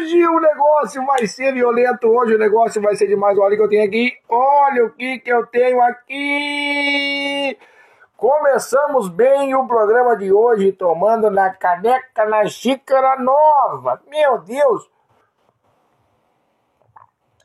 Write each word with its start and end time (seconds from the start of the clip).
Hoje 0.00 0.26
o 0.26 0.40
negócio 0.40 1.04
vai 1.04 1.26
ser 1.26 1.52
violento, 1.52 2.08
hoje 2.08 2.34
o 2.34 2.38
negócio 2.38 2.80
vai 2.80 2.96
ser 2.96 3.06
demais. 3.06 3.36
Olha 3.38 3.52
o 3.52 3.56
que 3.58 3.62
eu 3.62 3.68
tenho 3.68 3.84
aqui, 3.84 4.12
olha 4.30 4.84
o 4.86 4.90
que, 4.92 5.18
que 5.18 5.30
eu 5.30 5.46
tenho 5.46 5.82
aqui. 5.82 7.58
Começamos 8.16 9.10
bem 9.10 9.54
o 9.54 9.66
programa 9.66 10.16
de 10.16 10.32
hoje, 10.32 10.72
tomando 10.72 11.30
na 11.30 11.50
caneca, 11.50 12.24
na 12.24 12.46
xícara 12.46 13.16
nova. 13.18 14.00
Meu 14.08 14.38
Deus! 14.38 14.90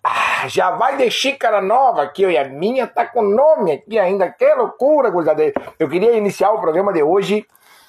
Ah, 0.02 0.48
já 0.48 0.72
vai 0.72 0.96
de 0.96 1.12
xícara 1.12 1.62
nova 1.62 2.04
aqui, 2.04 2.26
e 2.26 2.38
a 2.38 2.48
minha 2.48 2.88
tá 2.88 3.06
com 3.06 3.22
nome 3.22 3.74
aqui 3.74 4.00
ainda. 4.00 4.30
Que 4.30 4.56
loucura, 4.56 5.10
gurizada. 5.10 5.44
Eu 5.78 5.90
queria 5.90 6.16
iniciar 6.16 6.52
o 6.52 6.62
programa 6.62 6.94
de 6.94 7.04
hoje 7.04 7.46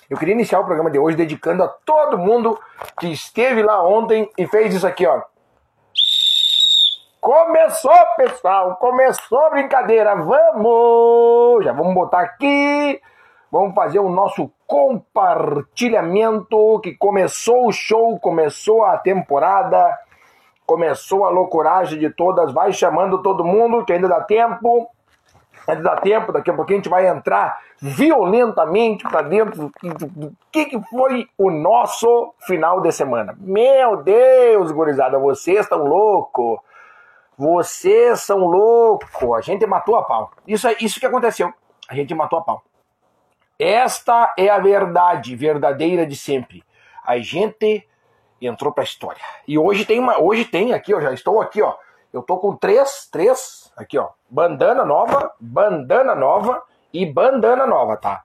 eu 0.08 0.16
queria 0.16 0.34
iniciar 0.34 0.60
o 0.60 0.64
programa 0.64 0.90
de 0.90 0.98
hoje 0.98 1.16
dedicando 1.16 1.64
a 1.64 1.68
todo 1.68 2.18
mundo 2.18 2.58
que 2.98 3.08
esteve 3.08 3.62
lá 3.62 3.82
ontem 3.82 4.30
e 4.38 4.46
fez 4.46 4.74
isso 4.74 4.86
aqui, 4.86 5.06
ó. 5.06 5.22
Começou, 7.20 7.92
pessoal! 8.16 8.76
Começou 8.76 9.46
a 9.46 9.50
brincadeira! 9.50 10.14
Vamos! 10.14 11.64
Já 11.64 11.72
vamos 11.72 11.92
botar 11.92 12.20
aqui. 12.20 13.00
Vamos 13.50 13.74
fazer 13.74 13.98
o 13.98 14.08
nosso 14.08 14.50
compartilhamento 14.66 16.78
que 16.80 16.94
começou 16.94 17.66
o 17.66 17.72
show, 17.72 18.18
começou 18.20 18.84
a 18.84 18.98
temporada, 18.98 19.98
começou 20.64 21.24
a 21.24 21.30
loucuragem 21.30 21.98
de 21.98 22.10
todas. 22.10 22.52
Vai 22.52 22.72
chamando 22.72 23.22
todo 23.22 23.44
mundo 23.44 23.84
que 23.84 23.92
ainda 23.92 24.08
dá 24.08 24.20
tempo. 24.20 24.88
Ainda 25.66 25.82
dá 25.82 25.96
tempo, 25.96 26.32
daqui 26.32 26.50
a 26.50 26.54
pouquinho 26.54 26.78
a 26.78 26.82
gente 26.82 26.90
vai 26.90 27.08
entrar 27.08 27.60
violentamente 27.80 29.02
para 29.04 29.22
dentro 29.22 29.70
do, 29.82 30.06
do 30.08 30.32
que, 30.52 30.66
que 30.66 30.80
foi 30.82 31.28
o 31.36 31.50
nosso 31.50 32.34
final 32.46 32.80
de 32.80 32.92
semana. 32.92 33.36
Meu 33.38 33.96
Deus, 34.02 34.70
gurizada, 34.70 35.18
vocês 35.18 35.60
estão 35.60 35.84
loucos. 35.84 36.58
Vocês 37.36 38.20
são 38.20 38.38
loucos. 38.38 39.36
A 39.36 39.40
gente 39.40 39.66
matou 39.66 39.96
a 39.96 40.02
pau. 40.02 40.30
Isso 40.46 40.66
é 40.68 40.76
isso 40.80 41.00
que 41.00 41.06
aconteceu. 41.06 41.52
A 41.88 41.94
gente 41.94 42.14
matou 42.14 42.38
a 42.38 42.42
pau. 42.42 42.62
Esta 43.58 44.34
é 44.38 44.48
a 44.48 44.58
verdade 44.58 45.34
verdadeira 45.34 46.06
de 46.06 46.16
sempre. 46.16 46.62
A 47.04 47.18
gente 47.18 47.86
entrou 48.40 48.72
para 48.72 48.82
a 48.82 48.84
história. 48.84 49.20
E 49.46 49.58
hoje 49.58 49.84
tem 49.84 49.98
uma, 49.98 50.20
hoje 50.20 50.44
tem 50.44 50.72
aqui, 50.72 50.94
ó, 50.94 51.00
já 51.00 51.12
estou 51.12 51.40
aqui, 51.40 51.62
ó. 51.62 51.74
Eu 52.12 52.22
tô 52.22 52.38
com 52.38 52.54
três, 52.54 53.08
três, 53.10 53.65
aqui 53.76 53.98
ó, 53.98 54.08
bandana 54.28 54.84
nova, 54.84 55.32
bandana 55.38 56.14
nova 56.14 56.62
e 56.92 57.04
bandana 57.04 57.66
nova, 57.66 57.96
tá? 57.96 58.22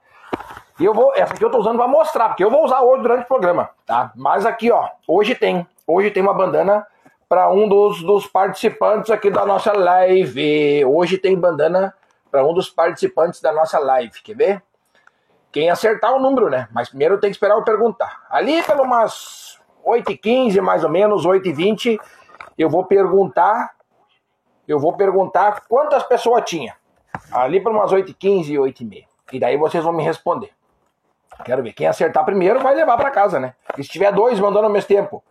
E 0.80 0.84
eu 0.84 0.94
vou, 0.94 1.12
essa 1.14 1.34
aqui 1.34 1.44
eu 1.44 1.50
tô 1.50 1.58
usando 1.58 1.76
para 1.76 1.86
mostrar, 1.86 2.28
porque 2.30 2.42
eu 2.42 2.50
vou 2.50 2.64
usar 2.64 2.80
hoje 2.80 3.02
durante 3.02 3.24
o 3.24 3.28
programa, 3.28 3.70
tá? 3.86 4.10
Mas 4.16 4.46
aqui 4.46 4.70
ó, 4.70 4.88
hoje 5.06 5.34
tem, 5.34 5.66
hoje 5.86 6.10
tem 6.10 6.22
uma 6.22 6.34
bandana 6.34 6.86
para 7.28 7.50
um 7.50 7.68
dos, 7.68 8.02
dos 8.02 8.26
participantes 8.26 9.10
aqui 9.10 9.30
da 9.30 9.46
nossa 9.46 9.72
live. 9.72 10.84
Hoje 10.84 11.16
tem 11.16 11.34
bandana 11.38 11.94
para 12.30 12.44
um 12.44 12.52
dos 12.52 12.68
participantes 12.68 13.40
da 13.40 13.52
nossa 13.52 13.78
live, 13.78 14.22
quer 14.22 14.36
ver? 14.36 14.62
Quem 15.50 15.70
acertar 15.70 16.14
o 16.14 16.18
número, 16.18 16.50
né? 16.50 16.68
Mas 16.72 16.88
primeiro 16.88 17.18
tem 17.18 17.30
que 17.30 17.36
esperar 17.36 17.54
eu 17.54 17.64
perguntar. 17.64 18.22
Ali 18.30 18.62
pelo 18.62 18.82
umas 18.82 19.58
8h15, 19.82 20.60
mais 20.60 20.84
ou 20.84 20.90
menos, 20.90 21.26
8h20, 21.26 21.98
eu 22.58 22.68
vou 22.68 22.84
perguntar 22.84 23.70
eu 24.66 24.78
vou 24.78 24.92
perguntar 24.94 25.64
quantas 25.68 26.02
pessoas 26.04 26.44
tinha. 26.44 26.76
Ali 27.30 27.60
para 27.60 27.72
umas 27.72 27.92
8h15 27.92 28.48
e 28.48 28.54
8h30. 28.54 29.04
E 29.32 29.40
daí 29.40 29.56
vocês 29.56 29.82
vão 29.82 29.92
me 29.92 30.02
responder. 30.02 30.50
Quero 31.44 31.62
ver. 31.62 31.72
Quem 31.72 31.86
acertar 31.86 32.24
primeiro 32.24 32.60
vai 32.60 32.74
levar 32.74 32.96
para 32.96 33.10
casa, 33.10 33.40
né? 33.40 33.54
E 33.76 33.82
se 33.82 33.90
tiver 33.90 34.12
dois 34.12 34.38
mandando 34.38 34.66
ao 34.66 34.72
mesmo 34.72 34.88
tempo. 34.88 35.22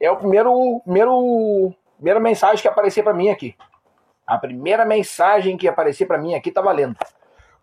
É 0.00 0.10
o 0.10 0.16
primeiro, 0.16 0.80
primeiro 0.84 1.72
primeira 1.96 2.20
mensagem 2.20 2.60
que 2.60 2.68
aparecer 2.68 3.02
para 3.02 3.14
mim 3.14 3.30
aqui. 3.30 3.56
A 4.26 4.36
primeira 4.36 4.84
mensagem 4.84 5.56
que 5.56 5.68
aparecer 5.68 6.06
para 6.06 6.18
mim 6.18 6.34
aqui 6.34 6.50
tá 6.50 6.60
valendo. 6.60 6.96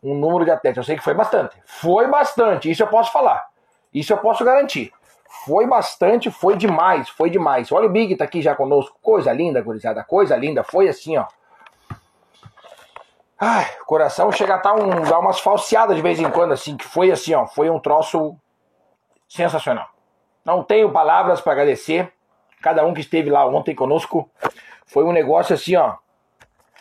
Um 0.02 0.16
número 0.16 0.46
de 0.46 0.52
atletas. 0.52 0.78
Eu 0.78 0.84
sei 0.84 0.96
que 0.96 1.04
foi 1.04 1.14
bastante. 1.14 1.56
Foi 1.66 2.08
bastante. 2.08 2.72
Isso 2.72 2.82
eu 2.82 2.88
posso 2.88 3.12
falar. 3.12 3.48
Isso 3.94 4.12
eu 4.12 4.18
posso 4.18 4.44
garantir. 4.44 4.92
Foi 5.46 5.66
bastante, 5.68 6.30
foi 6.30 6.56
demais, 6.56 7.10
foi 7.10 7.30
demais. 7.30 7.72
Olha 7.72 7.88
o 7.88 7.90
Big 7.90 8.16
tá 8.16 8.24
aqui 8.24 8.42
já 8.42 8.56
conosco. 8.56 8.98
Coisa 9.02 9.34
linda, 9.34 9.62
gurizada, 9.62 10.04
coisa 10.04 10.38
linda. 10.38 10.64
Foi 10.64 10.88
assim, 10.88 11.18
ó. 11.18 11.26
Ai, 13.38 13.66
coração 13.86 14.32
chega 14.32 14.54
a 14.54 14.58
dar, 14.58 14.76
um, 14.76 15.02
dar 15.02 15.20
umas 15.20 15.40
falseadas 15.40 15.98
de 15.98 16.02
vez 16.02 16.20
em 16.20 16.30
quando, 16.30 16.54
assim, 16.54 16.78
que 16.78 16.86
foi 16.86 17.12
assim, 17.12 17.34
ó. 17.34 17.46
Foi 17.48 17.70
um 17.70 17.80
troço 17.80 18.38
sensacional. 19.28 19.90
Não 20.46 20.64
tenho 20.64 20.92
palavras 20.92 21.42
para 21.42 21.54
agradecer 21.54 22.14
cada 22.62 22.86
um 22.86 22.94
que 22.94 23.02
esteve 23.02 23.30
lá 23.30 23.46
ontem 23.46 23.76
conosco. 23.76 24.30
Foi 24.86 25.04
um 25.04 25.12
negócio 25.12 25.56
assim, 25.56 25.76
ó, 25.76 25.96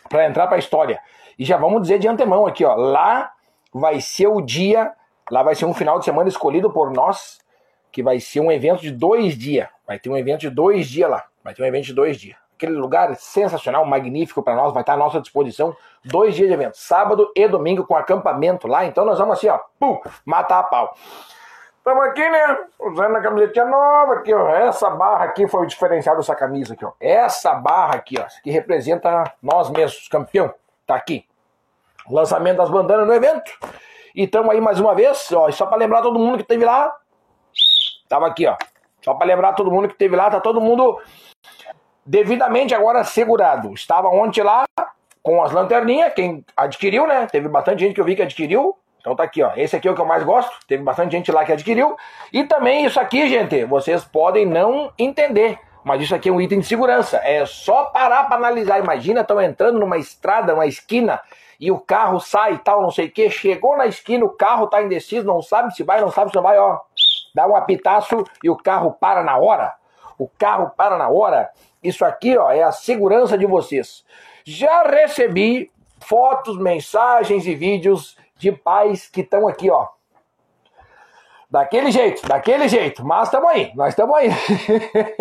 para 0.09 0.29
entrar 0.29 0.47
para 0.47 0.57
a 0.57 0.59
história. 0.59 1.01
E 1.39 1.45
já 1.45 1.57
vamos 1.57 1.83
dizer 1.83 1.99
de 1.99 2.07
antemão 2.07 2.47
aqui, 2.47 2.65
ó, 2.65 2.75
lá 2.75 3.33
vai 3.73 4.01
ser 4.01 4.27
o 4.27 4.41
dia, 4.41 4.93
lá 5.31 5.43
vai 5.43 5.55
ser 5.55 5.65
um 5.65 5.75
final 5.75 5.99
de 5.99 6.05
semana 6.05 6.29
escolhido 6.29 6.71
por 6.71 6.93
nós 6.93 7.41
que 7.93 8.03
vai 8.03 8.19
ser 8.19 8.41
um 8.41 8.51
evento 8.51 8.81
de 8.81 8.91
dois 8.91 9.37
dias. 9.37 9.69
Vai 9.87 9.99
ter 9.99 10.09
um 10.09 10.17
evento 10.17 10.41
de 10.41 10.51
dois 10.51 10.89
dias 10.89 11.11
lá. 11.11 11.25
Vai 11.45 11.55
ter 11.55 11.63
um 11.63 11.67
evento 11.67 11.85
de 11.85 11.93
dois 11.93 12.19
dias. 12.19 12.37
Aquele 12.57 12.73
lugar 12.73 13.15
sensacional, 13.17 13.85
magnífico 13.85 14.43
para 14.43 14.55
nós, 14.55 14.73
vai 14.73 14.83
estar 14.83 14.95
à 14.95 14.97
nossa 14.97 15.21
disposição. 15.21 15.77
Dois 16.05 16.35
dias 16.35 16.49
de 16.49 16.55
evento, 16.55 16.77
sábado 16.77 17.31
e 17.37 17.47
domingo 17.47 17.87
com 17.87 17.95
acampamento 17.95 18.67
lá. 18.67 18.87
Então 18.87 19.05
nós 19.05 19.19
vamos 19.19 19.37
assim, 19.37 19.49
ó, 19.49 19.59
pum, 19.79 20.01
matar 20.25 20.61
a 20.61 20.63
pau. 20.63 20.97
Estamos 21.77 22.05
aqui, 22.05 22.29
né? 22.29 22.59
Usando 22.79 23.17
a 23.17 23.21
camisetinha 23.21 23.65
nova 23.65 24.15
aqui, 24.15 24.33
ó. 24.33 24.49
Essa 24.49 24.89
barra 24.89 25.25
aqui 25.25 25.49
foi 25.49 25.65
o 25.65 25.67
diferencial 25.67 26.17
dessa 26.17 26.35
camisa 26.35 26.75
aqui, 26.75 26.85
ó. 26.85 26.93
Essa 27.01 27.55
barra 27.55 27.97
aqui, 27.97 28.19
ó, 28.19 28.25
que 28.43 28.51
representa 28.53 29.35
nós 29.43 29.69
mesmos, 29.69 30.07
campeão. 30.07 30.55
Tá 30.87 30.95
aqui. 30.95 31.27
Lançamento 32.09 32.59
das 32.59 32.71
bandanas 32.71 33.07
no 33.07 33.13
evento. 33.13 33.51
E 34.15 34.23
estamos 34.25 34.51
aí 34.51 34.61
mais 34.61 34.79
uma 34.79 34.95
vez, 34.95 35.33
ó. 35.33 35.51
Só 35.51 35.67
para 35.67 35.77
lembrar 35.77 36.03
todo 36.03 36.19
mundo 36.19 36.39
que 36.39 36.45
teve 36.45 36.65
lá, 36.65 36.95
Tava 38.13 38.27
aqui, 38.27 38.47
ó. 38.47 38.55
Só 39.01 39.15
para 39.15 39.27
lembrar 39.27 39.55
todo 39.55 39.71
mundo 39.71 39.89
que 39.89 39.95
teve 39.95 40.15
lá, 40.15 40.29
tá 40.29 40.39
todo 40.39 40.61
mundo 40.61 41.01
devidamente 42.05 42.75
agora 42.75 43.03
segurado. 43.05 43.73
Estava 43.73 44.09
ontem 44.09 44.43
lá 44.43 44.65
com 45.23 45.43
as 45.43 45.51
lanterninhas, 45.51 46.13
quem 46.13 46.45
adquiriu, 46.55 47.07
né? 47.07 47.27
Teve 47.33 47.49
bastante 47.49 47.81
gente 47.81 47.95
que 47.95 48.01
eu 48.03 48.05
vi 48.05 48.15
que 48.15 48.21
adquiriu. 48.21 48.77
Então 49.01 49.17
tá 49.17 49.23
aqui, 49.23 49.43
ó. 49.43 49.53
Esse 49.57 49.77
aqui 49.77 49.89
é 49.89 49.91
o 49.91 49.95
que 49.95 50.01
eu 50.03 50.05
mais 50.05 50.23
gosto. 50.25 50.53
Teve 50.69 50.83
bastante 50.83 51.13
gente 51.13 51.33
lá 51.33 51.43
que 51.43 51.53
adquiriu. 51.53 51.97
E 52.31 52.45
também 52.45 52.85
isso 52.85 53.01
aqui, 53.01 53.27
gente, 53.31 53.65
vocês 53.65 54.05
podem 54.05 54.45
não 54.45 54.93
entender. 54.99 55.59
Mas 55.83 56.03
isso 56.03 56.15
aqui 56.15 56.29
é 56.29 56.33
um 56.33 56.39
item 56.39 56.61
de 56.61 56.67
segurança. 56.67 57.17
É 57.25 57.47
só 57.47 57.87
parar 57.87 58.25
para 58.25 58.37
analisar. 58.37 58.79
Imagina, 58.79 59.23
estão 59.23 59.41
entrando 59.41 59.79
numa 59.79 59.97
estrada, 59.97 60.53
uma 60.53 60.67
esquina, 60.67 61.19
e 61.59 61.71
o 61.71 61.79
carro 61.79 62.21
sai 62.21 62.53
e 62.55 62.59
tal, 62.59 62.83
não 62.83 62.91
sei 62.91 63.07
o 63.07 63.11
que. 63.11 63.31
Chegou 63.31 63.75
na 63.75 63.87
esquina, 63.87 64.23
o 64.23 64.37
carro 64.37 64.67
tá 64.67 64.83
indeciso, 64.83 65.27
não 65.27 65.41
sabe 65.41 65.75
se 65.75 65.83
vai, 65.83 65.99
não 66.03 66.11
sabe 66.11 66.31
se 66.31 66.37
não 66.37 66.43
vai, 66.43 66.59
ó 66.59 66.79
dá 67.35 67.47
um 67.47 67.57
apitaço 67.57 68.25
e 68.43 68.51
o 68.51 68.57
carro 68.57 68.93
para 68.93 69.23
na 69.23 69.37
hora. 69.37 69.75
O 70.19 70.29
carro 70.29 70.71
para 70.77 70.97
na 70.97 71.09
hora. 71.09 71.51
Isso 71.83 72.05
aqui, 72.05 72.37
ó, 72.37 72.51
é 72.51 72.63
a 72.63 72.73
segurança 72.73 73.37
de 73.37 73.47
vocês. 73.47 74.05
Já 74.45 74.83
recebi 74.83 75.71
fotos, 76.01 76.59
mensagens 76.59 77.47
e 77.47 77.55
vídeos 77.55 78.17
de 78.37 78.53
pais 78.53 79.09
que 79.09 79.21
estão 79.21 79.49
aqui, 79.49 79.71
ó. 79.71 79.89
Daquele 81.51 81.91
jeito, 81.91 82.27
daquele 82.27 82.67
jeito. 82.69 83.05
Mas 83.05 83.29
estamos 83.29 83.51
aí, 83.51 83.73
nós 83.75 83.91
estamos 83.91 84.17
aí. 84.17 84.31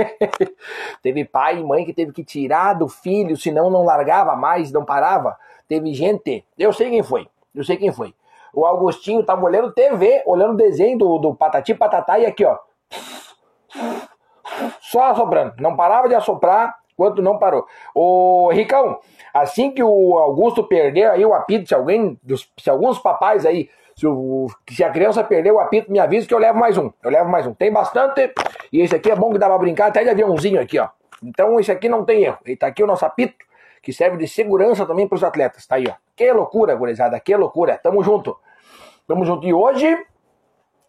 teve 1.03 1.25
pai 1.25 1.59
e 1.59 1.63
mãe 1.63 1.83
que 1.83 1.93
teve 1.93 2.13
que 2.13 2.23
tirar 2.23 2.73
do 2.73 2.87
filho, 2.87 3.35
senão 3.35 3.69
não 3.69 3.83
largava 3.83 4.35
mais, 4.35 4.71
não 4.71 4.85
parava. 4.85 5.37
Teve 5.67 5.93
gente, 5.93 6.45
eu 6.57 6.71
sei 6.71 6.89
quem 6.89 7.03
foi, 7.03 7.27
eu 7.53 7.63
sei 7.63 7.77
quem 7.77 7.91
foi 7.91 8.13
o 8.53 8.65
Augustinho 8.65 9.23
tava 9.23 9.43
olhando 9.43 9.73
TV, 9.73 10.23
olhando 10.25 10.53
o 10.53 10.57
desenho 10.57 10.97
do, 10.97 11.17
do 11.17 11.35
Patati 11.35 11.73
Patatá 11.73 12.19
e 12.19 12.25
aqui, 12.25 12.45
ó. 12.45 12.57
Só 14.81 15.03
assoprando. 15.11 15.53
Não 15.59 15.75
parava 15.75 16.09
de 16.09 16.15
assoprar 16.15 16.75
enquanto 16.93 17.21
não 17.21 17.37
parou. 17.37 17.65
Ô, 17.95 18.49
Ricão, 18.51 18.99
assim 19.33 19.71
que 19.71 19.83
o 19.83 20.17
Augusto 20.17 20.63
perder 20.63 21.09
aí 21.09 21.25
o 21.25 21.33
apito, 21.33 21.67
se 21.67 21.73
alguém, 21.73 22.19
se 22.59 22.69
alguns 22.69 22.99
papais 22.99 23.45
aí, 23.45 23.69
se, 23.95 24.05
o, 24.05 24.47
se 24.69 24.83
a 24.83 24.89
criança 24.89 25.23
perder 25.23 25.51
o 25.51 25.59
apito, 25.59 25.91
me 25.91 25.99
avisa 25.99 26.27
que 26.27 26.33
eu 26.33 26.39
levo 26.39 26.59
mais 26.59 26.77
um. 26.77 26.91
Eu 27.03 27.09
levo 27.09 27.29
mais 27.29 27.47
um. 27.47 27.53
Tem 27.53 27.71
bastante. 27.71 28.33
E 28.71 28.81
esse 28.81 28.95
aqui 28.95 29.11
é 29.11 29.15
bom 29.15 29.31
que 29.31 29.39
dá 29.39 29.47
pra 29.47 29.57
brincar 29.57 29.87
até 29.87 30.03
de 30.03 30.09
aviãozinho 30.09 30.61
aqui, 30.61 30.79
ó. 30.79 30.89
Então 31.23 31.59
esse 31.59 31.71
aqui 31.71 31.87
não 31.87 32.03
tem 32.03 32.23
erro. 32.23 32.39
E 32.45 32.55
tá 32.55 32.67
aqui 32.67 32.83
o 32.83 32.87
nosso 32.87 33.05
apito 33.05 33.35
que 33.81 33.91
serve 33.91 34.17
de 34.17 34.27
segurança 34.27 34.85
também 34.85 35.07
para 35.07 35.15
os 35.15 35.23
atletas. 35.23 35.65
Tá 35.65 35.75
aí, 35.75 35.85
ó. 35.89 35.93
Que 36.15 36.31
loucura, 36.31 36.75
gurizada, 36.75 37.19
que 37.19 37.35
loucura. 37.35 37.79
Tamo 37.81 38.03
junto. 38.03 38.37
Tamo 39.11 39.25
junto. 39.25 39.45
E 39.45 39.53
hoje, 39.53 40.05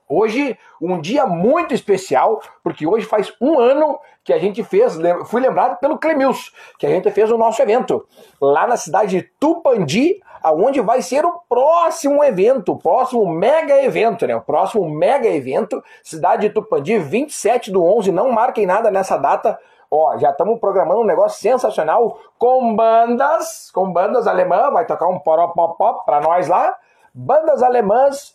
hoje, 0.09 0.57
um 0.81 1.01
dia 1.01 1.27
muito 1.27 1.75
especial, 1.75 2.41
porque 2.63 2.87
hoje 2.87 3.05
faz 3.05 3.35
um 3.41 3.59
ano 3.59 3.99
que 4.23 4.33
a 4.33 4.39
gente 4.39 4.63
fez, 4.63 4.97
fui 5.27 5.41
lembrado 5.41 5.81
pelo 5.81 5.99
Clemils, 5.99 6.53
que 6.79 6.87
a 6.87 6.89
gente 6.89 7.11
fez 7.11 7.33
o 7.33 7.37
nosso 7.37 7.61
evento 7.61 8.07
lá 8.41 8.65
na 8.65 8.77
cidade 8.77 9.19
de 9.19 9.23
Tupandi, 9.41 10.21
aonde 10.41 10.81
vai 10.81 11.03
ser 11.03 11.25
o 11.25 11.41
próximo 11.49 12.23
evento, 12.23 12.75
o 12.75 12.79
próximo 12.79 13.29
mega 13.29 13.83
evento, 13.83 14.25
né? 14.25 14.37
O 14.37 14.41
próximo 14.41 14.89
mega 14.89 15.27
evento, 15.29 15.83
cidade 16.05 16.47
de 16.47 16.55
Tupandi, 16.55 16.99
27 16.99 17.73
do 17.73 17.85
11, 17.85 18.13
não 18.13 18.31
marquem 18.31 18.67
nada 18.67 18.89
nessa 18.89 19.17
data, 19.17 19.59
Ó, 19.95 20.17
já 20.17 20.31
estamos 20.31 20.59
programando 20.59 21.03
um 21.03 21.05
negócio 21.05 21.39
sensacional 21.39 22.19
com 22.39 22.75
bandas, 22.75 23.71
com 23.75 23.93
bandas 23.93 24.27
alemãs, 24.27 24.73
vai 24.73 24.87
tocar 24.87 25.07
um 25.07 25.19
poropopop 25.19 26.07
para 26.07 26.19
nós 26.19 26.49
lá, 26.49 26.75
bandas 27.15 27.63
alemãs 27.63 28.35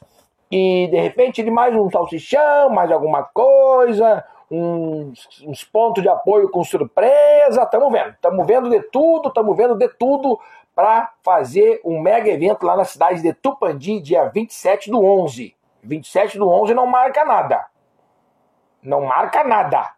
e 0.51 0.87
de 0.87 0.99
repente 0.99 1.43
de 1.43 1.51
mais 1.51 1.75
um 1.75 1.89
salsichão, 1.89 2.69
mais 2.69 2.91
alguma 2.91 3.23
coisa, 3.23 4.23
uns, 4.49 5.43
uns 5.45 5.63
pontos 5.63 6.01
de 6.01 6.09
apoio 6.09 6.49
com 6.49 6.63
surpresa, 6.63 7.63
estamos 7.63 7.91
vendo, 7.91 8.09
estamos 8.11 8.47
vendo 8.47 8.69
de 8.69 8.81
tudo, 8.83 9.29
estamos 9.29 9.57
vendo 9.57 9.75
de 9.75 9.89
tudo 9.89 10.39
para 10.73 11.11
fazer 11.23 11.81
um 11.83 11.99
mega 11.99 12.29
evento 12.29 12.65
lá 12.65 12.75
na 12.75 12.85
cidade 12.85 13.21
de 13.21 13.33
Tupandi, 13.33 13.99
dia 13.99 14.25
27 14.25 14.91
do 14.91 15.03
11. 15.03 15.55
27 15.83 16.37
do 16.37 16.47
11 16.47 16.73
não 16.73 16.85
marca 16.85 17.25
nada. 17.25 17.65
Não 18.81 19.01
marca 19.01 19.43
nada. 19.43 19.91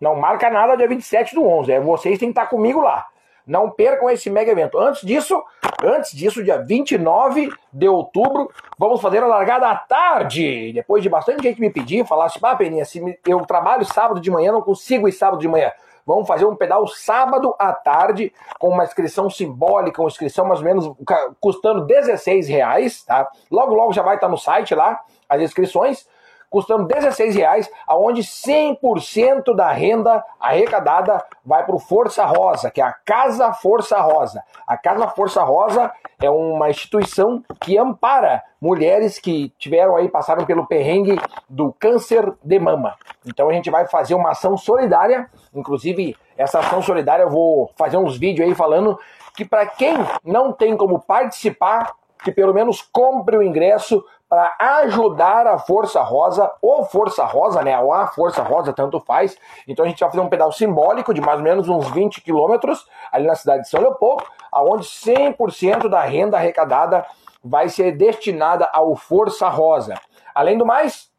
Não 0.00 0.16
marca 0.16 0.50
nada 0.50 0.76
dia 0.76 0.88
27 0.88 1.34
do 1.34 1.46
11. 1.46 1.72
É, 1.72 1.80
vocês 1.80 2.18
têm 2.18 2.32
que 2.32 2.38
estar 2.38 2.46
comigo 2.46 2.80
lá. 2.80 3.06
Não 3.46 3.70
percam 3.70 4.08
esse 4.10 4.30
mega 4.30 4.52
evento. 4.52 4.78
Antes 4.78 5.02
disso, 5.02 5.42
antes 5.82 6.12
disso, 6.12 6.42
dia 6.42 6.58
29 6.58 7.50
de 7.72 7.88
outubro, 7.88 8.50
vamos 8.78 9.00
fazer 9.00 9.22
a 9.22 9.26
largada 9.26 9.68
à 9.68 9.76
tarde. 9.76 10.72
Depois 10.72 11.02
de 11.02 11.08
bastante 11.08 11.42
gente 11.42 11.60
me 11.60 11.70
pedir, 11.70 12.06
falar 12.06 12.26
assim, 12.26 12.38
ah, 12.42 12.56
Peninha, 12.56 12.84
se 12.84 13.18
eu 13.26 13.40
trabalho 13.46 13.84
sábado 13.84 14.20
de 14.20 14.30
manhã, 14.30 14.52
não 14.52 14.62
consigo 14.62 15.08
ir 15.08 15.12
sábado 15.12 15.40
de 15.40 15.48
manhã. 15.48 15.72
Vamos 16.04 16.26
fazer 16.26 16.44
um 16.44 16.56
pedal 16.56 16.86
sábado 16.88 17.54
à 17.58 17.72
tarde, 17.72 18.32
com 18.58 18.68
uma 18.70 18.84
inscrição 18.84 19.30
simbólica, 19.30 20.02
uma 20.02 20.08
inscrição 20.08 20.44
mais 20.44 20.58
ou 20.58 20.64
menos 20.64 20.92
custando 21.40 21.86
16 21.86 22.48
reais, 22.48 23.04
tá? 23.04 23.28
Logo, 23.50 23.74
logo 23.74 23.92
já 23.92 24.02
vai 24.02 24.16
estar 24.16 24.28
no 24.28 24.36
site 24.36 24.74
lá, 24.74 25.00
as 25.28 25.40
inscrições 25.40 26.06
custando 26.52 26.84
16 26.84 27.34
reais, 27.34 27.70
aonde 27.86 28.20
100% 28.20 29.56
da 29.56 29.72
renda 29.72 30.22
arrecadada 30.38 31.24
vai 31.44 31.64
para 31.64 31.74
o 31.74 31.78
Força 31.78 32.26
Rosa, 32.26 32.70
que 32.70 32.80
é 32.80 32.84
a 32.84 32.92
Casa 32.92 33.54
Força 33.54 33.98
Rosa. 33.98 34.44
A 34.66 34.76
Casa 34.76 35.08
Força 35.08 35.42
Rosa 35.42 35.90
é 36.20 36.28
uma 36.30 36.68
instituição 36.68 37.42
que 37.58 37.78
ampara 37.78 38.42
mulheres 38.60 39.18
que 39.18 39.48
tiveram 39.58 39.96
aí, 39.96 40.10
passaram 40.10 40.44
pelo 40.44 40.66
perrengue 40.66 41.18
do 41.48 41.72
câncer 41.72 42.30
de 42.44 42.58
mama. 42.58 42.96
Então 43.26 43.48
a 43.48 43.52
gente 43.54 43.70
vai 43.70 43.86
fazer 43.88 44.14
uma 44.14 44.32
ação 44.32 44.54
solidária, 44.58 45.30
inclusive 45.54 46.14
essa 46.36 46.58
ação 46.58 46.82
solidária 46.82 47.22
eu 47.22 47.30
vou 47.30 47.70
fazer 47.76 47.96
uns 47.96 48.18
vídeos 48.18 48.46
aí 48.46 48.54
falando 48.54 48.98
que 49.34 49.44
para 49.44 49.64
quem 49.64 49.94
não 50.22 50.52
tem 50.52 50.76
como 50.76 51.00
participar, 51.00 51.94
que 52.22 52.30
pelo 52.30 52.52
menos 52.52 52.82
compre 52.82 53.38
o 53.38 53.42
ingresso 53.42 54.04
para 54.32 54.56
ajudar 54.80 55.46
a 55.46 55.58
Força 55.58 56.00
Rosa, 56.00 56.50
ou 56.62 56.86
Força 56.86 57.22
Rosa, 57.22 57.60
né? 57.60 57.78
Ou 57.78 57.92
a 57.92 58.06
Força 58.06 58.42
Rosa, 58.42 58.72
tanto 58.72 58.98
faz. 58.98 59.36
Então 59.68 59.84
a 59.84 59.88
gente 59.88 60.00
vai 60.00 60.08
fazer 60.08 60.22
um 60.22 60.28
pedal 60.30 60.50
simbólico 60.50 61.12
de 61.12 61.20
mais 61.20 61.36
ou 61.36 61.44
menos 61.44 61.68
uns 61.68 61.90
20 61.90 62.22
quilômetros 62.22 62.88
ali 63.12 63.26
na 63.26 63.34
cidade 63.34 63.64
de 63.64 63.68
São 63.68 63.82
Leopoldo, 63.82 64.24
aonde 64.50 64.86
100% 64.86 65.86
da 65.86 66.00
renda 66.00 66.38
arrecadada 66.38 67.04
vai 67.44 67.68
ser 67.68 67.92
destinada 67.92 68.66
ao 68.72 68.96
Força 68.96 69.50
Rosa. 69.50 70.00
Além 70.34 70.56
do 70.56 70.64
mais, 70.64 71.10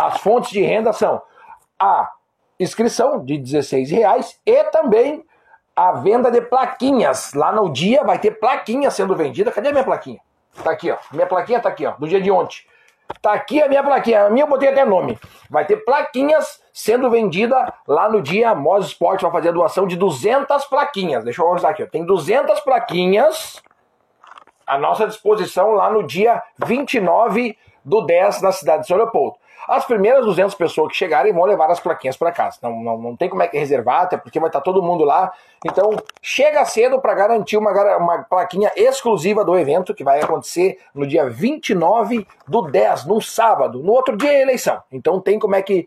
as 0.00 0.18
fontes 0.20 0.50
de 0.50 0.62
renda 0.62 0.92
são 0.92 1.20
a 1.76 2.08
inscrição 2.60 3.18
de 3.18 3.36
16 3.36 3.90
reais 3.90 4.40
e 4.46 4.62
também 4.70 5.24
a 5.74 5.90
venda 5.90 6.30
de 6.30 6.40
plaquinhas. 6.42 7.34
Lá 7.34 7.50
no 7.50 7.68
dia 7.68 8.04
vai 8.04 8.20
ter 8.20 8.38
plaquinha 8.38 8.92
sendo 8.92 9.16
vendida. 9.16 9.50
Cadê 9.50 9.70
a 9.70 9.72
minha 9.72 9.82
plaquinha? 9.82 10.20
Tá 10.62 10.70
aqui, 10.70 10.90
ó. 10.90 10.96
Minha 11.12 11.26
plaquinha 11.26 11.60
tá 11.60 11.68
aqui, 11.68 11.86
ó, 11.86 11.92
do 11.92 12.06
dia 12.06 12.20
de 12.20 12.30
ontem. 12.30 12.58
Tá 13.22 13.32
aqui 13.32 13.62
a 13.62 13.68
minha 13.68 13.82
plaquinha. 13.82 14.26
A 14.26 14.30
minha 14.30 14.44
eu 14.44 14.48
botei 14.48 14.68
até 14.68 14.84
nome. 14.84 15.18
Vai 15.48 15.64
ter 15.64 15.78
plaquinhas 15.78 16.62
sendo 16.72 17.10
vendida 17.10 17.72
lá 17.86 18.08
no 18.08 18.20
dia. 18.20 18.54
Mos 18.54 18.86
Sport 18.88 19.22
vai 19.22 19.30
fazer 19.30 19.48
a 19.48 19.52
doação 19.52 19.86
de 19.86 19.96
200 19.96 20.66
plaquinhas. 20.66 21.24
Deixa 21.24 21.42
eu 21.42 21.48
mostrar 21.48 21.70
aqui, 21.70 21.82
ó. 21.82 21.86
Tem 21.86 22.04
200 22.04 22.60
plaquinhas 22.60 23.62
à 24.66 24.76
nossa 24.76 25.06
disposição 25.06 25.72
lá 25.72 25.90
no 25.90 26.02
dia 26.02 26.42
29 26.58 27.56
do 27.82 28.02
10 28.02 28.42
na 28.42 28.52
cidade 28.52 28.82
de 28.82 28.88
São 28.88 28.98
Leopoldo. 28.98 29.37
As 29.68 29.84
primeiras 29.84 30.24
200 30.24 30.54
pessoas 30.54 30.90
que 30.90 30.96
chegarem 30.96 31.30
vão 31.30 31.44
levar 31.44 31.70
as 31.70 31.78
plaquinhas 31.78 32.16
para 32.16 32.32
casa. 32.32 32.58
Não, 32.62 32.80
não, 32.80 32.96
não 32.96 33.14
tem 33.14 33.28
como 33.28 33.42
é 33.42 33.48
que 33.48 33.58
reservar, 33.58 34.04
até 34.04 34.16
porque 34.16 34.40
vai 34.40 34.48
estar 34.48 34.60
tá 34.60 34.64
todo 34.64 34.82
mundo 34.82 35.04
lá. 35.04 35.30
Então, 35.62 35.90
chega 36.22 36.64
cedo 36.64 36.98
para 36.98 37.12
garantir 37.12 37.58
uma, 37.58 37.70
uma 37.98 38.22
plaquinha 38.22 38.72
exclusiva 38.74 39.44
do 39.44 39.58
evento, 39.58 39.94
que 39.94 40.02
vai 40.02 40.22
acontecer 40.22 40.78
no 40.94 41.06
dia 41.06 41.28
29 41.28 42.26
do 42.46 42.62
10, 42.62 43.04
no 43.04 43.20
sábado. 43.20 43.82
No 43.82 43.92
outro 43.92 44.16
dia 44.16 44.32
é 44.32 44.40
eleição. 44.40 44.82
Então, 44.90 45.20
tem 45.20 45.38
como 45.38 45.54
é 45.54 45.60
que 45.60 45.86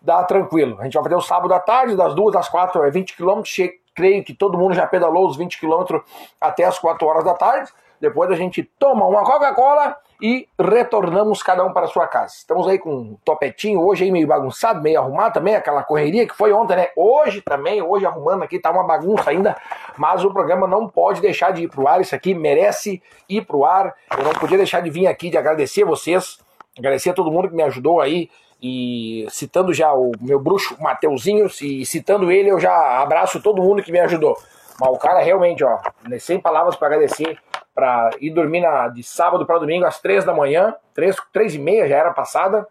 dá 0.00 0.22
tranquilo. 0.22 0.76
A 0.78 0.84
gente 0.84 0.94
vai 0.94 1.02
fazer 1.02 1.16
o 1.16 1.20
sábado 1.20 1.52
à 1.52 1.58
tarde, 1.58 1.96
das 1.96 2.14
duas 2.14 2.36
às 2.36 2.48
quatro, 2.48 2.84
é 2.84 2.90
20 2.92 3.16
quilômetros. 3.16 3.52
Creio 3.92 4.22
que 4.22 4.34
todo 4.34 4.56
mundo 4.56 4.72
já 4.72 4.86
pedalou 4.86 5.26
os 5.26 5.36
20 5.36 5.58
quilômetros 5.58 6.00
até 6.40 6.62
as 6.62 6.78
4 6.78 7.04
horas 7.04 7.24
da 7.24 7.34
tarde. 7.34 7.72
Depois 8.00 8.30
a 8.30 8.36
gente 8.36 8.62
toma 8.78 9.04
uma 9.04 9.24
Coca-Cola 9.24 9.96
e 10.20 10.48
retornamos 10.58 11.42
cada 11.42 11.64
um 11.64 11.72
para 11.72 11.86
sua 11.86 12.06
casa. 12.06 12.34
Estamos 12.36 12.66
aí 12.66 12.78
com 12.78 12.94
um 12.94 13.18
topetinho 13.24 13.80
hoje 13.80 14.04
aí 14.04 14.10
meio 14.10 14.26
bagunçado, 14.26 14.82
meio 14.82 15.00
arrumado 15.00 15.34
também, 15.34 15.54
aquela 15.54 15.82
correria 15.82 16.26
que 16.26 16.34
foi 16.34 16.52
ontem, 16.52 16.76
né? 16.76 16.88
Hoje 16.96 17.40
também, 17.42 17.82
hoje 17.82 18.06
arrumando 18.06 18.42
aqui, 18.42 18.58
tá 18.58 18.70
uma 18.70 18.84
bagunça 18.84 19.30
ainda, 19.30 19.56
mas 19.96 20.24
o 20.24 20.32
programa 20.32 20.66
não 20.66 20.88
pode 20.88 21.20
deixar 21.20 21.52
de 21.52 21.64
ir 21.64 21.68
pro 21.68 21.86
ar, 21.86 22.00
isso 22.00 22.14
aqui 22.14 22.34
merece 22.34 23.02
ir 23.28 23.42
pro 23.42 23.64
ar. 23.64 23.94
Eu 24.16 24.24
não 24.24 24.32
podia 24.32 24.56
deixar 24.56 24.80
de 24.80 24.90
vir 24.90 25.06
aqui 25.06 25.30
de 25.30 25.36
agradecer 25.36 25.84
vocês, 25.84 26.38
agradecer 26.78 27.10
a 27.10 27.14
todo 27.14 27.30
mundo 27.30 27.48
que 27.48 27.54
me 27.54 27.62
ajudou 27.62 28.00
aí 28.00 28.30
e 28.60 29.26
citando 29.30 29.72
já 29.72 29.92
o 29.92 30.12
meu 30.20 30.40
bruxo 30.40 30.76
Mateuzinho, 30.80 31.46
e 31.60 31.84
citando 31.84 32.32
ele, 32.32 32.50
eu 32.50 32.58
já 32.58 33.00
abraço 33.02 33.42
todo 33.42 33.62
mundo 33.62 33.82
que 33.82 33.92
me 33.92 34.00
ajudou. 34.00 34.36
Mas 34.80 34.90
o 34.90 34.98
cara 34.98 35.20
realmente, 35.20 35.64
ó, 35.64 35.78
sem 36.18 36.38
palavras 36.38 36.76
para 36.76 36.88
agradecer, 36.88 37.38
para 37.76 38.08
ir 38.22 38.30
dormir 38.30 38.62
na, 38.62 38.88
de 38.88 39.02
sábado 39.02 39.44
para 39.44 39.58
domingo 39.58 39.84
às 39.84 40.00
três 40.00 40.24
da 40.24 40.32
manhã, 40.32 40.74
três, 40.94 41.14
três 41.30 41.54
e 41.54 41.58
meia 41.58 41.86
já 41.86 41.98
era 41.98 42.10
passada, 42.10 42.66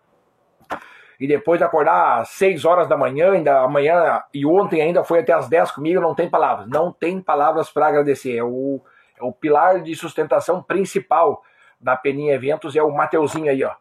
e 1.20 1.28
depois 1.28 1.60
de 1.60 1.64
acordar 1.64 2.22
às 2.22 2.30
seis 2.30 2.66
horas 2.66 2.88
da 2.88 2.98
manhã, 2.98 3.34
ainda 3.34 3.60
amanhã 3.60 4.24
e 4.34 4.48
ontem 4.48 4.82
ainda 4.82 5.04
foi 5.04 5.20
até 5.20 5.32
às 5.32 5.48
dez 5.48 5.70
comigo, 5.70 6.02
não 6.02 6.16
tem 6.16 6.28
palavras, 6.28 6.68
não 6.68 6.92
tem 6.92 7.22
palavras 7.22 7.70
para 7.70 7.86
agradecer, 7.86 8.36
é 8.36 8.44
o, 8.44 8.82
é 9.16 9.24
o 9.24 9.32
pilar 9.32 9.80
de 9.84 9.96
sustentação 9.96 10.64
principal 10.64 11.44
da 11.80 11.96
Peninha 11.96 12.34
Eventos, 12.34 12.76
é 12.76 12.82
o 12.82 12.92
Mateuzinho 12.92 13.52
aí, 13.52 13.64
ó. 13.64 13.74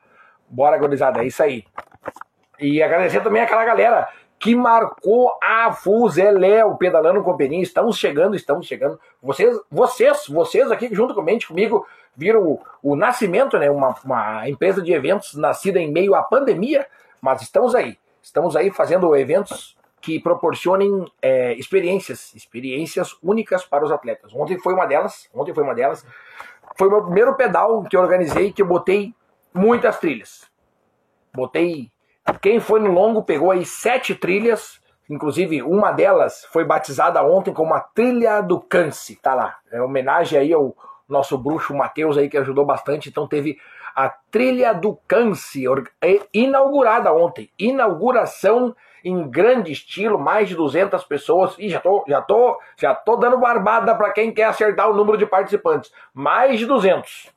Bora, 0.46 0.76
gurizada, 0.76 1.22
é 1.22 1.26
isso 1.26 1.42
aí. 1.42 1.64
E 2.60 2.82
agradecer 2.82 3.22
também 3.22 3.40
aquela 3.40 3.64
galera 3.64 4.08
que 4.44 4.54
marcou 4.54 5.32
a 5.42 5.72
Fuzeléu 5.72 6.76
pedalando 6.76 7.22
com 7.22 7.34
Peninha. 7.34 7.62
Estamos 7.62 7.96
chegando, 7.96 8.36
estamos 8.36 8.66
chegando. 8.66 9.00
Vocês, 9.22 9.58
vocês, 9.70 10.26
vocês 10.28 10.70
aqui 10.70 10.94
junto 10.94 11.14
comigo 11.14 11.86
viram 12.14 12.42
o, 12.42 12.60
o 12.82 12.94
nascimento, 12.94 13.58
né? 13.58 13.70
Uma, 13.70 13.94
uma 14.04 14.46
empresa 14.46 14.82
de 14.82 14.92
eventos 14.92 15.34
nascida 15.34 15.80
em 15.80 15.90
meio 15.90 16.14
à 16.14 16.22
pandemia, 16.22 16.86
mas 17.22 17.40
estamos 17.40 17.74
aí. 17.74 17.98
Estamos 18.20 18.54
aí 18.54 18.70
fazendo 18.70 19.16
eventos 19.16 19.78
que 19.98 20.20
proporcionem 20.20 21.10
é, 21.22 21.54
experiências, 21.54 22.34
experiências 22.34 23.16
únicas 23.22 23.64
para 23.64 23.82
os 23.82 23.90
atletas. 23.90 24.30
Ontem 24.34 24.58
foi 24.58 24.74
uma 24.74 24.84
delas, 24.84 25.26
ontem 25.32 25.54
foi 25.54 25.64
uma 25.64 25.74
delas. 25.74 26.06
Foi 26.76 26.88
o 26.88 26.90
meu 26.90 27.02
primeiro 27.02 27.34
pedal 27.34 27.82
que 27.84 27.96
eu 27.96 28.00
organizei, 28.02 28.52
que 28.52 28.60
eu 28.60 28.66
botei 28.66 29.14
muitas 29.54 29.98
trilhas. 29.98 30.42
Botei 31.34 31.93
quem 32.40 32.60
foi 32.60 32.80
no 32.80 32.90
longo 32.90 33.22
pegou 33.22 33.50
aí 33.50 33.64
sete 33.64 34.14
trilhas, 34.14 34.80
inclusive 35.08 35.62
uma 35.62 35.92
delas 35.92 36.44
foi 36.52 36.64
batizada 36.64 37.22
ontem 37.22 37.52
como 37.52 37.74
a 37.74 37.80
Trilha 37.80 38.40
do 38.40 38.60
Câncer, 38.60 39.18
tá 39.20 39.34
lá. 39.34 39.58
É 39.70 39.80
homenagem 39.82 40.38
aí 40.38 40.52
ao 40.52 40.74
nosso 41.08 41.36
bruxo 41.36 41.74
Matheus 41.74 42.16
aí 42.16 42.28
que 42.28 42.38
ajudou 42.38 42.64
bastante, 42.64 43.08
então 43.08 43.28
teve 43.28 43.58
a 43.94 44.08
Trilha 44.08 44.72
do 44.72 44.98
Câncer 45.06 45.92
é 46.02 46.20
inaugurada 46.32 47.12
ontem. 47.12 47.50
Inauguração 47.58 48.74
em 49.04 49.28
grande 49.28 49.70
estilo, 49.70 50.18
mais 50.18 50.48
de 50.48 50.56
200 50.56 51.04
pessoas. 51.04 51.54
E 51.58 51.68
já 51.68 51.78
tô, 51.78 52.04
já 52.08 52.22
tô, 52.22 52.58
já 52.76 52.94
tô 52.94 53.16
dando 53.16 53.38
barbada 53.38 53.94
para 53.94 54.10
quem 54.12 54.32
quer 54.32 54.44
acertar 54.44 54.90
o 54.90 54.94
número 54.94 55.18
de 55.18 55.26
participantes. 55.26 55.92
Mais 56.12 56.58
de 56.58 56.66
200. 56.66 57.32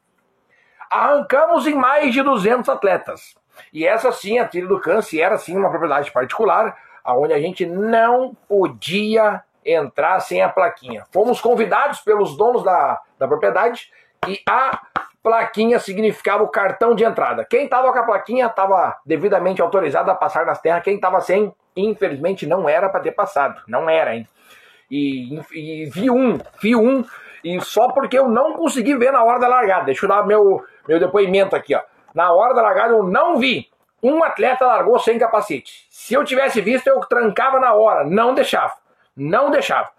Arrancamos 0.90 1.68
em 1.68 1.76
mais 1.76 2.14
de 2.14 2.24
200 2.24 2.70
atletas. 2.70 3.36
E 3.74 3.86
essa 3.86 4.12
sim, 4.12 4.40
a 4.40 4.48
trilha 4.48 4.68
do 4.68 4.80
câncer, 4.80 5.22
era 5.22 5.38
sim 5.38 5.58
uma 5.58 5.70
propriedade 5.70 6.12
particular, 6.12 6.78
onde 7.06 7.34
a 7.34 7.40
gente 7.40 7.66
não 7.66 8.36
podia 8.48 9.42
entrar 9.66 10.20
sem 10.20 10.42
a 10.42 10.50
plaquinha. 10.50 11.04
Fomos 11.12 11.42
convidados 11.42 12.00
pelos 12.02 12.38
donos 12.38 12.64
da, 12.64 13.02
da 13.20 13.28
propriedade 13.28 13.92
e 14.28 14.42
a 14.48 14.82
plaquinha 15.22 15.78
significava 15.78 16.44
o 16.44 16.48
cartão 16.48 16.96
de 16.96 17.04
entrada. 17.04 17.46
Quem 17.46 17.66
estava 17.66 17.92
com 17.92 18.00
a 18.00 18.04
plaquinha 18.04 18.46
estava 18.46 18.98
devidamente 19.06 19.62
autorizado 19.62 20.10
a 20.10 20.16
passar 20.16 20.46
nas 20.46 20.62
terras, 20.62 20.84
quem 20.84 20.96
estava 20.96 21.20
sem, 21.20 21.54
infelizmente, 21.76 22.48
não 22.48 22.68
era 22.68 22.88
para 22.88 23.02
ter 23.02 23.12
passado. 23.12 23.62
Não 23.68 23.90
era, 23.90 24.16
hein? 24.16 24.28
E, 24.90 25.38
e 25.52 25.86
vi 25.90 26.10
um, 26.10 26.40
vi 26.62 26.76
um, 26.78 27.04
e 27.44 27.60
só 27.60 27.90
porque 27.90 28.18
eu 28.18 28.30
não 28.30 28.54
consegui 28.54 28.96
ver 28.96 29.12
na 29.12 29.24
hora 29.24 29.40
da 29.40 29.50
largada. 29.50 29.86
Deixa 29.86 30.06
eu 30.06 30.10
dar 30.10 30.26
meu, 30.26 30.64
meu 30.88 31.00
depoimento 31.00 31.56
aqui, 31.56 31.76
ó. 31.76 31.82
Na 32.18 32.34
hora 32.34 32.56
da 32.56 32.64
largada 32.64 32.96
eu 32.96 33.04
não 33.04 33.38
vi 33.38 33.70
um 34.02 34.24
atleta 34.24 34.66
largou 34.66 34.98
sem 34.98 35.20
capacete. 35.20 35.86
Se 35.92 36.16
eu 36.16 36.24
tivesse 36.24 36.60
visto, 36.60 36.88
eu 36.88 37.00
trancava 37.02 37.60
na 37.60 37.76
hora, 37.76 38.04
não 38.04 38.34
deixava. 38.34 38.74
Não 39.16 39.52
deixava. 39.52 39.92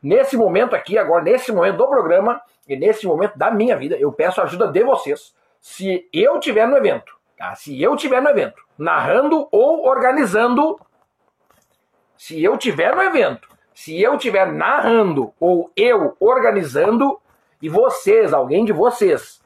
Nesse 0.00 0.36
momento 0.36 0.76
aqui, 0.76 0.96
agora, 0.96 1.24
nesse 1.24 1.50
momento 1.50 1.78
do 1.78 1.88
programa, 1.88 2.40
e 2.68 2.76
nesse 2.76 3.04
momento 3.04 3.36
da 3.36 3.50
minha 3.50 3.76
vida, 3.76 3.96
eu 3.96 4.12
peço 4.12 4.40
a 4.40 4.44
ajuda 4.44 4.68
de 4.68 4.84
vocês. 4.84 5.34
Se 5.60 6.08
eu 6.12 6.38
tiver 6.38 6.68
no 6.68 6.76
evento, 6.76 7.12
tá? 7.36 7.56
Se 7.56 7.82
eu 7.82 7.96
tiver 7.96 8.22
no 8.22 8.28
evento, 8.28 8.62
narrando 8.78 9.48
ou 9.50 9.84
organizando, 9.88 10.78
se 12.16 12.44
eu 12.44 12.56
tiver 12.56 12.94
no 12.94 13.02
evento, 13.02 13.48
se 13.74 14.00
eu 14.00 14.16
tiver 14.16 14.52
narrando 14.52 15.34
ou 15.40 15.72
eu 15.76 16.16
organizando, 16.20 17.20
e 17.60 17.68
vocês, 17.68 18.32
alguém 18.32 18.64
de 18.64 18.72
vocês, 18.72 19.44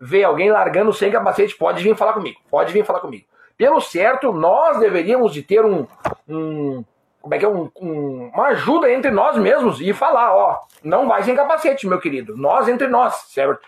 vê 0.00 0.24
alguém 0.24 0.50
largando 0.50 0.92
sem 0.92 1.10
capacete, 1.10 1.56
pode 1.56 1.82
vir 1.82 1.96
falar 1.96 2.12
comigo. 2.12 2.40
Pode 2.50 2.72
vir 2.72 2.84
falar 2.84 3.00
comigo. 3.00 3.24
Pelo 3.56 3.80
certo, 3.80 4.32
nós 4.32 4.78
deveríamos 4.78 5.32
de 5.32 5.42
ter 5.42 5.64
um, 5.64 5.86
um 6.28 6.84
como 7.24 7.34
é 7.34 7.38
que 7.38 7.44
é, 7.44 7.48
um, 7.48 7.70
um, 7.80 8.30
uma 8.34 8.48
ajuda 8.48 8.92
entre 8.92 9.10
nós 9.10 9.38
mesmos 9.38 9.80
e 9.80 9.94
falar, 9.94 10.36
ó, 10.36 10.60
não 10.82 11.08
vai 11.08 11.22
sem 11.22 11.34
capacete, 11.34 11.86
meu 11.86 11.98
querido. 11.98 12.36
Nós 12.36 12.68
entre 12.68 12.86
nós, 12.86 13.14
certo? 13.28 13.66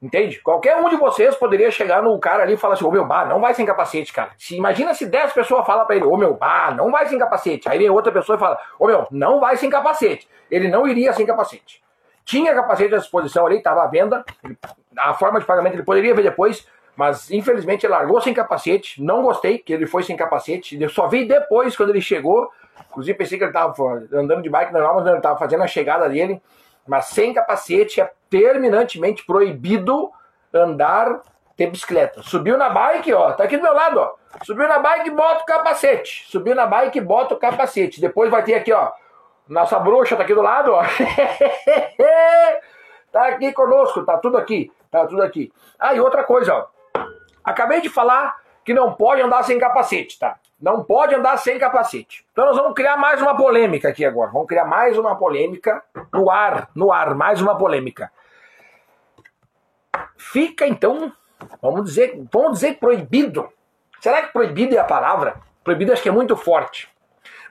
Entende? 0.00 0.40
Qualquer 0.40 0.76
um 0.76 0.88
de 0.88 0.96
vocês 0.96 1.34
poderia 1.34 1.70
chegar 1.72 2.02
no 2.02 2.16
cara 2.20 2.44
ali 2.44 2.54
e 2.54 2.56
falar 2.56 2.74
assim, 2.74 2.84
ô 2.84 2.92
meu, 2.92 3.04
bah, 3.04 3.24
não 3.24 3.40
vai 3.40 3.52
sem 3.52 3.66
capacete, 3.66 4.12
cara. 4.12 4.30
Se, 4.38 4.56
imagina 4.56 4.94
se 4.94 5.06
10 5.06 5.32
pessoas 5.32 5.66
falam 5.66 5.84
pra 5.86 5.96
ele, 5.96 6.04
ô 6.04 6.16
meu, 6.16 6.34
bah, 6.34 6.72
não 6.76 6.90
vai 6.92 7.06
sem 7.06 7.18
capacete. 7.18 7.68
Aí 7.68 7.78
vem 7.78 7.90
outra 7.90 8.12
pessoa 8.12 8.36
e 8.36 8.38
fala, 8.38 8.58
ô 8.78 8.86
meu, 8.86 9.08
não 9.10 9.40
vai 9.40 9.56
sem 9.56 9.68
capacete. 9.68 10.28
Ele 10.48 10.68
não 10.68 10.86
iria 10.86 11.12
sem 11.12 11.26
capacete. 11.26 11.82
Tinha 12.24 12.54
capacete 12.54 12.94
à 12.94 12.98
disposição 12.98 13.46
ali, 13.46 13.58
estava 13.58 13.82
à 13.82 13.86
venda. 13.86 14.24
A 14.96 15.14
forma 15.14 15.40
de 15.40 15.46
pagamento 15.46 15.74
ele 15.74 15.82
poderia 15.82 16.14
ver 16.14 16.22
depois, 16.22 16.66
mas 16.96 17.30
infelizmente 17.30 17.84
ele 17.84 17.92
largou 17.92 18.20
sem 18.20 18.32
capacete. 18.32 19.02
Não 19.02 19.22
gostei 19.22 19.58
que 19.58 19.72
ele 19.72 19.86
foi 19.86 20.02
sem 20.02 20.16
capacete. 20.16 20.80
Eu 20.80 20.88
só 20.88 21.06
vi 21.06 21.26
depois, 21.26 21.76
quando 21.76 21.90
ele 21.90 22.00
chegou, 22.00 22.50
Inclusive 22.90 23.18
pensei 23.18 23.38
que 23.38 23.44
ele 23.44 23.50
estava 23.50 23.74
andando 24.12 24.42
de 24.42 24.48
bike 24.50 24.72
normal, 24.72 24.96
mas 24.96 25.06
ele 25.06 25.16
estava 25.16 25.38
fazendo 25.38 25.62
a 25.62 25.66
chegada 25.66 26.08
dele. 26.08 26.40
Mas 26.86 27.06
sem 27.06 27.32
capacete 27.32 28.00
é 28.00 28.10
terminantemente 28.28 29.24
proibido 29.24 30.12
andar 30.52 31.20
ter 31.56 31.68
bicicleta. 31.68 32.22
Subiu 32.22 32.56
na 32.56 32.68
bike, 32.68 33.12
ó, 33.12 33.32
tá 33.32 33.44
aqui 33.44 33.56
do 33.56 33.62
meu 33.62 33.74
lado, 33.74 33.98
ó. 33.98 34.14
Subiu 34.44 34.68
na 34.68 34.78
bike, 34.78 35.10
bota 35.10 35.42
o 35.42 35.46
capacete. 35.46 36.24
Subiu 36.28 36.54
na 36.54 36.66
bike, 36.66 37.00
bota 37.00 37.34
o 37.34 37.38
capacete. 37.38 38.00
Depois 38.00 38.30
vai 38.30 38.42
ter 38.42 38.54
aqui, 38.54 38.72
ó. 38.72 38.92
Nossa 39.48 39.78
bruxa 39.78 40.16
tá 40.16 40.22
aqui 40.22 40.34
do 40.34 40.40
lado, 40.42 40.72
ó. 40.72 40.82
tá 43.12 43.26
aqui 43.28 43.52
conosco, 43.52 44.02
tá 44.04 44.16
tudo 44.18 44.38
aqui. 44.38 44.72
Tá 44.90 45.06
tudo 45.06 45.22
aqui. 45.22 45.52
Ah, 45.78 45.94
e 45.94 46.00
outra 46.00 46.24
coisa, 46.24 46.54
ó. 46.54 46.66
Acabei 47.44 47.80
de 47.80 47.90
falar 47.90 48.36
que 48.64 48.72
não 48.72 48.94
pode 48.94 49.20
andar 49.20 49.42
sem 49.42 49.58
capacete, 49.58 50.18
tá? 50.18 50.38
Não 50.58 50.82
pode 50.82 51.14
andar 51.14 51.36
sem 51.36 51.58
capacete. 51.58 52.24
Então 52.32 52.46
nós 52.46 52.56
vamos 52.56 52.74
criar 52.74 52.96
mais 52.96 53.20
uma 53.20 53.36
polêmica 53.36 53.90
aqui 53.90 54.04
agora. 54.04 54.30
Vamos 54.30 54.48
criar 54.48 54.64
mais 54.64 54.96
uma 54.96 55.16
polêmica 55.16 55.82
no 56.12 56.30
ar, 56.30 56.70
no 56.74 56.90
ar, 56.90 57.14
mais 57.14 57.42
uma 57.42 57.58
polêmica. 57.58 58.10
Fica 60.16 60.66
então, 60.66 61.12
vamos 61.60 61.84
dizer, 61.84 62.18
vamos 62.32 62.52
dizer 62.52 62.78
proibido. 62.78 63.52
Será 64.00 64.22
que 64.22 64.32
proibido 64.32 64.74
é 64.74 64.78
a 64.78 64.84
palavra? 64.84 65.36
Proibido 65.62 65.92
acho 65.92 66.02
que 66.02 66.08
é 66.08 66.12
muito 66.12 66.36
forte. 66.36 66.93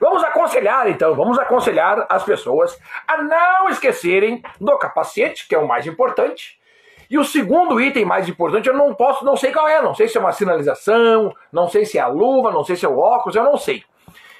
Vamos 0.04 0.22
aconselhar 0.22 0.86
então, 0.90 1.14
vamos 1.14 1.38
aconselhar 1.38 2.04
as 2.10 2.22
pessoas 2.22 2.78
a 3.08 3.22
não 3.22 3.70
esquecerem 3.70 4.42
do 4.60 4.76
capacete, 4.76 5.48
que 5.48 5.54
é 5.54 5.58
o 5.58 5.66
mais 5.66 5.86
importante, 5.86 6.60
e 7.08 7.16
o 7.16 7.24
segundo 7.24 7.80
item 7.80 8.04
mais 8.04 8.28
importante, 8.28 8.68
eu 8.68 8.76
não 8.76 8.94
posso, 8.94 9.24
não 9.24 9.34
sei 9.34 9.50
qual 9.50 9.66
é, 9.66 9.80
não 9.80 9.94
sei 9.94 10.06
se 10.06 10.18
é 10.18 10.20
uma 10.20 10.32
sinalização, 10.32 11.34
não 11.50 11.70
sei 11.70 11.86
se 11.86 11.96
é 11.96 12.02
a 12.02 12.06
luva, 12.06 12.52
não 12.52 12.62
sei 12.62 12.76
se 12.76 12.84
é 12.84 12.88
o 12.88 12.98
óculos, 12.98 13.34
eu 13.34 13.44
não 13.44 13.56
sei. 13.56 13.82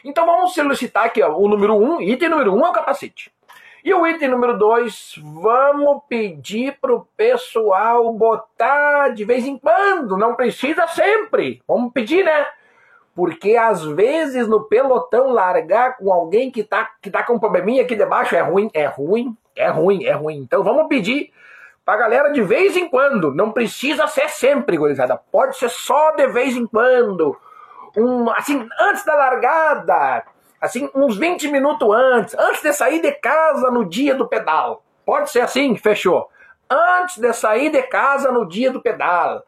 Então 0.05 0.27
vamos 0.27 0.53
solicitar 0.53 1.07
aqui 1.07 1.23
ó, 1.23 1.35
o 1.35 1.49
número 1.49 1.75
1, 1.77 1.95
um, 1.95 2.01
item 2.03 2.29
número 2.29 2.53
1 2.53 2.59
um 2.59 2.67
é 2.67 2.69
o 2.69 2.73
capacete. 2.73 3.33
E 3.83 3.95
o 3.95 4.07
item 4.07 4.29
número 4.29 4.59
2, 4.59 5.15
vamos 5.41 6.03
pedir 6.07 6.77
pro 6.79 7.09
pessoal 7.17 8.13
botar 8.13 9.15
de 9.15 9.25
vez 9.25 9.47
em 9.47 9.57
quando, 9.57 10.19
não 10.19 10.35
precisa 10.35 10.87
sempre. 10.89 11.63
Vamos 11.67 11.91
pedir, 11.91 12.23
né? 12.23 12.49
Porque 13.15 13.57
às 13.57 13.83
vezes 13.85 14.49
no 14.49 14.65
pelotão 14.65 15.33
largar 15.33 15.97
com 15.97 16.13
alguém 16.13 16.51
que 16.51 16.65
tá, 16.65 16.91
que 17.01 17.11
tá 17.11 17.23
com 17.23 17.35
um 17.35 17.39
probleminha 17.39 17.83
aqui 17.83 17.95
debaixo 17.95 18.35
é 18.35 18.41
ruim, 18.41 18.71
é 18.75 18.87
ruim, 18.87 19.37
é 19.55 19.69
ruim, 19.69 20.05
é 20.05 20.13
ruim. 20.13 20.37
Então 20.39 20.65
vamos 20.65 20.89
pedir 20.89 21.33
pra 21.85 21.97
galera 21.97 22.31
de 22.31 22.43
vez 22.43 22.77
em 22.77 22.89
quando. 22.89 23.33
Não 23.33 23.53
precisa 23.53 24.07
ser 24.09 24.29
sempre, 24.31 24.77
gurizada. 24.77 25.17
Pode 25.31 25.57
ser 25.57 25.71
só 25.71 26.13
de 26.13 26.27
vez 26.27 26.57
em 26.57 26.67
quando. 26.67 27.37
Um, 27.97 28.29
assim, 28.31 28.67
antes 28.81 29.05
da 29.05 29.15
largada. 29.15 30.25
Assim, 30.61 30.91
uns 30.95 31.17
20 31.17 31.49
minutos 31.49 31.89
antes. 31.95 32.35
Antes 32.37 32.63
de 32.63 32.73
sair 32.73 33.01
de 33.01 33.13
casa 33.13 33.71
no 33.71 33.85
dia 33.85 34.15
do 34.15 34.27
pedal. 34.27 34.83
Pode 35.05 35.31
ser 35.31 35.41
assim, 35.41 35.77
fechou. 35.77 36.29
Antes 36.69 37.19
de 37.19 37.33
sair 37.33 37.71
de 37.71 37.83
casa 37.83 38.33
no 38.33 38.49
dia 38.49 38.71
do 38.71 38.81
pedal. 38.81 39.45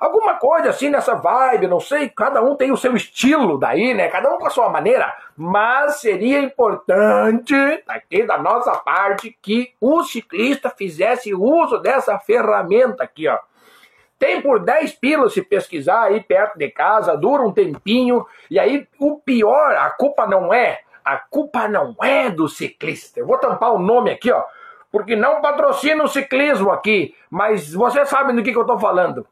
Alguma 0.00 0.36
coisa 0.36 0.70
assim 0.70 0.88
nessa 0.88 1.14
vibe, 1.14 1.66
não 1.66 1.78
sei, 1.78 2.08
cada 2.08 2.40
um 2.40 2.56
tem 2.56 2.72
o 2.72 2.76
seu 2.76 2.96
estilo 2.96 3.58
daí, 3.58 3.92
né? 3.92 4.08
Cada 4.08 4.34
um 4.34 4.38
com 4.38 4.46
a 4.46 4.50
sua 4.50 4.70
maneira. 4.70 5.14
Mas 5.36 6.00
seria 6.00 6.40
importante, 6.40 7.54
aqui 7.86 8.22
da 8.22 8.38
nossa 8.38 8.72
parte, 8.78 9.36
que 9.42 9.74
o 9.78 10.02
ciclista 10.02 10.70
fizesse 10.70 11.34
uso 11.34 11.76
dessa 11.76 12.18
ferramenta 12.18 13.04
aqui, 13.04 13.28
ó. 13.28 13.38
Tem 14.18 14.40
por 14.40 14.60
10 14.60 14.92
pilas 14.94 15.34
se 15.34 15.42
pesquisar 15.42 16.04
aí 16.04 16.22
perto 16.22 16.56
de 16.56 16.70
casa, 16.70 17.14
dura 17.14 17.42
um 17.42 17.52
tempinho. 17.52 18.26
E 18.50 18.58
aí, 18.58 18.88
o 18.98 19.18
pior, 19.18 19.76
a 19.76 19.90
culpa 19.90 20.26
não 20.26 20.52
é, 20.52 20.80
a 21.04 21.18
culpa 21.18 21.68
não 21.68 21.94
é 22.02 22.30
do 22.30 22.48
ciclista. 22.48 23.20
Eu 23.20 23.26
vou 23.26 23.36
tampar 23.36 23.74
o 23.74 23.78
nome 23.78 24.10
aqui, 24.10 24.32
ó, 24.32 24.44
porque 24.90 25.14
não 25.14 25.42
patrocina 25.42 26.02
o 26.02 26.08
ciclismo 26.08 26.70
aqui, 26.70 27.14
mas 27.28 27.74
vocês 27.74 28.08
sabem 28.08 28.34
do 28.34 28.42
que, 28.42 28.50
que 28.52 28.58
eu 28.58 28.66
tô 28.66 28.78
falando. 28.78 29.26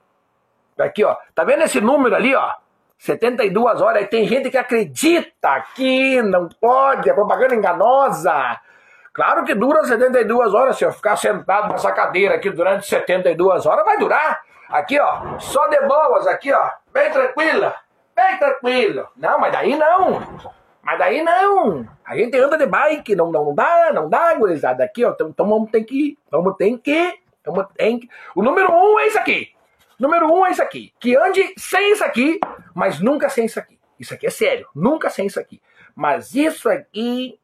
Aqui, 0.79 1.05
ó. 1.05 1.17
Tá 1.35 1.45
vendo 1.45 1.63
esse 1.63 1.81
número 1.81 2.15
ali, 2.15 2.35
ó? 2.35 2.53
72 2.99 3.81
horas. 3.81 4.03
Aí 4.03 4.07
tem 4.07 4.27
gente 4.27 4.51
que 4.51 4.59
acredita 4.59 5.65
que 5.75 6.21
não 6.23 6.49
pode, 6.61 7.09
é 7.09 7.15
propaganda 7.15 7.55
enganosa. 7.55 8.61
Claro 9.13 9.45
que 9.45 9.55
dura 9.55 9.85
72 9.85 10.55
horas. 10.55 10.77
Se 10.77 10.85
eu 10.85 10.93
ficar 10.93 11.17
sentado 11.17 11.73
nessa 11.73 11.91
cadeira 11.93 12.35
aqui 12.35 12.51
durante 12.51 12.87
72 12.87 13.67
horas, 13.67 13.85
vai 13.85 13.99
durar. 13.99 14.41
Aqui, 14.69 14.99
ó. 15.01 15.39
Só 15.39 15.67
de 15.69 15.81
boas, 15.87 16.27
aqui, 16.27 16.53
ó. 16.53 16.71
Bem 16.93 17.11
tranquila. 17.11 17.75
Bem 18.15 18.39
tranquilo. 18.39 19.09
Não, 19.17 19.39
mas 19.39 19.53
daí 19.53 19.77
não. 19.77 20.21
Mas 20.83 20.99
daí 20.99 21.23
não. 21.23 21.87
A 22.05 22.17
gente 22.17 22.37
anda 22.39 22.57
de 22.57 22.67
bike, 22.67 23.17
não, 23.17 23.31
não 23.31 23.55
dá, 23.55 23.93
não 23.93 24.09
dá, 24.09 24.35
gurizada. 24.35 24.85
Aqui, 24.85 25.05
ó. 25.05 25.11
Então, 25.11 25.29
então 25.29 25.49
vamos 25.49 25.71
ter 25.71 25.85
que. 25.85 26.19
Vamos 26.31 26.57
ter 26.57 26.77
que. 26.79 27.15
Vamos 27.45 27.67
ter 27.75 27.99
que. 27.99 28.09
O 28.35 28.43
número 28.43 28.73
um 28.73 28.99
é 28.99 29.07
isso 29.07 29.19
aqui. 29.19 29.53
Número 29.99 30.33
um 30.33 30.47
é 30.47 30.50
isso 30.50 30.62
aqui. 30.62 30.93
Que 31.00 31.17
ande 31.17 31.55
sem 31.57 31.93
isso 31.93 32.05
aqui, 32.05 32.38
mas 32.75 33.00
nunca 33.00 33.28
sem 33.28 33.47
isso 33.47 33.59
aqui. 33.59 33.78
Isso 33.99 34.14
aqui 34.14 34.26
é 34.26 34.31
sério. 34.31 34.69
Nunca 34.75 35.11
sem 35.11 35.26
isso 35.26 35.40
aqui. 35.40 35.61
Mas 35.95 36.35
isso 36.35 36.69
aqui. 36.69 37.38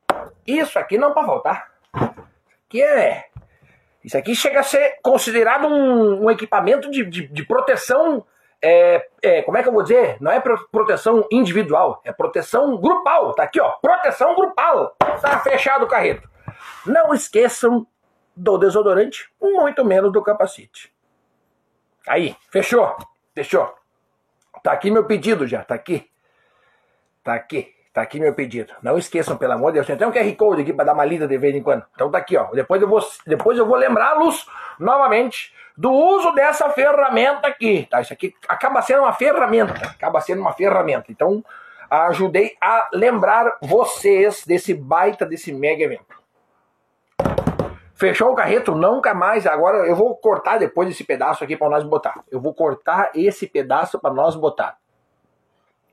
Isso 0.46 0.78
aqui 0.78 0.96
não 0.96 1.12
faltar. 1.12 1.72
Isso 1.94 2.50
aqui 2.68 2.82
é. 2.82 3.24
Isso 4.04 4.16
aqui 4.16 4.36
chega 4.36 4.60
a 4.60 4.62
ser 4.62 4.98
considerado 5.02 5.66
um, 5.66 6.24
um 6.24 6.30
equipamento 6.30 6.90
de, 6.90 7.04
de, 7.04 7.26
de 7.26 7.44
proteção. 7.44 8.24
É, 8.62 9.06
é, 9.20 9.42
como 9.42 9.58
é 9.58 9.62
que 9.62 9.68
eu 9.68 9.72
vou 9.72 9.82
dizer? 9.82 10.16
Não 10.20 10.30
é 10.30 10.40
proteção 10.40 11.26
individual, 11.30 12.00
é 12.04 12.12
proteção 12.12 12.76
grupal. 12.78 13.34
Tá 13.34 13.42
aqui, 13.42 13.60
ó. 13.60 13.72
Proteção 13.72 14.34
grupal. 14.34 14.94
Tá 15.20 15.40
fechado 15.40 15.84
o 15.84 15.88
carreto. 15.88 16.28
Não 16.86 17.12
esqueçam 17.12 17.86
do 18.36 18.58
desodorante, 18.58 19.28
muito 19.40 19.84
menos 19.84 20.12
do 20.12 20.22
capacete. 20.22 20.93
Aí, 22.06 22.36
fechou? 22.50 22.96
Fechou. 23.34 23.74
Tá 24.62 24.72
aqui 24.72 24.90
meu 24.90 25.04
pedido 25.04 25.46
já, 25.46 25.64
tá 25.64 25.74
aqui. 25.74 26.08
Tá 27.22 27.34
aqui. 27.34 27.74
Tá 27.94 28.02
aqui 28.02 28.18
meu 28.18 28.34
pedido. 28.34 28.74
Não 28.82 28.98
esqueçam, 28.98 29.36
pelo 29.36 29.52
amor 29.52 29.70
de 29.70 29.74
Deus. 29.74 29.86
Tem 29.86 29.94
até 29.94 30.04
um 30.04 30.10
QR 30.10 30.36
Code 30.36 30.62
aqui 30.62 30.72
para 30.72 30.86
dar 30.86 30.94
uma 30.94 31.04
lida 31.04 31.28
de 31.28 31.38
vez 31.38 31.54
em 31.54 31.62
quando. 31.62 31.84
Então 31.94 32.10
tá 32.10 32.18
aqui, 32.18 32.36
ó. 32.36 32.46
Depois 32.50 32.82
eu 32.82 32.88
vou, 32.88 33.00
depois 33.24 33.56
eu 33.56 33.64
vou 33.64 33.76
lembrá-los 33.76 34.48
novamente 34.80 35.54
do 35.76 35.92
uso 35.92 36.32
dessa 36.32 36.68
ferramenta 36.70 37.46
aqui. 37.46 37.86
Tá? 37.88 38.00
Isso 38.00 38.12
aqui 38.12 38.34
acaba 38.48 38.82
sendo 38.82 39.02
uma 39.02 39.12
ferramenta. 39.12 39.74
Acaba 39.86 40.20
sendo 40.20 40.40
uma 40.40 40.52
ferramenta. 40.52 41.12
Então, 41.12 41.44
ajudei 41.88 42.56
a 42.60 42.88
lembrar 42.92 43.58
vocês 43.62 44.44
desse 44.44 44.74
baita, 44.74 45.24
desse 45.24 45.52
mega 45.52 45.84
evento. 45.84 46.23
Fechou 48.04 48.32
o 48.32 48.34
carreto, 48.34 48.74
nunca 48.74 49.14
mais. 49.14 49.46
Agora 49.46 49.86
eu 49.86 49.96
vou 49.96 50.14
cortar 50.14 50.58
depois 50.58 50.90
esse 50.90 51.02
pedaço 51.02 51.42
aqui 51.42 51.56
para 51.56 51.70
nós 51.70 51.82
botar. 51.84 52.22
Eu 52.30 52.38
vou 52.38 52.52
cortar 52.52 53.10
esse 53.14 53.46
pedaço 53.46 53.98
para 53.98 54.12
nós 54.12 54.36
botar. 54.36 54.76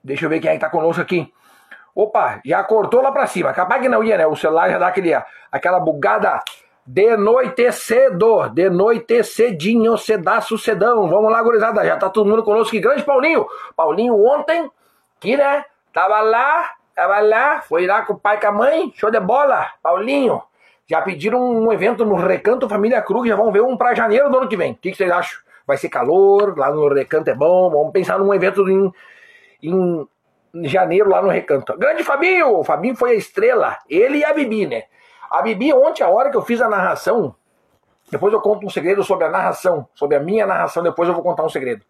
Deixa 0.04 0.26
eu 0.26 0.30
ver 0.30 0.42
quem 0.42 0.52
é 0.52 0.54
que 0.56 0.60
tá 0.60 0.70
conosco 0.70 1.02
aqui. 1.02 1.34
Opa, 1.96 2.42
já 2.44 2.62
cortou 2.66 3.02
lá 3.02 3.14
para 3.14 3.28
cima. 3.28 3.54
Capaz 3.54 3.82
que 3.82 3.88
não 3.88 4.04
ia, 4.04 4.18
né? 4.18 4.28
O 4.28 4.36
celular 4.36 4.70
já 4.70 4.78
dá 4.78 4.88
aquele, 4.88 5.14
aquela 5.50 5.80
bugada, 5.80 6.44
De 6.86 7.16
noite 7.16 7.72
cedo, 7.72 8.50
de 8.50 8.70
noite 8.70 9.24
cedinho, 9.24 9.98
cedaço 9.98 10.58
cedão. 10.58 11.08
Vamos 11.08 11.32
lá, 11.32 11.42
gurizada, 11.42 11.86
já 11.86 11.96
tá 11.96 12.10
todo 12.10 12.30
mundo 12.30 12.44
conosco. 12.44 12.72
Que 12.72 12.82
grande 12.82 13.04
Paulinho. 13.04 13.48
Paulinho 13.74 14.22
ontem, 14.22 14.70
que 15.18 15.38
né, 15.38 15.64
tava 15.94 16.20
lá, 16.20 16.72
tava 16.94 17.22
lá, 17.22 17.62
foi 17.62 17.88
lá 17.88 18.02
com 18.02 18.12
o 18.12 18.20
pai 18.20 18.36
e 18.36 18.42
com 18.42 18.48
a 18.48 18.52
mãe, 18.52 18.92
show 18.98 19.10
de 19.10 19.20
bola. 19.22 19.66
Paulinho, 19.82 20.44
já 20.92 21.02
pediram 21.02 21.40
um 21.40 21.72
evento 21.72 22.04
no 22.04 22.16
Recanto 22.16 22.68
Família 22.68 23.02
Cruz, 23.02 23.26
já 23.26 23.34
vão 23.34 23.50
ver 23.50 23.62
um 23.62 23.78
para 23.78 23.96
janeiro 23.96 24.30
do 24.30 24.40
ano 24.40 24.50
que 24.50 24.58
vem. 24.58 24.74
O 24.74 24.76
que, 24.76 24.92
que 24.92 24.98
vocês 24.98 25.10
acham? 25.10 25.40
Vai 25.66 25.78
ser 25.78 25.88
calor, 25.88 26.58
lá 26.58 26.70
no 26.70 26.94
Recanto 26.94 27.30
é 27.30 27.34
bom, 27.34 27.70
vamos 27.70 27.94
pensar 27.94 28.20
num 28.20 28.34
evento 28.34 28.70
em, 28.70 28.92
em 29.64 30.68
janeiro 30.68 31.10
lá 31.10 31.22
no 31.22 31.30
Recanto. 31.30 31.78
Grande 31.78 32.04
Fabinho, 32.04 32.58
o 32.58 32.64
Fabinho 32.66 32.94
foi 32.94 33.12
a 33.12 33.14
estrela, 33.14 33.78
ele 33.90 34.18
e 34.18 34.26
a 34.26 34.34
Bibi, 34.34 34.68
né? 34.68 34.84
A 35.30 35.42
Bibi, 35.42 35.72
ontem, 35.72 36.04
a 36.04 36.10
hora 36.10 36.30
que 36.30 36.36
eu 36.36 36.42
fiz 36.42 36.60
a 36.60 36.68
narração, 36.68 37.34
depois 38.12 38.34
eu 38.34 38.42
conto 38.42 38.68
um 38.68 38.70
segredo 38.70 39.02
sobre 39.02 39.24
a 39.24 39.30
narração, 39.30 39.88
sobre 39.96 40.18
a 40.18 40.20
minha 40.20 40.46
narração, 40.46 40.84
depois 40.84 41.08
eu 41.08 41.16
vou 41.16 41.24
contar 41.24 41.46
um 41.46 41.50
segredo. 41.50 41.86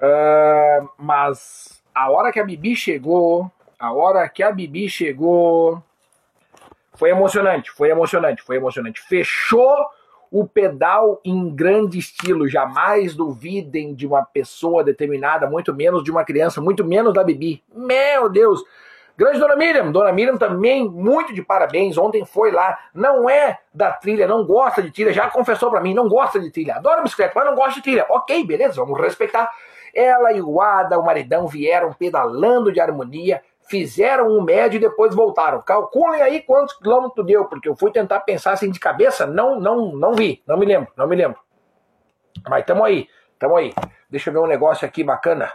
Uh, 0.00 0.88
mas 0.96 1.82
a 1.94 2.10
hora 2.10 2.32
que 2.32 2.40
a 2.40 2.44
Bibi 2.44 2.74
chegou, 2.74 3.50
a 3.78 3.92
hora 3.92 4.26
que 4.30 4.42
a 4.42 4.50
Bibi 4.50 4.88
chegou, 4.88 5.82
foi 7.00 7.08
emocionante, 7.08 7.70
foi 7.70 7.88
emocionante, 7.88 8.42
foi 8.42 8.56
emocionante. 8.56 9.00
Fechou 9.00 9.74
o 10.30 10.46
pedal 10.46 11.18
em 11.24 11.48
grande 11.48 11.98
estilo. 11.98 12.46
Jamais 12.46 13.14
duvidem 13.14 13.94
de 13.94 14.06
uma 14.06 14.22
pessoa 14.22 14.84
determinada, 14.84 15.48
muito 15.48 15.74
menos 15.74 16.04
de 16.04 16.10
uma 16.10 16.26
criança, 16.26 16.60
muito 16.60 16.84
menos 16.84 17.14
da 17.14 17.24
Bibi. 17.24 17.64
Meu 17.74 18.28
Deus! 18.28 18.62
Grande 19.16 19.38
Dona 19.38 19.56
Miriam, 19.56 19.90
Dona 19.90 20.12
Miriam 20.12 20.36
também, 20.36 20.86
muito 20.86 21.32
de 21.32 21.42
parabéns. 21.42 21.96
Ontem 21.96 22.22
foi 22.26 22.50
lá, 22.50 22.78
não 22.94 23.28
é 23.30 23.58
da 23.72 23.90
trilha, 23.92 24.26
não 24.26 24.44
gosta 24.44 24.82
de 24.82 24.90
trilha, 24.90 25.12
já 25.12 25.28
confessou 25.30 25.70
para 25.70 25.80
mim, 25.80 25.94
não 25.94 26.06
gosta 26.06 26.38
de 26.38 26.50
trilha. 26.50 26.76
Adora 26.76 27.02
bicicleta, 27.02 27.32
mas 27.34 27.46
não 27.46 27.54
gosta 27.54 27.76
de 27.76 27.82
trilha. 27.82 28.04
Ok, 28.10 28.44
beleza, 28.44 28.74
vamos 28.74 29.00
respeitar. 29.00 29.50
Ela 29.94 30.32
e 30.32 30.42
o 30.42 30.60
Ada, 30.60 30.98
o 30.98 31.04
maridão, 31.04 31.46
vieram 31.46 31.94
pedalando 31.94 32.70
de 32.70 32.78
harmonia, 32.78 33.42
fizeram 33.70 34.26
um 34.28 34.42
médio 34.42 34.76
e 34.76 34.80
depois 34.80 35.14
voltaram. 35.14 35.62
Calculem 35.62 36.20
aí 36.20 36.42
quantos 36.42 36.76
quilômetros 36.76 37.24
deu, 37.24 37.44
porque 37.44 37.68
eu 37.68 37.76
fui 37.76 37.92
tentar 37.92 38.20
pensar 38.20 38.52
assim 38.52 38.68
de 38.68 38.80
cabeça, 38.80 39.26
não, 39.26 39.60
não, 39.60 39.92
não 39.92 40.12
vi, 40.12 40.42
não 40.44 40.58
me 40.58 40.66
lembro, 40.66 40.92
não 40.96 41.06
me 41.06 41.14
lembro. 41.14 41.40
Mas 42.48 42.64
tamo 42.66 42.84
aí, 42.84 43.08
tamo 43.38 43.56
aí. 43.56 43.72
Deixa 44.10 44.28
eu 44.28 44.34
ver 44.34 44.40
um 44.40 44.46
negócio 44.46 44.86
aqui 44.86 45.04
bacana. 45.04 45.52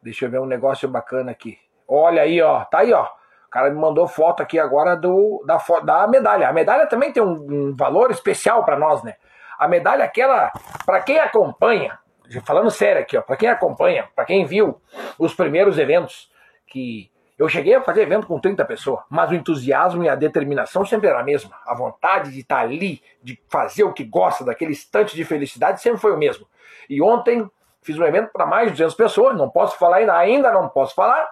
Deixa 0.00 0.24
eu 0.24 0.30
ver 0.30 0.38
um 0.38 0.46
negócio 0.46 0.88
bacana 0.88 1.32
aqui. 1.32 1.58
Olha 1.88 2.22
aí, 2.22 2.40
ó. 2.40 2.64
Tá 2.64 2.78
aí, 2.78 2.92
ó. 2.92 3.04
O 3.04 3.50
cara 3.50 3.70
me 3.70 3.76
mandou 3.76 4.06
foto 4.06 4.40
aqui 4.40 4.58
agora 4.58 4.94
do, 4.96 5.42
da, 5.44 5.58
da 5.82 6.06
medalha. 6.06 6.48
A 6.48 6.52
medalha 6.52 6.86
também 6.86 7.12
tem 7.12 7.22
um, 7.22 7.70
um 7.70 7.76
valor 7.76 8.12
especial 8.12 8.64
para 8.64 8.78
nós, 8.78 9.02
né? 9.02 9.16
A 9.58 9.66
medalha, 9.66 10.04
aquela, 10.04 10.52
para 10.84 11.00
quem 11.00 11.18
acompanha, 11.18 11.98
falando 12.44 12.70
sério 12.70 13.00
aqui, 13.00 13.16
ó, 13.16 13.22
para 13.22 13.36
quem 13.36 13.48
acompanha, 13.48 14.08
para 14.14 14.24
quem 14.24 14.44
viu 14.44 14.80
os 15.18 15.34
primeiros 15.34 15.78
eventos, 15.78 16.30
que 16.66 17.10
eu 17.38 17.48
cheguei 17.48 17.74
a 17.74 17.82
fazer 17.82 18.02
evento 18.02 18.26
com 18.26 18.40
30 18.40 18.64
pessoas, 18.64 19.00
mas 19.10 19.30
o 19.30 19.34
entusiasmo 19.34 20.02
e 20.02 20.08
a 20.08 20.14
determinação 20.14 20.86
sempre 20.86 21.08
era 21.08 21.20
a 21.20 21.22
mesma. 21.22 21.54
A 21.66 21.74
vontade 21.74 22.32
de 22.32 22.40
estar 22.40 22.60
ali, 22.60 23.02
de 23.22 23.38
fazer 23.48 23.84
o 23.84 23.92
que 23.92 24.04
gosta, 24.04 24.44
daquele 24.44 24.72
instante 24.72 25.14
de 25.14 25.24
felicidade, 25.24 25.80
sempre 25.80 26.00
foi 26.00 26.12
o 26.12 26.18
mesmo. 26.18 26.46
E 26.88 27.02
ontem 27.02 27.48
fiz 27.82 27.98
um 27.98 28.04
evento 28.04 28.30
para 28.32 28.46
mais 28.46 28.66
de 28.66 28.72
200 28.72 28.94
pessoas, 28.94 29.36
não 29.36 29.50
posso 29.50 29.78
falar 29.78 29.98
ainda, 29.98 30.16
ainda 30.16 30.50
não 30.50 30.68
posso 30.68 30.94
falar, 30.94 31.30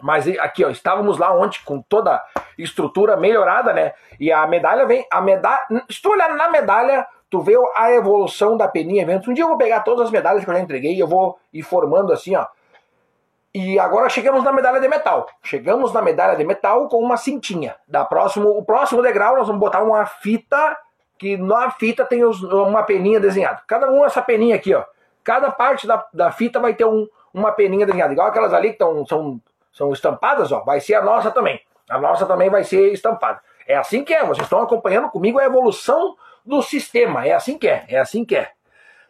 mas 0.00 0.28
aqui, 0.38 0.64
ó, 0.64 0.68
estávamos 0.68 1.16
lá 1.16 1.32
ontem 1.34 1.60
com 1.64 1.80
toda 1.80 2.16
a 2.16 2.22
estrutura 2.58 3.16
melhorada, 3.16 3.72
né? 3.72 3.92
E 4.20 4.30
a 4.30 4.46
medalha 4.46 4.84
vem, 4.84 5.06
a 5.10 5.20
medalha, 5.20 5.62
se 5.88 6.02
tu 6.02 6.10
olhar 6.10 6.34
na 6.34 6.50
medalha, 6.50 7.06
tu 7.30 7.40
vê 7.40 7.54
a 7.76 7.90
evolução 7.92 8.56
da 8.56 8.68
Peninha 8.68 9.02
Eventos. 9.02 9.28
Um 9.28 9.32
dia 9.32 9.44
eu 9.44 9.48
vou 9.48 9.56
pegar 9.56 9.80
todas 9.80 10.06
as 10.06 10.10
medalhas 10.10 10.44
que 10.44 10.50
eu 10.50 10.54
já 10.54 10.60
entreguei 10.60 10.94
e 10.94 11.00
eu 11.00 11.06
vou 11.06 11.38
ir 11.52 11.62
formando 11.62 12.12
assim, 12.12 12.36
ó. 12.36 12.46
E 13.54 13.78
agora 13.78 14.08
chegamos 14.08 14.42
na 14.42 14.52
medalha 14.52 14.80
de 14.80 14.88
metal. 14.88 15.26
Chegamos 15.42 15.92
na 15.92 16.02
medalha 16.02 16.36
de 16.36 16.44
metal 16.44 16.88
com 16.88 16.98
uma 16.98 17.16
cintinha. 17.16 17.76
Da 17.86 18.04
próximo, 18.04 18.48
o 18.48 18.64
próximo 18.64 19.00
degrau 19.00 19.36
nós 19.36 19.46
vamos 19.46 19.60
botar 19.60 19.82
uma 19.82 20.04
fita 20.04 20.76
que 21.16 21.36
na 21.36 21.70
fita 21.70 22.04
tem 22.04 22.24
os, 22.24 22.42
uma 22.42 22.82
peninha 22.82 23.20
desenhada. 23.20 23.62
Cada 23.66 23.88
um 23.90 24.04
essa 24.04 24.20
peninha 24.20 24.56
aqui, 24.56 24.74
ó. 24.74 24.84
Cada 25.22 25.50
parte 25.50 25.86
da, 25.86 26.04
da 26.12 26.32
fita 26.32 26.58
vai 26.58 26.74
ter 26.74 26.84
um, 26.84 27.06
uma 27.32 27.52
peninha 27.52 27.86
desenhada. 27.86 28.12
Igual 28.12 28.26
aquelas 28.26 28.52
ali 28.52 28.72
que 28.72 28.78
tão, 28.78 29.06
são 29.06 29.40
são 29.74 29.92
estampadas, 29.92 30.52
ó, 30.52 30.60
vai 30.60 30.80
ser 30.80 30.94
a 30.94 31.02
nossa 31.02 31.30
também. 31.30 31.60
A 31.90 31.98
nossa 31.98 32.24
também 32.24 32.48
vai 32.48 32.64
ser 32.64 32.92
estampada. 32.92 33.40
É 33.66 33.76
assim 33.76 34.04
que 34.04 34.14
é, 34.14 34.24
vocês 34.24 34.46
estão 34.46 34.62
acompanhando 34.62 35.10
comigo 35.10 35.38
a 35.38 35.44
evolução 35.44 36.16
do 36.46 36.62
sistema. 36.62 37.26
É 37.26 37.32
assim 37.32 37.58
que 37.58 37.68
é, 37.68 37.84
é 37.88 37.98
assim 37.98 38.24
que 38.24 38.36
é. 38.36 38.50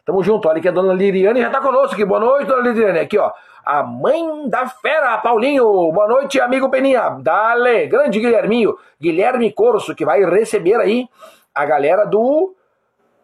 Tamo 0.03 0.23
junto, 0.23 0.47
olha 0.47 0.59
que 0.59 0.67
a 0.67 0.71
dona 0.71 0.93
Liriane 0.93 1.41
já 1.41 1.49
tá 1.49 1.61
conosco 1.61 1.93
aqui. 1.93 2.03
Boa 2.03 2.19
noite, 2.19 2.47
dona 2.47 2.63
Liriane. 2.63 2.99
Aqui, 2.99 3.17
ó. 3.17 3.31
A 3.65 3.81
mãe 3.81 4.47
da 4.47 4.67
fera, 4.67 5.17
Paulinho. 5.17 5.63
Boa 5.91 6.07
noite, 6.07 6.39
amigo 6.39 6.69
Peninha. 6.69 7.17
Dale, 7.19 7.87
grande 7.87 8.19
Guilherminho. 8.19 8.77
Guilherme 9.01 9.51
Corso, 9.51 9.95
que 9.95 10.05
vai 10.05 10.23
receber 10.23 10.75
aí 10.75 11.09
a 11.53 11.65
galera 11.65 12.05
do, 12.05 12.55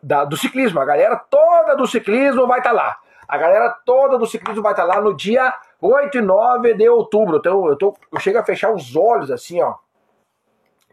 da, 0.01 0.25
do 0.25 0.36
ciclismo. 0.36 0.80
A 0.80 0.86
galera 0.86 1.15
toda 1.15 1.75
do 1.75 1.86
ciclismo 1.86 2.47
vai 2.47 2.58
estar 2.58 2.71
tá 2.71 2.75
lá. 2.75 2.97
A 3.27 3.38
galera 3.38 3.69
toda 3.86 4.17
do 4.17 4.25
ciclismo 4.25 4.63
vai 4.63 4.73
estar 4.73 4.88
tá 4.88 4.95
lá 4.95 4.99
no 4.99 5.15
dia 5.15 5.54
8 5.80 6.17
e 6.17 6.21
9 6.21 6.73
de 6.73 6.89
outubro. 6.89 7.38
Então 7.38 7.67
eu, 7.67 7.75
tô, 7.75 7.95
eu 8.12 8.19
chego 8.19 8.39
a 8.39 8.43
fechar 8.43 8.73
os 8.73 8.95
olhos 8.95 9.30
assim, 9.30 9.62
ó. 9.62 9.75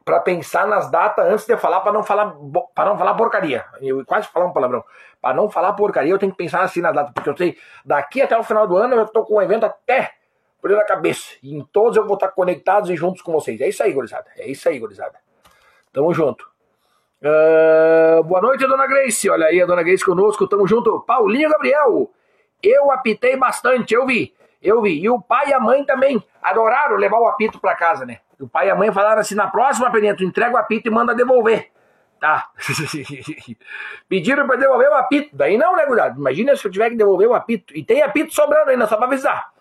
Pra 0.08 0.20
pensar 0.20 0.66
nas 0.66 0.90
datas 0.90 1.26
antes 1.26 1.44
de 1.44 1.54
falar, 1.58 1.80
para 1.80 1.92
não 1.92 2.02
falar 2.02 2.34
para 2.74 2.88
não 2.88 2.96
falar 2.96 3.12
porcaria. 3.12 3.62
Eu 3.78 4.02
quase 4.06 4.26
falar 4.28 4.46
um 4.46 4.54
palavrão. 4.54 4.82
Para 5.20 5.36
não 5.36 5.50
falar 5.50 5.74
porcaria, 5.74 6.10
eu 6.10 6.18
tenho 6.18 6.32
que 6.32 6.38
pensar 6.38 6.62
assim 6.62 6.80
nas 6.80 6.94
datas. 6.94 7.12
Porque 7.12 7.28
eu 7.28 7.36
sei, 7.36 7.58
daqui 7.84 8.22
até 8.22 8.34
o 8.38 8.42
final 8.42 8.66
do 8.66 8.74
ano 8.78 8.96
eu 8.96 9.06
tô 9.06 9.22
com 9.22 9.34
um 9.34 9.42
evento 9.42 9.66
até 9.66 10.12
por 10.62 10.70
na 10.70 10.82
cabeça. 10.82 11.34
E 11.42 11.54
em 11.54 11.62
todos 11.62 11.98
eu 11.98 12.06
vou 12.06 12.14
estar 12.14 12.28
conectados 12.28 12.88
e 12.88 12.96
juntos 12.96 13.20
com 13.20 13.32
vocês. 13.32 13.60
É 13.60 13.68
isso 13.68 13.82
aí, 13.82 13.92
gurizada. 13.92 14.30
É 14.38 14.48
isso 14.48 14.66
aí, 14.66 14.78
gurizada. 14.78 15.18
Tamo 15.92 16.14
junto. 16.14 16.48
Uh, 17.20 18.24
boa 18.24 18.40
noite, 18.40 18.66
dona 18.66 18.86
Grace. 18.86 19.28
Olha 19.28 19.48
aí 19.48 19.60
a 19.60 19.66
dona 19.66 19.82
Grace 19.82 20.02
conosco. 20.02 20.48
Tamo 20.48 20.66
junto. 20.66 21.02
Paulinho 21.02 21.50
Gabriel. 21.50 22.10
Eu 22.62 22.90
apitei 22.90 23.36
bastante, 23.36 23.92
eu 23.92 24.06
vi. 24.06 24.34
Eu 24.62 24.82
vi. 24.82 25.00
E 25.00 25.08
o 25.08 25.20
pai 25.20 25.48
e 25.48 25.52
a 25.52 25.60
mãe 25.60 25.84
também 25.84 26.22
adoraram 26.42 26.96
levar 26.96 27.18
o 27.18 27.26
apito 27.26 27.60
para 27.60 27.74
casa, 27.74 28.04
né? 28.04 28.18
O 28.40 28.48
pai 28.48 28.68
e 28.68 28.70
a 28.70 28.74
mãe 28.74 28.92
falaram 28.92 29.20
assim: 29.20 29.34
na 29.34 29.48
próxima, 29.48 29.90
tu 29.90 30.24
entrega 30.24 30.54
o 30.54 30.58
apito 30.58 30.88
e 30.88 30.90
manda 30.90 31.14
devolver. 31.14 31.70
Tá. 32.20 32.48
Pediram 34.08 34.46
para 34.46 34.56
devolver 34.56 34.88
o 34.88 34.94
apito. 34.94 35.30
Daí 35.36 35.56
não, 35.56 35.76
né, 35.76 35.86
cuidado? 35.86 36.18
Imagina 36.18 36.56
se 36.56 36.66
eu 36.66 36.70
tiver 36.70 36.90
que 36.90 36.96
devolver 36.96 37.28
o 37.28 37.34
apito. 37.34 37.76
E 37.76 37.84
tem 37.84 38.02
apito 38.02 38.34
sobrando 38.34 38.70
ainda, 38.70 38.86
só 38.86 38.96
para 38.96 39.06
avisar. 39.06 39.52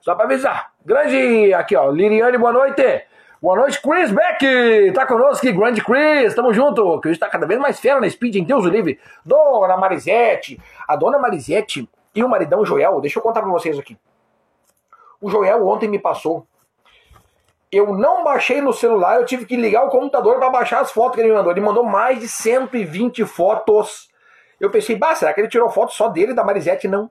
Só 0.00 0.14
para 0.14 0.24
avisar. 0.24 0.72
Grande. 0.84 1.52
Aqui, 1.52 1.74
ó. 1.74 1.90
Liriane, 1.90 2.38
boa 2.38 2.52
noite. 2.52 3.04
Boa 3.42 3.54
noite, 3.54 3.80
Chris 3.82 4.10
Beck! 4.10 4.92
Tá 4.94 5.04
conosco 5.06 5.46
aqui, 5.46 5.54
grande 5.54 5.84
Chris, 5.84 6.34
tamo 6.34 6.54
junto. 6.54 6.98
Chris 7.00 7.18
tá 7.18 7.28
cada 7.28 7.46
vez 7.46 7.60
mais 7.60 7.78
fera 7.78 8.00
na 8.00 8.08
Speed, 8.08 8.36
em 8.36 8.44
Deus 8.44 8.64
o 8.64 8.68
livre. 8.68 8.98
Dona 9.24 9.76
Marisete, 9.76 10.58
a 10.88 10.96
dona 10.96 11.18
Marisete 11.18 11.86
e 12.14 12.24
o 12.24 12.28
maridão 12.28 12.64
Joel, 12.64 12.98
deixa 13.00 13.18
eu 13.18 13.22
contar 13.22 13.42
pra 13.42 13.50
vocês 13.50 13.78
aqui. 13.78 13.96
O 15.20 15.30
Joel 15.30 15.66
ontem 15.66 15.88
me 15.88 15.98
passou. 15.98 16.46
Eu 17.70 17.94
não 17.94 18.22
baixei 18.22 18.60
no 18.60 18.72
celular, 18.72 19.16
eu 19.16 19.26
tive 19.26 19.44
que 19.44 19.56
ligar 19.56 19.84
o 19.84 19.90
computador 19.90 20.38
para 20.38 20.50
baixar 20.50 20.80
as 20.80 20.92
fotos 20.92 21.16
que 21.16 21.20
ele 21.20 21.30
me 21.30 21.34
mandou. 21.34 21.52
Ele 21.52 21.60
mandou 21.60 21.84
mais 21.84 22.20
de 22.20 22.28
120 22.28 23.24
fotos. 23.24 24.08
Eu 24.60 24.70
pensei, 24.70 24.96
bah, 24.96 25.14
será 25.14 25.34
que 25.34 25.40
ele 25.40 25.48
tirou 25.48 25.68
foto 25.68 25.92
só 25.92 26.08
dele, 26.08 26.32
da 26.32 26.44
Marisete? 26.44 26.86
Não. 26.86 27.10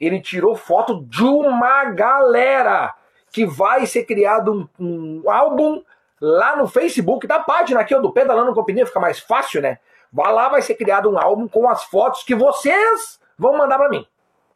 Ele 0.00 0.20
tirou 0.20 0.54
foto 0.54 1.04
de 1.04 1.24
uma 1.24 1.84
galera 1.86 2.94
que 3.30 3.44
vai 3.44 3.86
ser 3.86 4.04
criado 4.04 4.68
um, 4.78 5.22
um 5.24 5.30
álbum 5.30 5.82
lá 6.20 6.54
no 6.54 6.68
Facebook, 6.68 7.26
da 7.26 7.40
página 7.40 7.80
aqui, 7.80 7.94
ó, 7.94 8.00
do 8.00 8.12
Pedalando 8.12 8.54
Companhia, 8.54 8.86
fica 8.86 9.00
mais 9.00 9.18
fácil, 9.18 9.60
né? 9.60 9.78
Vai 10.12 10.32
lá, 10.32 10.48
vai 10.48 10.62
ser 10.62 10.74
criado 10.76 11.10
um 11.10 11.18
álbum 11.18 11.48
com 11.48 11.68
as 11.68 11.84
fotos 11.84 12.22
que 12.22 12.34
vocês 12.34 13.20
vão 13.36 13.56
mandar 13.56 13.78
para 13.78 13.88
mim. 13.88 14.06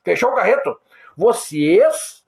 Fechou 0.05 0.31
o 0.31 0.35
carreto? 0.35 0.79
Vocês 1.17 2.25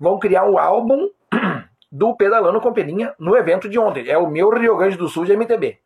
vão 0.00 0.18
criar 0.18 0.46
um 0.46 0.58
álbum 0.58 1.10
do 1.92 2.16
Pedalando 2.16 2.60
com 2.60 2.72
Peninha 2.72 3.14
no 3.18 3.36
evento 3.36 3.68
de 3.68 3.78
ontem. 3.78 4.08
É 4.08 4.16
o 4.16 4.26
meu 4.26 4.48
Rio 4.48 4.76
Grande 4.76 4.96
do 4.96 5.08
Sul 5.08 5.26
de 5.26 5.36
MTB. 5.36 5.78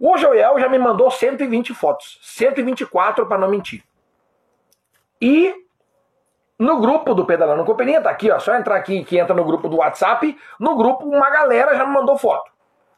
O 0.00 0.16
Joel 0.16 0.58
já 0.58 0.68
me 0.68 0.78
mandou 0.78 1.10
120 1.10 1.74
fotos. 1.74 2.18
124 2.22 3.26
para 3.26 3.36
não 3.36 3.50
mentir. 3.50 3.84
E 5.20 5.54
no 6.58 6.80
grupo 6.80 7.14
do 7.14 7.26
Pedalando 7.26 7.64
com 7.64 7.74
Peninha, 7.74 8.00
tá 8.00 8.10
aqui, 8.10 8.30
ó. 8.30 8.38
Só 8.38 8.54
entrar 8.54 8.76
aqui 8.76 9.04
que 9.04 9.18
entra 9.18 9.34
no 9.34 9.44
grupo 9.44 9.68
do 9.68 9.76
WhatsApp. 9.76 10.38
No 10.58 10.76
grupo, 10.76 11.04
uma 11.04 11.28
galera 11.28 11.76
já 11.76 11.84
me 11.84 11.92
mandou 11.92 12.16
foto. 12.16 12.50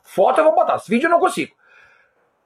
Foto 0.05 0.39
eu 0.39 0.45
vou 0.45 0.55
botar. 0.55 0.77
Vídeo 0.87 1.07
eu 1.07 1.11
não 1.11 1.19
consigo. 1.19 1.55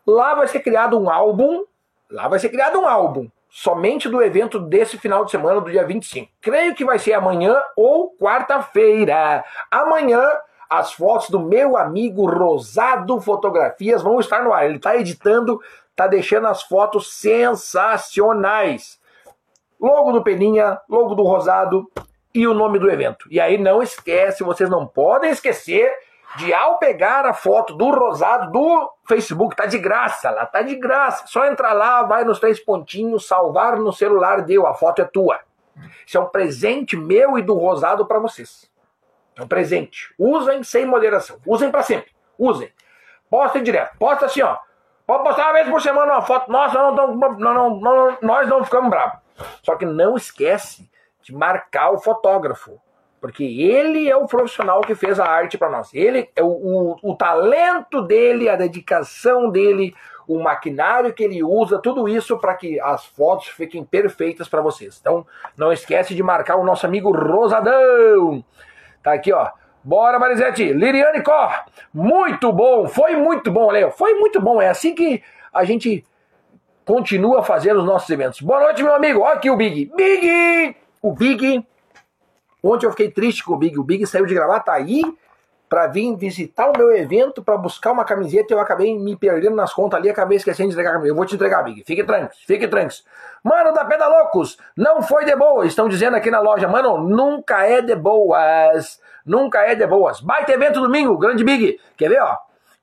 Lá 0.07 0.35
vai 0.35 0.49
ser 0.49 0.61
criado 0.61 0.99
um 0.99 1.11
álbum. 1.11 1.65
Lá 2.11 2.29
vai 2.29 2.39
ser 2.39 2.49
criado 2.49 2.81
um 2.81 2.87
álbum 2.87 3.29
somente 3.57 4.09
do 4.09 4.21
evento 4.21 4.59
desse 4.59 4.99
final 4.99 5.25
de 5.25 5.31
semana, 5.31 5.61
do 5.61 5.71
dia 5.71 5.87
25. 5.87 6.29
Creio 6.41 6.75
que 6.75 6.85
vai 6.85 6.99
ser 6.99 7.13
amanhã 7.13 7.57
ou 7.77 8.13
quarta-feira. 8.17 9.45
Amanhã, 9.71 10.29
as 10.69 10.93
fotos 10.93 11.31
do 11.31 11.39
meu 11.39 11.77
amigo 11.77 12.29
Rosado 12.29 13.21
Fotografias 13.21 14.03
vão 14.03 14.19
estar 14.19 14.43
no 14.43 14.53
ar. 14.53 14.67
Ele 14.67 14.79
está 14.79 14.97
editando, 14.97 15.61
está 15.89 16.09
deixando 16.09 16.49
as 16.49 16.65
fotos 16.65 17.15
sensacionais. 17.15 18.99
Logo 19.81 20.11
do 20.11 20.25
Peninha, 20.25 20.81
logo 20.89 21.15
do 21.15 21.23
Rosado 21.23 21.89
e 22.35 22.49
o 22.49 22.55
nome 22.55 22.81
do 22.81 22.91
evento. 22.91 23.29
E 23.31 23.41
aí 23.41 23.57
não 23.57 23.81
esquece, 23.81 24.43
vocês 24.43 24.69
não 24.69 24.85
podem 24.85 25.31
esquecer 25.31 25.93
de 26.37 26.53
ao 26.53 26.79
pegar 26.79 27.27
a 27.27 27.33
foto 27.33 27.75
do 27.75 27.91
Rosado 27.91 28.51
do 28.51 28.93
Facebook, 29.07 29.55
tá 29.55 29.67
de 29.67 29.79
graça 29.79 30.31
lá, 30.31 30.47
tá 30.47 30.63
de 30.63 30.75
graça. 30.75 31.27
Só 31.27 31.47
entrar 31.47 31.73
lá, 31.73 32.03
vai 32.03 32.25
nos 32.25 32.41
três 32.41 32.59
pontinhos, 32.59 33.27
salvar 33.27 33.77
no 33.77 33.93
celular, 33.93 34.43
deu, 34.43 34.67
a 34.67 34.75
foto 34.75 35.03
é 35.03 35.05
tua. 35.05 35.41
Isso 36.07 36.17
é 36.17 36.21
um 36.21 36.27
presente 36.27 36.97
meu 36.97 37.39
e 37.39 37.43
do 37.43 37.55
Rosado 37.55 38.07
para 38.07 38.19
vocês. 38.19 38.71
É 39.37 39.43
um 39.43 39.49
presente. 39.49 40.15
Usem 40.19 40.63
sem 40.63 40.87
moderação. 40.87 41.39
Usem 41.47 41.71
para 41.71 41.83
sempre. 41.83 42.13
Usem. 42.39 42.73
Postem 43.29 43.63
direto. 43.63 43.97
Posta 43.99 44.27
assim, 44.27 44.43
ó. 44.43 44.59
Pode 45.07 45.25
postar 45.25 45.47
uma 45.47 45.53
vez 45.55 45.69
por 45.69 45.83
semana 45.83 46.13
uma 46.13 46.23
foto. 46.23 46.51
Nossa, 46.51 46.79
nós 46.81 46.95
não, 46.95 47.39
não, 47.39 47.81
não, 47.81 48.19
nós 48.23 48.49
não 48.49 48.65
ficamos 48.65 48.91
bravos. 48.91 49.19
Só 49.63 49.77
que 49.77 49.85
não 49.85 50.17
esquece 50.17 50.89
de 51.23 51.35
marcar 51.35 51.91
o 51.91 51.99
fotógrafo. 51.99 52.81
Porque 53.25 53.43
ele 53.43 54.07
é 54.07 54.15
o 54.15 54.27
profissional 54.27 54.83
que 54.83 54.95
fez 54.95 55.19
a 55.19 55.25
arte 55.25 55.57
para 55.57 55.71
nós. 55.71 55.89
Ele 55.95 56.29
é 56.37 56.43
o, 56.43 56.47
o, 56.47 56.97
o 57.03 57.15
talento 57.17 58.03
dele, 58.03 58.51
a 58.51 58.55
dedicação 58.55 59.49
dele, 59.49 59.95
o 60.29 60.43
maquinário 60.43 61.11
que 61.11 61.25
ele 61.25 61.43
usa, 61.43 61.79
tudo 61.79 62.07
isso 62.07 62.37
para 62.39 62.55
que 62.55 62.79
as 62.79 63.07
fotos 63.07 63.49
fiquem 63.49 63.83
perfeitas 63.83 64.47
para 64.47 64.61
vocês. 64.61 64.99
Então, 65.01 65.27
não 65.57 65.73
esquece 65.73 66.15
de 66.15 66.23
marcar 66.23 66.57
o 66.57 66.65
nosso 66.65 66.85
amigo 66.85 67.13
Rosadão. 67.13 68.45
Tá 69.03 69.15
aqui, 69.15 69.33
ó. 69.33 69.49
Bora, 69.83 70.19
Marisete. 70.19 70.75
Liriane 70.75 71.23
Cor. 71.23 71.65
Muito 71.95 72.53
bom. 72.53 72.87
Foi 72.89 73.17
muito 73.17 73.51
bom, 73.51 73.71
Léo. 73.71 73.91
Foi 73.91 74.13
muito 74.17 74.39
bom. 74.39 74.61
É 74.61 74.69
assim 74.69 74.95
que 74.95 75.23
a 75.51 75.65
gente 75.65 76.05
continua 76.85 77.43
fazendo 77.43 77.79
os 77.79 77.87
nossos 77.87 78.11
eventos. 78.11 78.43
Boa 78.43 78.61
noite, 78.61 78.83
meu 78.83 78.95
amigo. 78.95 79.21
Olha 79.21 79.37
aqui 79.37 79.49
o 79.49 79.57
Big. 79.57 79.91
Big! 79.97 80.77
O 81.01 81.15
Big. 81.15 81.65
Ontem 82.65 82.87
eu 82.87 82.91
fiquei 82.91 83.11
triste 83.11 83.45
com 83.45 83.53
o 83.53 83.57
Big. 83.59 83.79
O 83.79 83.85
Big 83.85 84.07
saiu 84.07 84.25
de 84.25 84.33
gravar, 84.33 84.61
tá 84.61 84.73
aí 84.73 85.03
para 85.69 85.87
vir 85.89 86.17
visitar 86.17 86.71
o 86.71 86.79
meu 86.79 86.97
evento, 86.97 87.43
para 87.43 87.57
buscar 87.57 87.91
uma 87.93 88.05
camiseta, 88.05 88.55
eu 88.55 88.61
acabei 88.61 88.97
me 88.97 89.17
perdendo 89.17 89.57
nas 89.57 89.73
contas 89.73 89.99
ali, 89.99 90.09
acabei 90.09 90.37
esquecendo 90.37 90.69
de 90.69 90.75
entregar 90.75 90.91
a 90.91 90.93
camiseta. 90.93 91.13
Eu 91.13 91.17
vou 91.17 91.27
te 91.27 91.35
entregar, 91.35 91.63
Big. 91.63 91.83
Fique 91.85 92.05
tranquilo, 92.05 92.31
fique 92.47 92.69
tranquilo. 92.69 93.03
Mano 93.43 93.73
da 93.75 93.85
Pedalocos, 93.85 94.57
não 94.77 95.03
foi 95.03 95.25
de 95.25 95.35
boa. 95.35 95.67
Estão 95.67 95.89
dizendo 95.89 96.17
aqui 96.17 96.31
na 96.31 96.41
loja, 96.41 96.69
mano, 96.69 96.99
nunca 96.99 97.67
é 97.67 97.83
de 97.83 97.95
boas. 97.95 99.01
Nunca 99.27 99.61
é 99.61 99.75
de 99.75 99.87
boas. 99.87 100.21
Baita 100.21 100.53
evento 100.53 100.81
domingo, 100.81 101.19
grande 101.19 101.43
Big. 101.43 101.81
Quer 101.97 102.09
ver, 102.09 102.23
ó? 102.23 102.37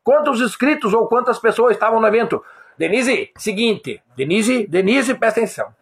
Quantos 0.04 0.41
inscritos 0.41 0.94
ou 0.94 1.08
quantas 1.08 1.39
pessoas 1.39 1.74
estavam 1.74 2.00
no 2.00 2.08
evento? 2.08 2.44
Denise, 2.78 3.32
seguinte. 3.38 4.04
Denise, 4.17 4.67
Denise, 4.67 5.13
presta 5.15 5.39
atenção. 5.39 5.74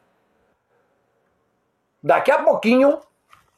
Daqui 2.03 2.29
a 2.29 2.43
pouquinho, 2.43 2.99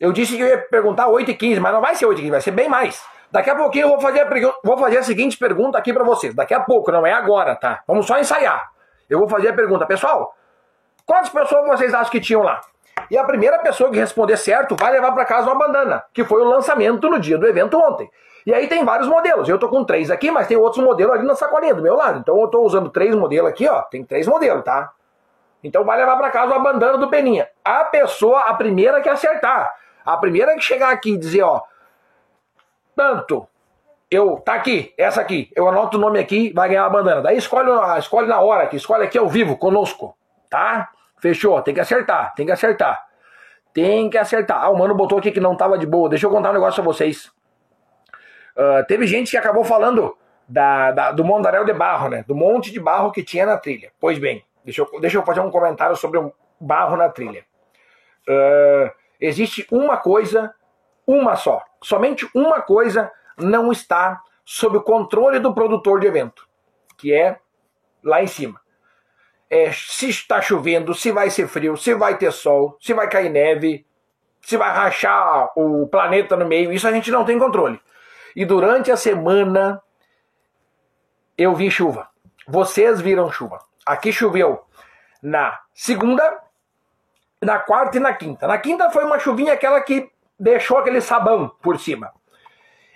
eu 0.01 0.11
disse 0.11 0.35
que 0.35 0.41
eu 0.41 0.47
ia 0.47 0.57
perguntar 0.57 1.07
8 1.07 1.29
e 1.29 1.35
15, 1.35 1.59
mas 1.59 1.71
não 1.71 1.79
vai 1.79 1.93
ser 1.93 2.07
8 2.07 2.17
e 2.17 2.21
15, 2.21 2.31
vai 2.31 2.41
ser 2.41 2.49
bem 2.49 2.67
mais. 2.67 2.99
Daqui 3.29 3.51
a 3.51 3.55
pouquinho 3.55 3.83
eu 3.83 3.89
vou 3.89 4.01
fazer 4.01 4.21
a, 4.21 4.53
vou 4.63 4.75
fazer 4.75 4.97
a 4.97 5.03
seguinte 5.03 5.37
pergunta 5.37 5.77
aqui 5.77 5.93
para 5.93 6.03
vocês. 6.03 6.33
Daqui 6.33 6.55
a 6.55 6.59
pouco, 6.59 6.91
não 6.91 7.05
é 7.05 7.13
agora, 7.13 7.55
tá? 7.55 7.83
Vamos 7.87 8.07
só 8.07 8.19
ensaiar. 8.19 8.71
Eu 9.07 9.19
vou 9.19 9.29
fazer 9.29 9.49
a 9.49 9.53
pergunta. 9.53 9.85
Pessoal, 9.85 10.35
quantas 11.05 11.29
pessoas 11.29 11.67
vocês 11.67 11.93
acham 11.93 12.11
que 12.11 12.19
tinham 12.19 12.41
lá? 12.41 12.59
E 13.11 13.17
a 13.17 13.23
primeira 13.23 13.59
pessoa 13.59 13.91
que 13.91 13.99
responder 13.99 14.37
certo 14.37 14.75
vai 14.75 14.91
levar 14.91 15.11
para 15.11 15.23
casa 15.23 15.47
uma 15.47 15.55
bandana, 15.55 16.03
que 16.11 16.23
foi 16.23 16.41
o 16.41 16.45
lançamento 16.45 17.07
no 17.07 17.19
dia 17.19 17.37
do 17.37 17.47
evento 17.47 17.77
ontem. 17.77 18.09
E 18.43 18.51
aí 18.55 18.67
tem 18.67 18.83
vários 18.83 19.07
modelos. 19.07 19.47
Eu 19.47 19.59
tô 19.59 19.69
com 19.69 19.83
três 19.83 20.09
aqui, 20.09 20.31
mas 20.31 20.47
tem 20.47 20.57
outros 20.57 20.83
modelos 20.83 21.13
ali 21.13 21.27
na 21.27 21.35
sacolinha 21.35 21.75
do 21.75 21.83
meu 21.83 21.95
lado. 21.95 22.17
Então 22.17 22.41
eu 22.41 22.47
tô 22.47 22.63
usando 22.63 22.89
três 22.89 23.13
modelos 23.13 23.51
aqui, 23.51 23.67
ó. 23.69 23.83
Tem 23.83 24.03
três 24.03 24.25
modelos, 24.25 24.63
tá? 24.63 24.91
Então 25.63 25.83
vai 25.83 25.95
levar 25.97 26.17
para 26.17 26.31
casa 26.31 26.47
uma 26.47 26.59
bandana 26.59 26.97
do 26.97 27.07
Peninha. 27.07 27.47
A 27.63 27.83
pessoa, 27.83 28.39
a 28.47 28.53
primeira 28.55 28.99
que 28.99 29.07
acertar, 29.07 29.75
a 30.05 30.17
primeira 30.17 30.55
que 30.55 30.61
chegar 30.61 30.91
aqui 30.91 31.13
e 31.13 31.17
dizer, 31.17 31.43
ó, 31.43 31.61
tanto. 32.95 33.47
Eu, 34.09 34.41
tá 34.41 34.55
aqui, 34.55 34.93
essa 34.97 35.21
aqui. 35.21 35.49
Eu 35.55 35.69
anoto 35.69 35.97
o 35.97 35.99
nome 35.99 36.19
aqui, 36.19 36.51
vai 36.53 36.67
ganhar 36.67 36.85
a 36.85 36.89
bandana. 36.89 37.21
Daí 37.21 37.37
escolhe, 37.37 37.69
escolhe 37.97 38.27
na 38.27 38.41
hora 38.41 38.63
aqui, 38.63 38.75
escolhe 38.75 39.05
aqui 39.05 39.17
ao 39.17 39.29
vivo, 39.29 39.57
conosco. 39.57 40.17
Tá? 40.49 40.89
Fechou, 41.19 41.61
tem 41.61 41.73
que 41.73 41.79
acertar, 41.79 42.33
tem 42.35 42.45
que 42.45 42.51
acertar. 42.51 43.07
Tem 43.73 44.09
que 44.09 44.17
acertar. 44.17 44.63
Ah, 44.63 44.69
o 44.69 44.77
mano 44.77 44.93
botou 44.93 45.17
aqui 45.17 45.31
que 45.31 45.39
não 45.39 45.55
tava 45.55 45.77
de 45.77 45.85
boa. 45.85 46.09
Deixa 46.09 46.25
eu 46.25 46.31
contar 46.31 46.49
um 46.49 46.53
negócio 46.53 46.83
pra 46.83 46.91
vocês. 46.91 47.31
Uh, 48.55 48.85
teve 48.87 49.07
gente 49.07 49.31
que 49.31 49.37
acabou 49.37 49.63
falando 49.63 50.17
da, 50.47 50.91
da, 50.91 51.11
do 51.13 51.23
Mondaréu 51.23 51.63
de 51.63 51.71
Barro, 51.71 52.09
né? 52.09 52.25
Do 52.27 52.35
monte 52.35 52.69
de 52.69 52.79
barro 52.79 53.11
que 53.11 53.23
tinha 53.23 53.45
na 53.45 53.57
trilha. 53.57 53.91
Pois 53.99 54.19
bem, 54.19 54.43
deixa 54.65 54.81
eu, 54.81 54.99
deixa 54.99 55.17
eu 55.17 55.23
fazer 55.23 55.39
um 55.39 55.49
comentário 55.49 55.95
sobre 55.95 56.19
o 56.19 56.33
barro 56.59 56.97
na 56.97 57.07
trilha. 57.07 57.45
Uh, 58.27 58.91
existe 59.21 59.65
uma 59.71 59.97
coisa 59.97 60.53
uma 61.05 61.35
só. 61.35 61.63
Somente 61.81 62.27
uma 62.33 62.61
coisa 62.61 63.11
não 63.37 63.71
está 63.71 64.21
sob 64.43 64.77
o 64.77 64.81
controle 64.81 65.39
do 65.39 65.53
produtor 65.53 65.99
de 65.99 66.07
evento, 66.07 66.47
que 66.97 67.13
é 67.13 67.39
lá 68.03 68.21
em 68.21 68.27
cima. 68.27 68.59
É, 69.49 69.71
se 69.71 70.09
está 70.09 70.41
chovendo, 70.41 70.93
se 70.93 71.11
vai 71.11 71.29
ser 71.29 71.47
frio, 71.47 71.75
se 71.77 71.93
vai 71.93 72.17
ter 72.17 72.31
sol, 72.31 72.77
se 72.79 72.93
vai 72.93 73.09
cair 73.09 73.29
neve, 73.29 73.85
se 74.41 74.57
vai 74.57 74.71
rachar 74.71 75.51
o 75.55 75.87
planeta 75.87 76.35
no 76.35 76.45
meio, 76.45 76.71
isso 76.71 76.87
a 76.87 76.91
gente 76.91 77.11
não 77.11 77.25
tem 77.25 77.37
controle. 77.37 77.79
E 78.35 78.45
durante 78.45 78.91
a 78.91 78.97
semana 78.97 79.81
eu 81.37 81.53
vi 81.53 81.69
chuva. 81.69 82.09
Vocês 82.47 83.01
viram 83.01 83.31
chuva. 83.31 83.59
Aqui 83.85 84.11
choveu 84.11 84.65
na 85.21 85.59
segunda, 85.73 86.41
na 87.41 87.59
quarta 87.59 87.97
e 87.97 87.99
na 87.99 88.13
quinta. 88.13 88.47
Na 88.47 88.57
quinta 88.57 88.89
foi 88.91 89.03
uma 89.03 89.17
chuvinha 89.17 89.53
aquela 89.53 89.81
que 89.81 90.09
deixou 90.39 90.77
aquele 90.77 91.01
sabão 91.01 91.51
por 91.61 91.79
cima. 91.79 92.11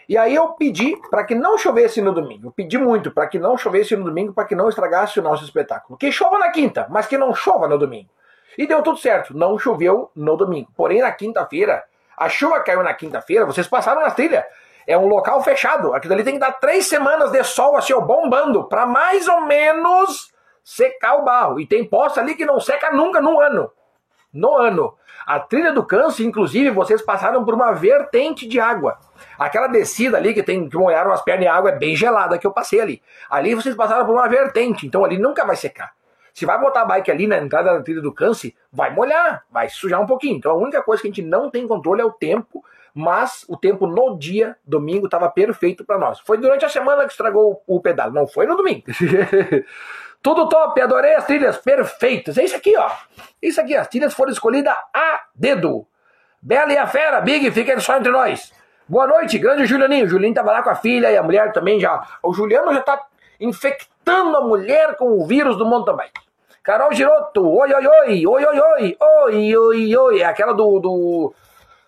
E 0.07 0.17
aí 0.17 0.35
eu 0.35 0.49
pedi 0.49 0.95
para 1.09 1.23
que 1.23 1.33
não 1.33 1.57
chovesse 1.57 1.99
no 2.01 2.13
domingo. 2.13 2.47
Eu 2.47 2.51
pedi 2.51 2.77
muito 2.77 3.11
para 3.11 3.27
que 3.27 3.39
não 3.39 3.57
chovesse 3.57 3.95
no 3.95 4.05
domingo, 4.05 4.33
para 4.33 4.45
que 4.45 4.55
não 4.55 4.69
estragasse 4.69 5.19
o 5.19 5.23
nosso 5.23 5.43
espetáculo. 5.43 5.97
Que 5.97 6.11
chova 6.11 6.37
na 6.37 6.51
quinta, 6.51 6.85
mas 6.89 7.07
que 7.07 7.17
não 7.17 7.33
chova 7.33 7.67
no 7.67 7.77
domingo. 7.77 8.09
E 8.55 8.67
deu 8.67 8.83
tudo 8.83 8.99
certo. 8.99 9.35
Não 9.35 9.57
choveu 9.57 10.11
no 10.15 10.37
domingo. 10.37 10.69
Porém, 10.77 11.01
na 11.01 11.11
quinta-feira, 11.11 11.83
a 12.15 12.29
chuva 12.29 12.59
caiu 12.59 12.83
na 12.83 12.93
quinta-feira, 12.93 13.45
vocês 13.45 13.67
passaram 13.67 14.01
na 14.01 14.11
trilha. 14.11 14.45
É 14.87 14.95
um 14.95 15.07
local 15.07 15.41
fechado. 15.41 15.93
Aquilo 15.95 16.13
ali 16.13 16.23
tem 16.23 16.35
que 16.35 16.39
dar 16.39 16.53
três 16.53 16.85
semanas 16.85 17.31
de 17.31 17.43
sol, 17.43 17.75
assim, 17.75 17.93
ó, 17.93 17.99
bombando, 17.99 18.65
para 18.65 18.85
mais 18.85 19.27
ou 19.27 19.41
menos 19.41 20.31
secar 20.63 21.15
o 21.15 21.23
barro. 21.23 21.59
E 21.59 21.65
tem 21.65 21.83
poça 21.83 22.21
ali 22.21 22.35
que 22.35 22.45
não 22.45 22.59
seca 22.59 22.91
nunca 22.91 23.19
no 23.19 23.39
ano. 23.39 23.71
No 24.35 24.57
ano. 24.57 24.93
A 25.25 25.39
trilha 25.39 25.71
do 25.71 25.85
câncer, 25.85 26.25
inclusive, 26.25 26.69
vocês 26.69 27.01
passaram 27.01 27.45
por 27.45 27.53
uma 27.53 27.71
vertente 27.71 28.45
de 28.45 28.59
água. 28.59 28.99
Aquela 29.39 29.67
descida 29.67 30.17
ali 30.17 30.33
que 30.33 30.43
tem 30.43 30.67
que 30.67 30.77
molhar 30.77 31.07
umas 31.07 31.21
pernas 31.21 31.45
de 31.45 31.47
água 31.47 31.69
é 31.69 31.77
bem 31.77 31.95
gelada 31.95 32.37
que 32.37 32.45
eu 32.45 32.51
passei 32.51 32.81
ali. 32.81 33.01
Ali 33.29 33.55
vocês 33.55 33.73
passaram 33.73 34.05
por 34.05 34.13
uma 34.13 34.27
vertente, 34.27 34.85
então 34.85 35.05
ali 35.05 35.17
nunca 35.17 35.45
vai 35.45 35.55
secar. 35.55 35.93
Se 36.33 36.45
vai 36.45 36.59
botar 36.59 36.81
a 36.81 36.85
bike 36.85 37.09
ali 37.09 37.27
na 37.27 37.37
entrada 37.37 37.73
da 37.73 37.81
trilha 37.81 38.01
do 38.01 38.13
câncer, 38.13 38.53
vai 38.71 38.93
molhar, 38.93 39.45
vai 39.49 39.69
sujar 39.69 40.01
um 40.01 40.05
pouquinho. 40.05 40.35
Então 40.35 40.51
a 40.51 40.55
única 40.55 40.83
coisa 40.83 41.01
que 41.01 41.07
a 41.07 41.11
gente 41.11 41.25
não 41.25 41.49
tem 41.49 41.65
controle 41.65 42.01
é 42.01 42.05
o 42.05 42.11
tempo, 42.11 42.61
mas 42.93 43.45
o 43.47 43.55
tempo 43.55 43.87
no 43.87 44.17
dia, 44.19 44.57
domingo, 44.65 45.05
estava 45.05 45.29
perfeito 45.29 45.85
para 45.85 45.97
nós. 45.97 46.19
Foi 46.19 46.37
durante 46.37 46.65
a 46.65 46.69
semana 46.69 47.05
que 47.05 47.11
estragou 47.11 47.63
o 47.65 47.79
pedal, 47.79 48.11
não 48.11 48.27
foi 48.27 48.45
no 48.45 48.57
domingo. 48.57 48.83
Tudo 50.25 50.49
top, 50.49 50.81
adorei 50.81 51.13
as 51.13 51.23
trilhas 51.27 51.55
perfeitas. 51.55 52.35
É 52.35 52.43
isso 52.43 52.55
aqui, 52.55 52.75
ó. 52.75 52.89
Isso 53.39 53.61
aqui, 53.61 53.75
as 53.75 53.87
trilhas 53.87 54.11
foram 54.11 54.31
escolhidas 54.31 54.73
a 54.91 55.21
dedo. 55.35 55.85
Bela 56.41 56.73
e 56.73 56.77
a 56.79 56.87
fera, 56.87 57.21
Big, 57.21 57.51
fica 57.51 57.79
só 57.79 57.95
entre 57.95 58.11
nós. 58.11 58.51
Boa 58.89 59.05
noite, 59.05 59.37
grande 59.37 59.67
Julianinho. 59.67 60.05
O 60.05 60.09
Julinho 60.09 60.33
tava 60.33 60.51
lá 60.51 60.63
com 60.63 60.71
a 60.71 60.75
filha 60.75 61.11
e 61.11 61.15
a 61.15 61.21
mulher 61.21 61.51
também 61.53 61.79
já. 61.79 62.03
O 62.23 62.33
Juliano 62.33 62.73
já 62.73 62.81
tá 62.81 63.05
infectando 63.39 64.35
a 64.35 64.41
mulher 64.41 64.95
com 64.95 65.11
o 65.11 65.27
vírus 65.27 65.57
do 65.57 65.63
mountain 65.63 65.95
bike. 65.95 66.19
Carol 66.63 66.91
Giroto, 66.91 67.47
oi, 67.47 67.71
oi, 67.71 67.85
oi, 67.85 68.25
oi, 68.25 68.45
oi, 68.45 68.59
oi, 68.59 68.97
oi, 68.99 69.57
oi, 69.57 69.95
oi. 69.95 70.21
É 70.21 70.25
aquela 70.25 70.55
do, 70.55 70.79
do. 70.79 71.35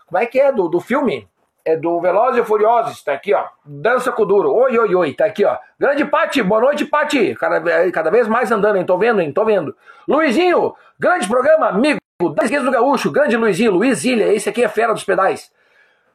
Como 0.05 0.21
é 0.21 0.27
que 0.27 0.39
é? 0.39 0.51
Do, 0.51 0.67
do 0.67 0.79
filme? 0.79 1.27
É 1.67 1.75
do 1.75 1.99
Velozes 1.99 2.39
e 2.39 2.45
Furiosos, 2.45 3.03
tá 3.03 3.11
aqui, 3.11 3.33
ó. 3.33 3.43
Dança 3.65 4.09
com 4.09 4.25
duro. 4.25 4.53
Oi, 4.53 4.79
oi, 4.79 4.95
oi, 4.95 5.13
tá 5.13 5.25
aqui, 5.25 5.43
ó. 5.43 5.57
Grande 5.77 6.05
Pati, 6.05 6.41
boa 6.41 6.61
noite, 6.61 6.85
Pati. 6.85 7.35
Cada, 7.35 7.91
cada 7.91 8.09
vez 8.09 8.25
mais 8.25 8.49
andando, 8.49 8.77
hein? 8.77 8.85
Tô 8.85 8.97
vendo, 8.97 9.19
hein? 9.19 9.33
Tô 9.33 9.43
vendo. 9.43 9.75
Luizinho, 10.07 10.73
grande 10.97 11.27
programa, 11.27 11.67
amigo 11.67 11.99
da 12.33 12.45
esquerda 12.45 12.65
do 12.65 12.71
Gaúcho, 12.71 13.11
grande 13.11 13.35
Luizinho, 13.35 13.73
Luiz 13.73 14.05
Ilha, 14.05 14.33
esse 14.33 14.47
aqui 14.47 14.63
é 14.63 14.69
fera 14.69 14.93
dos 14.93 15.03
pedais. 15.03 15.51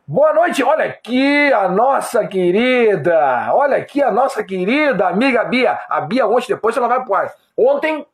Boa 0.07 0.33
noite, 0.33 0.63
olha 0.65 0.87
aqui 0.87 1.53
a 1.53 1.69
nossa 1.69 2.27
querida, 2.27 3.51
olha 3.53 3.77
aqui 3.77 4.03
a 4.03 4.11
nossa 4.11 4.43
querida 4.43 5.07
amiga 5.07 5.45
Bia. 5.45 5.79
A 5.87 6.01
Bia 6.01 6.27
ontem, 6.27 6.49
depois 6.49 6.75
ela 6.77 6.89
vai 6.89 7.05
pro 7.05 7.15
ar. 7.15 7.31
Ontem 7.55 8.07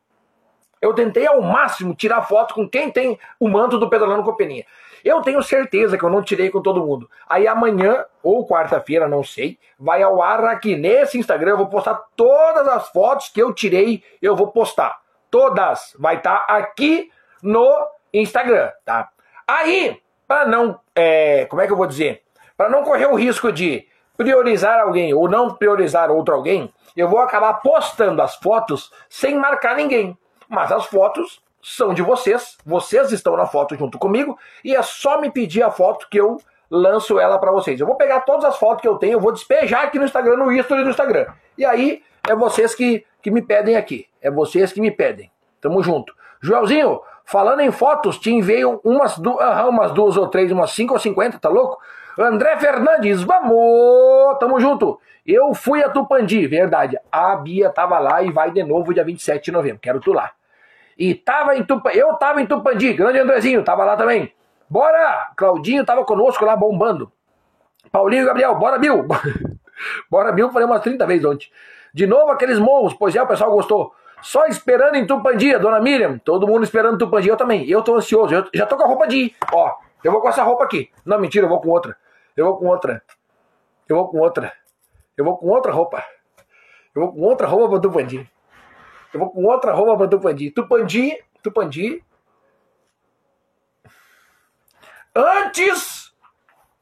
eu 0.81 0.93
tentei 0.93 1.25
ao 1.25 1.41
máximo 1.41 1.95
tirar 1.95 2.21
foto 2.23 2.53
com 2.53 2.67
quem 2.67 2.91
tem 2.91 3.17
o 3.39 3.47
manto 3.47 3.79
do 3.79 3.89
Pedalando 3.89 4.23
com 4.23 4.35
Peninha. 4.35 4.65
Eu 5.03 5.21
tenho 5.21 5.41
certeza 5.41 5.97
que 5.97 6.03
eu 6.03 6.09
não 6.09 6.21
tirei 6.21 6.49
com 6.49 6.61
todo 6.61 6.85
mundo. 6.85 7.09
Aí 7.27 7.47
amanhã, 7.47 8.05
ou 8.23 8.47
quarta-feira, 8.47 9.07
não 9.07 9.23
sei, 9.23 9.57
vai 9.77 10.01
ao 10.01 10.21
ar 10.21 10.43
aqui 10.45 10.75
nesse 10.75 11.17
Instagram. 11.17 11.51
Eu 11.51 11.57
vou 11.57 11.67
postar 11.67 11.95
todas 12.15 12.67
as 12.67 12.89
fotos 12.89 13.29
que 13.29 13.41
eu 13.41 13.53
tirei. 13.53 14.03
Eu 14.21 14.35
vou 14.35 14.47
postar. 14.47 14.99
Todas. 15.31 15.95
Vai 15.99 16.17
estar 16.17 16.45
tá 16.45 16.55
aqui 16.55 17.11
no 17.41 17.69
Instagram, 18.13 18.71
tá? 18.83 19.09
Aí, 19.47 20.01
para 20.27 20.45
não. 20.45 20.79
É, 20.95 21.45
como 21.45 21.61
é 21.61 21.67
que 21.67 21.73
eu 21.73 21.77
vou 21.77 21.87
dizer? 21.87 22.23
Para 22.57 22.69
não 22.69 22.83
correr 22.83 23.05
o 23.05 23.15
risco 23.15 23.51
de 23.51 23.87
priorizar 24.17 24.81
alguém 24.81 25.13
ou 25.13 25.29
não 25.29 25.53
priorizar 25.53 26.11
outro 26.11 26.35
alguém, 26.35 26.73
eu 26.95 27.07
vou 27.07 27.19
acabar 27.19 27.53
postando 27.53 28.21
as 28.21 28.35
fotos 28.35 28.91
sem 29.07 29.35
marcar 29.35 29.75
ninguém. 29.75 30.17
Mas 30.49 30.71
as 30.71 30.85
fotos 30.85 31.41
são 31.61 31.93
de 31.93 32.01
vocês, 32.01 32.57
vocês 32.65 33.11
estão 33.11 33.35
na 33.35 33.45
foto 33.45 33.75
junto 33.75 33.97
comigo 33.97 34.37
e 34.63 34.75
é 34.75 34.81
só 34.81 35.19
me 35.19 35.29
pedir 35.31 35.63
a 35.63 35.71
foto 35.71 36.07
que 36.09 36.19
eu 36.19 36.37
lanço 36.69 37.19
ela 37.19 37.37
para 37.39 37.51
vocês. 37.51 37.79
Eu 37.79 37.87
vou 37.87 37.95
pegar 37.95 38.21
todas 38.21 38.45
as 38.45 38.57
fotos 38.57 38.81
que 38.81 38.87
eu 38.87 38.97
tenho, 38.97 39.13
eu 39.13 39.19
vou 39.19 39.31
despejar 39.31 39.83
aqui 39.83 39.97
no 39.97 40.05
Instagram, 40.05 40.37
no 40.37 40.51
history 40.51 40.83
do 40.83 40.89
Instagram. 40.89 41.27
E 41.57 41.65
aí 41.65 42.03
é 42.27 42.35
vocês 42.35 42.75
que, 42.75 43.05
que 43.21 43.31
me 43.31 43.41
pedem 43.41 43.75
aqui. 43.75 44.07
É 44.21 44.29
vocês 44.29 44.71
que 44.71 44.79
me 44.79 44.91
pedem. 44.91 45.31
Tamo 45.59 45.81
junto. 45.83 46.13
Joelzinho, 46.41 47.01
falando 47.25 47.61
em 47.61 47.71
fotos, 47.71 48.17
te 48.17 48.31
enviei 48.31 48.63
umas, 48.65 49.17
du 49.17 49.31
umas 49.31 49.91
duas 49.91 50.15
ou 50.15 50.27
três, 50.27 50.51
umas 50.51 50.71
cinco 50.71 50.93
ou 50.93 50.99
cinquenta, 50.99 51.37
tá 51.39 51.49
louco? 51.49 51.79
André 52.17 52.57
Fernandes, 52.57 53.21
vamos! 53.23 54.37
Tamo 54.39 54.59
junto. 54.59 54.99
Eu 55.25 55.53
fui 55.53 55.83
a 55.83 55.89
Tupandi, 55.89 56.47
verdade. 56.47 56.97
A 57.11 57.35
Bia 57.35 57.69
tava 57.69 57.99
lá 57.99 58.21
e 58.23 58.31
vai 58.31 58.51
de 58.51 58.63
novo 58.63 58.93
dia 58.93 59.03
27 59.03 59.45
de 59.45 59.51
novembro. 59.51 59.79
Quero 59.81 59.99
tu 59.99 60.11
lá. 60.11 60.31
E 60.99 61.15
tava 61.15 61.55
em 61.55 61.63
Tupandi, 61.63 61.97
eu 61.97 62.13
tava 62.15 62.41
em 62.41 62.45
Tupandi, 62.45 62.91
grande 62.91 63.19
Andrezinho, 63.19 63.63
tava 63.63 63.85
lá 63.85 63.95
também. 63.95 64.33
Bora! 64.69 65.31
Claudinho 65.37 65.85
tava 65.85 66.03
conosco 66.03 66.43
lá 66.43 66.57
bombando. 66.57 67.09
Paulinho 67.89 68.23
e 68.23 68.25
Gabriel, 68.25 68.53
bora, 68.55 68.77
Bill! 68.77 69.07
bora, 70.11 70.33
Bill, 70.33 70.51
falei 70.51 70.67
umas 70.67 70.81
30 70.81 71.07
vezes 71.07 71.23
ontem. 71.23 71.47
De 71.93 72.05
novo 72.05 72.29
aqueles 72.29 72.59
morros, 72.59 72.93
pois 72.93 73.15
é, 73.15 73.21
o 73.23 73.27
pessoal 73.27 73.49
gostou. 73.49 73.95
Só 74.21 74.45
esperando 74.47 74.95
em 74.95 75.07
Tupandi, 75.07 75.57
dona 75.57 75.79
Miriam. 75.79 76.17
Todo 76.19 76.45
mundo 76.45 76.65
esperando 76.65 76.97
Tupandi, 76.97 77.29
eu 77.29 77.37
também. 77.37 77.65
Eu 77.69 77.81
tô 77.81 77.95
ansioso, 77.95 78.35
eu 78.35 78.45
já 78.53 78.65
tô 78.65 78.75
com 78.75 78.83
a 78.83 78.87
roupa 78.87 79.07
de 79.07 79.15
ir. 79.15 79.35
Ó, 79.53 79.73
eu 80.03 80.11
vou 80.11 80.19
com 80.19 80.27
essa 80.27 80.43
roupa 80.43 80.65
aqui. 80.65 80.91
Não, 81.05 81.17
mentira, 81.17 81.45
eu 81.45 81.49
vou 81.49 81.61
com 81.61 81.69
outra. 81.69 81.95
Eu 82.35 82.45
vou 82.45 82.57
com 82.57 82.67
outra. 82.67 83.01
Eu 83.87 83.95
vou 83.95 84.09
com 84.09 84.19
outra. 84.19 84.51
Eu 85.15 85.23
vou 85.23 85.37
com 85.37 85.47
outra 85.47 85.71
roupa. 85.71 86.03
Eu 86.93 87.03
vou 87.03 87.13
com 87.13 87.21
outra 87.21 87.47
roupa 87.47 87.69
pra 87.69 87.79
Tupandi. 87.79 88.29
Eu 89.13 89.19
vou 89.19 89.31
com 89.31 89.43
outra 89.45 89.73
roupa 89.73 89.97
para 89.97 90.07
Tupandi. 90.07 90.51
Tupandi, 90.51 91.23
Tupandi. 91.41 92.03
Antes, 95.15 96.13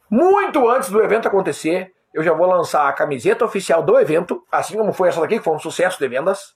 muito 0.09 0.69
antes 0.69 0.89
do 0.89 1.01
evento 1.01 1.27
acontecer, 1.27 1.93
eu 2.13 2.21
já 2.23 2.33
vou 2.33 2.47
lançar 2.47 2.87
a 2.87 2.93
camiseta 2.93 3.45
oficial 3.45 3.81
do 3.81 3.97
evento, 3.99 4.43
assim 4.51 4.77
como 4.77 4.91
foi 4.91 5.09
essa 5.09 5.21
daqui, 5.21 5.37
que 5.37 5.43
foi 5.43 5.53
um 5.53 5.59
sucesso 5.59 5.97
de 5.99 6.07
vendas. 6.07 6.55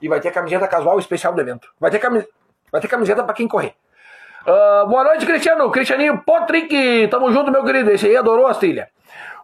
E 0.00 0.08
vai 0.08 0.20
ter 0.20 0.30
camiseta 0.30 0.68
casual 0.68 0.98
especial 0.98 1.32
do 1.32 1.40
evento. 1.40 1.68
Vai 1.80 1.90
ter, 1.90 1.98
camis... 1.98 2.26
vai 2.70 2.80
ter 2.80 2.88
camiseta 2.88 3.24
para 3.24 3.34
quem 3.34 3.48
correr. 3.48 3.74
Uh, 4.42 4.86
boa 4.88 5.04
noite, 5.04 5.26
Cristiano. 5.26 5.70
Cristianinho 5.70 6.22
Potrick. 6.24 7.08
Tamo 7.08 7.32
junto, 7.32 7.50
meu 7.50 7.64
querido. 7.64 7.90
Esse 7.90 8.06
aí 8.06 8.16
adorou 8.16 8.46
as 8.46 8.58
trilhas. 8.58 8.88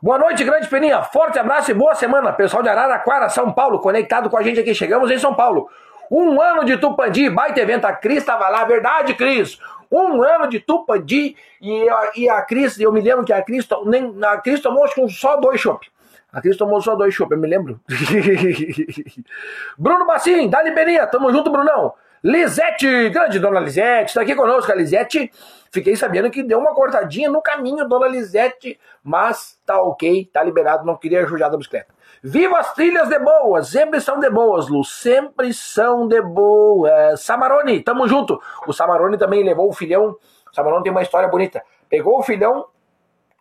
Boa 0.02 0.18
noite, 0.18 0.44
grande 0.44 0.68
Peninha. 0.68 1.02
Forte 1.02 1.38
abraço 1.38 1.70
e 1.70 1.74
boa 1.74 1.94
semana. 1.94 2.32
Pessoal 2.32 2.62
de 2.62 2.68
Araraquara, 2.68 3.28
São 3.28 3.52
Paulo, 3.52 3.80
conectado 3.80 4.28
com 4.28 4.36
a 4.36 4.42
gente 4.42 4.60
aqui. 4.60 4.74
Chegamos 4.74 5.10
em 5.10 5.18
São 5.18 5.34
Paulo. 5.34 5.68
Um 6.10 6.40
ano 6.40 6.64
de 6.64 6.76
Tupandi, 6.76 7.30
baita 7.30 7.60
evento. 7.60 7.86
A 7.86 7.92
Cris 7.92 8.18
estava 8.18 8.48
lá, 8.48 8.64
verdade, 8.64 9.14
Cris? 9.14 9.58
Um 9.90 10.22
ano 10.22 10.48
de 10.48 10.60
Tupandi 10.60 11.36
e, 11.60 11.86
e 12.16 12.28
a 12.28 12.42
Cris, 12.42 12.78
eu 12.78 12.92
me 12.92 13.00
lembro 13.00 13.24
que 13.24 13.32
a 13.32 13.42
Cris, 13.42 13.66
nem, 13.86 14.14
a 14.24 14.36
Cris 14.38 14.60
tomou 14.60 14.84
acho 14.84 15.08
só 15.08 15.36
dois 15.36 15.60
chopp. 15.60 15.86
A 16.32 16.40
Cris 16.40 16.56
tomou 16.56 16.80
só 16.80 16.96
dois 16.96 17.14
chopp, 17.14 17.32
eu 17.32 17.38
me 17.38 17.46
lembro. 17.46 17.80
Bruno 19.78 20.04
Bacim, 20.04 20.48
Dali 20.50 20.72
Peninha, 20.72 21.06
tamo 21.06 21.32
junto, 21.32 21.50
Brunão. 21.50 21.94
Lisete, 22.24 23.10
grande 23.10 23.38
dona 23.38 23.60
Lisete, 23.60 24.08
está 24.08 24.22
aqui 24.22 24.34
conosco. 24.34 24.72
A 24.72 24.74
Lisete, 24.74 25.30
fiquei 25.74 25.96
sabendo 25.96 26.30
que 26.30 26.42
deu 26.44 26.60
uma 26.60 26.72
cortadinha 26.72 27.28
no 27.28 27.42
caminho, 27.42 27.88
dona 27.88 28.06
Lisete, 28.06 28.78
mas 29.02 29.60
tá 29.66 29.82
ok, 29.82 30.30
tá 30.32 30.40
liberado, 30.40 30.86
não 30.86 30.96
queria 30.96 31.26
jujar 31.26 31.50
da 31.50 31.56
bicicleta. 31.56 31.92
Viva 32.22 32.58
as 32.58 32.72
trilhas 32.72 33.08
de 33.08 33.18
boas, 33.18 33.68
sempre 33.68 34.00
são 34.00 34.20
de 34.20 34.30
boas, 34.30 34.68
Lu, 34.68 34.84
sempre 34.84 35.52
são 35.52 36.06
de 36.06 36.22
boas. 36.22 37.20
Samarone, 37.20 37.80
tamo 37.82 38.06
junto. 38.06 38.40
O 38.66 38.72
Samarone 38.72 39.18
também 39.18 39.42
levou 39.42 39.68
o 39.68 39.72
filhão. 39.72 40.16
O 40.50 40.54
Samarone 40.54 40.84
tem 40.84 40.92
uma 40.92 41.02
história 41.02 41.28
bonita. 41.28 41.62
Pegou 41.88 42.18
o 42.18 42.22
filhão, 42.22 42.66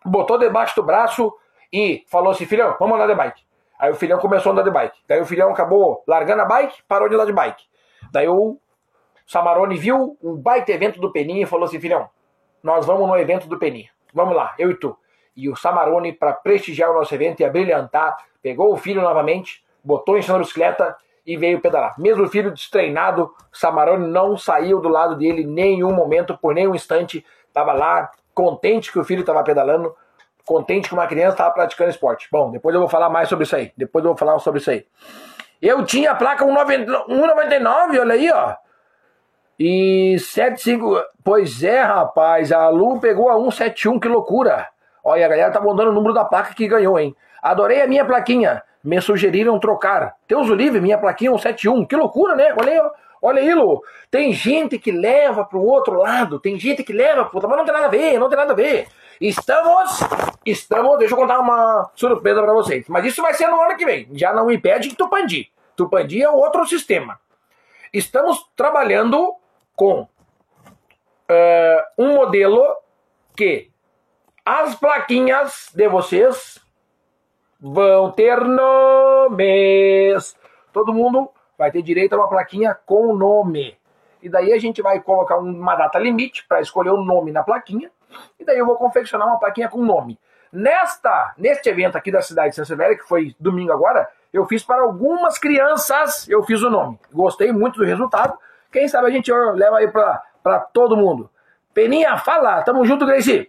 botou 0.04 0.36
debaixo 0.36 0.74
do 0.74 0.82
braço 0.82 1.32
e 1.72 2.04
falou 2.08 2.32
assim: 2.32 2.46
filhão, 2.46 2.76
vamos 2.78 2.96
andar 2.96 3.06
de 3.06 3.14
bike. 3.14 3.42
Aí 3.78 3.90
o 3.90 3.94
filhão 3.94 4.18
começou 4.18 4.50
a 4.50 4.52
andar 4.52 4.64
de 4.64 4.70
bike. 4.70 4.98
Daí 5.08 5.20
o 5.20 5.24
filhão 5.24 5.50
acabou 5.50 6.02
largando 6.06 6.42
a 6.42 6.44
bike, 6.44 6.82
parou 6.88 7.08
de 7.08 7.14
andar 7.14 7.26
de 7.26 7.32
bike. 7.32 7.64
Daí 8.12 8.28
o 8.28 8.58
Samarone 9.26 9.76
viu 9.76 10.18
o 10.20 10.36
baita 10.36 10.72
evento 10.72 11.00
do 11.00 11.10
Peninha 11.10 11.44
e 11.44 11.46
falou 11.46 11.64
assim: 11.64 11.80
filhão, 11.80 12.10
nós 12.64 12.86
vamos 12.86 13.06
no 13.06 13.16
evento 13.18 13.46
do 13.46 13.58
Peninha. 13.58 13.90
Vamos 14.12 14.34
lá, 14.34 14.54
eu 14.58 14.70
e 14.70 14.74
tu. 14.74 14.96
E 15.36 15.50
o 15.50 15.54
Samarone, 15.54 16.12
para 16.12 16.32
prestigiar 16.32 16.90
o 16.90 16.94
nosso 16.94 17.14
evento 17.14 17.40
e 17.40 17.44
abrilhantar, 17.44 18.16
pegou 18.42 18.72
o 18.72 18.76
filho 18.76 19.02
novamente, 19.02 19.62
botou 19.84 20.16
em 20.16 20.22
cima 20.22 20.38
da 20.38 20.44
bicicleta 20.44 20.96
e 21.26 21.36
veio 21.36 21.60
pedalar. 21.60 21.94
Mesmo 21.98 22.24
o 22.24 22.28
filho 22.28 22.50
destreinado, 22.50 23.30
Samarone 23.52 24.08
não 24.08 24.34
saiu 24.36 24.80
do 24.80 24.88
lado 24.88 25.14
dele 25.14 25.42
em 25.42 25.46
nenhum 25.46 25.92
momento, 25.92 26.38
por 26.38 26.54
nenhum 26.54 26.74
instante. 26.74 27.24
Estava 27.46 27.74
lá, 27.74 28.10
contente 28.32 28.90
que 28.90 28.98
o 28.98 29.04
filho 29.04 29.20
estava 29.20 29.44
pedalando, 29.44 29.94
contente 30.46 30.88
que 30.88 30.94
uma 30.94 31.06
criança 31.06 31.32
estava 31.32 31.52
praticando 31.52 31.90
esporte. 31.90 32.28
Bom, 32.32 32.50
depois 32.50 32.74
eu 32.74 32.80
vou 32.80 32.88
falar 32.88 33.10
mais 33.10 33.28
sobre 33.28 33.44
isso 33.44 33.56
aí. 33.56 33.72
Depois 33.76 34.02
eu 34.02 34.10
vou 34.10 34.18
falar 34.18 34.38
sobre 34.38 34.60
isso 34.60 34.70
aí. 34.70 34.86
Eu 35.60 35.84
tinha 35.84 36.12
a 36.12 36.14
placa 36.14 36.44
1,99, 36.46 38.00
olha 38.00 38.14
aí, 38.14 38.30
ó. 38.30 38.54
E 39.58 40.16
75. 40.18 41.02
Pois 41.22 41.62
é, 41.62 41.82
rapaz, 41.82 42.52
a 42.52 42.68
Lu 42.68 42.98
pegou 43.00 43.28
a 43.30 43.34
171, 43.34 44.00
que 44.00 44.08
loucura. 44.08 44.68
Olha, 45.02 45.26
a 45.26 45.28
galera 45.28 45.52
tá 45.52 45.60
mandando 45.60 45.90
o 45.90 45.94
número 45.94 46.14
da 46.14 46.24
placa 46.24 46.54
que 46.54 46.66
ganhou, 46.66 46.98
hein? 46.98 47.14
Adorei 47.42 47.82
a 47.82 47.86
minha 47.86 48.04
plaquinha. 48.04 48.62
Me 48.82 49.00
sugeriram 49.00 49.58
trocar. 49.58 50.14
Deus 50.28 50.48
o 50.48 50.54
livre, 50.54 50.80
minha 50.80 50.98
plaquinha 50.98 51.30
171. 51.30 51.86
Que 51.86 51.96
loucura, 51.96 52.34
né? 52.34 52.54
Olha 52.58 52.72
aí, 52.72 52.90
Olha 53.26 53.40
aí, 53.40 53.54
Lu. 53.54 53.82
Tem 54.10 54.34
gente 54.34 54.78
que 54.78 54.92
leva 54.92 55.46
pro 55.46 55.62
outro 55.62 55.94
lado. 55.94 56.38
Tem 56.38 56.58
gente 56.58 56.84
que 56.84 56.92
leva 56.92 57.24
pro 57.24 57.36
outro 57.36 57.48
mas 57.48 57.56
não 57.56 57.64
tem 57.64 57.72
nada 57.72 57.86
a 57.86 57.90
ver, 57.90 58.18
não 58.18 58.28
tem 58.28 58.36
nada 58.36 58.52
a 58.52 58.54
ver. 58.54 58.86
Estamos, 59.18 60.00
estamos, 60.44 60.98
deixa 60.98 61.14
eu 61.14 61.18
contar 61.18 61.40
uma 61.40 61.90
surpresa 61.94 62.42
para 62.42 62.52
vocês. 62.52 62.84
Mas 62.86 63.06
isso 63.06 63.22
vai 63.22 63.32
ser 63.32 63.46
no 63.46 63.58
ano 63.58 63.78
que 63.78 63.86
vem. 63.86 64.08
Já 64.12 64.34
não 64.34 64.50
impede 64.50 64.90
que 64.90 64.94
Tupandi. 64.94 65.50
Tupandi 65.74 66.22
é 66.22 66.28
outro 66.28 66.66
sistema. 66.66 67.18
Estamos 67.94 68.44
trabalhando 68.54 69.34
com 69.74 70.02
uh, 70.02 70.08
um 71.98 72.14
modelo 72.14 72.62
que 73.36 73.70
as 74.44 74.74
plaquinhas 74.74 75.70
de 75.74 75.88
vocês 75.88 76.58
vão 77.60 78.12
ter 78.12 78.40
nomes. 78.40 80.36
Todo 80.72 80.92
mundo 80.92 81.30
vai 81.56 81.70
ter 81.70 81.82
direito 81.82 82.12
a 82.14 82.18
uma 82.18 82.28
plaquinha 82.28 82.76
com 82.86 83.14
nome. 83.16 83.78
E 84.22 84.28
daí 84.28 84.52
a 84.52 84.58
gente 84.58 84.82
vai 84.82 85.00
colocar 85.00 85.38
uma 85.38 85.74
data 85.76 85.98
limite 85.98 86.46
para 86.46 86.60
escolher 86.60 86.90
o 86.90 87.02
nome 87.02 87.32
na 87.32 87.42
plaquinha. 87.42 87.90
E 88.38 88.44
daí 88.44 88.58
eu 88.58 88.66
vou 88.66 88.76
confeccionar 88.76 89.26
uma 89.26 89.38
plaquinha 89.38 89.68
com 89.68 89.82
nome. 89.82 90.18
Nesta, 90.52 91.34
neste 91.36 91.68
evento 91.68 91.96
aqui 91.96 92.12
da 92.12 92.22
cidade 92.22 92.50
de 92.50 92.56
São 92.56 92.64
Severo, 92.64 92.96
que 92.96 93.08
foi 93.08 93.34
domingo 93.40 93.72
agora, 93.72 94.08
eu 94.32 94.46
fiz 94.46 94.62
para 94.62 94.82
algumas 94.82 95.38
crianças, 95.38 96.28
eu 96.28 96.42
fiz 96.42 96.62
o 96.62 96.70
nome. 96.70 96.98
Gostei 97.12 97.50
muito 97.50 97.78
do 97.78 97.84
resultado. 97.84 98.38
Quem 98.74 98.88
sabe 98.88 99.06
a 99.06 99.10
gente 99.10 99.32
leva 99.32 99.78
aí 99.78 99.86
para 99.86 100.58
todo 100.72 100.96
mundo. 100.96 101.30
Peninha, 101.72 102.16
fala, 102.18 102.60
tamo 102.62 102.84
junto, 102.84 103.06
Gracie. 103.06 103.48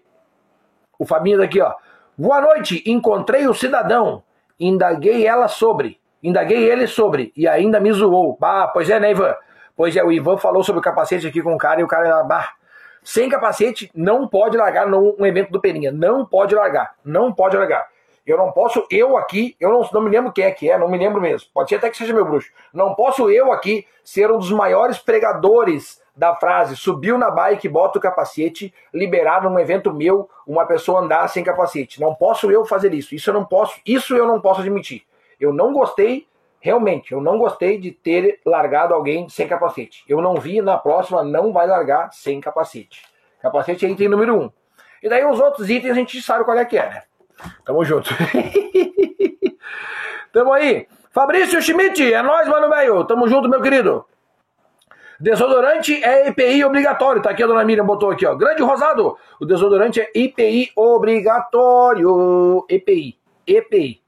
O 0.99 1.05
Fabinho 1.05 1.39
daqui, 1.39 1.59
ó. 1.59 1.73
Boa 2.15 2.39
noite, 2.39 2.83
encontrei 2.85 3.47
o 3.47 3.53
cidadão. 3.55 4.21
Indaguei 4.59 5.25
ela 5.25 5.47
sobre. 5.47 5.99
Indaguei 6.21 6.69
ele 6.69 6.85
sobre. 6.85 7.33
E 7.35 7.47
ainda 7.47 7.79
me 7.79 7.91
zoou. 7.91 8.37
Bah, 8.39 8.67
pois 8.67 8.87
é, 8.87 8.99
né, 8.99 9.09
Ivan? 9.09 9.33
Pois 9.75 9.95
é, 9.95 10.03
o 10.03 10.11
Ivan 10.11 10.37
falou 10.37 10.63
sobre 10.63 10.77
o 10.77 10.83
capacete 10.83 11.25
aqui 11.25 11.41
com 11.41 11.55
o 11.55 11.57
cara 11.57 11.81
e 11.81 11.83
o 11.83 11.87
cara, 11.87 12.23
bah, 12.23 12.51
sem 13.03 13.27
capacete 13.27 13.89
não 13.95 14.27
pode 14.27 14.55
largar 14.55 14.87
num 14.87 15.25
evento 15.25 15.51
do 15.51 15.59
Peninha. 15.59 15.91
Não 15.91 16.23
pode 16.23 16.53
largar. 16.53 16.93
Não 17.03 17.33
pode 17.33 17.57
largar. 17.57 17.83
Eu 18.25 18.37
não 18.37 18.51
posso, 18.51 18.85
eu 18.89 19.17
aqui, 19.17 19.55
eu 19.59 19.69
não, 19.69 19.87
não 19.93 20.01
me 20.01 20.09
lembro 20.09 20.31
quem 20.31 20.45
é 20.45 20.51
que 20.51 20.69
é, 20.69 20.77
não 20.77 20.87
me 20.87 20.97
lembro 20.97 21.21
mesmo. 21.21 21.47
Pode 21.53 21.69
ser 21.69 21.75
até 21.75 21.89
que 21.89 21.97
seja 21.97 22.13
meu 22.13 22.25
bruxo. 22.25 22.51
Não 22.73 22.95
posso 22.95 23.29
eu 23.29 23.51
aqui 23.51 23.85
ser 24.03 24.31
um 24.31 24.39
dos 24.39 24.51
maiores 24.51 24.97
pregadores 24.97 26.01
da 26.15 26.33
frase 26.35 26.75
subiu 26.75 27.17
na 27.17 27.29
bike, 27.29 27.67
bota 27.67 27.99
o 27.99 28.01
capacete, 28.01 28.73
liberar 28.93 29.43
num 29.43 29.59
evento 29.59 29.93
meu 29.93 30.29
uma 30.47 30.65
pessoa 30.65 31.01
andar 31.01 31.27
sem 31.27 31.43
capacete. 31.43 31.99
Não 31.99 32.15
posso 32.15 32.49
eu 32.49 32.65
fazer 32.65 32.93
isso. 32.93 33.13
Isso 33.13 33.29
eu 33.29 33.33
não 33.33 33.45
posso, 33.45 33.79
isso 33.85 34.15
eu 34.15 34.25
não 34.25 34.39
posso 34.39 34.61
admitir. 34.61 35.03
Eu 35.39 35.53
não 35.53 35.73
gostei, 35.73 36.25
realmente, 36.59 37.11
eu 37.11 37.19
não 37.19 37.37
gostei 37.37 37.77
de 37.77 37.91
ter 37.91 38.39
largado 38.45 38.93
alguém 38.93 39.27
sem 39.27 39.47
capacete. 39.47 40.03
Eu 40.07 40.21
não 40.21 40.35
vi 40.35 40.61
na 40.61 40.77
próxima 40.77 41.23
não 41.23 41.51
vai 41.51 41.67
largar 41.67 42.11
sem 42.13 42.39
capacete. 42.39 43.03
Capacete 43.41 43.85
é 43.85 43.89
item 43.89 44.07
número 44.07 44.39
um. 44.39 44.51
E 45.03 45.09
daí 45.09 45.25
os 45.25 45.39
outros 45.39 45.69
itens 45.69 45.91
a 45.91 45.95
gente 45.95 46.19
sabe 46.21 46.45
qual 46.45 46.57
é 46.57 46.65
que 46.65 46.77
é, 46.77 46.89
né? 46.89 47.03
Tamo 47.65 47.83
junto. 47.83 48.09
Tamo 50.31 50.53
aí. 50.53 50.87
Fabrício 51.11 51.61
Schmidt, 51.61 52.13
é 52.13 52.21
nóis, 52.21 52.47
mano, 52.47 52.69
velho. 52.69 53.03
Tamo 53.05 53.27
junto, 53.27 53.47
meu 53.47 53.61
querido. 53.61 54.05
Desodorante 55.19 56.03
é 56.03 56.27
EPI 56.27 56.65
obrigatório. 56.65 57.21
Tá 57.21 57.29
aqui 57.29 57.41
a 57.41 57.47
dona 57.47 57.63
Miriam 57.63 57.85
botou 57.85 58.11
aqui, 58.11 58.25
ó. 58.25 58.35
Grande 58.35 58.61
Rosado. 58.61 59.17
O 59.39 59.45
desodorante 59.45 60.01
é 60.01 60.11
EPI 60.13 60.71
obrigatório. 60.75 62.65
EPI. 62.69 63.17
EPI. 63.47 64.01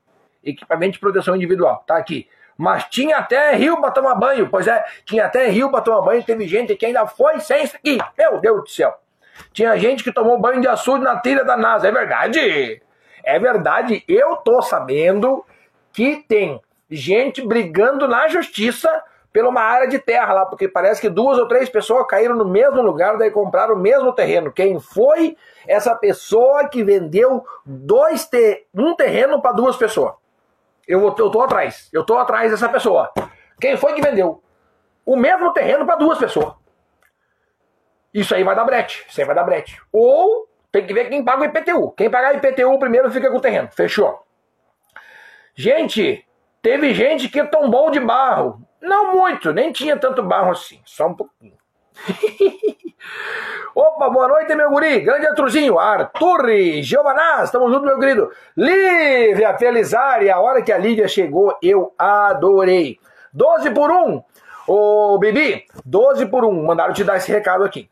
Equipamento 0.43 0.93
de 0.93 0.99
proteção 0.99 1.35
individual. 1.35 1.83
Tá 1.87 1.97
aqui. 1.97 2.27
Mas 2.57 2.85
tinha 2.85 3.17
até 3.17 3.55
rio 3.55 3.79
pra 3.79 3.91
tomar 3.91 4.15
banho. 4.15 4.49
Pois 4.49 4.67
é, 4.67 4.83
tinha 5.05 5.25
até 5.25 5.47
rio 5.47 5.69
pra 5.69 5.79
tomar 5.79 6.01
banho. 6.01 6.23
Teve 6.23 6.47
gente 6.47 6.75
que 6.75 6.85
ainda 6.85 7.07
foi 7.07 7.39
sem 7.39 7.63
isso 7.63 7.75
aqui. 7.75 7.97
Meu 8.17 8.39
Deus 8.39 8.63
do 8.63 8.69
céu. 8.69 8.93
Tinha 9.53 9.77
gente 9.77 10.03
que 10.03 10.11
tomou 10.11 10.39
banho 10.39 10.59
de 10.59 10.67
açude 10.67 11.03
na 11.03 11.17
trilha 11.17 11.45
da 11.45 11.55
NASA. 11.55 11.87
É 11.87 11.91
verdade? 11.91 12.81
É 13.27 13.37
verdade. 13.37 14.05
Eu 14.07 14.37
tô 14.37 14.61
sabendo 14.61 15.45
que 15.91 16.23
tem 16.29 16.61
gente 16.89 17.45
brigando 17.45 18.07
na 18.07 18.29
justiça 18.29 19.03
pela 19.33 19.49
uma 19.49 19.61
área 19.61 19.89
de 19.89 19.99
terra 19.99 20.31
lá, 20.31 20.45
porque 20.45 20.65
parece 20.65 21.01
que 21.01 21.09
duas 21.09 21.37
ou 21.37 21.45
três 21.45 21.67
pessoas 21.67 22.07
caíram 22.07 22.37
no 22.37 22.45
mesmo 22.45 22.81
lugar, 22.81 23.17
daí 23.17 23.29
compraram 23.29 23.75
o 23.75 23.77
mesmo 23.77 24.13
terreno. 24.13 24.49
Quem 24.49 24.79
foi 24.79 25.35
essa 25.67 25.93
pessoa 25.93 26.69
que 26.69 26.85
vendeu 26.85 27.45
dois 27.65 28.25
te 28.25 28.65
um 28.73 28.95
terreno 28.95 29.41
para 29.41 29.51
duas 29.51 29.75
pessoas? 29.75 30.13
Eu, 30.87 31.01
eu 31.05 31.29
tô 31.29 31.41
atrás, 31.41 31.89
eu 31.91 32.05
tô 32.05 32.17
atrás 32.17 32.49
dessa 32.49 32.69
pessoa. 32.69 33.11
Quem 33.59 33.75
foi 33.75 33.93
que 33.93 34.01
vendeu 34.01 34.41
o 35.05 35.17
mesmo 35.17 35.51
terreno 35.51 35.85
para 35.85 35.97
duas 35.97 36.17
pessoas? 36.17 36.53
Isso 38.13 38.33
aí 38.33 38.43
vai 38.43 38.55
dar 38.55 38.63
brete, 38.63 39.05
isso 39.09 39.19
aí 39.19 39.27
vai 39.27 39.35
dar 39.35 39.43
brete. 39.43 39.81
Ou 39.91 40.47
tem 40.77 40.87
que 40.87 40.93
ver 40.93 41.09
quem 41.09 41.23
paga 41.23 41.41
o 41.41 41.45
IPTU. 41.45 41.91
Quem 41.91 42.09
pagar 42.09 42.33
o 42.33 42.37
IPTU 42.37 42.77
primeiro 42.77 43.11
fica 43.11 43.31
com 43.31 43.37
o 43.37 43.41
terreno. 43.41 43.69
Fechou. 43.71 44.19
Gente, 45.55 46.23
teve 46.61 46.93
gente 46.93 47.29
que 47.29 47.43
tombou 47.45 47.89
de 47.89 47.99
barro 47.99 48.61
não 48.79 49.15
muito, 49.15 49.51
nem 49.51 49.71
tinha 49.71 49.97
tanto 49.97 50.21
barro 50.21 50.51
assim, 50.51 50.79
só 50.85 51.07
um 51.07 51.15
pouquinho. 51.15 51.57
Opa, 53.73 54.09
boa 54.09 54.27
noite, 54.27 54.53
meu 54.53 54.69
guri. 54.69 54.99
Grande 54.99 55.27
Arthurzinho. 55.27 55.79
Arthur 55.79 56.47
Giovanaz, 56.81 57.45
estamos 57.45 57.71
juntos, 57.71 57.87
meu 57.87 57.99
querido. 57.99 58.31
Lívia 58.55 59.57
Felizari, 59.57 60.29
a 60.29 60.39
hora 60.39 60.61
que 60.61 60.71
a 60.71 60.77
Lívia 60.77 61.07
chegou, 61.07 61.57
eu 61.61 61.91
adorei. 61.97 62.99
12 63.33 63.71
por 63.71 63.91
1. 63.91 64.23
Ô, 64.67 65.17
Bibi, 65.17 65.65
12 65.83 66.27
por 66.27 66.45
1. 66.45 66.65
Mandaram 66.65 66.93
te 66.93 67.03
dar 67.03 67.17
esse 67.17 67.31
recado 67.31 67.63
aqui. 67.63 67.89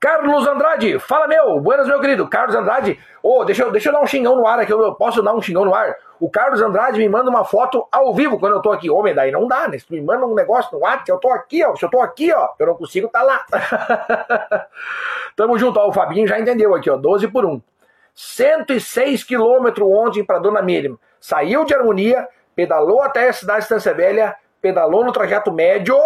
Carlos 0.00 0.46
Andrade, 0.46 0.98
fala 0.98 1.28
meu, 1.28 1.60
buenas 1.60 1.86
meu 1.86 2.00
querido. 2.00 2.26
Carlos 2.26 2.56
Andrade, 2.56 2.98
oh, 3.22 3.44
deixa, 3.44 3.64
eu, 3.64 3.70
deixa 3.70 3.90
eu 3.90 3.92
dar 3.92 4.00
um 4.00 4.06
xingão 4.06 4.34
no 4.34 4.46
ar 4.46 4.58
aqui, 4.58 4.72
eu 4.72 4.94
posso 4.94 5.22
dar 5.22 5.34
um 5.34 5.42
xingão 5.42 5.62
no 5.62 5.74
ar? 5.74 5.94
O 6.18 6.30
Carlos 6.30 6.62
Andrade 6.62 6.98
me 6.98 7.06
manda 7.06 7.28
uma 7.28 7.44
foto 7.44 7.86
ao 7.92 8.14
vivo 8.14 8.38
quando 8.38 8.54
eu 8.54 8.62
tô 8.62 8.72
aqui. 8.72 8.88
Homem, 8.90 9.14
daí 9.14 9.30
não 9.30 9.46
dá, 9.46 9.68
né? 9.68 9.78
Se 9.78 9.92
me 9.92 10.00
manda 10.00 10.24
um 10.24 10.34
negócio 10.34 10.72
no 10.72 10.84
WhatsApp, 10.84 11.10
eu 11.10 11.18
tô 11.18 11.30
aqui, 11.30 11.62
ó. 11.62 11.76
Se 11.76 11.84
eu 11.84 11.90
tô 11.90 12.00
aqui, 12.00 12.32
ó, 12.32 12.48
eu 12.58 12.66
não 12.66 12.74
consigo 12.74 13.08
tá 13.08 13.22
lá. 13.22 13.44
Tamo 15.36 15.58
junto, 15.58 15.78
ó. 15.78 15.88
O 15.88 15.92
Fabinho 15.92 16.26
já 16.26 16.38
entendeu 16.40 16.74
aqui, 16.74 16.88
ó. 16.88 16.96
12 16.96 17.28
por 17.28 17.44
1. 17.44 17.60
106 18.14 19.22
quilômetros 19.24 19.86
ontem 19.86 20.24
para 20.24 20.38
Dona 20.38 20.62
Miriam. 20.62 20.96
Saiu 21.20 21.64
de 21.64 21.74
Harmonia, 21.74 22.26
pedalou 22.56 23.02
até 23.02 23.28
a 23.28 23.32
cidade 23.32 23.60
de 23.60 23.64
Estância 23.64 23.92
Velha, 23.92 24.34
pedalou 24.60 25.04
no 25.04 25.12
trajeto 25.12 25.52
médio, 25.52 25.96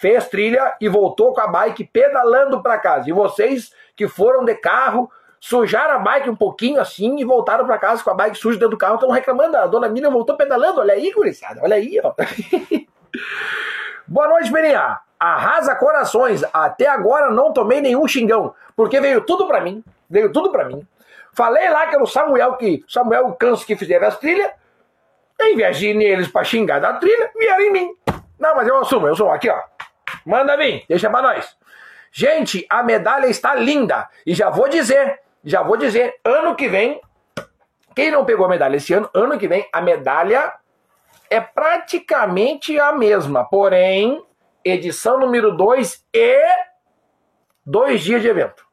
fez 0.00 0.26
trilha 0.28 0.74
e 0.80 0.88
voltou 0.88 1.34
com 1.34 1.42
a 1.42 1.46
bike 1.46 1.84
pedalando 1.84 2.62
para 2.62 2.78
casa. 2.78 3.10
E 3.10 3.12
vocês 3.12 3.70
que 3.94 4.08
foram 4.08 4.46
de 4.46 4.54
carro, 4.54 5.10
sujaram 5.38 5.96
a 5.96 5.98
bike 5.98 6.30
um 6.30 6.34
pouquinho 6.34 6.80
assim 6.80 7.20
e 7.20 7.24
voltaram 7.24 7.66
para 7.66 7.76
casa 7.76 8.02
com 8.02 8.08
a 8.08 8.14
bike 8.14 8.38
suja 8.38 8.58
dentro 8.58 8.70
do 8.70 8.78
carro, 8.78 8.94
estão 8.94 9.10
reclamando. 9.10 9.58
A 9.58 9.66
dona 9.66 9.90
Miriam 9.90 10.10
voltou 10.10 10.38
pedalando. 10.38 10.80
Olha 10.80 10.94
aí, 10.94 11.12
gurizada, 11.12 11.60
olha 11.62 11.76
aí, 11.76 12.00
ó. 12.02 12.14
Boa 14.08 14.26
noite, 14.28 14.50
Beninha. 14.50 15.00
Arrasa 15.18 15.74
corações. 15.74 16.42
Até 16.50 16.86
agora 16.86 17.30
não 17.30 17.52
tomei 17.52 17.82
nenhum 17.82 18.08
xingão, 18.08 18.54
porque 18.74 18.98
veio 19.02 19.20
tudo 19.20 19.46
para 19.46 19.60
mim. 19.60 19.84
Veio 20.08 20.32
tudo 20.32 20.50
para 20.50 20.64
mim. 20.64 20.82
Falei 21.34 21.68
lá 21.68 21.86
que 21.88 21.94
era 21.94 22.02
o 22.02 22.06
Samuel 22.06 22.54
que 22.54 22.82
Samuel 22.88 23.26
o 23.26 23.34
Canso 23.34 23.66
que 23.66 23.76
fizeram 23.76 24.08
as 24.08 24.18
trilhas. 24.18 24.50
Em 25.38 25.54
vez 25.56 25.78
de 25.78 25.92
neles 25.92 26.28
para 26.28 26.42
xingar 26.42 26.80
da 26.80 26.94
trilha, 26.94 27.30
vieram 27.38 27.60
em 27.60 27.70
mim. 27.70 27.94
Não, 28.38 28.56
mas 28.56 28.66
eu 28.66 28.78
assumo, 28.78 29.06
eu 29.06 29.14
sou 29.14 29.30
aqui, 29.30 29.50
ó. 29.50 29.69
Manda 30.24 30.56
vir, 30.56 30.84
deixa 30.88 31.10
pra 31.10 31.22
nós. 31.22 31.56
Gente, 32.12 32.66
a 32.68 32.82
medalha 32.82 33.26
está 33.26 33.54
linda. 33.54 34.08
E 34.26 34.34
já 34.34 34.50
vou 34.50 34.68
dizer, 34.68 35.20
já 35.44 35.62
vou 35.62 35.76
dizer, 35.76 36.18
ano 36.24 36.54
que 36.54 36.68
vem, 36.68 37.00
quem 37.94 38.10
não 38.10 38.24
pegou 38.24 38.46
a 38.46 38.48
medalha 38.48 38.76
esse 38.76 38.92
ano, 38.92 39.08
ano 39.14 39.38
que 39.38 39.48
vem, 39.48 39.68
a 39.72 39.80
medalha 39.80 40.52
é 41.28 41.40
praticamente 41.40 42.78
a 42.78 42.92
mesma. 42.92 43.44
Porém, 43.44 44.22
edição 44.64 45.18
número 45.18 45.56
2 45.56 46.06
e 46.12 46.40
dois 47.64 48.00
dias 48.00 48.20
de 48.20 48.28
evento. 48.28 48.64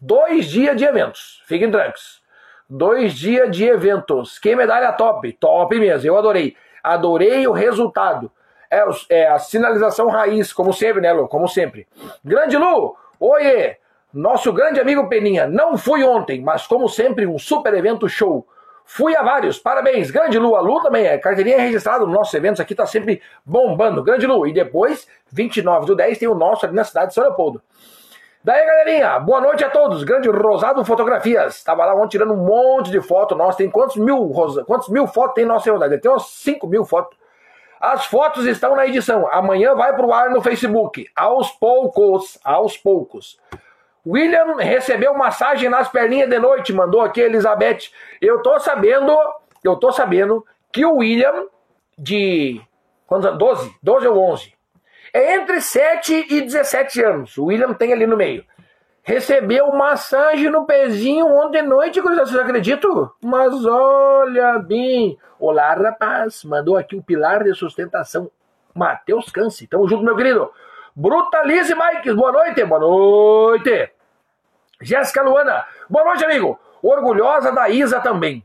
Dois 0.00 0.46
dias 0.46 0.76
de 0.76 0.84
eventos. 0.84 1.42
Fiquem 1.46 1.70
tranquilos. 1.70 2.22
Dois 2.68 3.14
dias 3.14 3.54
de 3.54 3.64
eventos. 3.64 4.38
Que 4.38 4.56
medalha 4.56 4.92
top. 4.92 5.32
Top 5.34 5.78
mesmo. 5.78 6.08
Eu 6.08 6.16
adorei. 6.16 6.56
Adorei 6.82 7.46
o 7.46 7.52
resultado. 7.52 8.32
É, 8.70 8.84
é, 9.08 9.26
a 9.26 9.38
sinalização 9.38 10.08
raiz, 10.08 10.52
como 10.52 10.72
sempre, 10.72 11.00
né, 11.00 11.12
Lu? 11.12 11.26
Como 11.26 11.48
sempre. 11.48 11.88
Grande 12.24 12.56
Lu! 12.56 12.96
Oiê! 13.18 13.76
Nosso 14.12 14.52
grande 14.52 14.80
amigo 14.80 15.08
Peninha, 15.08 15.46
não 15.46 15.78
fui 15.78 16.02
ontem, 16.02 16.40
mas 16.40 16.66
como 16.66 16.88
sempre, 16.88 17.26
um 17.26 17.38
super 17.38 17.74
evento 17.74 18.08
show. 18.08 18.46
Fui 18.84 19.14
a 19.14 19.22
vários, 19.22 19.56
parabéns. 19.56 20.10
Grande 20.10 20.36
Lu, 20.36 20.56
a 20.56 20.60
Lu 20.60 20.82
também 20.82 21.06
é 21.06 21.16
carteirinha 21.16 21.60
registrada 21.60 22.04
nos 22.04 22.12
nossos 22.12 22.34
eventos 22.34 22.60
aqui, 22.60 22.74
tá 22.74 22.84
sempre 22.86 23.22
bombando. 23.44 24.02
Grande 24.02 24.26
Lu. 24.26 24.46
E 24.48 24.52
depois, 24.52 25.06
29 25.30 25.86
do 25.86 25.94
10, 25.94 26.18
tem 26.18 26.26
o 26.26 26.34
nosso 26.34 26.66
ali 26.66 26.74
na 26.74 26.82
cidade 26.82 27.08
de 27.08 27.14
São 27.14 27.22
Leopoldo. 27.22 27.62
Daí, 28.42 28.66
galerinha, 28.66 29.20
boa 29.20 29.40
noite 29.40 29.62
a 29.62 29.70
todos. 29.70 30.02
Grande 30.02 30.28
Rosado 30.28 30.84
Fotografias. 30.84 31.62
Tava 31.62 31.84
lá 31.84 31.94
ontem 31.94 32.08
tirando 32.08 32.32
um 32.32 32.44
monte 32.44 32.90
de 32.90 33.00
foto. 33.00 33.36
Nossa, 33.36 33.58
tem 33.58 33.70
quantos 33.70 33.96
mil, 33.96 34.16
Rosa, 34.28 34.64
quantos 34.64 34.88
mil 34.88 35.06
fotos 35.06 35.34
tem 35.34 35.44
nossa 35.44 35.70
Rodada? 35.70 35.96
Tem 35.96 36.10
uns 36.10 36.28
5 36.42 36.66
mil 36.66 36.84
fotos. 36.84 37.19
As 37.80 38.04
fotos 38.04 38.44
estão 38.44 38.76
na 38.76 38.86
edição. 38.86 39.26
Amanhã 39.32 39.74
vai 39.74 39.94
para 39.94 40.06
o 40.06 40.12
ar 40.12 40.28
no 40.28 40.42
Facebook. 40.42 41.08
Aos 41.16 41.50
poucos, 41.52 42.38
aos 42.44 42.76
poucos. 42.76 43.40
William 44.06 44.56
recebeu 44.56 45.14
massagem 45.14 45.68
nas 45.70 45.88
perninhas 45.88 46.28
de 46.28 46.38
noite, 46.38 46.72
mandou 46.72 47.00
aqui 47.00 47.20
Elizabeth. 47.20 47.90
Eu 48.20 48.42
tô 48.42 48.58
sabendo, 48.58 49.16
eu 49.64 49.76
tô 49.76 49.92
sabendo 49.92 50.44
que 50.72 50.84
o 50.84 50.96
William 50.96 51.46
de 51.98 52.60
quantos 53.06 53.26
anos? 53.26 53.38
12, 53.38 53.74
12 53.82 54.08
ou 54.08 54.18
11. 54.32 54.54
É 55.12 55.36
entre 55.36 55.60
7 55.60 56.26
e 56.30 56.40
17 56.42 57.02
anos. 57.02 57.36
O 57.36 57.46
William 57.46 57.72
tem 57.74 57.92
ali 57.92 58.06
no 58.06 58.16
meio. 58.16 58.44
Recebeu 59.02 59.72
massagem 59.72 60.50
no 60.50 60.66
pezinho 60.66 61.26
ontem 61.26 61.62
noite, 61.62 62.00
vocês 62.00 62.36
acreditam? 62.36 63.10
Mas 63.22 63.64
olha 63.64 64.58
bem. 64.58 65.18
Olá, 65.38 65.72
rapaz. 65.72 66.44
Mandou 66.44 66.76
aqui 66.76 66.96
o 66.96 67.02
pilar 67.02 67.42
de 67.42 67.54
sustentação. 67.54 68.30
Matheus 68.74 69.30
Canse. 69.30 69.66
Tamo 69.66 69.88
junto, 69.88 70.04
meu 70.04 70.14
querido. 70.14 70.50
Brutalize 70.94 71.74
Mike. 71.74 72.12
Boa 72.12 72.30
noite. 72.30 72.62
Boa 72.64 72.80
noite. 72.80 73.90
Jéssica 74.82 75.22
Luana. 75.22 75.64
Boa 75.88 76.04
noite, 76.04 76.24
amigo. 76.24 76.58
Orgulhosa 76.82 77.50
da 77.52 77.70
Isa 77.70 78.00
também. 78.00 78.44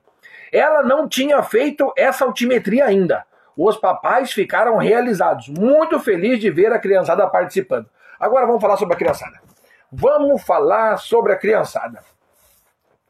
Ela 0.54 0.84
não 0.84 1.08
tinha 1.08 1.44
feito 1.44 1.91
essa 1.98 2.24
altimetria 2.24 2.86
ainda. 2.86 3.26
Os 3.58 3.76
papais 3.76 4.32
ficaram 4.32 4.78
realizados. 4.78 5.50
Muito 5.50 6.00
feliz 6.00 6.39
de 6.39 6.50
ver 6.50 6.72
a 6.72 6.80
criançada 6.80 7.28
participando. 7.28 7.89
Agora 8.18 8.46
vamos 8.46 8.62
falar 8.62 8.78
sobre 8.78 8.96
a 8.96 8.98
criançada. 8.98 9.44
Vamos 9.97 10.43
falar 10.43 10.97
sobre 10.97 11.31
a 11.31 11.38
criançada. 11.38 12.03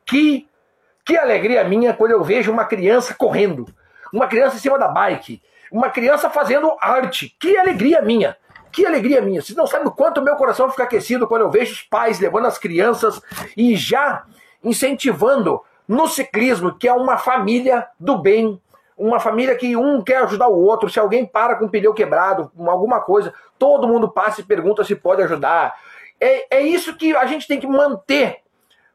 Que, 0.05 0.47
que 1.03 1.17
alegria 1.17 1.63
minha 1.63 1.93
quando 1.93 2.11
eu 2.11 2.23
vejo 2.23 2.51
uma 2.51 2.63
criança 2.63 3.15
correndo, 3.15 3.65
uma 4.13 4.27
criança 4.27 4.55
em 4.55 4.59
cima 4.59 4.77
da 4.77 4.87
bike, 4.87 5.41
uma 5.71 5.89
criança 5.89 6.29
fazendo 6.29 6.75
arte. 6.79 7.35
Que 7.39 7.57
alegria 7.57 8.01
minha! 8.03 8.37
Que 8.71 8.85
alegria 8.85 9.19
minha! 9.19 9.41
Vocês 9.41 9.57
não 9.57 9.65
sabem 9.65 9.87
o 9.87 9.91
quanto 9.91 10.21
meu 10.21 10.35
coração 10.35 10.69
fica 10.69 10.83
aquecido 10.83 11.27
quando 11.27 11.41
eu 11.41 11.49
vejo 11.49 11.73
os 11.73 11.81
pais 11.81 12.19
levando 12.19 12.45
as 12.45 12.59
crianças 12.59 13.19
e 13.57 13.75
já 13.75 14.23
incentivando 14.63 15.61
no 15.87 16.07
ciclismo, 16.07 16.77
que 16.77 16.87
é 16.87 16.93
uma 16.93 17.17
família 17.17 17.87
do 17.99 18.17
bem, 18.17 18.61
uma 18.97 19.19
família 19.19 19.55
que 19.55 19.75
um 19.75 20.03
quer 20.03 20.17
ajudar 20.23 20.47
o 20.47 20.63
outro. 20.63 20.89
Se 20.89 20.99
alguém 20.99 21.25
para 21.25 21.55
com 21.55 21.65
o 21.65 21.69
pneu 21.69 21.93
quebrado, 21.93 22.51
alguma 22.67 23.01
coisa, 23.01 23.33
todo 23.57 23.87
mundo 23.87 24.09
passa 24.09 24.41
e 24.41 24.43
pergunta 24.43 24.83
se 24.83 24.95
pode 24.95 25.21
ajudar. 25.23 25.75
É, 26.19 26.57
é 26.57 26.61
isso 26.61 26.95
que 26.95 27.15
a 27.15 27.25
gente 27.25 27.47
tem 27.47 27.59
que 27.59 27.67
manter 27.67 28.39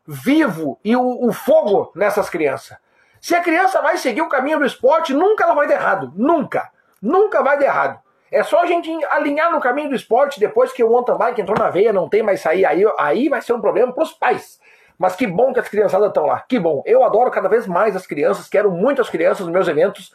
vivo 0.07 0.79
e 0.85 0.97
o, 0.97 1.29
o 1.29 1.33
fogo 1.33 1.93
nessas 1.95 2.29
crianças. 2.29 2.77
Se 3.21 3.35
a 3.35 3.43
criança 3.43 3.83
vai 3.83 3.99
seguir 3.99 4.23
o 4.23 4.29
caminho 4.29 4.59
do 4.59 4.65
esporte, 4.65 5.13
nunca 5.13 5.45
ela 5.45 5.55
vai 5.55 5.69
dar 5.69 5.75
errado. 5.75 6.13
Nunca. 6.17 6.71
Nunca 7.03 7.43
vai 7.43 7.59
dar 7.59 7.67
errado. 7.67 8.01
É 8.33 8.43
só 8.43 8.63
a 8.63 8.67
gente 8.67 8.89
alinhar 9.07 9.51
no 9.51 9.61
caminho 9.61 9.91
do 9.91 9.95
esporte 9.95 10.39
depois 10.39 10.73
que 10.73 10.83
o 10.85 10.91
mountain 10.91 11.19
bike 11.19 11.41
entrou 11.41 11.59
na 11.59 11.69
veia, 11.69 11.93
não 11.93 12.09
tem 12.09 12.23
mais 12.23 12.41
sair. 12.41 12.65
Aí, 12.65 12.85
aí 12.99 13.29
vai 13.29 13.43
ser 13.43 13.53
um 13.53 13.61
problema 13.61 13.93
para 13.93 14.05
os 14.05 14.13
pais. 14.13 14.61
Mas 14.97 15.17
que 15.17 15.27
bom 15.27 15.53
que 15.53 15.61
as 15.61 15.69
criançadas 15.69 16.09
estão 16.09 16.27
lá. 16.27 16.41
Que 16.41 16.59
bom. 16.59 16.83
Eu 16.87 17.03
adoro 17.03 17.31
cada 17.31 17.49
vez 17.49 17.67
mais 17.67 17.97
as 17.97 18.07
crianças, 18.07 18.49
quero 18.49 18.71
muito 18.71 19.01
as 19.01 19.11
crianças 19.11 19.41
nos 19.41 19.53
meus 19.53 19.67
eventos. 19.67 20.15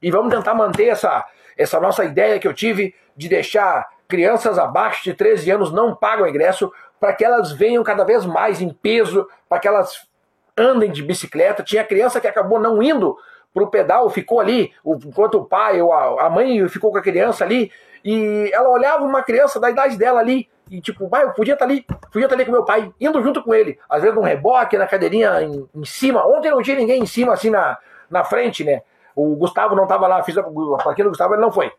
E 0.00 0.10
vamos 0.10 0.32
tentar 0.32 0.54
manter 0.54 0.88
essa, 0.88 1.24
essa 1.56 1.80
nossa 1.80 2.04
ideia 2.04 2.38
que 2.38 2.46
eu 2.46 2.54
tive 2.54 2.94
de 3.16 3.28
deixar 3.28 3.88
crianças 4.08 4.58
abaixo 4.58 5.04
de 5.04 5.14
13 5.14 5.50
anos 5.50 5.72
não 5.72 5.94
pagam 5.94 6.26
ingresso 6.26 6.72
para 6.98 7.12
que 7.12 7.24
elas 7.24 7.52
venham 7.52 7.84
cada 7.84 8.04
vez 8.04 8.24
mais 8.24 8.60
em 8.60 8.72
peso, 8.72 9.28
para 9.48 9.58
que 9.58 9.68
elas 9.68 10.08
andem 10.56 10.90
de 10.90 11.02
bicicleta. 11.02 11.62
Tinha 11.62 11.84
criança 11.84 12.20
que 12.20 12.26
acabou 12.26 12.58
não 12.58 12.82
indo 12.82 13.16
pro 13.54 13.70
pedal, 13.70 14.08
ficou 14.10 14.40
ali, 14.40 14.72
enquanto 14.84 15.36
o 15.36 15.44
pai 15.44 15.80
ou 15.80 15.92
a 15.92 16.28
mãe 16.28 16.66
ficou 16.68 16.90
com 16.90 16.98
a 16.98 17.02
criança 17.02 17.44
ali, 17.44 17.70
e 18.04 18.50
ela 18.52 18.68
olhava 18.68 19.04
uma 19.04 19.22
criança 19.22 19.60
da 19.60 19.70
idade 19.70 19.96
dela 19.96 20.20
ali, 20.20 20.48
e 20.70 20.80
tipo, 20.80 21.08
pai, 21.08 21.24
eu 21.24 21.32
podia 21.32 21.54
estar 21.54 21.66
tá 21.66 21.70
ali, 21.70 21.82
podia 22.12 22.26
estar 22.26 22.28
tá 22.28 22.34
ali 22.34 22.44
com 22.44 22.52
meu 22.52 22.64
pai, 22.64 22.92
indo 23.00 23.22
junto 23.22 23.42
com 23.42 23.54
ele, 23.54 23.78
às 23.88 24.02
vezes 24.02 24.14
num 24.14 24.22
reboque, 24.22 24.76
na 24.76 24.86
cadeirinha 24.86 25.42
em, 25.42 25.68
em 25.74 25.84
cima. 25.84 26.26
Ontem 26.26 26.50
não 26.50 26.62
tinha 26.62 26.76
ninguém 26.76 27.02
em 27.02 27.06
cima, 27.06 27.32
assim, 27.32 27.50
na, 27.50 27.78
na 28.10 28.24
frente, 28.24 28.64
né? 28.64 28.82
O 29.16 29.34
Gustavo 29.34 29.74
não 29.74 29.84
estava 29.84 30.06
lá, 30.06 30.22
fiz 30.22 30.36
a 30.36 30.42
plaquinha 30.42 31.04
do 31.04 31.10
Gustavo, 31.10 31.34
ele 31.34 31.42
não 31.42 31.50
foi. 31.50 31.72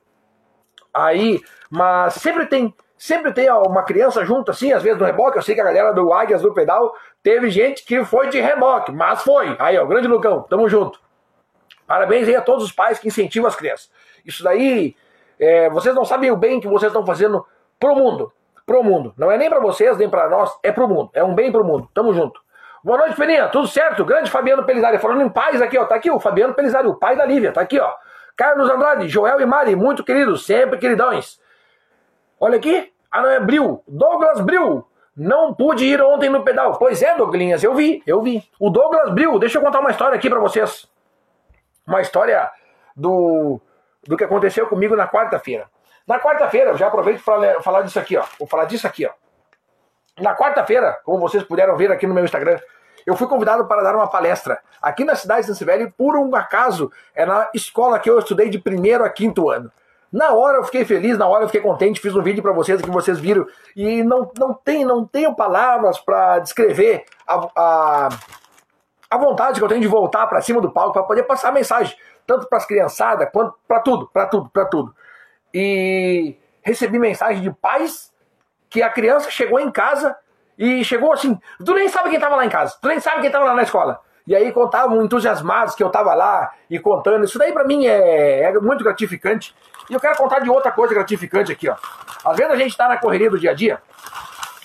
Aí, 0.93 1.41
mas 1.69 2.15
sempre 2.15 2.45
tem, 2.47 2.73
sempre 2.97 3.31
tem 3.31 3.49
uma 3.49 3.83
criança 3.83 4.23
junto, 4.25 4.51
assim, 4.51 4.71
às 4.73 4.83
vezes 4.83 4.99
no 4.99 5.05
reboque. 5.05 5.37
Eu 5.37 5.41
sei 5.41 5.55
que 5.55 5.61
a 5.61 5.65
galera 5.65 5.93
do 5.93 6.11
Águias 6.13 6.41
do 6.41 6.53
Pedal 6.53 6.93
teve 7.23 7.49
gente 7.49 7.85
que 7.85 8.03
foi 8.03 8.29
de 8.29 8.39
reboque, 8.39 8.91
mas 8.91 9.21
foi. 9.23 9.55
Aí, 9.59 9.77
ó, 9.77 9.85
grande 9.85 10.07
Lucão, 10.07 10.43
tamo 10.43 10.67
junto. 10.67 10.99
Parabéns 11.87 12.27
aí 12.27 12.35
a 12.35 12.41
todos 12.41 12.63
os 12.63 12.71
pais 12.71 12.99
que 12.99 13.07
incentivam 13.07 13.47
as 13.47 13.55
crianças. 13.55 13.89
Isso 14.25 14.43
daí, 14.43 14.95
é, 15.39 15.69
vocês 15.69 15.95
não 15.95 16.05
sabem 16.05 16.29
o 16.31 16.37
bem 16.37 16.59
que 16.59 16.67
vocês 16.67 16.91
estão 16.91 17.05
fazendo 17.05 17.45
pro 17.79 17.95
mundo. 17.95 18.31
Pro 18.65 18.83
mundo. 18.83 19.13
Não 19.17 19.31
é 19.31 19.37
nem 19.37 19.49
para 19.49 19.59
vocês, 19.59 19.97
nem 19.97 20.07
para 20.07 20.29
nós, 20.29 20.55
é 20.61 20.71
pro 20.71 20.87
mundo. 20.87 21.09
É 21.13 21.23
um 21.23 21.33
bem 21.33 21.51
pro 21.51 21.63
mundo. 21.63 21.89
Tamo 21.93 22.13
junto. 22.13 22.39
Boa 22.83 22.97
noite, 22.97 23.15
Peninha. 23.15 23.47
Tudo 23.49 23.67
certo? 23.67 24.05
Grande 24.05 24.29
Fabiano 24.29 24.63
Pelizari. 24.63 24.99
Falando 24.99 25.21
em 25.21 25.29
pais 25.29 25.61
aqui, 25.61 25.77
ó. 25.77 25.85
Tá 25.85 25.95
aqui 25.95 26.11
o 26.11 26.19
Fabiano 26.19 26.53
Pelizari, 26.53 26.87
o 26.87 26.95
pai 26.95 27.15
da 27.15 27.25
Lívia. 27.25 27.51
Tá 27.51 27.61
aqui, 27.61 27.79
ó. 27.79 27.91
Carlos 28.39 28.69
Andrade, 28.69 29.09
Joel 29.09 29.41
e 29.41 29.45
Mari, 29.45 29.75
muito 29.75 30.01
queridos, 30.01 30.45
sempre 30.45 30.79
queridões. 30.79 31.41
Olha 32.39 32.55
aqui. 32.55 32.89
Ah, 33.11 33.21
não 33.21 33.29
é 33.29 33.37
Bril. 33.41 33.83
Douglas 33.85 34.39
Bril. 34.39 34.87
Não 35.13 35.53
pude 35.53 35.83
ir 35.83 36.01
ontem 36.01 36.29
no 36.29 36.41
pedal. 36.41 36.77
Pois 36.79 37.01
é, 37.01 37.17
Douglinhas, 37.17 37.65
eu 37.65 37.75
vi, 37.75 38.01
eu 38.07 38.21
vi. 38.21 38.49
O 38.57 38.69
Douglas 38.69 39.11
Bril, 39.11 39.37
deixa 39.39 39.57
eu 39.57 39.61
contar 39.61 39.81
uma 39.81 39.91
história 39.91 40.15
aqui 40.15 40.29
para 40.29 40.39
vocês 40.39 40.87
uma 41.85 41.99
história 41.99 42.49
do, 42.95 43.59
do 44.07 44.15
que 44.15 44.23
aconteceu 44.23 44.67
comigo 44.67 44.95
na 44.95 45.05
quarta-feira. 45.05 45.67
Na 46.07 46.17
quarta-feira, 46.17 46.77
já 46.77 46.87
aproveito 46.87 47.21
para 47.21 47.61
falar 47.61 47.81
disso 47.81 47.99
aqui, 47.99 48.15
ó. 48.15 48.23
Vou 48.39 48.47
falar 48.47 48.63
disso 48.65 48.87
aqui, 48.87 49.05
ó. 49.05 49.11
Na 50.17 50.33
quarta-feira, 50.33 50.97
como 51.03 51.19
vocês 51.19 51.43
puderam 51.43 51.75
ver 51.75 51.91
aqui 51.91 52.07
no 52.07 52.13
meu 52.13 52.23
Instagram, 52.23 52.57
eu 53.09 53.15
fui 53.15 53.27
convidado 53.27 53.65
para 53.65 53.81
dar 53.81 53.95
uma 53.95 54.07
palestra 54.07 54.59
aqui 54.79 55.03
na 55.03 55.15
cidade 55.15 55.41
de 55.41 55.47
São 55.47 55.55
Severo 55.55 55.91
por 55.97 56.15
um 56.15 56.35
acaso 56.35 56.91
é 57.15 57.25
na 57.25 57.49
escola 57.55 57.97
que 57.97 58.07
eu 58.07 58.19
estudei 58.19 58.49
de 58.49 58.59
primeiro 58.59 59.03
a 59.03 59.09
quinto 59.09 59.49
ano. 59.49 59.71
Na 60.13 60.33
hora 60.33 60.57
eu 60.57 60.63
fiquei 60.63 60.85
feliz, 60.85 61.17
na 61.17 61.27
hora 61.27 61.43
eu 61.43 61.47
fiquei 61.47 61.61
contente, 61.61 61.99
fiz 61.99 62.15
um 62.15 62.21
vídeo 62.21 62.43
para 62.43 62.51
vocês 62.51 62.79
que 62.79 62.89
vocês 62.89 63.19
viram 63.19 63.47
e 63.75 64.03
não, 64.03 64.31
não, 64.37 64.53
tem, 64.53 64.85
não 64.85 65.05
tenho 65.05 65.35
palavras 65.35 65.99
para 65.99 66.37
descrever 66.37 67.03
a, 67.27 67.47
a, 67.55 68.09
a 69.09 69.17
vontade 69.17 69.59
que 69.59 69.65
eu 69.65 69.69
tenho 69.69 69.81
de 69.81 69.87
voltar 69.87 70.27
para 70.27 70.41
cima 70.41 70.61
do 70.61 70.71
palco 70.71 70.93
para 70.93 71.03
poder 71.03 71.23
passar 71.23 71.49
a 71.49 71.53
mensagem, 71.53 71.97
tanto 72.27 72.47
para 72.47 72.59
as 72.59 72.65
criançadas 72.65 73.27
quanto 73.33 73.55
para 73.67 73.79
tudo, 73.79 74.07
para 74.07 74.27
tudo, 74.27 74.49
para 74.49 74.65
tudo. 74.65 74.95
E 75.51 76.35
recebi 76.61 76.99
mensagem 76.99 77.41
de 77.41 77.51
pais 77.51 78.11
que 78.69 78.83
a 78.83 78.89
criança 78.89 79.31
chegou 79.31 79.59
em 79.59 79.71
casa 79.71 80.15
e 80.59 80.83
chegou 80.83 81.13
assim, 81.13 81.39
tu 81.65 81.73
nem 81.73 81.87
sabe 81.89 82.09
quem 82.09 82.17
estava 82.17 82.35
lá 82.35 82.45
em 82.45 82.49
casa, 82.49 82.77
tu 82.81 82.87
nem 82.87 82.99
sabe 82.99 83.21
quem 83.21 83.27
estava 83.27 83.45
lá 83.45 83.55
na 83.55 83.63
escola. 83.63 84.01
E 84.27 84.35
aí 84.35 84.51
contavam 84.51 85.01
entusiasmados 85.01 85.73
que 85.73 85.81
eu 85.81 85.87
estava 85.87 86.13
lá 86.13 86.53
e 86.69 86.77
contando. 86.77 87.23
Isso 87.23 87.39
daí 87.39 87.51
para 87.51 87.63
mim 87.63 87.87
é, 87.87 88.41
é, 88.43 88.53
muito 88.59 88.83
gratificante. 88.83 89.55
E 89.89 89.93
eu 89.93 89.99
quero 89.99 90.15
contar 90.17 90.39
de 90.39 90.49
outra 90.51 90.71
coisa 90.71 90.93
gratificante 90.93 91.51
aqui, 91.51 91.67
ó. 91.67 91.75
Às 92.23 92.37
vezes 92.37 92.53
a 92.53 92.55
gente 92.57 92.69
está 92.69 92.87
na 92.87 92.97
correria 92.97 93.29
do 93.29 93.39
dia 93.39 93.51
a 93.51 93.53
dia 93.55 93.81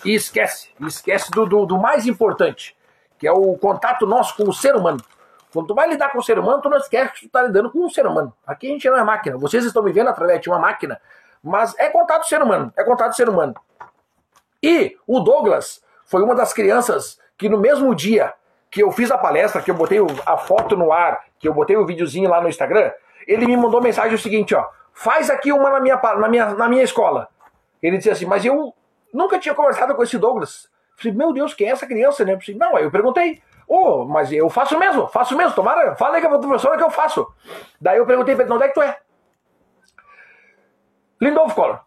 e 0.04 0.14
esquece, 0.14 0.68
esquece 0.82 1.30
do, 1.30 1.46
do, 1.46 1.64
do 1.64 1.78
mais 1.78 2.06
importante 2.06 2.76
que 3.18 3.26
é 3.26 3.32
o 3.32 3.56
contato 3.56 4.06
nosso 4.06 4.36
com 4.36 4.48
o 4.48 4.52
ser 4.52 4.74
humano. 4.76 5.02
Quando 5.52 5.68
tu 5.68 5.74
vai 5.74 5.88
lidar 5.88 6.10
com 6.10 6.18
o 6.18 6.22
ser 6.22 6.38
humano, 6.38 6.60
tu 6.60 6.68
não 6.68 6.78
esquece 6.78 7.12
que 7.12 7.20
tu 7.20 7.26
está 7.26 7.42
lidando 7.42 7.70
com 7.70 7.78
um 7.78 7.88
ser 7.88 8.06
humano. 8.06 8.34
Aqui 8.46 8.66
a 8.66 8.70
gente 8.70 8.88
não 8.90 8.98
é 8.98 9.04
máquina. 9.04 9.38
Vocês 9.38 9.64
estão 9.64 9.82
me 9.82 9.92
vendo 9.92 10.10
através 10.10 10.40
de 10.40 10.48
uma 10.48 10.58
máquina, 10.58 11.00
mas 11.42 11.74
é 11.78 11.88
contato 11.88 12.26
ser 12.26 12.42
humano. 12.42 12.72
É 12.76 12.82
contato 12.82 13.14
ser 13.14 13.28
humano. 13.28 13.54
E 14.62 14.96
o 15.06 15.20
Douglas 15.20 15.82
foi 16.14 16.22
uma 16.22 16.36
das 16.36 16.52
crianças 16.52 17.18
que 17.36 17.48
no 17.48 17.58
mesmo 17.58 17.92
dia 17.92 18.32
que 18.70 18.80
eu 18.80 18.92
fiz 18.92 19.10
a 19.10 19.18
palestra, 19.18 19.60
que 19.60 19.68
eu 19.68 19.74
botei 19.74 19.98
a 20.24 20.36
foto 20.36 20.76
no 20.76 20.92
ar, 20.92 21.24
que 21.40 21.48
eu 21.48 21.52
botei 21.52 21.76
o 21.76 21.84
videozinho 21.84 22.30
lá 22.30 22.40
no 22.40 22.48
Instagram, 22.48 22.92
ele 23.26 23.48
me 23.48 23.56
mandou 23.56 23.82
mensagem 23.82 24.14
o 24.14 24.18
seguinte, 24.18 24.54
ó, 24.54 24.64
faz 24.92 25.28
aqui 25.28 25.50
uma 25.50 25.70
na 25.70 25.80
minha, 25.80 25.96
na 25.96 26.28
minha, 26.28 26.54
na 26.54 26.68
minha 26.68 26.84
escola. 26.84 27.28
Ele 27.82 27.96
disse 27.96 28.10
assim, 28.10 28.26
mas 28.26 28.44
eu 28.44 28.72
nunca 29.12 29.40
tinha 29.40 29.56
conversado 29.56 29.92
com 29.96 30.04
esse 30.04 30.16
Douglas. 30.16 30.68
Falei, 30.96 31.12
meu 31.16 31.32
Deus, 31.32 31.52
quem 31.52 31.66
é 31.66 31.72
essa 31.72 31.84
criança, 31.84 32.24
né? 32.24 32.38
Falei, 32.38 32.60
não, 32.60 32.76
aí 32.76 32.84
eu 32.84 32.92
perguntei, 32.92 33.42
ô, 33.66 33.76
oh, 33.76 34.04
mas 34.04 34.30
eu 34.30 34.48
faço 34.48 34.78
mesmo, 34.78 35.08
faço 35.08 35.36
mesmo, 35.36 35.52
tomara, 35.52 35.96
fala 35.96 36.14
aí 36.14 36.22
com 36.22 36.32
a 36.32 36.38
professora 36.38 36.76
que 36.76 36.84
eu 36.84 36.90
faço. 36.90 37.26
Daí 37.80 37.98
eu 37.98 38.06
perguntei 38.06 38.36
pra 38.36 38.44
ele, 38.44 38.54
onde 38.54 38.66
é 38.66 38.68
que 38.68 38.74
tu 38.74 38.82
é? 38.82 39.00
Lindolf 41.20 41.52
Collor. 41.56 41.80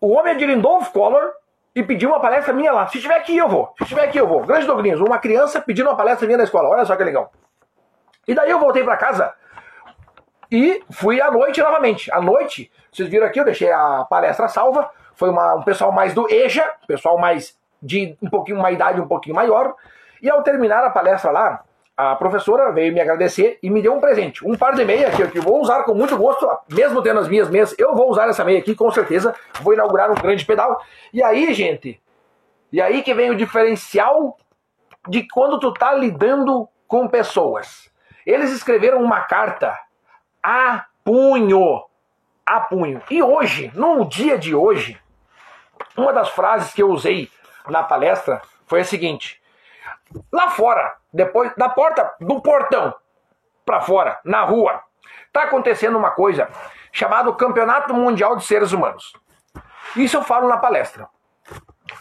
O 0.00 0.14
homem 0.14 0.32
é 0.32 0.36
de 0.36 0.46
Lindolf 0.46 0.90
Collor 0.90 1.43
e 1.74 1.82
pediu 1.82 2.10
uma 2.10 2.20
palestra 2.20 2.52
minha 2.52 2.72
lá. 2.72 2.86
Se 2.86 2.98
estiver 2.98 3.16
aqui, 3.16 3.36
eu 3.36 3.48
vou. 3.48 3.74
Se 3.78 3.82
estiver 3.82 4.04
aqui, 4.04 4.18
eu 4.18 4.26
vou. 4.26 4.42
Grande 4.42 4.66
Douglas, 4.66 5.00
uma 5.00 5.18
criança 5.18 5.60
pedindo 5.60 5.88
uma 5.88 5.96
palestra 5.96 6.26
minha 6.26 6.38
na 6.38 6.44
escola. 6.44 6.68
Olha 6.68 6.84
só 6.84 6.94
que 6.94 7.02
legal. 7.02 7.32
E 8.28 8.34
daí 8.34 8.50
eu 8.50 8.58
voltei 8.58 8.84
para 8.84 8.96
casa 8.96 9.34
e 10.50 10.82
fui 10.90 11.20
à 11.20 11.30
noite 11.30 11.60
novamente. 11.60 12.12
À 12.12 12.20
noite, 12.20 12.70
vocês 12.92 13.08
viram 13.08 13.26
aqui, 13.26 13.40
eu 13.40 13.44
deixei 13.44 13.72
a 13.72 14.06
palestra 14.08 14.46
salva. 14.46 14.88
Foi 15.14 15.30
uma, 15.30 15.56
um 15.56 15.62
pessoal 15.62 15.90
mais 15.90 16.14
do 16.14 16.30
EJA, 16.32 16.64
pessoal 16.86 17.18
mais 17.18 17.58
de 17.82 18.16
um 18.22 18.30
pouquinho, 18.30 18.58
uma 18.58 18.70
idade 18.70 19.00
um 19.00 19.08
pouquinho 19.08 19.34
maior. 19.34 19.74
E 20.22 20.30
ao 20.30 20.42
terminar 20.42 20.84
a 20.84 20.90
palestra 20.90 21.30
lá, 21.30 21.64
a 21.96 22.16
professora 22.16 22.72
veio 22.72 22.92
me 22.92 23.00
agradecer 23.00 23.58
e 23.62 23.70
me 23.70 23.80
deu 23.80 23.94
um 23.94 24.00
presente. 24.00 24.46
Um 24.46 24.56
par 24.56 24.74
de 24.74 24.84
meia 24.84 25.10
que 25.10 25.38
eu 25.38 25.42
vou 25.42 25.60
usar 25.60 25.84
com 25.84 25.94
muito 25.94 26.16
gosto, 26.16 26.48
mesmo 26.68 27.00
tendo 27.02 27.20
as 27.20 27.28
minhas 27.28 27.48
meias, 27.48 27.74
eu 27.78 27.94
vou 27.94 28.10
usar 28.10 28.28
essa 28.28 28.44
meia 28.44 28.58
aqui 28.58 28.74
com 28.74 28.90
certeza. 28.90 29.34
Vou 29.60 29.72
inaugurar 29.72 30.10
um 30.10 30.14
grande 30.14 30.44
pedal. 30.44 30.82
E 31.12 31.22
aí, 31.22 31.54
gente, 31.54 32.00
e 32.72 32.80
aí 32.80 33.02
que 33.02 33.14
vem 33.14 33.30
o 33.30 33.36
diferencial 33.36 34.36
de 35.08 35.26
quando 35.28 35.60
tu 35.60 35.72
tá 35.72 35.92
lidando 35.94 36.68
com 36.88 37.06
pessoas. 37.06 37.88
Eles 38.26 38.50
escreveram 38.50 39.02
uma 39.02 39.20
carta 39.20 39.78
a 40.42 40.86
punho. 41.04 41.84
A 42.44 42.60
punho. 42.60 43.00
E 43.08 43.22
hoje, 43.22 43.70
no 43.74 44.04
dia 44.04 44.36
de 44.36 44.54
hoje, 44.54 44.98
uma 45.96 46.12
das 46.12 46.30
frases 46.30 46.72
que 46.72 46.82
eu 46.82 46.90
usei 46.90 47.30
na 47.68 47.82
palestra 47.82 48.42
foi 48.66 48.80
a 48.80 48.84
seguinte: 48.84 49.40
lá 50.32 50.50
fora, 50.50 50.96
depois 51.12 51.54
da 51.56 51.68
porta 51.68 52.14
do 52.20 52.40
portão 52.40 52.94
para 53.64 53.80
fora, 53.80 54.20
na 54.24 54.42
rua, 54.42 54.82
está 55.26 55.44
acontecendo 55.44 55.96
uma 55.96 56.10
coisa 56.10 56.48
chamada 56.92 57.32
Campeonato 57.32 57.94
Mundial 57.94 58.36
de 58.36 58.44
Seres 58.44 58.72
Humanos. 58.72 59.12
Isso 59.96 60.16
eu 60.16 60.22
falo 60.22 60.48
na 60.48 60.58
palestra 60.58 61.08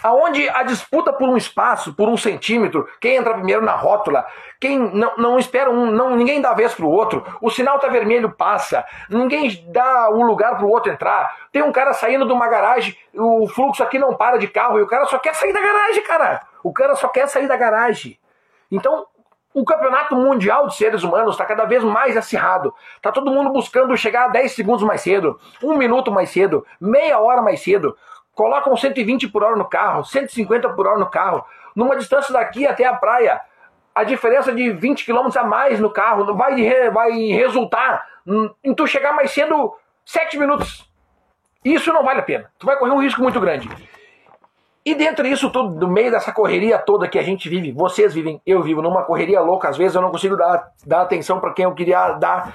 aonde 0.02 0.48
a 0.50 0.64
disputa 0.64 1.12
por 1.12 1.28
um 1.28 1.38
espaço, 1.38 1.94
por 1.94 2.08
um 2.08 2.18
centímetro, 2.18 2.88
quem 3.00 3.16
entra 3.16 3.34
primeiro 3.34 3.62
na 3.62 3.74
rótula, 3.74 4.26
quem 4.60 4.78
não, 4.78 5.16
não 5.18 5.40
espera 5.40 5.70
um, 5.70 5.92
não, 5.92 6.16
ninguém 6.16 6.42
dá 6.42 6.54
vez 6.54 6.74
pro 6.74 6.90
outro, 6.90 7.24
o 7.42 7.50
sinal 7.50 7.80
tá 7.80 7.88
vermelho, 7.88 8.32
passa, 8.32 8.86
ninguém 9.10 9.66
dá 9.70 10.10
o 10.10 10.20
um 10.20 10.24
lugar 10.24 10.58
pro 10.58 10.70
outro 10.70 10.92
entrar, 10.92 11.36
tem 11.52 11.62
um 11.62 11.72
cara 11.72 11.94
saindo 11.94 12.26
de 12.26 12.34
uma 12.34 12.48
garagem, 12.48 12.98
o 13.14 13.48
fluxo 13.48 13.84
aqui 13.84 14.00
não 14.00 14.16
para 14.16 14.38
de 14.38 14.48
carro 14.48 14.80
e 14.80 14.82
o 14.82 14.88
cara 14.88 15.06
só 15.06 15.20
quer 15.20 15.36
sair 15.36 15.54
da 15.54 15.62
garagem, 15.62 16.04
cara. 16.04 16.42
O 16.64 16.72
cara 16.72 16.96
só 16.96 17.08
quer 17.08 17.28
sair 17.28 17.48
da 17.48 17.58
garagem. 17.58 18.18
Então, 18.72 19.06
o 19.54 19.64
campeonato 19.64 20.16
mundial 20.16 20.68
de 20.68 20.76
seres 20.76 21.04
humanos 21.04 21.36
está 21.36 21.46
cada 21.46 21.66
vez 21.66 21.84
mais 21.84 22.18
acirrado. 22.18 22.74
Está 22.96 23.12
todo 23.12 23.30
mundo 23.30 23.52
buscando 23.52 23.96
chegar 23.96 24.30
10 24.30 24.52
segundos 24.54 24.84
mais 24.84 25.02
cedo, 25.02 25.40
um 25.62 25.78
minuto 25.78 26.12
mais 26.12 26.30
cedo, 26.32 26.66
meia 26.80 27.20
hora 27.20 27.42
mais 27.42 27.62
cedo 27.62 27.96
colocam 28.34 28.76
120 28.76 29.28
por 29.30 29.44
hora 29.44 29.56
no 29.56 29.66
carro, 29.66 30.04
150 30.04 30.70
por 30.70 30.88
hora 30.88 31.00
no 31.00 31.10
carro, 31.10 31.46
numa 31.76 31.96
distância 31.96 32.34
daqui 32.34 32.66
até 32.66 32.86
a 32.86 32.96
praia, 32.96 33.42
a 33.94 34.04
diferença 34.04 34.52
de 34.52 34.72
20 34.72 35.06
km 35.06 35.30
a 35.38 35.44
mais 35.44 35.80
no 35.80 35.90
carro 35.90 36.36
vai, 36.36 36.90
vai 36.90 37.12
resultar 37.12 38.08
em 38.64 38.74
tu 38.74 38.88
chegar 38.88 39.14
mais 39.14 39.32
cedo 39.32 39.76
7 40.06 40.38
minutos. 40.38 40.90
Isso 41.64 41.94
não 41.94 42.04
vale 42.04 42.20
a 42.20 42.24
pena. 42.24 42.52
Tu 42.58 42.66
vai 42.66 42.76
correr 42.76 42.92
um 42.92 43.02
risco 43.02 43.22
muito 43.22 43.40
grande. 43.40 43.70
E 44.86 44.94
dentro 44.94 45.24
disso 45.24 45.50
tudo, 45.50 45.76
no 45.76 45.88
meio 45.88 46.12
dessa 46.12 46.34
correria 46.34 46.78
toda 46.78 47.08
que 47.08 47.18
a 47.18 47.24
gente 47.24 47.48
vive, 47.48 47.72
vocês 47.72 48.14
vivem, 48.14 48.42
eu 48.46 48.62
vivo 48.62 48.82
numa 48.82 49.04
correria 49.04 49.40
louca, 49.40 49.70
às 49.70 49.78
vezes 49.78 49.96
eu 49.96 50.02
não 50.02 50.12
consigo 50.12 50.36
dar, 50.36 50.72
dar 50.86 51.02
atenção 51.02 51.40
para 51.40 51.54
quem 51.54 51.64
eu 51.64 51.74
queria 51.74 52.12
dar. 52.14 52.54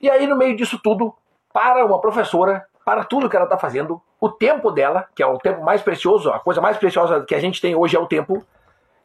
E 0.00 0.10
aí, 0.10 0.26
no 0.26 0.36
meio 0.36 0.56
disso 0.56 0.80
tudo, 0.82 1.14
para 1.52 1.84
uma 1.86 2.00
professora 2.00 2.66
para 2.84 3.04
tudo 3.04 3.28
que 3.28 3.36
ela 3.36 3.44
está 3.44 3.56
fazendo, 3.56 4.02
o 4.20 4.28
tempo 4.28 4.70
dela, 4.70 5.06
que 5.14 5.22
é 5.22 5.26
o 5.26 5.38
tempo 5.38 5.62
mais 5.62 5.82
precioso, 5.82 6.30
a 6.30 6.40
coisa 6.40 6.60
mais 6.60 6.76
preciosa 6.78 7.24
que 7.24 7.34
a 7.34 7.38
gente 7.38 7.60
tem 7.60 7.76
hoje 7.76 7.94
é 7.96 8.00
o 8.00 8.06
tempo, 8.06 8.44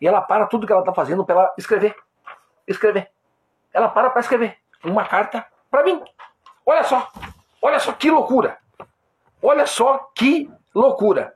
e 0.02 0.08
ela 0.08 0.22
para 0.22 0.48
tudo 0.48 0.66
que 0.66 0.72
ela 0.72 0.82
está 0.82 0.94
fazendo 0.94 1.24
para 1.24 1.36
ela 1.36 1.54
escrever. 1.58 1.96
Escrever. 2.68 3.10
Ela 3.74 3.90
para 3.90 4.10
para 4.10 4.22
escrever 4.22 4.58
uma 4.84 5.06
carta 5.06 5.46
para 5.70 5.84
mim. 5.84 6.02
Olha 6.66 6.84
só, 6.84 7.12
olha 7.62 7.80
só 7.80 7.92
que 7.92 8.10
loucura. 8.10 8.58
Olha 9.42 9.66
só 9.66 10.10
que 10.16 10.50
loucura. 10.74 11.36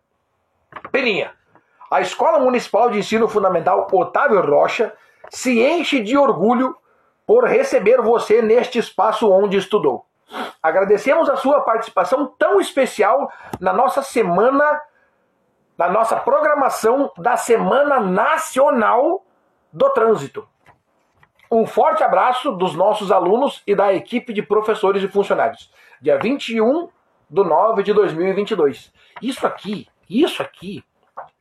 Peninha, 0.92 1.34
a 1.90 2.02
Escola 2.02 2.40
Municipal 2.40 2.90
de 2.90 3.00
Ensino 3.00 3.28
Fundamental 3.28 3.88
Otávio 3.92 4.42
Rocha 4.42 4.94
se 5.30 5.62
enche 5.62 6.02
de 6.02 6.18
orgulho 6.18 6.76
por 7.26 7.46
receber 7.46 8.02
você 8.02 8.42
neste 8.42 8.80
espaço 8.80 9.32
onde 9.32 9.58
estudou. 9.58 10.06
Agradecemos 10.62 11.30
a 11.30 11.38
sua 11.38 11.62
participação 11.62 12.34
tão 12.38 12.60
especial 12.60 13.32
na 13.60 13.72
nossa 13.72 14.02
semana, 14.02 14.82
na 15.78 15.90
nossa 15.90 16.18
programação 16.18 17.12
da 17.18 17.38
Semana 17.38 18.00
Nacional 18.00 19.26
do 19.72 19.90
Trânsito. 19.92 20.48
Um 21.50 21.66
forte 21.66 22.04
abraço 22.04 22.52
dos 22.52 22.76
nossos 22.76 23.12
alunos 23.12 23.64
e 23.66 23.74
da 23.74 23.94
equipe 23.94 24.34
de 24.34 24.42
professores 24.42 25.02
e 25.02 25.08
funcionários. 25.08 25.72
Dia 26.02 26.18
21 26.20 26.90
de 27.30 27.44
9 27.44 27.84
de 27.84 27.94
2022. 27.94 28.92
Isso 29.22 29.48
aqui, 29.48 29.88
isso 30.10 30.41
aqui 30.41 30.84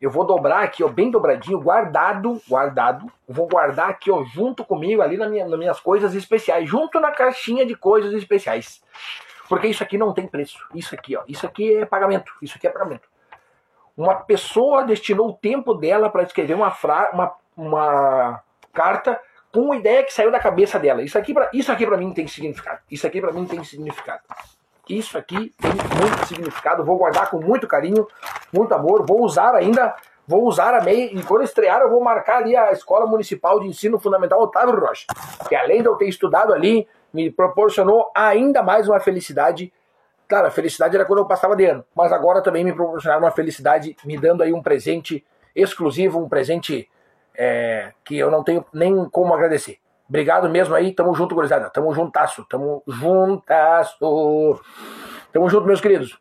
eu 0.01 0.11
vou 0.11 0.25
dobrar 0.25 0.63
aqui, 0.63 0.83
ó, 0.85 0.89
bem 0.89 1.11
dobradinho, 1.11 1.61
guardado, 1.61 2.41
guardado. 2.49 3.11
Vou 3.29 3.47
guardar 3.47 3.91
aqui, 3.91 4.11
ó, 4.11 4.23
junto 4.25 4.65
comigo 4.65 5.03
ali 5.03 5.17
na 5.17 5.29
minha, 5.29 5.47
nas 5.47 5.59
minhas 5.59 5.81
coisas 5.81 6.15
especiais, 6.15 6.69
junto 6.69 7.01
na 7.01 7.11
caixinha 7.11 7.65
de 7.65 7.75
coisas 7.75 8.13
especiais. 8.13 8.83
Porque 9.49 9.69
isso 9.69 9.83
aqui 9.83 9.97
não 9.97 10.13
tem 10.13 10.27
preço. 10.27 10.59
Isso 10.75 10.95
aqui, 10.95 11.17
ó, 11.17 11.23
isso 11.29 11.47
aqui 11.47 11.77
é 11.77 11.87
pagamento. 11.87 12.33
Isso 12.43 12.57
aqui 12.57 12.67
é 12.67 12.71
pagamento. 12.71 13.09
Uma 13.97 14.15
pessoa 14.15 14.85
destinou 14.85 15.31
o 15.31 15.33
tempo 15.33 15.73
dela 15.75 16.11
para 16.11 16.23
escrever 16.23 16.55
uma, 16.55 16.71
fra 16.71 17.11
uma, 17.13 17.35
uma 17.57 18.43
carta 18.73 19.19
com 19.51 19.61
uma 19.61 19.77
ideia 19.77 20.05
que 20.05 20.13
saiu 20.13 20.31
da 20.31 20.39
cabeça 20.39 20.79
dela. 20.79 21.03
Isso 21.03 21.17
aqui 21.17 21.33
para 21.33 21.49
isso 21.53 21.73
aqui 21.73 21.87
para 21.87 21.97
mim 21.97 22.13
tem 22.13 22.27
significado. 22.27 22.81
Isso 22.91 23.07
aqui 23.07 23.21
para 23.21 23.33
mim 23.33 23.47
tem 23.47 23.65
significado. 23.65 24.23
Isso 24.89 25.19
aqui 25.19 25.53
tem 25.61 25.71
muito 25.71 26.27
significado. 26.27 26.85
Vou 26.85 26.97
guardar 26.97 27.29
com 27.31 27.41
muito 27.41 27.67
carinho, 27.67 28.07
muito 28.53 28.73
amor. 28.73 29.05
Vou 29.05 29.23
usar 29.25 29.55
ainda, 29.55 29.95
vou 30.27 30.45
usar 30.45 30.75
a 30.75 30.83
meia. 30.83 31.13
E 31.13 31.23
quando 31.25 31.43
estrear, 31.43 31.81
eu 31.81 31.91
vou 31.91 32.01
marcar 32.01 32.39
ali 32.39 32.57
a 32.57 32.71
Escola 32.71 33.07
Municipal 33.07 33.59
de 33.59 33.67
Ensino 33.67 33.99
Fundamental 33.99 34.41
Otávio 34.41 34.79
Rocha. 34.79 35.07
Que 35.49 35.57
além 35.57 35.83
de 35.83 35.89
eu 35.89 35.97
ter 35.97 36.09
estudado 36.09 36.53
ali, 36.53 36.87
me 37.13 37.31
proporcionou 37.31 38.11
ainda 38.15 38.63
mais 38.63 38.89
uma 38.89 39.01
felicidade. 39.01 39.73
Claro, 40.29 40.47
a 40.47 40.51
felicidade 40.51 40.95
era 40.95 41.05
quando 41.05 41.21
eu 41.21 41.27
passava 41.27 41.57
de 41.57 41.65
ano, 41.65 41.85
mas 41.95 42.13
agora 42.13 42.43
também 42.43 42.65
me 42.65 42.73
proporcionaram 42.73 43.23
uma 43.23 43.31
felicidade, 43.31 43.97
me 44.05 44.17
dando 44.19 44.43
aí 44.43 44.53
um 44.53 44.63
presente 44.63 45.25
exclusivo, 45.55 46.21
um 46.21 46.29
presente 46.29 46.89
é, 47.37 47.93
que 48.05 48.19
eu 48.19 48.31
não 48.31 48.43
tenho 48.43 48.65
nem 48.73 49.09
como 49.09 49.33
agradecer. 49.35 49.79
Obrigado 50.09 50.49
mesmo 50.49 50.75
aí, 50.75 50.93
tamo 50.93 51.13
junto, 51.15 51.35
gurizada. 51.35 51.69
Tamo 51.69 51.93
juntasso, 51.93 52.47
tamo 52.49 52.83
juntasso. 52.87 54.61
Tamo 55.33 55.49
junto, 55.49 55.67
meus 55.67 55.81
queridos. 55.81 56.19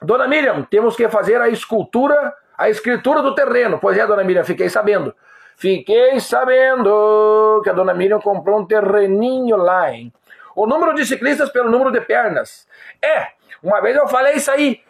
Dona 0.00 0.28
Miriam, 0.28 0.62
temos 0.62 0.96
que 0.96 1.08
fazer 1.08 1.40
a 1.40 1.48
escultura, 1.48 2.32
a 2.56 2.70
escritura 2.70 3.20
do 3.20 3.34
terreno. 3.34 3.78
Pois 3.80 3.98
é, 3.98 4.06
dona 4.06 4.22
Miriam, 4.22 4.44
fiquei 4.44 4.68
sabendo. 4.68 5.14
Fiquei 5.56 6.20
sabendo 6.20 7.60
que 7.62 7.68
a 7.68 7.72
dona 7.72 7.92
Miriam 7.92 8.20
comprou 8.20 8.60
um 8.60 8.66
terreninho 8.66 9.56
lá, 9.56 9.92
hein? 9.92 10.12
O 10.54 10.66
número 10.66 10.94
de 10.94 11.04
ciclistas 11.04 11.50
pelo 11.50 11.70
número 11.70 11.90
de 11.90 12.00
pernas. 12.00 12.66
É, 13.02 13.28
uma 13.62 13.80
vez 13.80 13.96
eu 13.96 14.06
falei 14.08 14.34
isso 14.34 14.50
aí. 14.50 14.80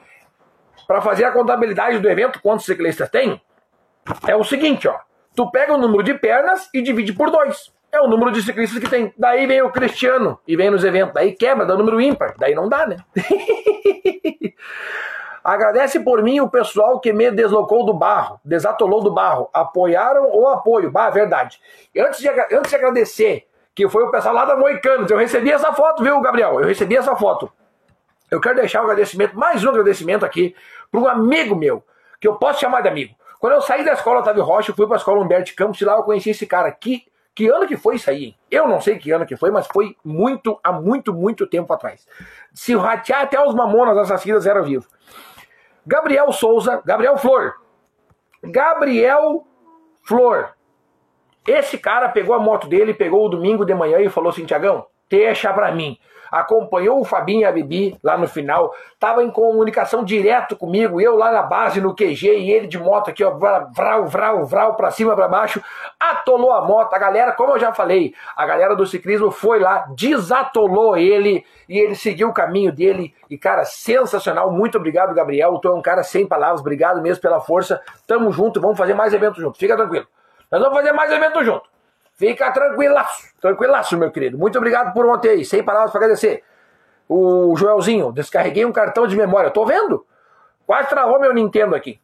Para 0.87 1.01
fazer 1.01 1.25
a 1.25 1.33
contabilidade 1.33 1.99
do 1.99 2.09
evento, 2.09 2.41
quantos 2.43 2.66
ciclistas 2.66 3.09
tem? 3.09 3.41
É 4.27 4.37
o 4.37 4.45
seguinte, 4.45 4.87
ó. 4.87 4.99
Tu 5.35 5.51
pega 5.51 5.73
o 5.73 5.79
número 5.79 6.03
de 6.03 6.14
pernas 6.14 6.68
e 6.75 6.83
divide 6.83 7.12
por 7.12 7.31
dois 7.31 7.73
é 7.93 8.01
o 8.01 8.09
número 8.09 8.30
de 8.30 8.43
ciclistas 8.43 8.78
que 8.78 8.88
tem. 8.88 9.12
Daí 9.16 9.47
vem 9.47 9.62
o 9.62 9.70
Cristiano 9.70 10.38
e 10.47 10.57
vem 10.57 10.70
nos 10.70 10.84
eventos. 10.84 11.14
Daí 11.14 11.32
quebra, 11.32 11.66
dá 11.66 11.76
número 11.76 12.01
ímpar. 12.01 12.34
Daí 12.38 12.55
não 12.55 12.68
dá, 12.68 12.86
né? 12.86 12.97
Agradece 15.43 16.01
por 16.01 16.22
mim 16.22 16.41
o 16.41 16.51
pessoal 16.51 17.01
que 17.01 17.12
me 17.12 17.30
deslocou 17.30 17.84
do 17.84 17.95
barro, 17.95 18.38
desatolou 18.45 19.03
do 19.03 19.11
barro. 19.11 19.49
Apoiaram 19.53 20.30
o 20.32 20.47
apoio. 20.49 20.91
Bah, 20.91 21.11
verdade. 21.11 21.59
Antes 21.97 22.20
de, 22.20 22.28
antes 22.28 22.70
de 22.70 22.76
agradecer, 22.76 23.47
que 23.74 23.88
foi 23.88 24.05
o 24.05 24.11
pessoal 24.11 24.34
lá 24.34 24.45
da 24.45 24.57
Moicanos, 24.57 25.11
eu 25.11 25.16
recebi 25.16 25.51
essa 25.51 25.72
foto, 25.72 26.03
viu, 26.03 26.20
Gabriel? 26.20 26.61
Eu 26.61 26.66
recebi 26.66 26.97
essa 26.97 27.16
foto. 27.16 27.51
Eu 28.30 28.41
quero 28.41 28.57
deixar 28.57 28.82
um 28.82 28.84
agradecimento, 28.84 29.36
mais 29.36 29.64
um 29.64 29.70
agradecimento 29.70 30.24
aqui, 30.24 30.55
para 30.91 31.01
um 31.01 31.09
amigo 31.09 31.57
meu, 31.57 31.82
que 32.20 32.28
eu 32.28 32.36
posso 32.36 32.61
chamar 32.61 32.82
de 32.82 32.88
amigo. 32.88 33.14
Quando 33.41 33.55
eu 33.55 33.62
saí 33.62 33.84
da 33.84 33.95
escola 33.95 34.20
Otávio 34.20 34.45
Rocha, 34.45 34.70
eu 34.70 34.76
fui 34.76 34.86
para 34.86 34.97
a 34.97 34.99
escola 34.99 35.20
Humberto 35.20 35.55
Campos 35.57 35.80
e 35.80 35.84
lá 35.84 35.95
eu 35.95 36.03
conheci 36.03 36.30
esse 36.30 36.47
cara 36.47 36.68
aqui 36.68 37.10
que 37.41 37.49
ano 37.49 37.66
que 37.66 37.76
foi 37.78 37.97
isso 37.97 38.11
aí? 38.11 38.34
Eu 38.51 38.68
não 38.68 38.82
sei 38.82 38.99
que 38.99 39.11
ano 39.11 39.24
que 39.24 39.34
foi, 39.34 39.51
mas 39.51 39.66
foi 39.66 39.97
muito, 40.05 40.61
há 40.62 40.70
muito, 40.70 41.14
muito 41.14 41.47
tempo 41.47 41.72
atrás. 41.72 42.07
Se 42.53 42.76
ratear 42.76 43.22
até 43.22 43.43
os 43.43 43.55
mamonas 43.55 43.97
assassinas 43.97 44.47
eram 44.47 44.62
vivos. 44.62 44.86
Gabriel 45.86 46.30
Souza, 46.32 46.82
Gabriel 46.84 47.16
Flor. 47.16 47.55
Gabriel 48.45 49.47
Flor. 50.03 50.51
Esse 51.49 51.78
cara 51.78 52.11
pegou 52.11 52.34
a 52.34 52.38
moto 52.38 52.68
dele, 52.68 52.93
pegou 52.93 53.24
o 53.24 53.30
domingo 53.30 53.64
de 53.64 53.74
manhã 53.74 54.01
e 54.01 54.11
falou 54.11 54.28
assim: 54.28 54.45
Tiagão, 54.45 54.84
deixa 55.09 55.51
pra 55.55 55.72
mim 55.72 55.99
acompanhou 56.31 57.01
o 57.01 57.05
Fabinho 57.05 57.43
e 57.43 57.45
a 57.45 57.53
Bibi 57.53 57.99
lá 58.03 58.16
no 58.16 58.28
final, 58.28 58.72
estava 58.93 59.22
em 59.22 59.31
comunicação 59.31 60.05
direto 60.05 60.57
comigo, 60.57 61.01
eu 61.01 61.16
lá 61.16 61.31
na 61.33 61.43
base, 61.43 61.81
no 61.81 61.95
QG, 61.95 62.39
e 62.39 62.51
ele 62.51 62.66
de 62.66 62.78
moto 62.78 63.11
aqui, 63.11 63.24
ó, 63.24 63.31
vral, 63.31 64.07
vral, 64.07 64.45
vral, 64.45 64.74
pra 64.74 64.91
cima, 64.91 65.14
pra 65.14 65.28
baixo, 65.28 65.62
atolou 65.99 66.53
a 66.53 66.64
moto, 66.64 66.95
a 66.95 66.99
galera, 66.99 67.33
como 67.33 67.53
eu 67.53 67.59
já 67.59 67.72
falei, 67.72 68.14
a 68.37 68.47
galera 68.47 68.76
do 68.76 68.87
ciclismo 68.87 69.31
foi 69.31 69.59
lá, 69.59 69.87
desatolou 69.97 70.97
ele, 70.97 71.45
e 71.68 71.78
ele 71.78 71.95
seguiu 71.95 72.28
o 72.28 72.35
caminho 72.35 72.72
dele, 72.72 73.14
e 73.28 73.39
cara, 73.39 73.64
sensacional, 73.64 74.51
muito 74.53 74.78
obrigado, 74.78 75.14
Gabriel, 75.14 75.59
tu 75.59 75.68
é 75.68 75.74
um 75.74 75.83
cara 75.83 76.03
sem 76.03 76.26
palavras, 76.26 76.61
obrigado 76.61 77.01
mesmo 77.01 77.22
pela 77.22 77.41
força, 77.41 77.81
tamo 78.07 78.31
junto, 78.33 78.61
vamos 78.61 78.76
fazer 78.76 78.95
mais 78.95 79.12
eventos 79.12 79.41
juntos, 79.41 79.59
fica 79.59 79.76
tranquilo. 79.76 80.07
Nós 80.51 80.61
vamos 80.61 80.76
fazer 80.76 80.93
mais 80.93 81.12
eventos 81.12 81.47
juntos. 81.47 81.70
Fica 82.21 82.53
tranquilaço, 82.53 83.33
tranquilaço, 83.41 83.97
meu 83.97 84.11
querido. 84.11 84.37
Muito 84.37 84.59
obrigado 84.59 84.93
por 84.93 85.07
ontem 85.07 85.31
aí. 85.31 85.43
Sem 85.43 85.62
palavras 85.62 85.91
para 85.91 86.01
agradecer. 86.01 86.45
O 87.09 87.57
Joelzinho, 87.57 88.12
descarreguei 88.12 88.62
um 88.66 88.73
cartão 88.73 89.07
de 89.07 89.16
memória. 89.16 89.51
Tô 89.51 89.64
vendo? 89.64 90.05
Quase 90.66 90.91
travou 90.91 91.18
meu 91.18 91.33
Nintendo 91.33 91.75
aqui. 91.75 91.99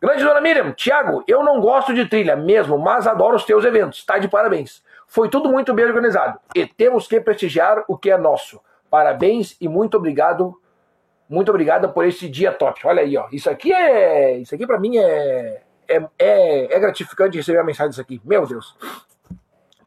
Grande 0.00 0.24
dona 0.24 0.40
Miriam, 0.40 0.72
Thiago, 0.72 1.22
eu 1.28 1.44
não 1.44 1.60
gosto 1.60 1.94
de 1.94 2.06
trilha 2.06 2.34
mesmo, 2.34 2.76
mas 2.76 3.06
adoro 3.06 3.36
os 3.36 3.44
teus 3.44 3.64
eventos. 3.64 4.04
Tá 4.04 4.18
de 4.18 4.26
parabéns. 4.26 4.82
Foi 5.06 5.28
tudo 5.28 5.48
muito 5.48 5.72
bem 5.72 5.84
organizado. 5.84 6.40
E 6.56 6.66
temos 6.66 7.06
que 7.06 7.20
prestigiar 7.20 7.84
o 7.86 7.96
que 7.96 8.10
é 8.10 8.18
nosso. 8.18 8.60
Parabéns 8.90 9.56
e 9.60 9.68
muito 9.68 9.96
obrigado. 9.96 10.60
Muito 11.28 11.50
obrigada 11.50 11.88
por 11.88 12.04
esse 12.04 12.28
dia 12.28 12.50
top. 12.50 12.84
Olha 12.84 13.02
aí, 13.02 13.16
ó. 13.16 13.28
Isso 13.30 13.48
aqui 13.48 13.72
é. 13.72 14.38
Isso 14.38 14.56
aqui 14.56 14.66
para 14.66 14.80
mim 14.80 14.98
é, 14.98 15.62
é, 15.88 16.04
é. 16.18 16.74
É 16.74 16.80
gratificante 16.80 17.36
receber 17.36 17.60
a 17.60 17.64
mensagem 17.64 17.90
disso 17.90 18.00
aqui. 18.00 18.20
Meu 18.24 18.44
Deus. 18.44 18.76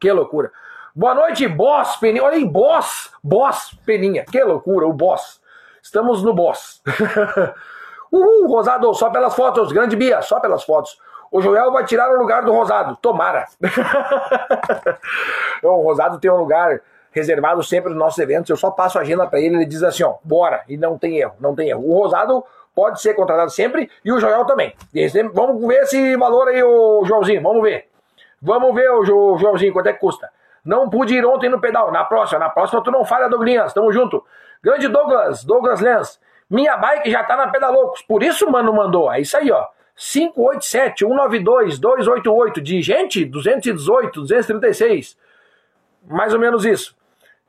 Que 0.00 0.10
loucura. 0.12 0.50
Boa 0.94 1.14
noite, 1.14 1.46
boss 1.46 1.96
Peninha. 1.96 2.24
Olha 2.24 2.36
aí, 2.36 2.44
boss, 2.44 3.10
boss 3.22 3.76
Peninha. 3.84 4.24
Que 4.24 4.42
loucura, 4.42 4.86
o 4.86 4.92
boss. 4.92 5.40
Estamos 5.82 6.22
no 6.22 6.34
boss. 6.34 6.82
Uhul, 8.10 8.48
Rosado, 8.48 8.92
só 8.94 9.10
pelas 9.10 9.34
fotos. 9.34 9.72
Grande 9.72 9.96
Bia, 9.96 10.22
só 10.22 10.40
pelas 10.40 10.64
fotos. 10.64 10.98
O 11.30 11.42
Joel 11.42 11.70
vai 11.72 11.84
tirar 11.84 12.10
o 12.10 12.18
lugar 12.18 12.44
do 12.44 12.52
Rosado. 12.52 12.96
Tomara. 12.96 13.46
o 15.62 15.82
Rosado 15.82 16.18
tem 16.18 16.30
um 16.30 16.36
lugar 16.36 16.80
reservado 17.10 17.62
sempre 17.62 17.90
nos 17.90 17.98
nossos 17.98 18.18
eventos. 18.18 18.50
Eu 18.50 18.56
só 18.56 18.70
passo 18.70 18.98
a 18.98 19.02
agenda 19.02 19.26
para 19.26 19.40
ele, 19.40 19.56
ele 19.56 19.66
diz 19.66 19.82
assim, 19.82 20.02
ó, 20.02 20.14
bora. 20.22 20.62
E 20.68 20.76
não 20.76 20.98
tem 20.98 21.18
erro, 21.18 21.34
não 21.40 21.54
tem 21.54 21.68
erro. 21.68 21.82
O 21.86 21.98
Rosado 21.98 22.44
pode 22.74 23.00
ser 23.00 23.14
contratado 23.14 23.50
sempre 23.50 23.90
e 24.04 24.12
o 24.12 24.20
Joel 24.20 24.44
também. 24.44 24.74
Vamos 25.32 25.66
ver 25.66 25.82
esse 25.82 26.16
valor 26.16 26.48
aí, 26.48 26.62
o 26.62 27.04
Joãozinho, 27.04 27.42
vamos 27.42 27.62
ver. 27.62 27.88
Vamos 28.40 28.74
ver, 28.74 28.90
o 28.90 29.04
jo, 29.04 29.36
Joãozinho, 29.38 29.72
quanto 29.72 29.88
é 29.88 29.92
que 29.92 30.00
custa. 30.00 30.30
Não 30.64 30.90
pude 30.90 31.14
ir 31.14 31.24
ontem 31.24 31.48
no 31.48 31.60
pedal. 31.60 31.92
Na 31.92 32.04
próxima, 32.04 32.38
na 32.38 32.50
próxima 32.50 32.82
tu 32.82 32.90
não 32.90 33.04
falha, 33.04 33.28
Douglas. 33.28 33.72
Tamo 33.72 33.92
junto. 33.92 34.24
Grande 34.62 34.88
Douglas, 34.88 35.44
Douglas 35.44 35.80
Lenz. 35.80 36.20
Minha 36.50 36.76
bike 36.76 37.10
já 37.10 37.24
tá 37.24 37.36
na 37.36 37.48
Pedaloucos. 37.48 38.02
Por 38.02 38.22
isso, 38.22 38.50
mano, 38.50 38.72
mandou. 38.72 39.12
É 39.12 39.20
isso 39.20 39.36
aí, 39.36 39.50
ó. 39.50 39.66
587 39.96 41.06
192 41.06 41.78
288 41.78 42.60
de 42.60 42.82
gente 42.82 43.24
218 43.24 44.20
236 44.20 45.16
mais 46.06 46.34
ou 46.34 46.38
menos 46.38 46.66
isso 46.66 46.94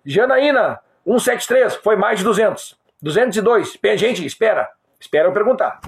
Janaína 0.06 0.80
173 1.06 1.76
foi 1.76 1.98
mais 1.98 2.20
de 2.20 2.24
200 2.24 2.78
202 3.02 3.78
gente 3.98 4.26
espera 4.26 4.70
espera 4.98 5.28
eu 5.28 5.34
perguntar 5.34 5.82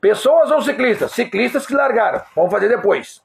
pessoas 0.00 0.50
ou 0.50 0.62
ciclistas 0.62 1.12
ciclistas 1.12 1.66
que 1.66 1.74
largaram 1.74 2.22
vamos 2.34 2.50
fazer 2.50 2.68
depois 2.70 3.22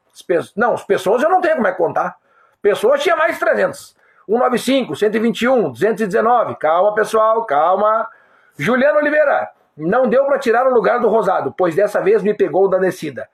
não, 0.55 0.73
as 0.73 0.83
pessoas 0.83 1.23
eu 1.23 1.29
não 1.29 1.41
tenho 1.41 1.55
como 1.55 1.67
é 1.67 1.71
contar. 1.71 2.17
Pessoas 2.61 3.01
tinha 3.01 3.15
mais 3.15 3.33
de 3.33 3.39
300. 3.39 3.95
195, 4.27 4.95
121, 4.95 5.71
219. 5.71 6.55
Calma, 6.55 6.93
pessoal, 6.93 7.45
calma. 7.45 8.07
Juliano 8.57 8.99
Oliveira, 8.99 9.49
Não 9.75 10.07
deu 10.07 10.25
para 10.25 10.37
tirar 10.37 10.67
o 10.67 10.73
lugar 10.73 10.99
do 10.99 11.07
Rosado, 11.07 11.53
pois 11.57 11.75
dessa 11.75 12.01
vez 12.01 12.21
me 12.21 12.33
pegou 12.33 12.69
da 12.69 12.77
descida. 12.77 13.27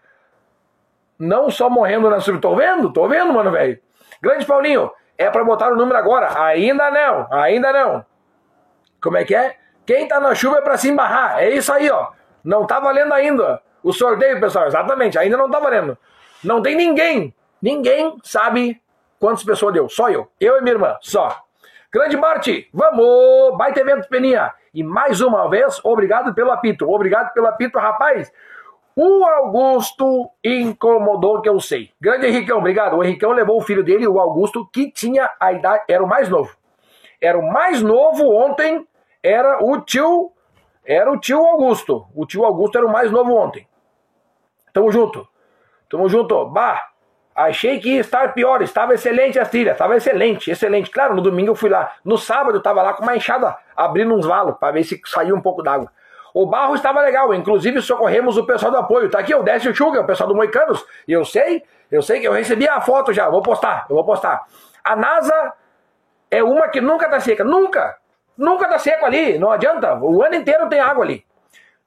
Não 1.20 1.50
só 1.50 1.70
morrendo 1.70 2.10
na 2.10 2.20
subida. 2.20 2.42
Tô 2.42 2.56
vendo, 2.56 2.94
tô 2.94 3.08
vendo, 3.08 3.34
mano, 3.34 3.52
velho. 3.52 3.80
Grande 4.22 4.46
Paulinho, 4.46 4.92
é 5.18 5.30
para 5.30 5.44
botar 5.44 5.72
o 5.72 5.76
número 5.76 5.98
agora. 5.98 6.42
Ainda 6.44 6.90
não, 6.92 7.28
ainda 7.32 7.74
não. 7.74 8.06
Como 9.02 9.18
é 9.18 9.26
que 9.26 9.36
é? 9.36 9.58
Quem 9.86 10.08
tá 10.08 10.20
na 10.20 10.36
chuva 10.36 10.58
é 10.58 10.62
para 10.62 10.78
se 10.78 10.90
embarrar. 10.90 11.42
É 11.42 11.50
isso 11.50 11.72
aí, 11.74 11.90
ó. 11.90 12.12
Não 12.44 12.66
tá 12.66 12.80
valendo 12.80 13.14
ainda. 13.14 13.62
O 13.84 13.92
sorteio, 13.92 14.40
pessoal, 14.40 14.68
exatamente, 14.68 15.18
ainda 15.18 15.38
não 15.38 15.50
tá 15.50 15.60
valendo. 15.60 15.98
Não 16.44 16.62
tem 16.62 16.76
ninguém, 16.76 17.34
ninguém 17.62 18.16
sabe 18.24 18.82
quantas 19.20 19.44
pessoas 19.44 19.74
deu. 19.74 19.90
Só 19.90 20.10
eu. 20.10 20.30
Eu 20.40 20.58
e 20.58 20.62
minha 20.62 20.74
irmã, 20.74 20.98
só. 21.02 21.44
Grande 21.92 22.18
Marte, 22.18 22.70
vamos! 22.74 23.58
Baita 23.58 23.80
evento, 23.80 24.08
Peninha. 24.10 24.54
E 24.74 24.84
mais 24.84 25.22
uma 25.22 25.50
vez, 25.50 25.80
obrigado 25.84 26.34
pelo 26.34 26.52
apito. 26.52 26.90
Obrigado 26.90 27.34
pelo 27.34 27.48
apito, 27.48 27.80
rapaz. 27.80 28.32
O 28.96 29.24
Augusto 29.26 30.30
incomodou, 30.44 31.42
que 31.42 31.50
eu 31.50 31.60
sei. 31.60 31.92
Grande 32.02 32.28
Henricão, 32.28 32.58
obrigado. 32.58 32.98
O 32.98 33.04
Henricão 33.04 33.32
levou 33.32 33.58
o 33.58 33.62
filho 33.62 33.84
dele, 33.84 34.08
o 34.08 34.20
Augusto, 34.20 34.68
que 34.72 34.92
tinha 34.92 35.30
a 35.40 35.54
idade, 35.54 35.84
era 35.88 36.04
o 36.04 36.08
mais 36.08 36.30
novo. 36.30 36.56
Era 37.22 37.38
o 37.38 37.52
mais 37.52 37.82
novo 37.82 38.32
ontem, 38.36 38.88
era 39.24 39.64
o 39.64 39.82
tio, 39.82 40.32
era 40.86 41.12
o 41.12 41.20
tio 41.20 41.46
Augusto. 41.46 42.08
O 42.16 42.26
tio 42.26 42.44
Augusto 42.44 42.78
era 42.78 42.88
o 42.88 42.92
mais 42.92 43.12
novo 43.12 43.34
ontem. 43.34 43.68
Tamo 44.74 44.92
junto. 44.92 45.28
Tamo 45.90 46.10
junto. 46.10 46.46
Bah, 46.46 46.90
Achei 47.38 47.80
que 47.80 47.90
ia 47.90 48.02
estar 48.02 48.34
pior, 48.34 48.64
estava 48.64 48.96
excelente 48.96 49.38
as 49.38 49.48
trilhas, 49.48 49.74
estava 49.74 49.96
excelente, 49.96 50.50
excelente. 50.50 50.90
Claro, 50.90 51.14
no 51.14 51.22
domingo 51.22 51.52
eu 51.52 51.56
fui 51.56 51.70
lá. 51.70 51.94
No 52.04 52.18
sábado 52.18 52.56
eu 52.56 52.58
estava 52.58 52.82
lá 52.82 52.94
com 52.94 53.04
uma 53.04 53.16
enxada, 53.16 53.56
abrindo 53.76 54.12
uns 54.16 54.26
valos, 54.26 54.58
para 54.58 54.72
ver 54.72 54.84
se 54.84 55.00
saiu 55.06 55.36
um 55.36 55.42
pouco 55.42 55.62
d'água. 55.62 55.92
O 56.34 56.48
barro 56.48 56.74
estava 56.74 57.00
legal, 57.00 57.32
inclusive 57.36 57.80
socorremos 57.80 58.38
o 58.38 58.44
pessoal 58.44 58.72
do 58.72 58.80
apoio. 58.80 59.08
Tá 59.08 59.20
aqui 59.20 59.36
o 59.36 59.44
Décio 59.44 59.74
Chuga, 59.76 60.02
o 60.02 60.04
pessoal 60.04 60.28
do 60.28 60.34
Moicanos. 60.34 60.84
E 61.08 61.14
eu 61.14 61.24
sei, 61.24 61.64
eu 61.92 62.02
sei 62.02 62.20
que 62.20 62.28
eu 62.28 62.32
recebi 62.32 62.68
a 62.68 62.82
foto 62.82 63.14
já, 63.14 63.30
vou 63.30 63.44
postar, 63.44 63.86
eu 63.88 63.96
vou 63.96 64.04
postar. 64.04 64.44
A 64.84 64.96
NASA 64.96 65.54
é 66.32 66.44
uma 66.44 66.68
que 66.70 66.82
nunca 66.82 67.08
tá 67.08 67.20
seca, 67.20 67.44
nunca. 67.44 67.98
Nunca 68.36 68.68
tá 68.68 68.80
seco 68.80 69.06
ali, 69.06 69.38
não 69.38 69.52
adianta. 69.52 69.94
O 70.02 70.24
ano 70.24 70.34
inteiro 70.34 70.68
tem 70.70 70.80
água 70.80 71.04
ali. 71.04 71.24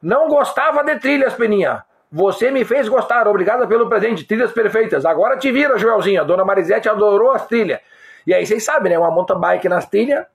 Não 0.01 0.28
gostava 0.28 0.84
de 0.84 0.96
trilhas, 1.01 1.34
Peninha. 1.34 1.84
Você 2.12 2.50
me 2.50 2.64
fez 2.64 2.88
gostar, 2.88 3.28
obrigada 3.28 3.66
pelo 3.66 3.88
presente, 3.88 4.24
trilhas 4.24 4.52
perfeitas. 4.52 5.06
Agora 5.06 5.36
te 5.36 5.52
vira, 5.52 5.78
Joelzinha. 5.78 6.24
Dona 6.24 6.44
Marisete 6.44 6.88
adorou 6.88 7.30
as 7.32 7.46
trilhas. 7.46 7.80
E 8.26 8.34
aí 8.34 8.44
vocês 8.44 8.64
sabem, 8.64 8.92
né? 8.92 8.98
Uma 8.98 9.11
mountain 9.11 9.38
bike 9.38 9.68
nas 9.68 9.86
trilhas 9.86 10.26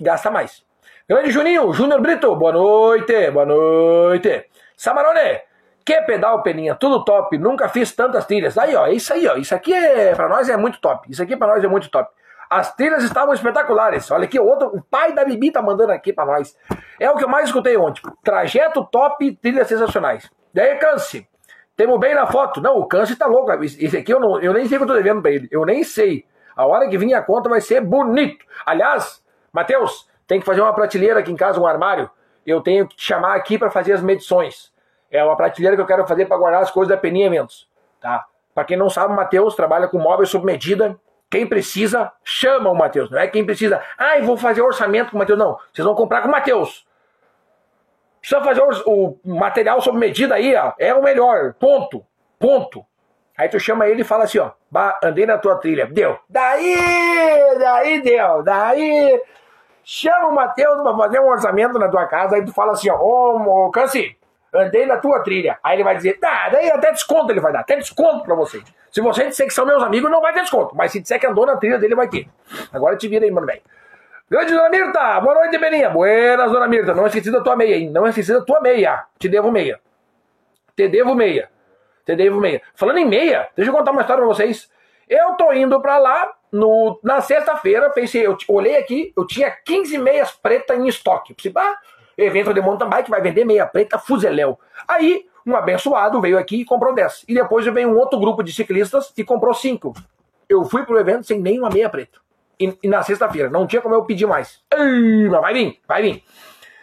gasta 0.00 0.30
mais. 0.30 0.64
Grande 1.08 1.30
Juninho, 1.30 1.72
Júnior 1.72 2.00
Brito, 2.00 2.34
boa 2.36 2.52
noite, 2.52 3.30
boa 3.30 3.46
noite. 3.46 4.46
Samarone, 4.76 5.40
que 5.84 6.02
pedal, 6.02 6.42
Peninha, 6.42 6.74
tudo 6.74 7.04
top, 7.04 7.38
nunca 7.38 7.68
fiz 7.68 7.94
tantas 7.94 8.26
trilhas. 8.26 8.58
Aí, 8.58 8.74
ó, 8.74 8.88
isso 8.88 9.12
aí, 9.12 9.26
ó, 9.26 9.36
isso 9.36 9.54
aqui 9.54 9.72
é, 9.72 10.14
pra 10.14 10.28
nós 10.28 10.48
é 10.48 10.56
muito 10.56 10.80
top, 10.80 11.10
isso 11.10 11.22
aqui 11.22 11.36
pra 11.36 11.46
nós 11.46 11.64
é 11.64 11.68
muito 11.68 11.88
top. 11.90 12.10
As 12.48 12.74
trilhas 12.74 13.02
estavam 13.02 13.34
espetaculares. 13.34 14.08
Olha 14.10 14.24
aqui, 14.24 14.38
outro, 14.38 14.68
o 14.68 14.82
pai 14.82 15.12
da 15.12 15.24
Bibi 15.24 15.50
tá 15.50 15.60
mandando 15.60 15.92
aqui 15.92 16.12
pra 16.12 16.24
nós. 16.24 16.56
É 17.00 17.10
o 17.10 17.16
que 17.16 17.24
eu 17.24 17.28
mais 17.28 17.46
escutei 17.46 17.76
ontem. 17.76 18.02
Trajeto 18.22 18.84
top, 18.84 19.34
trilhas 19.36 19.66
sensacionais. 19.66 20.30
Daí, 20.56 20.74
Câncer, 20.78 21.28
temos 21.76 22.00
bem 22.00 22.14
na 22.14 22.26
foto. 22.26 22.62
Não, 22.62 22.78
o 22.78 22.86
Câncer 22.86 23.14
tá 23.14 23.26
louco. 23.26 23.52
Esse 23.62 23.98
aqui 23.98 24.10
eu, 24.10 24.18
não, 24.18 24.40
eu 24.40 24.54
nem 24.54 24.66
sei 24.66 24.78
o 24.78 24.80
que 24.80 24.84
eu 24.84 24.88
tô 24.88 24.94
devendo 24.94 25.20
pra 25.20 25.30
ele. 25.30 25.46
Eu 25.50 25.66
nem 25.66 25.84
sei. 25.84 26.24
A 26.56 26.64
hora 26.64 26.88
que 26.88 26.96
vir 26.96 27.12
a 27.12 27.20
conta 27.20 27.50
vai 27.50 27.60
ser 27.60 27.82
bonito. 27.82 28.42
Aliás, 28.64 29.22
Matheus, 29.52 30.08
tem 30.26 30.40
que 30.40 30.46
fazer 30.46 30.62
uma 30.62 30.72
prateleira 30.72 31.20
aqui 31.20 31.30
em 31.30 31.36
casa, 31.36 31.60
um 31.60 31.66
armário. 31.66 32.10
Eu 32.46 32.62
tenho 32.62 32.88
que 32.88 32.96
te 32.96 33.04
chamar 33.04 33.36
aqui 33.36 33.58
para 33.58 33.68
fazer 33.68 33.92
as 33.92 34.00
medições. 34.00 34.72
É 35.10 35.22
uma 35.22 35.36
prateleira 35.36 35.76
que 35.76 35.82
eu 35.82 35.86
quero 35.86 36.06
fazer 36.06 36.24
para 36.24 36.38
guardar 36.38 36.62
as 36.62 36.70
coisas 36.70 36.88
da 36.88 36.96
Peninha 36.96 37.26
Eventos. 37.26 37.68
Tá? 38.00 38.24
Para 38.54 38.64
quem 38.64 38.78
não 38.78 38.88
sabe, 38.88 39.12
o 39.12 39.16
Matheus 39.16 39.54
trabalha 39.54 39.88
com 39.88 39.98
móveis 39.98 40.30
sob 40.30 40.46
medida. 40.46 40.98
Quem 41.30 41.46
precisa, 41.46 42.10
chama 42.24 42.70
o 42.70 42.74
Matheus. 42.74 43.10
Não 43.10 43.18
é 43.18 43.28
quem 43.28 43.44
precisa, 43.44 43.82
ah, 43.98 44.16
eu 44.16 44.24
vou 44.24 44.38
fazer 44.38 44.62
orçamento 44.62 45.10
com 45.10 45.16
o 45.16 45.18
Matheus. 45.18 45.38
Não, 45.38 45.58
vocês 45.70 45.84
vão 45.84 45.94
comprar 45.94 46.22
com 46.22 46.28
o 46.28 46.32
Matheus. 46.32 46.86
Precisa 48.26 48.42
fazer 48.42 48.60
o, 48.86 49.16
o 49.24 49.34
material 49.38 49.80
sob 49.80 49.96
medida 49.96 50.34
aí, 50.34 50.52
ó, 50.56 50.72
é 50.80 50.92
o 50.92 51.00
melhor. 51.00 51.54
Ponto. 51.60 52.04
Ponto. 52.40 52.84
Aí 53.38 53.48
tu 53.48 53.60
chama 53.60 53.86
ele 53.86 54.00
e 54.00 54.04
fala 54.04 54.24
assim, 54.24 54.40
ó, 54.40 54.50
andei 55.00 55.24
na 55.24 55.38
tua 55.38 55.54
trilha. 55.58 55.86
Deu. 55.86 56.18
Daí, 56.28 56.76
daí 57.56 58.00
deu. 58.02 58.42
Daí 58.42 59.22
chama 59.84 60.26
o 60.26 60.34
Matheus 60.34 60.82
para 60.82 60.96
fazer 60.96 61.20
um 61.20 61.28
orçamento 61.28 61.78
na 61.78 61.88
tua 61.88 62.04
casa. 62.06 62.34
Aí 62.34 62.44
tu 62.44 62.52
fala 62.52 62.72
assim, 62.72 62.90
ó, 62.90 62.98
ô, 62.98 63.66
ô 63.66 63.70
Cansi, 63.70 64.16
andei 64.52 64.86
na 64.86 64.96
tua 64.96 65.20
trilha. 65.20 65.60
Aí 65.62 65.76
ele 65.76 65.84
vai 65.84 65.94
dizer, 65.94 66.18
tá, 66.18 66.48
daí 66.48 66.68
até 66.68 66.90
desconto 66.90 67.32
ele 67.32 67.38
vai 67.38 67.52
dar, 67.52 67.60
até 67.60 67.76
desconto 67.76 68.24
pra 68.24 68.34
vocês. 68.34 68.64
Se 68.90 69.00
você 69.00 69.28
disser 69.28 69.46
que 69.46 69.54
são 69.54 69.64
meus 69.64 69.84
amigos, 69.84 70.10
não 70.10 70.20
vai 70.20 70.32
ter 70.32 70.40
desconto. 70.40 70.74
Mas 70.74 70.90
se 70.90 70.98
disser 70.98 71.20
que 71.20 71.28
andou 71.28 71.46
na 71.46 71.56
trilha 71.58 71.78
dele, 71.78 71.94
vai 71.94 72.08
ter. 72.08 72.28
Agora 72.72 72.96
te 72.96 73.06
vira 73.06 73.24
aí, 73.24 73.30
mano, 73.30 73.46
velho. 73.46 73.62
Grande 74.28 74.52
Dona 74.52 74.68
Mirta, 74.68 75.20
boa 75.20 75.36
noite, 75.36 75.56
Beninha. 75.56 75.88
Buenas, 75.88 76.50
Dona 76.50 76.66
Mirta. 76.66 76.92
Não 76.92 77.06
esqueci 77.06 77.30
da 77.30 77.40
tua 77.40 77.54
meia, 77.54 77.76
hein? 77.76 77.90
Não 77.90 78.08
esqueci 78.08 78.32
da 78.32 78.40
tua 78.40 78.60
meia. 78.60 79.04
Te 79.20 79.28
devo 79.28 79.52
meia. 79.52 79.78
Te 80.76 80.88
devo 80.88 81.14
meia. 81.14 81.48
Te 82.04 82.16
devo 82.16 82.40
meia. 82.40 82.60
Falando 82.74 82.98
em 82.98 83.06
meia, 83.06 83.48
deixa 83.54 83.70
eu 83.70 83.74
contar 83.76 83.92
uma 83.92 84.00
história 84.00 84.24
pra 84.24 84.34
vocês. 84.34 84.68
Eu 85.08 85.34
tô 85.34 85.52
indo 85.52 85.80
pra 85.80 85.98
lá 85.98 86.34
no, 86.50 86.98
na 87.04 87.20
sexta-feira, 87.20 87.88
pensei, 87.90 88.26
eu 88.26 88.36
olhei 88.48 88.76
aqui, 88.76 89.12
eu 89.16 89.24
tinha 89.24 89.48
15 89.48 89.96
meias 89.98 90.32
pretas 90.32 90.76
em 90.76 90.88
estoque. 90.88 91.32
Pensei, 91.32 91.52
ah, 91.54 91.76
evento 92.18 92.52
de 92.52 92.60
mountain 92.60 92.88
bike 92.88 93.08
vai 93.08 93.20
vender 93.20 93.44
meia 93.44 93.64
preta 93.64 93.96
fuzeléu. 93.96 94.58
Aí, 94.88 95.24
um 95.46 95.54
abençoado 95.54 96.20
veio 96.20 96.36
aqui 96.36 96.62
e 96.62 96.64
comprou 96.64 96.92
10. 96.92 97.26
E 97.28 97.34
depois 97.34 97.64
veio 97.64 97.90
um 97.90 97.96
outro 97.96 98.18
grupo 98.18 98.42
de 98.42 98.52
ciclistas 98.52 99.12
e 99.16 99.22
comprou 99.22 99.54
5. 99.54 99.94
Eu 100.48 100.64
fui 100.64 100.84
pro 100.84 100.98
evento 100.98 101.24
sem 101.28 101.40
nenhuma 101.40 101.70
meia 101.70 101.88
preta. 101.88 102.25
E, 102.58 102.78
e 102.82 102.88
na 102.88 103.02
sexta-feira. 103.02 103.50
Não 103.50 103.66
tinha 103.66 103.82
como 103.82 103.94
eu 103.94 104.04
pedir 104.04 104.26
mais. 104.26 104.62
Ei, 104.72 105.28
mas 105.28 105.40
vai 105.40 105.54
vir, 105.54 105.80
vai 105.86 106.02
vir. 106.02 106.24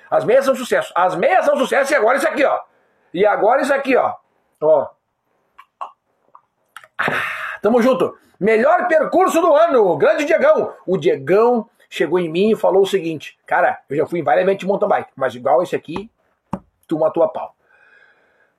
As 0.10 0.24
meias 0.24 0.46
são 0.46 0.56
sucesso. 0.56 0.94
As 0.96 1.16
meias 1.16 1.46
são 1.46 1.58
sucesso 1.58 1.92
e 1.92 1.96
agora 1.96 2.18
isso 2.18 2.28
aqui, 2.28 2.44
ó. 2.46 2.60
E 3.14 3.26
agora 3.26 3.62
isso 3.62 3.74
aqui, 3.74 3.96
ó. 3.96 4.14
Ó. 4.62 4.90
Ah, 6.98 7.60
tamo 7.62 7.82
junto. 7.82 8.18
Melhor 8.40 8.88
percurso 8.88 9.42
do 9.42 9.56
ano. 9.56 9.98
Grande 9.98 10.26
Diegão. 10.26 10.74
O 10.86 10.98
Diegão 10.98 11.70
chegou 11.90 12.20
em 12.20 12.30
mim 12.30 12.52
e 12.52 12.56
falou 12.56 12.84
o 12.84 12.88
seguinte: 12.88 13.38
Cara, 13.46 13.82
eu 13.90 13.98
já 13.98 14.06
fui 14.06 14.20
em 14.20 14.24
vários 14.24 14.44
eventos 14.44 14.60
de 14.60 14.68
mountain 14.68 14.88
bike, 14.88 15.12
mas 15.16 15.34
igual 15.36 15.64
esse 15.64 15.76
aqui, 15.76 16.12
tu 16.88 17.00
matou 17.00 17.24
a 17.24 17.28
pau. 17.28 17.56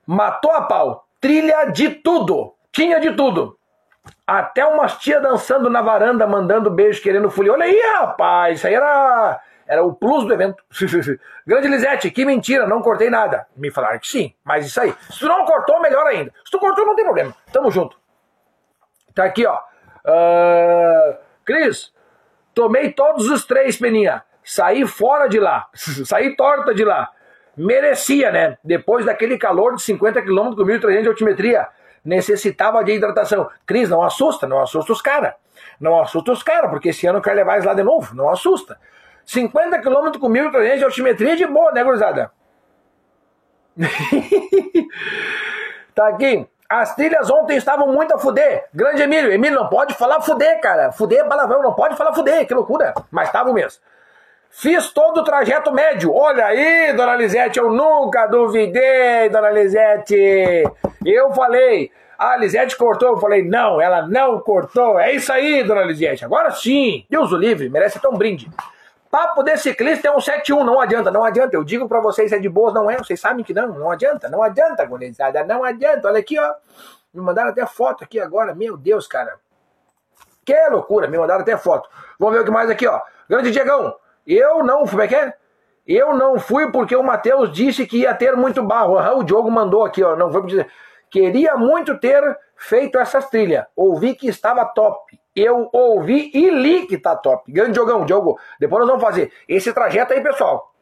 Matou 0.05 0.51
a 0.51 0.61
pau. 0.61 1.07
Trilha 1.19 1.65
de 1.65 1.89
tudo. 1.89 2.53
Tinha 2.71 2.99
de 2.99 3.11
tudo. 3.15 3.54
Até 4.25 4.65
umas 4.65 4.97
tia 4.97 5.19
dançando 5.19 5.69
na 5.69 5.81
varanda, 5.81 6.25
mandando 6.25 6.69
beijo, 6.71 7.01
querendo 7.01 7.29
folia. 7.29 7.53
Olha 7.53 7.65
aí, 7.65 7.79
rapaz, 7.99 8.57
isso 8.57 8.67
aí 8.67 8.73
era, 8.73 9.39
era 9.67 9.83
o 9.83 9.93
plus 9.93 10.25
do 10.25 10.33
evento. 10.33 10.63
Grande 11.45 11.67
Lisete, 11.67 12.09
que 12.09 12.25
mentira, 12.25 12.65
não 12.65 12.81
cortei 12.81 13.09
nada. 13.09 13.45
Me 13.55 13.69
falaram 13.69 13.99
que 13.99 14.07
sim, 14.07 14.33
mas 14.43 14.65
isso 14.65 14.81
aí. 14.81 14.93
Se 15.11 15.19
tu 15.19 15.27
não 15.27 15.45
cortou, 15.45 15.79
melhor 15.79 16.07
ainda. 16.07 16.31
Se 16.43 16.51
tu 16.51 16.59
cortou, 16.59 16.85
não 16.85 16.95
tem 16.95 17.05
problema. 17.05 17.35
Tamo 17.51 17.69
junto. 17.69 17.97
Tá 19.13 19.25
aqui, 19.25 19.45
ó. 19.45 19.59
Uh, 20.05 21.15
Cris, 21.45 21.93
tomei 22.53 22.91
todos 22.91 23.29
os 23.29 23.45
três, 23.45 23.77
Peninha. 23.77 24.23
Saí 24.43 24.85
fora 24.87 25.27
de 25.27 25.39
lá. 25.39 25.67
Saí 25.73 26.35
torta 26.35 26.73
de 26.73 26.83
lá. 26.83 27.11
Merecia, 27.55 28.31
né? 28.31 28.57
Depois 28.63 29.05
daquele 29.05 29.37
calor 29.37 29.75
de 29.75 29.81
50 29.83 30.21
km 30.21 30.55
com 30.55 30.63
1.300 30.63 31.01
de 31.01 31.07
altimetria 31.07 31.67
necessitava 32.05 32.83
de 32.83 32.93
hidratação. 32.93 33.49
Cris, 33.65 33.89
não 33.89 34.03
assusta, 34.03 34.47
não 34.47 34.61
assusta 34.61 34.93
os 34.93 35.01
caras. 35.01 35.33
Não 35.79 35.99
assusta 35.99 36.31
os 36.31 36.43
caras, 36.43 36.69
porque 36.69 36.89
esse 36.89 37.07
ano 37.07 37.21
quer 37.21 37.33
levar 37.33 37.53
eles 37.53 37.65
lá 37.65 37.73
de 37.73 37.83
novo, 37.83 38.15
não 38.15 38.29
assusta. 38.29 38.79
50 39.25 39.79
km 39.79 40.19
com 40.19 40.29
1.300 40.29 40.77
de 40.77 40.83
altimetria 40.83 41.35
de 41.35 41.47
boa, 41.47 41.71
né, 41.71 41.83
gurizada? 41.83 42.31
tá 45.95 46.07
aqui. 46.09 46.47
As 46.69 46.95
trilhas 46.95 47.29
ontem 47.29 47.57
estavam 47.57 47.87
muito 47.91 48.13
a 48.13 48.17
fuder. 48.17 48.67
Grande 48.73 49.01
Emílio, 49.01 49.31
Emílio 49.31 49.59
não 49.59 49.69
pode 49.69 49.93
falar 49.93 50.21
fuder, 50.21 50.59
cara. 50.61 50.91
Fuder 50.91 51.19
é 51.19 51.23
palavrão, 51.27 51.61
não 51.61 51.73
pode 51.73 51.95
falar 51.95 52.13
fuder, 52.13 52.47
que 52.47 52.53
loucura. 52.53 52.93
Mas 53.11 53.27
estavam 53.27 53.53
mesmo. 53.53 53.81
Fiz 54.57 54.89
todo 54.93 55.19
o 55.19 55.23
trajeto 55.23 55.69
médio. 55.73 56.13
Olha 56.13 56.45
aí, 56.45 56.93
dona 56.93 57.17
Lisete, 57.17 57.59
eu 57.59 57.69
nunca 57.69 58.25
duvidei, 58.25 59.27
dona 59.29 59.49
Lisete. 59.49 60.63
Eu 61.05 61.33
falei, 61.33 61.91
a 62.17 62.37
Lisete 62.37 62.77
cortou. 62.77 63.09
Eu 63.09 63.17
falei, 63.17 63.43
não, 63.43 63.81
ela 63.81 64.07
não 64.07 64.39
cortou. 64.39 64.97
É 64.97 65.11
isso 65.13 65.31
aí, 65.33 65.61
dona 65.61 65.81
Lisete. 65.81 66.23
Agora 66.23 66.51
sim, 66.51 67.05
Deus 67.09 67.33
o 67.33 67.35
livre, 67.35 67.69
merece 67.69 67.97
até 67.97 68.07
um 68.07 68.15
brinde. 68.17 68.49
Papo 69.11 69.43
de 69.43 69.57
ciclista 69.57 70.07
é 70.07 70.11
um 70.11 70.19
7-1, 70.19 70.63
não 70.63 70.79
adianta, 70.79 71.11
não 71.11 71.25
adianta. 71.25 71.53
Eu 71.53 71.63
digo 71.65 71.89
para 71.89 71.99
vocês, 71.99 72.31
é 72.31 72.39
de 72.39 72.47
boas, 72.47 72.73
não 72.73 72.89
é. 72.89 72.97
Vocês 72.97 73.19
sabem 73.19 73.43
que 73.43 73.53
não, 73.53 73.67
não 73.67 73.91
adianta, 73.91 74.29
não 74.29 74.41
adianta, 74.41 74.85
gurizada, 74.85 75.43
não 75.43 75.65
adianta. 75.65 76.07
Olha 76.07 76.19
aqui, 76.19 76.39
ó. 76.39 76.53
Me 77.13 77.21
mandaram 77.21 77.49
até 77.49 77.65
foto 77.65 78.05
aqui 78.05 78.21
agora, 78.21 78.55
meu 78.55 78.77
Deus, 78.77 79.05
cara. 79.05 79.35
Que 80.45 80.69
loucura, 80.69 81.09
me 81.09 81.17
mandaram 81.17 81.41
até 81.41 81.57
foto. 81.57 81.89
Vamos 82.17 82.35
ver 82.35 82.41
o 82.41 82.45
que 82.45 82.51
mais 82.51 82.69
aqui, 82.69 82.87
ó. 82.87 83.01
Grande 83.29 83.51
Diegão, 83.51 83.95
eu 84.25 84.63
não, 84.63 84.85
como 84.85 85.01
é 85.01 85.07
que 85.07 85.15
é? 85.15 85.33
Eu 85.85 86.15
não 86.15 86.39
fui 86.39 86.71
porque 86.71 86.95
o 86.95 87.03
Matheus 87.03 87.51
disse 87.51 87.85
que 87.85 87.99
ia 87.99 88.13
ter 88.13 88.35
muito 88.35 88.63
barro. 88.63 88.97
o 89.17 89.23
Diogo 89.23 89.51
mandou 89.51 89.85
aqui, 89.85 90.03
ó. 90.03 90.15
Não 90.15 90.31
vou 90.31 90.41
dizer. 90.41 90.67
Queria 91.11 91.55
muito 91.55 91.97
ter 91.99 92.37
feito 92.55 92.97
essas 92.97 93.29
trilhas. 93.29 93.65
Ouvi 93.75 94.15
que 94.15 94.27
estava 94.27 94.65
top. 94.65 95.19
Eu 95.35 95.69
ouvi 95.71 96.31
e 96.33 96.49
li 96.49 96.87
que 96.87 96.97
tá 96.97 97.15
top. 97.15 97.51
Grande 97.51 97.73
Diogão, 97.73 98.05
Diogo. 98.05 98.39
Depois 98.59 98.79
nós 98.79 98.87
vamos 98.87 99.03
fazer 99.03 99.31
esse 99.47 99.71
trajeto 99.73 100.13
aí, 100.13 100.21
pessoal. 100.21 100.73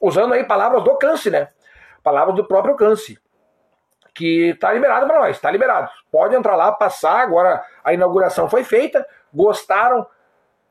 Usando 0.00 0.32
aí 0.32 0.44
palavras 0.44 0.82
do 0.82 0.96
Cance, 0.96 1.30
né? 1.30 1.48
Palavras 2.02 2.34
do 2.34 2.44
próprio 2.44 2.74
Cance. 2.74 3.18
Que 4.14 4.54
tá 4.54 4.72
liberado 4.72 5.06
para 5.06 5.20
nós, 5.20 5.38
tá 5.38 5.50
liberado. 5.50 5.90
Pode 6.10 6.34
entrar 6.34 6.56
lá, 6.56 6.72
passar. 6.72 7.20
Agora 7.20 7.62
a 7.84 7.92
inauguração 7.92 8.48
foi 8.48 8.64
feita. 8.64 9.06
Gostaram? 9.32 10.06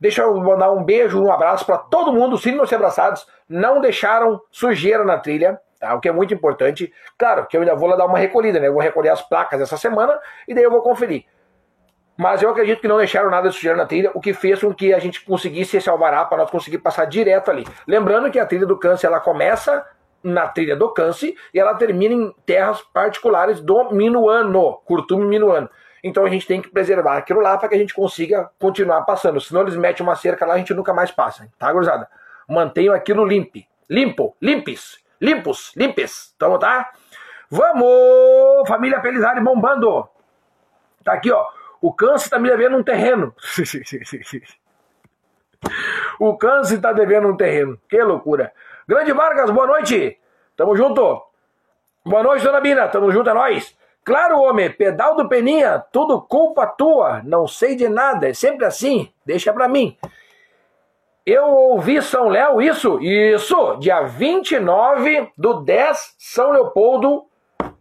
Deixa 0.05 0.21
eu 0.21 0.35
mandar 0.35 0.71
um 0.71 0.83
beijo, 0.83 1.19
um 1.19 1.33
abraço 1.33 1.65
para 1.65 1.79
todo 1.79 2.13
mundo, 2.13 2.37
sintam-se 2.37 2.75
abraçados. 2.75 3.25
Não 3.49 3.81
deixaram 3.81 4.39
sujeira 4.51 5.03
na 5.03 5.17
trilha, 5.17 5.59
tá? 5.79 5.95
o 5.95 5.99
que 5.99 6.07
é 6.07 6.11
muito 6.11 6.31
importante. 6.31 6.93
Claro 7.17 7.47
que 7.47 7.57
eu 7.57 7.61
ainda 7.61 7.73
vou 7.73 7.89
lá 7.89 7.95
dar 7.95 8.05
uma 8.05 8.19
recolhida, 8.19 8.59
né? 8.59 8.67
Eu 8.67 8.73
vou 8.73 8.83
recolher 8.83 9.09
as 9.09 9.23
placas 9.23 9.59
essa 9.59 9.77
semana 9.77 10.19
e 10.47 10.53
daí 10.53 10.63
eu 10.63 10.69
vou 10.69 10.83
conferir. 10.83 11.25
Mas 12.15 12.43
eu 12.43 12.51
acredito 12.51 12.81
que 12.81 12.87
não 12.87 12.97
deixaram 12.97 13.31
nada 13.31 13.49
de 13.49 13.55
sujeira 13.55 13.75
na 13.75 13.87
trilha, 13.87 14.11
o 14.13 14.21
que 14.21 14.31
fez 14.31 14.61
com 14.61 14.71
que 14.71 14.93
a 14.93 14.99
gente 14.99 15.25
conseguisse 15.25 15.75
esse 15.75 15.89
alvará 15.89 16.23
para 16.23 16.37
nós 16.37 16.51
conseguir 16.51 16.77
passar 16.77 17.05
direto 17.05 17.49
ali. 17.49 17.65
Lembrando 17.87 18.29
que 18.29 18.37
a 18.37 18.45
trilha 18.45 18.67
do 18.67 18.77
câncer 18.77 19.07
ela 19.07 19.19
começa 19.19 19.83
na 20.23 20.47
trilha 20.47 20.75
do 20.75 20.93
câncer 20.93 21.33
e 21.51 21.59
ela 21.59 21.73
termina 21.73 22.13
em 22.13 22.31
terras 22.45 22.79
particulares 22.93 23.59
do 23.59 23.89
Minuano, 23.89 24.81
Curtume 24.85 25.25
Minuano. 25.25 25.67
Então 26.07 26.23
a 26.23 26.29
gente 26.29 26.45
tem 26.45 26.61
que 26.61 26.69
preservar 26.69 27.17
aquilo 27.17 27.41
lá 27.41 27.57
para 27.57 27.67
que 27.67 27.73
a 27.73 27.77
gente 27.79 27.91
consiga 27.91 28.51
continuar 28.59 29.01
passando. 29.01 29.41
Senão 29.41 29.61
eles 29.61 29.75
metem 29.75 30.05
uma 30.05 30.15
cerca 30.15 30.45
lá 30.45 30.53
a 30.53 30.57
gente 30.59 30.71
nunca 30.71 30.93
mais 30.93 31.09
passa. 31.09 31.49
Tá, 31.57 31.73
gurizada? 31.73 32.07
Mantenham 32.47 32.93
aquilo 32.93 33.25
limpo. 33.25 33.57
Limpo, 33.89 34.37
limpes, 34.39 35.03
limpos, 35.19 35.73
limpes. 35.75 36.31
Então, 36.35 36.59
tá? 36.59 36.91
Vamos! 37.49 38.67
Família 38.67 39.01
Pelizari 39.01 39.41
bombando. 39.41 40.07
Tá 41.03 41.13
aqui, 41.13 41.31
ó. 41.31 41.43
O 41.81 41.91
câncer 41.91 42.29
tá 42.29 42.37
me 42.37 42.51
devendo 42.51 42.77
um 42.77 42.83
terreno. 42.83 43.33
o 46.19 46.37
câncer 46.37 46.79
tá 46.79 46.93
devendo 46.93 47.29
um 47.29 47.35
terreno. 47.35 47.79
Que 47.89 47.99
loucura. 48.03 48.53
Grande 48.87 49.11
Vargas, 49.11 49.49
boa 49.49 49.65
noite. 49.65 50.19
Tamo 50.55 50.77
junto. 50.77 51.23
Boa 52.05 52.21
noite, 52.21 52.43
dona 52.43 52.61
Bina. 52.61 52.87
Tamo 52.89 53.11
junto, 53.11 53.31
é 53.31 53.33
nóis. 53.33 53.74
Claro, 54.05 54.39
homem, 54.39 54.71
pedal 54.71 55.15
do 55.15 55.27
Peninha, 55.27 55.83
tudo 55.91 56.21
culpa 56.21 56.67
tua, 56.67 57.23
não 57.23 57.47
sei 57.47 57.75
de 57.75 57.89
nada, 57.89 58.29
é 58.29 58.35
sempre 58.35 58.63
assim, 58.63 59.11
deixa 59.25 59.51
pra 59.51 59.67
mim. 59.67 59.97
Eu 61.25 61.47
ouvi 61.47 61.99
São 62.03 62.27
Léo, 62.27 62.61
isso? 62.61 62.99
Isso, 63.01 63.77
dia 63.77 64.03
29 64.03 65.31
do 65.35 65.55
10, 65.55 66.17
São 66.19 66.51
Leopoldo, 66.51 67.25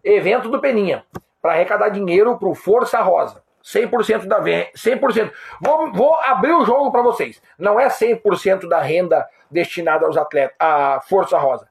evento 0.02 0.48
do 0.48 0.62
Peninha, 0.62 1.04
para 1.42 1.52
arrecadar 1.52 1.90
dinheiro 1.90 2.38
pro 2.38 2.54
Força 2.54 3.02
Rosa. 3.02 3.44
100% 3.62 4.26
da 4.26 4.40
venda, 4.40 4.68
100%. 4.74 5.30
Vou, 5.60 5.92
vou 5.92 6.14
abrir 6.22 6.52
o 6.52 6.64
jogo 6.64 6.90
para 6.90 7.02
vocês. 7.02 7.42
Não 7.58 7.78
é 7.78 7.88
100% 7.88 8.66
da 8.66 8.80
renda 8.80 9.28
destinada 9.50 10.06
aos 10.06 10.16
atletas, 10.16 10.56
à 10.58 11.02
Força 11.02 11.36
Rosa. 11.36 11.68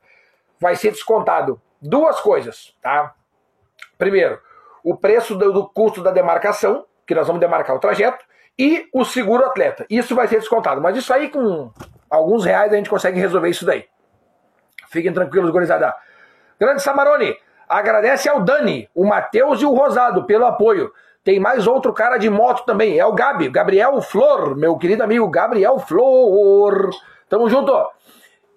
Vai 0.60 0.76
ser 0.76 0.92
descontado 0.92 1.60
duas 1.82 2.20
coisas, 2.20 2.76
tá? 2.84 3.16
Primeiro, 3.98 4.40
o 4.84 4.96
preço 4.96 5.36
do, 5.36 5.52
do 5.52 5.70
custo 5.70 6.02
da 6.02 6.12
demarcação, 6.12 6.86
que 7.06 7.16
nós 7.16 7.28
vamos 7.28 7.40
demarcar 7.40 7.76
o 7.76 7.80
trajeto, 7.80 8.24
e 8.58 8.88
o 8.94 9.04
seguro 9.04 9.46
atleta. 9.46 9.86
Isso 9.90 10.16
vai 10.16 10.28
ser 10.28 10.40
descontado. 10.40 10.82
Mas 10.82 10.98
isso 10.98 11.14
aí, 11.14 11.30
com 11.30 11.72
alguns 12.10 12.46
reais, 12.46 12.72
a 12.72 12.76
gente 12.76 12.90
consegue 12.90 13.20
resolver 13.20 13.50
isso 13.50 13.66
daí. 13.66 13.86
Fiquem 14.90 15.12
tranquilos, 15.12 15.50
gurizada. 15.50 15.94
Grande 16.60 16.84
Samarone, 16.84 17.36
agradece 17.68 18.30
ao 18.30 18.42
Dani, 18.42 18.88
o 18.94 19.06
Matheus 19.06 19.62
e 19.62 19.66
o 19.66 19.74
Rosado 19.74 20.26
pelo 20.26 20.46
apoio. 20.46 20.92
Tem 21.24 21.40
mais 21.40 21.66
outro 21.66 21.94
cara 21.94 22.18
de 22.18 22.30
moto 22.30 22.66
também, 22.66 23.00
é 23.00 23.06
o 23.06 23.14
Gabi, 23.14 23.50
Gabriel 23.50 24.02
Flor, 24.02 24.56
meu 24.56 24.78
querido 24.78 25.04
amigo 25.04 25.28
Gabriel 25.30 25.80
Flor. 25.80 26.90
Tamo 27.30 27.50
junto. 27.50 27.74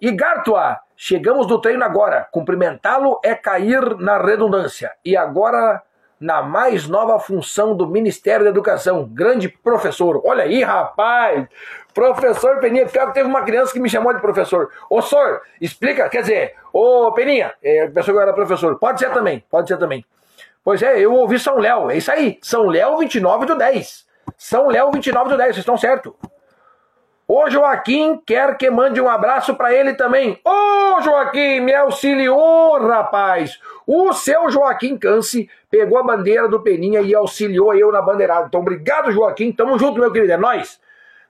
E 0.01 0.11
Gartua, 0.11 0.79
chegamos 0.97 1.47
do 1.47 1.61
treino 1.61 1.85
agora. 1.85 2.27
Cumprimentá-lo 2.31 3.21
é 3.23 3.35
cair 3.35 3.97
na 3.97 4.19
redundância. 4.19 4.93
E 5.05 5.17
agora 5.17 5.83
na 6.19 6.43
mais 6.43 6.89
nova 6.89 7.19
função 7.21 7.77
do 7.77 7.87
Ministério 7.87 8.45
da 8.45 8.51
Educação. 8.51 9.05
Grande 9.13 9.49
professor. 9.49 10.23
Olha 10.25 10.45
aí, 10.45 10.63
rapaz. 10.63 11.47
Professor 11.93 12.59
Peninha. 12.59 12.87
Pior 12.87 13.09
que 13.09 13.15
teve 13.15 13.29
uma 13.29 13.43
criança 13.43 13.73
que 13.73 13.81
me 13.81 13.89
chamou 13.89 14.15
de 14.15 14.21
professor. 14.21 14.71
Ô, 14.89 15.03
senhor, 15.03 15.43
explica. 15.61 16.09
Quer 16.09 16.23
dizer, 16.23 16.55
ô, 16.73 17.13
Peninha, 17.13 17.55
é, 17.63 17.87
pensou 17.89 18.15
que 18.15 18.19
eu 18.19 18.23
era 18.23 18.33
professor. 18.33 18.79
Pode 18.79 18.99
ser 18.99 19.13
também, 19.13 19.45
pode 19.51 19.69
ser 19.69 19.77
também. 19.77 20.05
Pois 20.65 20.83
é, 20.83 20.99
eu 20.99 21.13
ouvi 21.13 21.39
São 21.39 21.59
Léo. 21.59 21.91
É 21.91 21.97
isso 21.97 22.11
aí. 22.11 22.39
São 22.43 22.67
Léo 22.67 22.99
29 22.99 23.47
do 23.47 23.57
10. 23.57 24.07
São 24.37 24.69
Léo 24.69 24.91
29 24.91 25.31
do 25.31 25.37
10, 25.37 25.49
vocês 25.49 25.59
estão 25.59 25.77
certo. 25.77 26.15
O 27.29 27.51
Joaquim 27.51 28.23
quer 28.25 28.57
que 28.57 28.71
mande 28.71 29.01
um 29.01 29.09
abraço 29.09 29.57
para 29.57 29.75
ele 29.75 29.95
também. 29.95 30.41
Ô 30.45 31.01
Joaquim, 31.01 31.61
me 31.61 31.75
auxiliou, 31.75 32.87
rapaz. 32.87 33.61
O 33.85 34.13
seu 34.13 34.49
Joaquim 34.49 34.97
Canse 34.97 35.51
pegou 35.69 35.99
a 35.99 36.05
bandeira 36.05 36.49
do 36.49 36.61
Peninha 36.61 37.01
e 37.01 37.15
auxiliou 37.15 37.75
eu 37.75 37.91
na 37.91 38.01
bandeirada. 38.01 38.47
Então, 38.47 38.61
obrigado, 38.61 39.11
Joaquim. 39.11 39.51
Tamo 39.51 39.77
junto, 39.77 39.99
meu 39.99 40.13
querido. 40.13 40.33
É 40.33 40.37
nóis. 40.37 40.81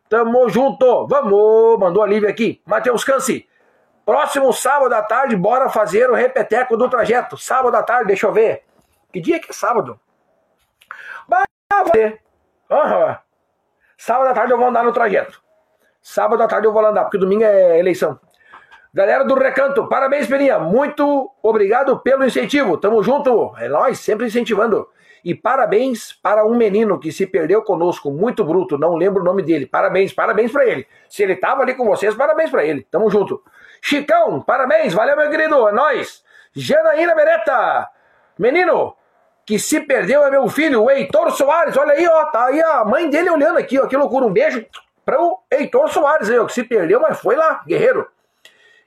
Tamo 0.06 0.48
junto. 0.50 1.06
Vamos. 1.06 1.78
Mandou 1.78 2.02
a 2.02 2.06
Lívia 2.06 2.28
aqui. 2.28 2.60
Matheus 2.66 3.02
Canse. 3.02 3.48
Próximo 4.04 4.52
sábado 4.52 4.92
à 4.92 5.02
tarde, 5.02 5.34
bora 5.34 5.68
fazer 5.68 6.10
o 6.10 6.14
repeteco 6.14 6.76
do 6.76 6.88
trajeto. 6.88 7.38
Sábado 7.38 7.74
à 7.74 7.82
tarde, 7.82 8.08
deixa 8.08 8.26
eu 8.26 8.32
ver. 8.32 8.62
Que 9.12 9.20
dia 9.20 9.40
que 9.40 9.50
é 9.50 9.54
sábado? 9.54 9.98
Fazer. 11.72 12.20
Uhum. 12.70 13.16
Sábado 13.96 14.28
à 14.28 14.34
tarde 14.34 14.52
eu 14.52 14.58
vou 14.58 14.68
andar 14.68 14.84
no 14.84 14.92
trajeto. 14.92 15.42
Sábado 16.08 16.40
à 16.40 16.46
tarde 16.46 16.68
eu 16.68 16.72
vou 16.72 16.86
andar, 16.86 17.02
porque 17.02 17.18
domingo 17.18 17.42
é 17.42 17.80
eleição. 17.80 18.16
Galera 18.94 19.24
do 19.24 19.34
Recanto, 19.34 19.88
parabéns, 19.88 20.28
Peninha. 20.28 20.56
Muito 20.56 21.32
obrigado 21.42 21.98
pelo 21.98 22.24
incentivo. 22.24 22.78
Tamo 22.78 23.02
junto. 23.02 23.52
É 23.58 23.68
nós, 23.68 23.98
sempre 23.98 24.26
incentivando. 24.26 24.88
E 25.24 25.34
parabéns 25.34 26.12
para 26.12 26.46
um 26.46 26.56
menino 26.56 27.00
que 27.00 27.10
se 27.10 27.26
perdeu 27.26 27.60
conosco, 27.60 28.08
muito 28.08 28.44
bruto, 28.44 28.78
não 28.78 28.94
lembro 28.94 29.20
o 29.20 29.24
nome 29.24 29.42
dele. 29.42 29.66
Parabéns, 29.66 30.12
parabéns 30.12 30.52
para 30.52 30.64
ele. 30.64 30.86
Se 31.08 31.24
ele 31.24 31.34
tava 31.34 31.62
ali 31.62 31.74
com 31.74 31.84
vocês, 31.84 32.14
parabéns 32.14 32.50
para 32.50 32.64
ele. 32.64 32.86
Tamo 32.88 33.10
junto. 33.10 33.42
Chicão, 33.82 34.40
parabéns, 34.40 34.94
valeu, 34.94 35.16
meu 35.16 35.28
querido. 35.28 35.68
É 35.68 35.72
nós. 35.72 36.22
Janaína 36.54 37.16
Beretta, 37.16 37.88
menino 38.38 38.94
que 39.44 39.58
se 39.58 39.80
perdeu 39.80 40.24
é 40.24 40.30
meu 40.30 40.48
filho, 40.48 40.84
o 40.84 40.90
Heitor 40.90 41.32
Soares. 41.32 41.76
Olha 41.76 41.94
aí, 41.94 42.06
ó, 42.06 42.26
tá 42.26 42.44
aí 42.44 42.62
a 42.62 42.84
mãe 42.84 43.10
dele 43.10 43.28
olhando 43.28 43.58
aqui, 43.58 43.76
ó. 43.80 43.88
Que 43.88 43.96
loucura. 43.96 44.24
Um 44.24 44.32
beijo 44.32 44.64
para 45.06 45.22
o 45.22 45.38
Heitor 45.48 45.88
Soares, 45.88 46.28
aí, 46.28 46.44
que 46.44 46.52
se 46.52 46.64
perdeu, 46.64 47.00
mas 47.00 47.20
foi 47.20 47.36
lá, 47.36 47.62
guerreiro. 47.64 48.08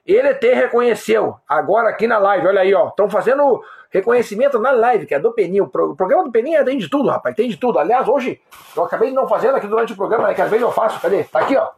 Ele 0.05 0.33
te 0.33 0.53
reconheceu, 0.53 1.37
agora 1.47 1.89
aqui 1.89 2.07
na 2.07 2.17
live, 2.17 2.45
olha 2.45 2.59
aí, 2.59 2.73
ó. 2.73 2.89
Estão 2.89 3.09
fazendo 3.09 3.63
reconhecimento 3.89 4.59
na 4.59 4.71
live, 4.71 5.05
que 5.05 5.15
é 5.15 5.19
do 5.19 5.31
Peninho. 5.31 5.63
O 5.63 5.95
programa 5.95 6.25
do 6.25 6.31
Peninho 6.31 6.65
tem 6.65 6.77
de 6.77 6.89
tudo, 6.89 7.09
rapaz, 7.09 7.33
tem 7.33 7.47
de 7.47 7.55
tudo. 7.55 7.79
Aliás, 7.79 8.05
hoje, 8.05 8.41
eu 8.75 8.83
acabei 8.83 9.13
não 9.13 9.29
fazendo 9.29 9.55
aqui 9.55 9.65
durante 9.65 9.93
o 9.93 9.95
programa, 9.95 10.27
né, 10.27 10.33
que 10.33 10.41
às 10.41 10.49
vezes 10.49 10.63
eu 10.63 10.71
faço, 10.73 10.99
cadê? 10.99 11.23
Tá 11.23 11.39
aqui, 11.39 11.55
ó. 11.55 11.69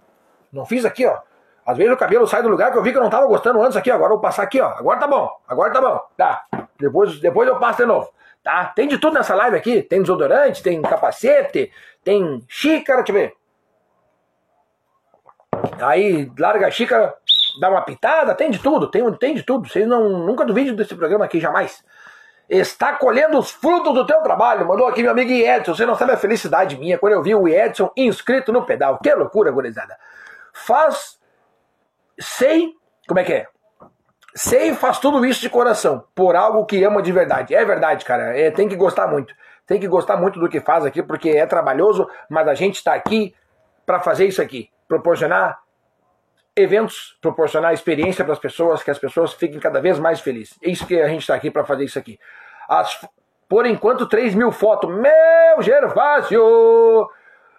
Não 0.52 0.66
fiz 0.66 0.86
aqui, 0.86 1.06
ó. 1.06 1.20
Às 1.64 1.78
vezes 1.78 1.94
o 1.94 1.98
cabelo 1.98 2.28
sai 2.28 2.42
do 2.42 2.50
lugar 2.50 2.72
que 2.72 2.78
eu 2.80 2.82
vi 2.82 2.92
que 2.92 2.98
eu 2.98 3.04
não 3.04 3.10
tava 3.12 3.28
gostando 3.28 3.62
antes 3.62 3.78
aqui. 3.78 3.92
Agora 3.92 4.12
eu 4.12 4.16
vou 4.16 4.22
passar 4.22 4.42
aqui, 4.42 4.60
ó. 4.60 4.70
Agora 4.70 5.00
tá 5.00 5.08
bom, 5.08 5.30
agora 5.48 5.72
tá 5.72 5.80
bom. 5.80 6.02
Tá. 6.18 6.46
Depois, 6.80 7.20
depois 7.20 7.48
eu 7.48 7.60
passo 7.60 7.78
de 7.78 7.86
novo. 7.86 8.10
Tá? 8.44 8.66
Tem 8.76 8.88
de 8.88 8.98
tudo 8.98 9.14
nessa 9.14 9.36
live 9.36 9.56
aqui. 9.56 9.84
Tem 9.84 10.02
desodorante, 10.02 10.64
tem 10.64 10.82
capacete, 10.82 11.72
tem 12.04 12.44
xícara, 12.48 13.04
deixa 13.04 13.12
eu 13.12 13.16
ver. 13.16 13.41
Aí 15.82 16.32
larga 16.38 16.68
a 16.68 16.72
xícara, 16.72 17.14
dá 17.60 17.70
uma 17.70 17.82
pitada, 17.82 18.36
tem 18.36 18.50
de 18.50 18.60
tudo, 18.60 18.88
tem, 18.88 19.12
tem 19.14 19.34
de 19.34 19.44
tudo. 19.44 19.68
Vocês 19.68 19.88
não, 19.88 20.10
nunca 20.26 20.46
duvidem 20.46 20.76
desse 20.76 20.96
programa 20.96 21.26
aqui, 21.26 21.40
jamais. 21.40 21.84
Está 22.50 22.94
colhendo 22.94 23.38
os 23.38 23.50
frutos 23.50 23.94
do 23.94 24.06
teu 24.06 24.22
trabalho. 24.22 24.68
Mandou 24.68 24.88
aqui 24.88 25.02
meu 25.02 25.12
amigo 25.12 25.32
Edson. 25.32 25.74
Você 25.74 25.86
não 25.86 25.96
sabe 25.96 26.12
a 26.12 26.18
felicidade 26.18 26.78
minha 26.78 26.98
quando 26.98 27.14
eu 27.14 27.24
vi 27.24 27.34
o 27.34 27.48
Edson 27.48 27.90
inscrito 27.96 28.52
no 28.52 28.66
pedal. 28.66 29.00
Que 29.00 29.14
loucura, 29.14 29.52
gurizada. 29.52 29.98
Faz. 30.54 31.18
Sei. 32.20 32.74
Como 33.08 33.20
é 33.20 33.24
que 33.24 33.34
é? 33.34 33.48
Sei 34.34 34.74
faz 34.74 34.98
tudo 35.00 35.26
isso 35.26 35.42
de 35.42 35.50
coração, 35.50 36.06
por 36.16 36.38
algo 36.38 36.66
que 36.66 36.82
ama 36.84 37.02
de 37.02 37.12
verdade. 37.12 37.54
É 37.54 37.64
verdade, 37.66 38.06
cara. 38.06 38.38
É, 38.38 38.50
tem 38.52 38.68
que 38.68 38.76
gostar 38.76 39.08
muito. 39.08 39.34
Tem 39.66 39.80
que 39.80 39.88
gostar 39.88 40.18
muito 40.18 40.40
do 40.40 40.50
que 40.50 40.60
faz 40.60 40.86
aqui, 40.86 41.02
porque 41.04 41.30
é 41.30 41.46
trabalhoso, 41.46 42.10
mas 42.30 42.48
a 42.48 42.54
gente 42.54 42.76
está 42.76 42.94
aqui 42.94 43.34
para 43.86 44.00
fazer 44.00 44.26
isso 44.26 44.42
aqui 44.42 44.70
proporcionar 44.92 45.58
eventos, 46.54 47.18
proporcionar 47.22 47.74
experiência 47.74 48.26
para 48.26 48.34
as 48.34 48.40
pessoas, 48.40 48.84
que 48.84 48.92
as 48.92 49.00
pessoas 49.00 49.32
fiquem 49.32 49.58
cada 49.58 49.80
vez 49.80 49.98
mais 49.98 50.20
felizes. 50.20 50.60
É 50.62 50.70
isso 50.70 50.86
que 50.86 51.00
a 51.00 51.08
gente 51.08 51.22
está 51.22 51.34
aqui 51.34 51.50
para 51.50 51.64
fazer 51.64 51.86
isso 51.86 51.98
aqui. 51.98 52.20
As, 52.68 53.08
por 53.48 53.66
enquanto, 53.66 54.06
3 54.06 54.36
mil 54.36 54.52
fotos. 54.52 54.90
Meu 54.94 55.62
Gervásio! 55.62 57.10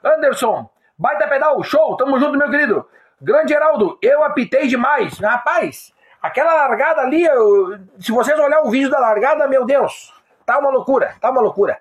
Anderson, 0.05 0.69
baita 0.99 1.27
pedal, 1.27 1.63
show, 1.63 1.97
tamo 1.97 2.19
junto, 2.19 2.37
meu 2.37 2.51
querido. 2.51 2.87
Grande 3.19 3.55
Geraldo, 3.55 3.97
eu 4.03 4.23
apitei 4.23 4.67
demais. 4.67 5.19
Rapaz, 5.19 5.91
aquela 6.21 6.53
largada 6.53 7.01
ali, 7.01 7.25
eu, 7.25 7.79
se 7.99 8.13
vocês 8.13 8.39
olharem 8.39 8.67
o 8.67 8.71
vídeo 8.71 8.91
da 8.91 8.99
largada, 8.99 9.49
meu 9.49 9.65
Deus, 9.65 10.13
tá 10.45 10.59
uma 10.59 10.71
loucura, 10.71 11.15
tá 11.19 11.31
uma 11.31 11.41
loucura. 11.41 11.79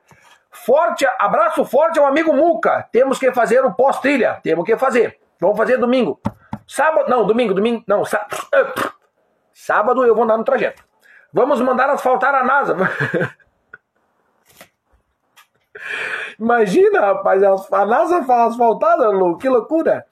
Forte, 0.49 1.05
abraço 1.19 1.65
forte 1.65 1.99
ao 1.99 2.05
amigo 2.05 2.31
Muca. 2.31 2.87
Temos 2.89 3.19
que 3.19 3.33
fazer 3.33 3.65
o 3.65 3.73
pós-trilha. 3.73 4.39
Temos 4.43 4.65
que 4.65 4.77
fazer. 4.77 5.20
Vamos 5.41 5.57
fazer 5.57 5.77
domingo. 5.77 6.21
Sábado, 6.67 7.09
não, 7.09 7.25
domingo, 7.25 7.55
domingo, 7.55 7.83
não, 7.87 8.05
sá, 8.05 8.27
sábado 9.51 10.05
eu 10.05 10.13
vou 10.13 10.23
andar 10.23 10.37
no 10.37 10.43
trajeto. 10.43 10.83
Vamos 11.33 11.59
mandar 11.59 11.89
asfaltar 11.89 12.35
a 12.35 12.43
NASA. 12.43 12.77
Imagina, 16.39 16.99
rapaz, 17.01 17.41
a 17.43 17.85
NASA 17.85 18.19
asfaltada, 18.19 19.09
que 19.39 19.49
loucura. 19.49 20.05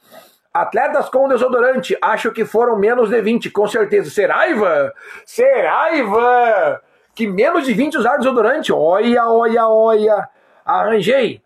Atletas 0.52 1.08
com 1.10 1.28
desodorante, 1.28 1.96
acho 2.02 2.32
que 2.32 2.44
foram 2.44 2.76
menos 2.78 3.10
de 3.10 3.22
20, 3.22 3.52
com 3.52 3.68
certeza. 3.68 4.10
Será, 4.10 4.48
Ivan? 4.50 4.92
Será, 5.26 5.96
Ivan? 5.96 6.80
Que 7.14 7.28
menos 7.28 7.66
de 7.66 7.74
20 7.74 8.00
usaram 8.00 8.18
desodorante? 8.18 8.74
Olha, 8.74 9.28
olha, 9.30 9.68
olha. 9.68 10.30
Arranjei. 10.66 11.44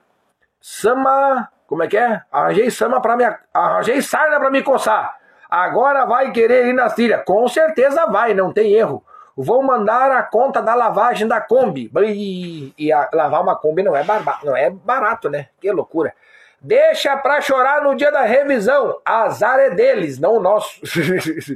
Sama. 0.61 1.49
Como 1.73 1.81
é 1.81 1.87
que 1.87 1.97
é? 1.97 2.21
Arranjei 2.31 2.69
sama 2.69 3.01
para 3.01 3.17
me. 3.17 3.23
Arranjei 3.51 3.99
sarna 3.99 4.39
para 4.39 4.51
me 4.51 4.61
coçar. 4.61 5.17
Agora 5.49 6.05
vai 6.05 6.31
querer 6.31 6.67
ir 6.67 6.73
nas 6.73 6.93
trilhas. 6.93 7.23
Com 7.25 7.47
certeza 7.47 8.05
vai, 8.05 8.35
não 8.35 8.53
tem 8.53 8.73
erro. 8.73 9.03
Vou 9.35 9.63
mandar 9.63 10.11
a 10.11 10.21
conta 10.21 10.61
da 10.61 10.75
lavagem 10.75 11.27
da 11.27 11.41
Kombi. 11.41 11.89
E, 12.05 12.71
e 12.77 12.93
a, 12.93 13.09
lavar 13.11 13.41
uma 13.41 13.55
Kombi 13.55 13.81
não 13.81 13.95
é, 13.95 14.03
barba, 14.03 14.37
não 14.43 14.55
é 14.55 14.69
barato, 14.69 15.31
né? 15.31 15.47
Que 15.59 15.71
loucura. 15.71 16.13
Deixa 16.61 17.17
pra 17.17 17.41
chorar 17.41 17.81
no 17.81 17.95
dia 17.95 18.11
da 18.11 18.21
revisão. 18.21 19.01
Azar 19.03 19.59
é 19.59 19.71
deles, 19.71 20.19
não 20.19 20.35
o 20.37 20.39
nosso. 20.39 20.79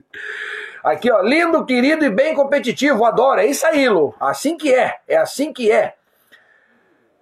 Aqui, 0.84 1.12
ó. 1.12 1.22
Lindo, 1.22 1.64
querido 1.64 2.04
e 2.04 2.10
bem 2.10 2.34
competitivo. 2.34 3.06
Adoro. 3.06 3.40
É 3.40 3.46
isso 3.46 3.68
aí, 3.68 3.88
Lu. 3.88 4.16
Assim 4.20 4.58
que 4.58 4.74
é. 4.74 4.96
É 5.08 5.18
assim 5.18 5.54
que 5.54 5.72
é. 5.72 5.94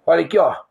Olha 0.06 0.24
aqui, 0.24 0.38
ó. 0.38 0.64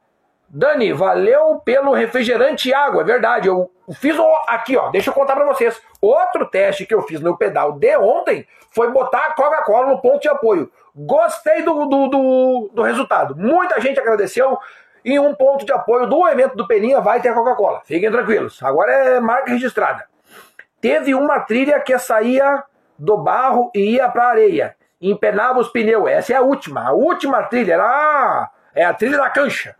Dani, 0.50 0.94
valeu 0.94 1.62
pelo 1.66 1.94
refrigerante 1.94 2.70
e 2.70 2.74
água. 2.74 3.02
É 3.02 3.06
verdade. 3.06 3.48
Eu 3.48 3.70
fiz 4.00 4.16
aqui, 4.48 4.78
ó. 4.78 4.90
Deixa 4.90 5.10
eu 5.10 5.14
contar 5.14 5.36
pra 5.36 5.46
vocês. 5.46 5.82
Outro 6.02 6.46
teste 6.46 6.86
que 6.86 6.94
eu 6.94 7.02
fiz 7.02 7.20
no 7.20 7.38
pedal 7.38 7.74
de 7.74 7.98
ontem 7.98 8.48
foi 8.72 8.92
botar 8.92 9.28
a 9.28 9.34
Coca-Cola 9.34 9.88
no 9.88 10.02
ponto 10.02 10.22
de 10.22 10.30
apoio. 10.30 10.72
Gostei 10.96 11.62
do, 11.64 11.86
do, 11.86 12.08
do, 12.08 12.70
do 12.74 12.82
resultado. 12.84 13.36
Muita 13.36 13.80
gente 13.82 14.00
agradeceu. 14.00 14.58
E 15.04 15.20
um 15.20 15.36
ponto 15.36 15.66
de 15.66 15.72
apoio 15.72 16.08
do 16.08 16.28
evento 16.28 16.56
do 16.56 16.68
Peninha 16.68 17.00
vai 17.00 17.22
ter 17.22 17.30
a 17.30 17.34
Coca-Cola. 17.34 17.82
Fiquem 17.86 18.12
tranquilos. 18.12 18.62
Agora 18.64 18.92
é 18.92 19.20
marca 19.20 19.52
registrada. 19.52 20.06
Teve 20.82 21.14
uma 21.14 21.40
trilha 21.42 21.80
que 21.80 21.98
saía 22.00 22.64
do 22.98 23.18
barro 23.18 23.72
e 23.76 23.96
ia 23.96 24.10
para 24.10 24.30
areia. 24.30 24.76
Empenava 25.02 25.60
os 25.60 25.70
pneus. 25.70 26.10
Essa 26.10 26.34
é 26.34 26.36
a 26.38 26.42
última. 26.42 26.88
A 26.88 26.92
última 26.94 27.44
trilha. 27.44 27.74
Era, 27.74 28.50
é 28.74 28.86
a 28.86 28.94
trilha 28.94 29.18
da 29.18 29.30
cancha. 29.30 29.76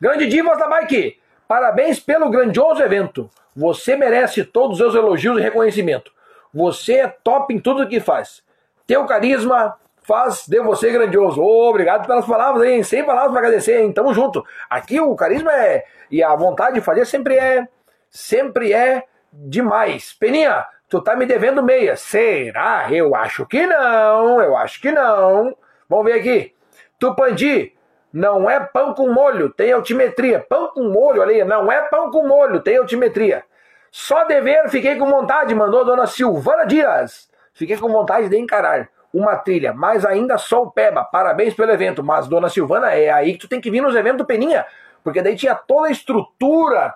Grande 0.00 0.28
Divas 0.28 0.56
da 0.58 0.68
Bike. 0.68 1.18
Parabéns 1.48 1.98
pelo 1.98 2.30
grandioso 2.30 2.80
evento. 2.80 3.28
Você 3.56 3.96
merece 3.96 4.44
todos 4.44 4.80
os 4.80 4.94
elogios 4.94 5.38
e 5.38 5.42
reconhecimento. 5.42 6.12
Você 6.54 6.94
é 6.94 7.08
top 7.08 7.52
em 7.52 7.58
tudo 7.58 7.88
que 7.88 7.98
faz. 7.98 8.42
Teu 8.86 9.04
carisma, 9.06 9.76
faz 10.02 10.46
de 10.46 10.60
você 10.60 10.92
grandioso. 10.92 11.42
Oh, 11.42 11.68
obrigado 11.68 12.06
pelas 12.06 12.24
palavras, 12.24 12.68
hein? 12.68 12.84
Sem 12.84 13.04
palavras 13.04 13.32
para 13.32 13.40
agradecer, 13.40 13.80
hein? 13.80 13.92
Tamo 13.92 14.14
junto. 14.14 14.44
Aqui 14.70 15.00
o 15.00 15.16
carisma 15.16 15.52
é. 15.52 15.84
E 16.10 16.22
a 16.22 16.34
vontade 16.36 16.76
de 16.76 16.80
fazer 16.80 17.04
sempre 17.04 17.36
é. 17.36 17.66
Sempre 18.08 18.72
é 18.72 19.02
demais. 19.32 20.12
Peninha, 20.12 20.64
tu 20.88 21.02
tá 21.02 21.16
me 21.16 21.26
devendo 21.26 21.60
meia. 21.60 21.96
Será? 21.96 22.86
Eu 22.92 23.16
acho 23.16 23.44
que 23.46 23.66
não. 23.66 24.40
Eu 24.40 24.56
acho 24.56 24.80
que 24.80 24.92
não. 24.92 25.56
Vamos 25.88 26.04
ver 26.04 26.20
aqui. 26.20 26.54
Tupandi, 27.00 27.74
não 28.18 28.50
é 28.50 28.58
pão 28.58 28.92
com 28.92 29.08
molho, 29.12 29.48
tem 29.48 29.70
altimetria. 29.70 30.40
Pão 30.40 30.72
com 30.74 30.82
molho, 30.88 31.22
olha 31.22 31.30
aí, 31.30 31.44
não 31.44 31.70
é 31.70 31.82
pão 31.82 32.10
com 32.10 32.26
molho, 32.26 32.60
tem 32.60 32.76
altimetria. 32.76 33.44
Só 33.92 34.24
dever, 34.24 34.68
fiquei 34.68 34.96
com 34.96 35.08
vontade, 35.08 35.54
mandou 35.54 35.82
a 35.82 35.84
dona 35.84 36.06
Silvana 36.06 36.66
Dias. 36.66 37.30
Fiquei 37.54 37.76
com 37.76 37.88
vontade 37.88 38.28
de 38.28 38.36
encarar 38.36 38.88
uma 39.14 39.36
trilha, 39.36 39.72
mas 39.72 40.04
ainda 40.04 40.36
só 40.36 40.62
o 40.62 40.70
Peba. 40.70 41.04
Parabéns 41.04 41.54
pelo 41.54 41.70
evento. 41.70 42.02
Mas, 42.02 42.26
dona 42.26 42.48
Silvana, 42.48 42.92
é 42.92 43.08
aí 43.10 43.34
que 43.34 43.38
tu 43.38 43.48
tem 43.48 43.60
que 43.60 43.70
vir 43.70 43.80
nos 43.80 43.94
eventos 43.94 44.18
do 44.18 44.26
Peninha, 44.26 44.66
porque 45.02 45.22
daí 45.22 45.36
tinha 45.36 45.54
toda 45.54 45.86
a 45.86 45.90
estrutura 45.90 46.94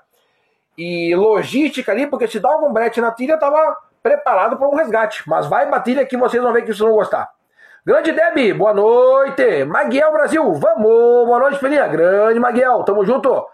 e 0.77 1.15
logística 1.15 1.93
ali, 1.93 2.07
porque 2.07 2.27
se 2.27 2.41
dá 2.41 2.51
algum 2.51 2.73
brete 2.73 3.01
na 3.01 3.13
trilha, 3.13 3.39
tava 3.39 3.77
preparado 4.03 4.57
para 4.57 4.69
um 4.69 4.75
resgate. 4.75 5.23
Mas 5.29 5.47
vai 5.47 5.69
pra 5.69 5.81
trilha 5.81 6.05
que 6.05 6.17
vocês 6.17 6.43
vão 6.43 6.53
ver 6.53 6.63
que 6.63 6.67
vocês 6.67 6.79
vão 6.81 6.93
gostar. 6.93 7.31
Grande 7.85 8.13
Deb, 8.13 8.53
boa 8.57 8.73
noite. 8.73 9.65
Maguiel 9.65 10.13
Brasil, 10.13 10.53
vamos. 10.53 11.27
Boa 11.27 11.41
noite, 11.41 11.59
Peninha. 11.59 11.89
Grande 11.89 12.39
Maguiel, 12.39 12.85
tamo 12.85 13.05
junto. 13.05 13.45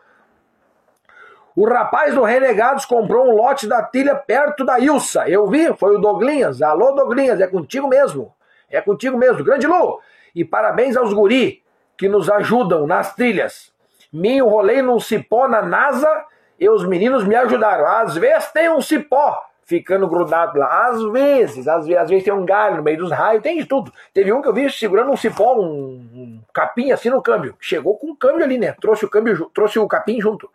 O 1.57 1.67
rapaz 1.67 2.15
do 2.15 2.23
Renegados 2.25 2.85
comprou 2.85 3.27
um 3.27 3.35
lote 3.35 3.67
da 3.67 3.83
trilha 3.83 4.15
perto 4.15 4.67
da 4.67 4.79
Ilsa. 4.79 5.27
Eu 5.27 5.47
vi, 5.47 5.73
foi 5.79 5.97
o 5.97 5.99
Doglinhas. 5.99 6.61
Alô, 6.61 6.93
Doglinhas, 6.93 7.41
é 7.41 7.47
contigo 7.47 7.89
mesmo. 7.89 8.31
É 8.71 8.83
contigo 8.83 9.17
mesmo. 9.17 9.43
Grande 9.43 9.67
Lu! 9.67 9.99
E 10.35 10.45
parabéns 10.45 10.95
aos 10.95 11.15
guri 11.15 11.63
que 11.97 12.07
nos 12.07 12.29
ajudam 12.29 12.87
nas 12.87 13.15
trilhas. 13.15 13.73
Me 14.13 14.37
enrolei 14.37 14.83
num 14.83 15.01
cipó 15.01 15.49
na 15.49 15.63
NASA 15.63 16.27
e 16.61 16.69
os 16.69 16.85
meninos 16.85 17.25
me 17.25 17.35
ajudaram. 17.35 17.87
Às 17.87 18.15
vezes 18.15 18.53
tem 18.53 18.69
um 18.69 18.83
cipó 18.83 19.43
ficando 19.69 20.09
grudado 20.09 20.59
lá. 20.59 20.89
Às 20.89 21.03
vezes, 21.13 21.69
às 21.69 21.87
vezes, 21.87 22.03
às 22.03 22.09
vezes 22.09 22.25
tem 22.25 22.33
um 22.33 22.45
galho 22.45 22.79
no 22.79 22.83
meio 22.83 22.97
dos 22.97 23.13
raios, 23.13 23.43
tem 23.43 23.59
de 23.59 23.67
tudo. 23.67 23.93
Teve 24.15 24.33
um 24.33 24.41
que 24.41 24.49
eu 24.49 24.55
vi 24.55 24.69
segurando 24.71 25.13
um 25.13 25.17
cipó, 25.17 25.55
um, 25.55 25.61
um 25.61 26.43
capim 26.55 26.91
assim 26.91 27.11
no 27.11 27.23
câmbio. 27.23 27.55
Chegou 27.61 27.99
com 27.99 28.11
o 28.11 28.17
câmbio 28.17 28.45
ali, 28.45 28.59
né? 28.59 28.75
Trouxe 28.81 29.05
o 29.05 29.11
câmbio, 29.11 29.51
trouxe 29.55 29.79
o 29.79 29.87
capim 29.87 30.21
junto. 30.21 30.51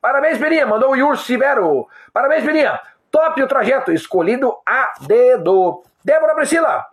Parabéns, 0.00 0.36
Peninha. 0.36 0.66
Mandou 0.66 0.90
o 0.90 0.96
Yur 0.96 1.16
Severo. 1.16 1.86
Parabéns, 2.12 2.44
Peninha. 2.44 2.80
Top 3.10 3.40
o 3.40 3.46
trajeto, 3.46 3.92
escolhido 3.92 4.52
a 4.66 4.92
dedo. 5.06 5.82
Débora 6.04 6.34
Priscila, 6.34 6.86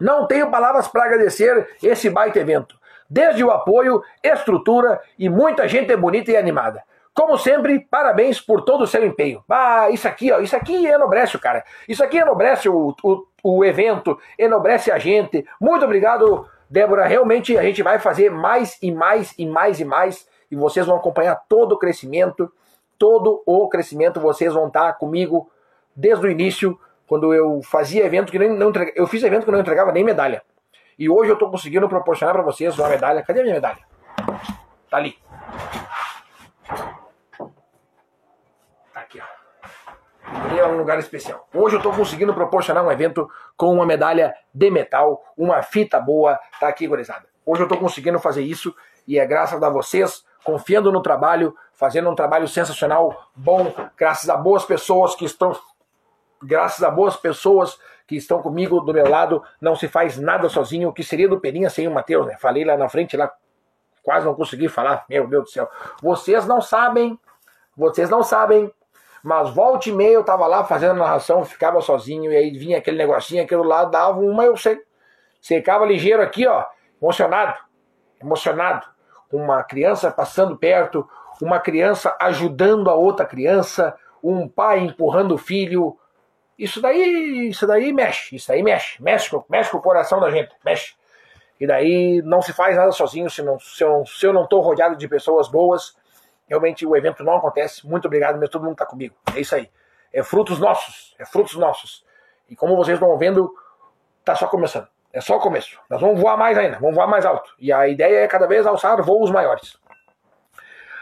não 0.00 0.26
tenho 0.26 0.50
palavras 0.50 0.86
para 0.88 1.04
agradecer 1.04 1.76
esse 1.82 2.08
baita 2.08 2.38
evento. 2.38 2.78
Desde 3.10 3.42
o 3.42 3.50
apoio, 3.50 4.02
estrutura 4.22 5.00
e 5.18 5.28
muita 5.28 5.68
gente 5.68 5.94
bonita 5.96 6.30
e 6.30 6.36
animada. 6.36 6.82
Como 7.16 7.38
sempre, 7.38 7.80
parabéns 7.80 8.40
por 8.42 8.62
todo 8.62 8.82
o 8.82 8.86
seu 8.86 9.04
empenho. 9.04 9.42
Ah, 9.48 9.88
isso 9.90 10.06
aqui, 10.06 10.30
ó, 10.30 10.38
isso 10.40 10.54
aqui 10.54 10.86
enobrece 10.86 11.34
o 11.34 11.40
cara. 11.40 11.64
Isso 11.88 12.04
aqui 12.04 12.18
enobrece 12.18 12.68
o, 12.68 12.94
o, 13.02 13.26
o 13.42 13.64
evento, 13.64 14.18
enobrece 14.38 14.90
a 14.90 14.98
gente. 14.98 15.46
Muito 15.58 15.82
obrigado, 15.82 16.46
Débora. 16.68 17.06
Realmente 17.06 17.56
a 17.56 17.62
gente 17.62 17.82
vai 17.82 17.98
fazer 17.98 18.30
mais 18.30 18.76
e 18.82 18.92
mais 18.92 19.34
e 19.38 19.46
mais 19.46 19.80
e 19.80 19.84
mais. 19.84 20.28
E 20.50 20.56
vocês 20.56 20.84
vão 20.84 20.96
acompanhar 20.96 21.36
todo 21.48 21.72
o 21.72 21.78
crescimento. 21.78 22.52
Todo 22.98 23.42
o 23.46 23.66
crescimento. 23.68 24.20
Vocês 24.20 24.52
vão 24.52 24.66
estar 24.66 24.92
comigo 24.98 25.50
desde 25.96 26.26
o 26.26 26.30
início 26.30 26.78
quando 27.06 27.32
eu 27.32 27.62
fazia 27.62 28.04
evento 28.04 28.30
que 28.30 28.38
nem, 28.38 28.50
não 28.50 28.68
entregava, 28.68 28.98
eu 28.98 29.06
fiz 29.06 29.22
evento 29.22 29.46
que 29.46 29.50
não 29.50 29.60
entregava 29.60 29.90
nem 29.90 30.04
medalha. 30.04 30.42
E 30.98 31.08
hoje 31.08 31.30
eu 31.30 31.34
estou 31.34 31.50
conseguindo 31.50 31.88
proporcionar 31.88 32.34
para 32.34 32.42
vocês 32.42 32.78
uma 32.78 32.88
medalha. 32.88 33.22
Cadê 33.22 33.40
a 33.40 33.42
minha 33.42 33.54
medalha? 33.54 33.78
Tá 34.90 34.96
ali. 34.98 35.16
Tá 38.92 39.00
aqui, 39.00 39.20
Botei 40.32 40.58
ela 40.58 40.72
num 40.72 40.78
lugar 40.78 40.98
especial. 40.98 41.46
Hoje 41.54 41.76
eu 41.76 41.78
estou 41.78 41.92
conseguindo 41.92 42.34
proporcionar 42.34 42.84
um 42.84 42.90
evento 42.90 43.28
com 43.56 43.72
uma 43.72 43.86
medalha 43.86 44.34
de 44.52 44.70
metal, 44.70 45.22
uma 45.36 45.62
fita 45.62 46.00
boa. 46.00 46.38
Tá 46.58 46.68
aqui, 46.68 46.86
gurizada. 46.86 47.26
Hoje 47.44 47.62
eu 47.62 47.66
estou 47.66 47.78
conseguindo 47.78 48.18
fazer 48.18 48.42
isso 48.42 48.74
e 49.06 49.18
é 49.18 49.26
graças 49.26 49.62
a 49.62 49.70
vocês 49.70 50.24
confiando 50.42 50.92
no 50.92 51.02
trabalho, 51.02 51.56
fazendo 51.72 52.08
um 52.08 52.14
trabalho 52.14 52.46
sensacional, 52.46 53.30
bom, 53.34 53.72
graças 53.96 54.28
a 54.30 54.36
boas 54.36 54.64
pessoas 54.64 55.14
que 55.14 55.24
estão 55.24 55.52
graças 56.42 56.82
a 56.84 56.90
boas 56.90 57.16
pessoas 57.16 57.78
que 58.06 58.14
estão 58.14 58.40
comigo 58.40 58.80
do 58.80 58.92
meu 58.92 59.08
lado, 59.08 59.42
não 59.60 59.74
se 59.74 59.88
faz 59.88 60.16
nada 60.16 60.48
sozinho. 60.48 60.88
O 60.88 60.92
que 60.92 61.02
seria 61.02 61.28
do 61.28 61.40
Peninha 61.40 61.68
sem 61.68 61.88
o 61.88 61.90
Matheus, 61.90 62.26
né? 62.26 62.36
Falei 62.38 62.64
lá 62.64 62.76
na 62.76 62.88
frente, 62.88 63.16
lá 63.16 63.32
quase 64.02 64.24
não 64.24 64.34
consegui 64.34 64.68
falar. 64.68 65.04
Meu 65.08 65.26
Deus 65.26 65.44
do 65.44 65.50
céu. 65.50 65.68
Vocês 66.00 66.46
não 66.46 66.60
sabem, 66.60 67.18
vocês 67.76 68.08
não 68.08 68.22
sabem, 68.22 68.72
mas 69.26 69.50
volta 69.50 69.88
e 69.88 69.92
meia 69.92 70.12
eu 70.12 70.22
tava 70.22 70.46
lá 70.46 70.62
fazendo 70.62 70.92
a 70.92 71.04
narração, 71.04 71.44
ficava 71.44 71.80
sozinho, 71.80 72.32
e 72.32 72.36
aí 72.36 72.50
vinha 72.56 72.78
aquele 72.78 72.96
negocinho, 72.96 73.42
aquilo 73.42 73.64
lá, 73.64 73.84
dava 73.84 74.20
uma, 74.20 74.44
eu 74.44 74.56
sei. 74.56 74.80
Secava 75.40 75.84
ligeiro 75.84 76.22
aqui, 76.22 76.46
ó, 76.46 76.64
emocionado, 77.02 77.58
emocionado. 78.22 78.86
Uma 79.32 79.64
criança 79.64 80.12
passando 80.12 80.56
perto, 80.56 81.04
uma 81.42 81.58
criança 81.58 82.16
ajudando 82.20 82.88
a 82.88 82.94
outra 82.94 83.26
criança, 83.26 83.96
um 84.22 84.46
pai 84.46 84.78
empurrando 84.78 85.34
o 85.34 85.38
filho, 85.38 85.98
isso 86.56 86.80
daí, 86.80 87.48
isso 87.48 87.66
daí 87.66 87.92
mexe, 87.92 88.36
isso 88.36 88.46
daí 88.46 88.62
mexe, 88.62 89.02
mexe, 89.02 89.36
mexe 89.48 89.70
com 89.72 89.78
o 89.78 89.82
coração 89.82 90.20
da 90.20 90.30
gente, 90.30 90.54
mexe. 90.64 90.94
E 91.58 91.66
daí 91.66 92.22
não 92.22 92.40
se 92.40 92.52
faz 92.52 92.76
nada 92.76 92.92
sozinho 92.92 93.28
se, 93.28 93.42
não, 93.42 93.58
se, 93.58 93.82
eu, 93.82 94.06
se 94.06 94.24
eu 94.24 94.32
não 94.32 94.44
estou 94.44 94.60
rodeado 94.60 94.94
de 94.94 95.08
pessoas 95.08 95.48
boas 95.48 95.95
realmente 96.46 96.86
o 96.86 96.96
evento 96.96 97.24
não 97.24 97.36
acontece. 97.36 97.86
Muito 97.86 98.06
obrigado, 98.06 98.38
mas 98.38 98.48
todo 98.48 98.62
mundo 98.62 98.72
está 98.72 98.86
comigo. 98.86 99.14
É 99.34 99.40
isso 99.40 99.54
aí. 99.54 99.70
É 100.12 100.22
frutos 100.22 100.58
nossos, 100.58 101.14
é 101.18 101.24
frutos 101.24 101.54
nossos. 101.56 102.04
E 102.48 102.56
como 102.56 102.76
vocês 102.76 102.96
estão 102.96 103.16
vendo, 103.18 103.52
tá 104.24 104.34
só 104.34 104.46
começando. 104.46 104.88
É 105.12 105.20
só 105.20 105.36
o 105.36 105.40
começo. 105.40 105.78
Nós 105.88 106.00
vamos 106.00 106.20
voar 106.20 106.36
mais 106.36 106.56
ainda, 106.58 106.78
vamos 106.78 106.94
voar 106.94 107.06
mais 107.06 107.24
alto. 107.24 107.54
E 107.58 107.72
a 107.72 107.88
ideia 107.88 108.18
é 108.18 108.28
cada 108.28 108.46
vez 108.46 108.66
alçar 108.66 109.02
voos 109.02 109.30
maiores. 109.30 109.78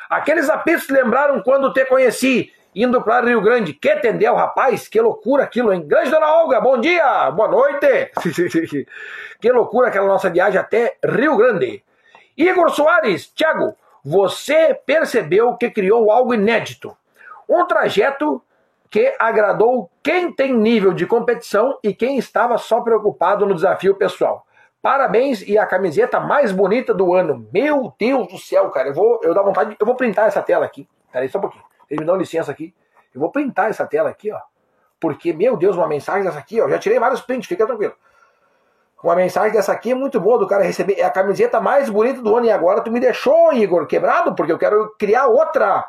Aqueles 0.08 0.48
apitos 0.48 0.88
lembraram 0.88 1.42
quando 1.42 1.72
te 1.72 1.84
conheci, 1.86 2.52
indo 2.74 3.02
para 3.02 3.26
Rio 3.26 3.40
Grande. 3.40 3.72
Que 3.72 3.92
entendeu, 3.92 4.34
rapaz? 4.34 4.86
Que 4.86 5.00
loucura 5.00 5.44
aquilo, 5.44 5.72
hein? 5.72 5.82
Grande 5.86 6.10
Dona 6.10 6.32
Olga, 6.32 6.60
bom 6.60 6.78
dia, 6.78 7.30
boa 7.32 7.48
noite. 7.48 8.12
que 9.40 9.52
loucura 9.52 9.88
aquela 9.88 10.06
nossa 10.06 10.30
viagem 10.30 10.60
até 10.60 10.96
Rio 11.04 11.36
Grande. 11.36 11.82
Igor 12.36 12.70
Soares, 12.70 13.28
Thiago, 13.28 13.76
você 14.04 14.74
percebeu 14.74 15.56
que 15.56 15.70
criou 15.70 16.10
algo 16.10 16.34
inédito. 16.34 16.94
Um 17.48 17.64
trajeto 17.66 18.42
que 18.90 19.14
agradou 19.18 19.90
quem 20.02 20.32
tem 20.32 20.52
nível 20.52 20.92
de 20.92 21.06
competição 21.06 21.78
e 21.82 21.94
quem 21.94 22.18
estava 22.18 22.58
só 22.58 22.80
preocupado 22.80 23.46
no 23.46 23.54
desafio 23.54 23.94
pessoal. 23.94 24.46
Parabéns 24.82 25.40
e 25.40 25.56
a 25.56 25.64
camiseta 25.64 26.20
mais 26.20 26.52
bonita 26.52 26.92
do 26.92 27.14
ano. 27.14 27.48
Meu 27.50 27.94
Deus 27.98 28.28
do 28.28 28.38
céu, 28.38 28.68
cara. 28.68 28.88
Eu 28.88 28.94
vou, 28.94 29.18
eu 29.22 29.32
dá 29.32 29.42
vontade, 29.42 29.74
eu 29.80 29.86
vou 29.86 29.94
printar 29.94 30.28
essa 30.28 30.42
tela 30.42 30.66
aqui. 30.66 30.86
Peraí 31.10 31.28
só 31.28 31.38
um 31.38 31.40
pouquinho. 31.40 31.64
Eles 31.88 32.00
me 32.00 32.06
dão 32.06 32.16
licença 32.16 32.52
aqui. 32.52 32.74
Eu 33.14 33.20
vou 33.20 33.30
printar 33.30 33.70
essa 33.70 33.86
tela 33.86 34.10
aqui, 34.10 34.30
ó. 34.30 34.38
Porque, 35.00 35.32
meu 35.32 35.56
Deus, 35.56 35.76
uma 35.76 35.88
mensagem 35.88 36.24
dessa 36.24 36.38
aqui, 36.38 36.60
ó. 36.60 36.68
Já 36.68 36.78
tirei 36.78 36.98
vários 36.98 37.22
prints, 37.22 37.48
fica 37.48 37.66
tranquilo. 37.66 37.94
Uma 39.04 39.14
mensagem 39.14 39.52
dessa 39.52 39.70
aqui 39.70 39.90
é 39.90 39.94
muito 39.94 40.18
boa 40.18 40.38
do 40.38 40.46
cara 40.46 40.64
receber. 40.64 40.94
É 40.94 41.04
a 41.04 41.10
camiseta 41.10 41.60
mais 41.60 41.90
bonita 41.90 42.22
do 42.22 42.34
ano. 42.34 42.46
E 42.46 42.50
agora 42.50 42.80
tu 42.80 42.90
me 42.90 42.98
deixou, 42.98 43.52
Igor, 43.52 43.86
quebrado, 43.86 44.34
porque 44.34 44.50
eu 44.50 44.56
quero 44.56 44.94
criar 44.98 45.26
outra. 45.26 45.86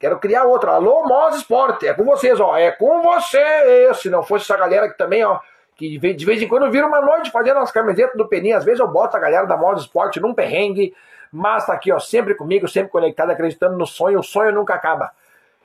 Quero 0.00 0.18
criar 0.18 0.44
outra. 0.44 0.70
Alô, 0.70 1.06
Moz 1.06 1.36
Sport. 1.36 1.82
É 1.82 1.92
com 1.92 2.04
vocês, 2.04 2.40
ó. 2.40 2.56
É 2.56 2.70
com 2.70 3.02
você. 3.02 3.92
Se 3.92 4.08
não 4.08 4.22
fosse 4.22 4.44
essa 4.44 4.56
galera 4.56 4.88
que 4.88 4.96
também, 4.96 5.22
ó. 5.22 5.40
Que 5.76 5.98
de 5.98 6.24
vez 6.24 6.40
em 6.40 6.48
quando 6.48 6.70
vira 6.70 6.86
uma 6.86 7.02
noite 7.02 7.30
fazendo 7.30 7.58
as 7.58 7.70
camisetas 7.70 8.16
do 8.16 8.26
Peninha. 8.26 8.56
Às 8.56 8.64
vezes 8.64 8.80
eu 8.80 8.88
boto 8.88 9.14
a 9.14 9.20
galera 9.20 9.46
da 9.46 9.58
Moz 9.58 9.82
Sport 9.82 10.16
num 10.16 10.32
perrengue. 10.32 10.94
Mas 11.30 11.66
tá 11.66 11.74
aqui, 11.74 11.92
ó. 11.92 11.98
Sempre 11.98 12.34
comigo, 12.34 12.66
sempre 12.66 12.90
conectado, 12.90 13.30
acreditando 13.30 13.76
no 13.76 13.86
sonho. 13.86 14.20
O 14.20 14.24
sonho 14.24 14.52
nunca 14.52 14.72
acaba. 14.72 15.10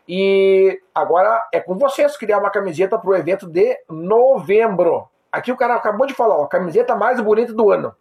E 0.05 0.81
agora 0.93 1.47
é 1.53 1.61
com 1.61 1.77
vocês 1.77 2.17
criar 2.17 2.39
uma 2.39 2.49
camiseta 2.49 2.99
pro 2.99 3.15
evento 3.15 3.47
de 3.47 3.77
novembro. 3.89 5.07
Aqui 5.31 5.51
o 5.51 5.57
cara 5.57 5.75
acabou 5.75 6.07
de 6.07 6.13
falar, 6.13 6.35
ó, 6.35 6.45
camiseta 6.47 6.95
mais 6.95 7.19
bonita 7.21 7.53
do 7.53 7.71
ano. 7.71 7.95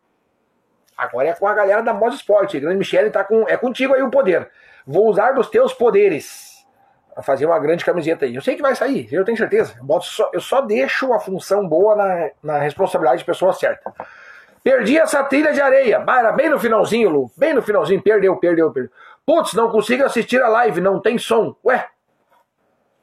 Agora 0.96 1.28
é 1.28 1.32
com 1.32 1.46
a 1.46 1.54
galera 1.54 1.82
da 1.82 1.94
Moda 1.94 2.14
Esporte. 2.14 2.58
Grande 2.58 2.78
Michele 2.78 3.10
tá 3.10 3.22
com, 3.22 3.48
é 3.48 3.56
contigo 3.56 3.94
aí 3.94 4.02
o 4.02 4.10
poder. 4.10 4.50
Vou 4.86 5.06
usar 5.08 5.32
dos 5.32 5.48
teus 5.48 5.72
poderes 5.72 6.66
a 7.16 7.22
fazer 7.22 7.46
uma 7.46 7.58
grande 7.58 7.84
camiseta 7.84 8.24
aí. 8.24 8.34
Eu 8.34 8.40
sei 8.40 8.56
que 8.56 8.62
vai 8.62 8.74
sair, 8.74 9.08
eu 9.12 9.24
tenho 9.24 9.36
certeza. 9.36 9.74
Eu, 9.88 10.00
só, 10.00 10.30
eu 10.32 10.40
só 10.40 10.60
deixo 10.60 11.12
a 11.12 11.20
função 11.20 11.68
boa 11.68 11.94
na, 11.94 12.30
na 12.42 12.58
responsabilidade 12.58 13.20
de 13.20 13.24
pessoa 13.24 13.52
certa. 13.52 13.92
Perdi 14.62 14.98
essa 14.98 15.22
trilha 15.24 15.52
de 15.52 15.60
areia. 15.60 16.00
Bah, 16.00 16.18
era 16.18 16.32
bem 16.32 16.48
no 16.48 16.58
finalzinho, 16.58 17.10
Lu. 17.10 17.30
Bem 17.36 17.54
no 17.54 17.62
finalzinho. 17.62 18.02
Perdeu, 18.02 18.36
perdeu, 18.36 18.72
perdeu. 18.72 18.92
Putz, 19.24 19.52
não 19.52 19.70
consigo 19.70 20.04
assistir 20.04 20.42
a 20.42 20.48
live, 20.48 20.80
não 20.80 21.00
tem 21.00 21.18
som. 21.18 21.54
Ué, 21.64 21.88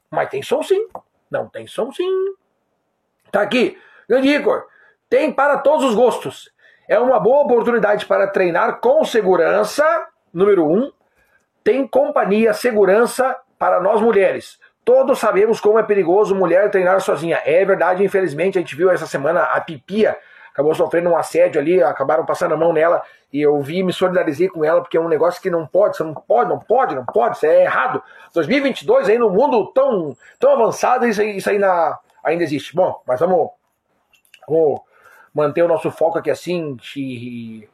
mas 0.10 0.30
tem 0.30 0.42
som 0.42 0.64
sim. 0.64 0.88
Não 1.30 1.48
tem 1.48 1.68
som 1.68 1.92
sim. 1.92 2.10
Tá 3.32 3.42
aqui. 3.42 3.78
Grande 4.08 4.30
Igor, 4.30 4.66
tem 5.10 5.32
para 5.32 5.58
todos 5.58 5.86
os 5.86 5.96
gostos. 5.96 6.52
É 6.88 7.00
uma 7.00 7.20
boa 7.20 7.44
oportunidade 7.44 8.06
para 8.06 8.28
treinar 8.28 8.80
com 8.80 9.04
segurança. 9.04 9.84
Número 10.34 10.66
um, 10.66 10.92
tem 11.64 11.88
companhia, 11.88 12.54
segurança 12.54 13.36
para 13.58 13.80
nós 13.80 14.02
mulheres. 14.02 14.60
Todos 14.84 15.18
sabemos 15.18 15.60
como 15.60 15.80
é 15.80 15.84
perigoso 15.84 16.36
mulher 16.36 16.70
treinar 16.70 17.02
sozinha. 17.02 17.42
É 17.44 17.66
verdade, 17.66 18.04
infelizmente, 18.04 18.58
a 18.58 18.62
gente 18.62 18.76
viu 18.76 18.92
essa 18.92 19.08
semana 19.08 19.42
a 19.42 19.60
Pipia 19.60 20.16
acabou 20.56 20.74
sofrendo 20.74 21.10
um 21.10 21.18
assédio 21.18 21.60
ali, 21.60 21.84
acabaram 21.84 22.26
passando 22.26 22.54
a 22.54 22.58
mão 22.58 22.72
nela 22.72 23.04
e 23.32 23.42
eu 23.42 23.60
vi 23.62 23.84
me 23.84 23.92
solidarizei 23.92 24.48
com 24.48 24.64
ela 24.64 24.80
porque 24.80 24.96
é 24.96 25.02
um 25.02 25.10
negócio 25.10 25.42
que 25.42 25.50
não 25.50 25.68
pode, 25.68 25.98
você 25.98 26.04
não 26.04 26.14
pode, 26.14 26.50
não 26.50 26.60
pode, 26.60 26.96
não 26.96 27.06
pode, 27.06 27.36
isso 27.36 27.46
é 27.46 27.64
errado. 27.64 28.02
2022 28.34 29.10
aí 29.10 29.18
no 29.18 29.30
mundo 29.30 29.70
tão, 29.74 30.16
tão 30.40 30.54
avançado, 30.54 31.06
isso 31.06 31.20
aí, 31.20 31.36
isso 31.36 31.50
aí 31.50 31.60
na, 31.60 32.00
ainda 32.24 32.42
existe. 32.42 32.74
Bom, 32.74 33.02
mas 33.06 33.20
vamos, 33.20 33.50
vamos 34.48 34.82
manter 35.34 35.64
o 35.64 35.68
nosso 35.68 35.92
foco 35.92 36.18
aqui 36.18 36.32
assim, 36.32 36.76
de... 36.76 37.68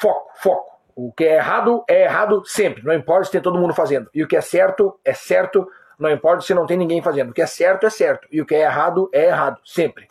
foco, 0.00 0.30
foco. 0.36 0.78
O 0.94 1.12
que 1.12 1.24
é 1.24 1.36
errado 1.36 1.84
é 1.88 2.02
errado 2.02 2.42
sempre, 2.44 2.82
não 2.84 2.92
importa 2.92 3.24
se 3.24 3.30
tem 3.30 3.40
todo 3.40 3.58
mundo 3.58 3.72
fazendo. 3.72 4.10
E 4.12 4.22
o 4.22 4.26
que 4.26 4.36
é 4.36 4.40
certo 4.40 4.98
é 5.04 5.14
certo, 5.14 5.68
não 5.98 6.10
importa 6.10 6.42
se 6.42 6.52
não 6.52 6.66
tem 6.66 6.76
ninguém 6.76 7.00
fazendo. 7.00 7.30
O 7.30 7.32
que 7.32 7.40
é 7.40 7.46
certo 7.46 7.86
é 7.86 7.90
certo 7.90 8.26
e 8.32 8.40
o 8.40 8.46
que 8.46 8.54
é 8.54 8.62
errado 8.62 9.08
é 9.12 9.26
errado, 9.26 9.60
sempre. 9.64 10.08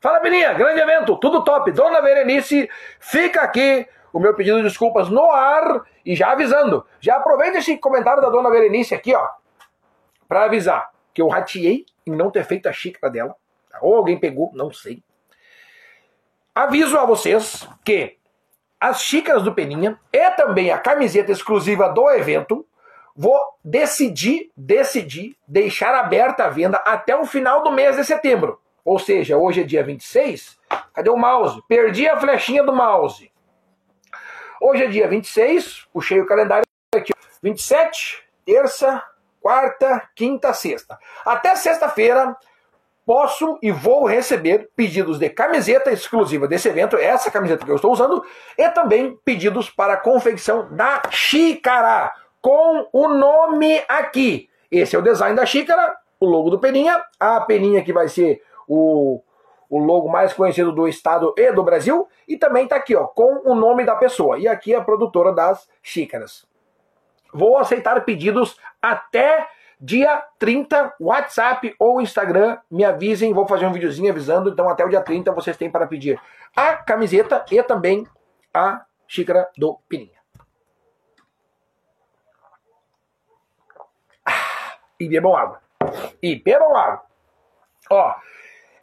Fala, 0.00 0.20
Beninha, 0.20 0.54
grande 0.54 0.80
evento, 0.80 1.16
tudo 1.16 1.42
top. 1.44 1.72
Dona 1.72 2.00
Berenice, 2.00 2.70
fica 3.00 3.42
aqui 3.42 3.86
o 4.12 4.18
meu 4.18 4.34
pedido 4.34 4.58
de 4.58 4.62
desculpas 4.62 5.08
no 5.08 5.30
ar 5.30 5.82
e 6.06 6.14
já 6.14 6.32
avisando. 6.32 6.86
Já 7.00 7.16
aproveita 7.16 7.58
esse 7.58 7.76
comentário 7.76 8.22
da 8.22 8.30
Dona 8.30 8.50
Berenice 8.50 8.94
aqui, 8.94 9.14
ó, 9.14 9.28
para 10.28 10.44
avisar 10.44 10.90
que 11.12 11.20
eu 11.20 11.28
rateei 11.28 11.84
em 12.06 12.12
não 12.12 12.30
ter 12.30 12.44
feito 12.44 12.68
a 12.68 12.72
xícara 12.72 13.12
dela. 13.12 13.34
Ou 13.80 13.96
alguém 13.96 14.18
pegou, 14.18 14.50
não 14.54 14.72
sei. 14.72 15.02
Aviso 16.54 16.98
a 16.98 17.04
vocês 17.04 17.68
que 17.84 18.16
as 18.80 19.02
xícaras 19.02 19.42
do 19.42 19.54
Peninha 19.54 19.98
e 20.12 20.30
também 20.32 20.70
a 20.70 20.78
camiseta 20.78 21.30
exclusiva 21.30 21.88
do 21.88 22.10
evento 22.10 22.66
vou 23.14 23.38
decidir, 23.62 24.50
decidir 24.56 25.36
deixar 25.46 25.94
aberta 25.94 26.44
a 26.44 26.48
venda 26.48 26.78
até 26.78 27.14
o 27.14 27.26
final 27.26 27.62
do 27.62 27.70
mês 27.70 27.96
de 27.96 28.04
setembro. 28.04 28.60
Ou 28.84 28.98
seja, 28.98 29.36
hoje 29.36 29.60
é 29.60 29.64
dia 29.64 29.84
26. 29.84 30.58
Cadê 30.94 31.10
o 31.10 31.16
mouse? 31.16 31.62
Perdi 31.68 32.08
a 32.08 32.18
flechinha 32.18 32.62
do 32.62 32.72
mouse. 32.72 33.30
Hoje 34.60 34.84
é 34.84 34.86
dia 34.88 35.06
26. 35.06 35.86
Puxei 35.92 36.20
o 36.20 36.26
calendário 36.26 36.64
aqui. 36.94 37.12
27, 37.42 38.24
terça, 38.44 39.02
quarta, 39.40 40.08
quinta, 40.14 40.52
sexta. 40.52 40.98
Até 41.24 41.54
sexta-feira 41.56 42.36
posso 43.10 43.58
e 43.60 43.72
vou 43.72 44.06
receber 44.06 44.70
pedidos 44.76 45.18
de 45.18 45.28
camiseta 45.28 45.90
exclusiva 45.90 46.46
desse 46.46 46.68
evento, 46.68 46.96
essa 46.96 47.28
camiseta 47.28 47.64
que 47.64 47.70
eu 47.72 47.74
estou 47.74 47.90
usando, 47.90 48.24
e 48.56 48.70
também 48.70 49.18
pedidos 49.24 49.68
para 49.68 49.94
a 49.94 49.96
confecção 49.96 50.68
da 50.76 51.02
xícara, 51.10 52.12
com 52.40 52.88
o 52.92 53.08
nome 53.08 53.82
aqui. 53.88 54.48
Esse 54.70 54.94
é 54.94 54.98
o 55.00 55.02
design 55.02 55.34
da 55.34 55.44
xícara, 55.44 55.96
o 56.20 56.24
logo 56.24 56.50
do 56.50 56.60
Peninha, 56.60 57.04
a 57.18 57.40
peninha 57.40 57.82
que 57.82 57.92
vai 57.92 58.08
ser 58.08 58.44
o, 58.68 59.20
o 59.68 59.78
logo 59.80 60.08
mais 60.08 60.32
conhecido 60.32 60.70
do 60.70 60.86
estado 60.86 61.34
e 61.36 61.50
do 61.50 61.64
Brasil, 61.64 62.06
e 62.28 62.36
também 62.36 62.62
está 62.62 62.76
aqui, 62.76 62.94
ó, 62.94 63.08
com 63.08 63.42
o 63.44 63.56
nome 63.56 63.84
da 63.84 63.96
pessoa. 63.96 64.38
E 64.38 64.46
aqui 64.46 64.72
é 64.72 64.76
a 64.76 64.84
produtora 64.84 65.32
das 65.32 65.68
xícaras. 65.82 66.46
Vou 67.34 67.58
aceitar 67.58 68.04
pedidos 68.04 68.56
até 68.80 69.48
dia 69.80 70.22
30, 70.38 70.94
WhatsApp 71.00 71.74
ou 71.78 72.02
Instagram, 72.02 72.58
me 72.70 72.84
avisem, 72.84 73.32
vou 73.32 73.46
fazer 73.46 73.66
um 73.66 73.72
videozinho 73.72 74.10
avisando, 74.10 74.50
então 74.50 74.68
até 74.68 74.84
o 74.84 74.88
dia 74.88 75.00
30 75.00 75.32
vocês 75.32 75.56
têm 75.56 75.70
para 75.70 75.86
pedir 75.86 76.20
a 76.54 76.74
camiseta 76.74 77.44
e 77.50 77.62
também 77.62 78.06
a 78.52 78.84
xícara 79.08 79.48
do 79.56 79.80
Pininha. 79.88 80.20
Ah, 84.26 84.76
e 84.98 85.08
bebam 85.08 85.34
água. 85.34 85.60
E 86.22 86.36
bebam 86.36 86.76
água. 86.76 87.02
Ó, 87.90 88.14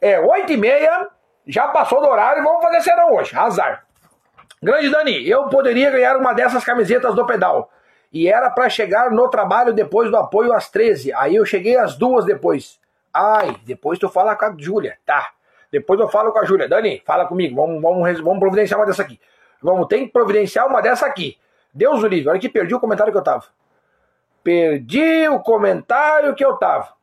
é 0.00 0.18
8 0.18 0.52
e 0.52 0.56
meia, 0.56 1.08
já 1.46 1.68
passou 1.68 2.00
do 2.00 2.08
horário, 2.08 2.42
vamos 2.42 2.62
fazer 2.62 2.80
serão 2.80 3.14
hoje. 3.14 3.36
Azar. 3.36 3.86
Grande 4.60 4.90
Dani, 4.90 5.28
eu 5.28 5.48
poderia 5.48 5.90
ganhar 5.90 6.16
uma 6.16 6.34
dessas 6.34 6.64
camisetas 6.64 7.14
do 7.14 7.24
pedal. 7.24 7.70
E 8.12 8.28
era 8.28 8.50
para 8.50 8.68
chegar 8.68 9.10
no 9.10 9.28
trabalho 9.28 9.72
depois 9.72 10.10
do 10.10 10.16
apoio 10.16 10.52
às 10.52 10.70
13. 10.70 11.12
Aí 11.12 11.36
eu 11.36 11.44
cheguei 11.44 11.76
às 11.76 11.96
duas 11.96 12.24
depois. 12.24 12.80
Ai, 13.12 13.56
depois 13.64 13.98
tu 13.98 14.08
fala 14.08 14.34
com 14.34 14.46
a 14.46 14.54
Júlia. 14.56 14.98
Tá. 15.04 15.32
Depois 15.70 16.00
eu 16.00 16.08
falo 16.08 16.32
com 16.32 16.38
a 16.38 16.44
Júlia. 16.44 16.68
Dani, 16.68 17.02
fala 17.04 17.26
comigo. 17.26 17.54
Vamos, 17.56 17.82
vamos, 17.82 18.20
vamos 18.20 18.38
providenciar 18.38 18.80
uma 18.80 18.86
dessa 18.86 19.02
aqui. 19.02 19.20
Vamos 19.62 19.86
ter 19.88 19.98
que 19.98 20.08
providenciar 20.08 20.66
uma 20.66 20.80
dessa 20.80 21.06
aqui. 21.06 21.36
Deus 21.72 22.02
o 22.02 22.06
livre. 22.06 22.30
Olha 22.30 22.40
que 22.40 22.48
perdi 22.48 22.74
o 22.74 22.80
comentário 22.80 23.12
que 23.12 23.18
eu 23.18 23.24
tava. 23.24 23.44
Perdi 24.42 25.28
o 25.28 25.40
comentário 25.40 26.34
que 26.34 26.44
eu 26.44 26.56
tava. 26.56 26.97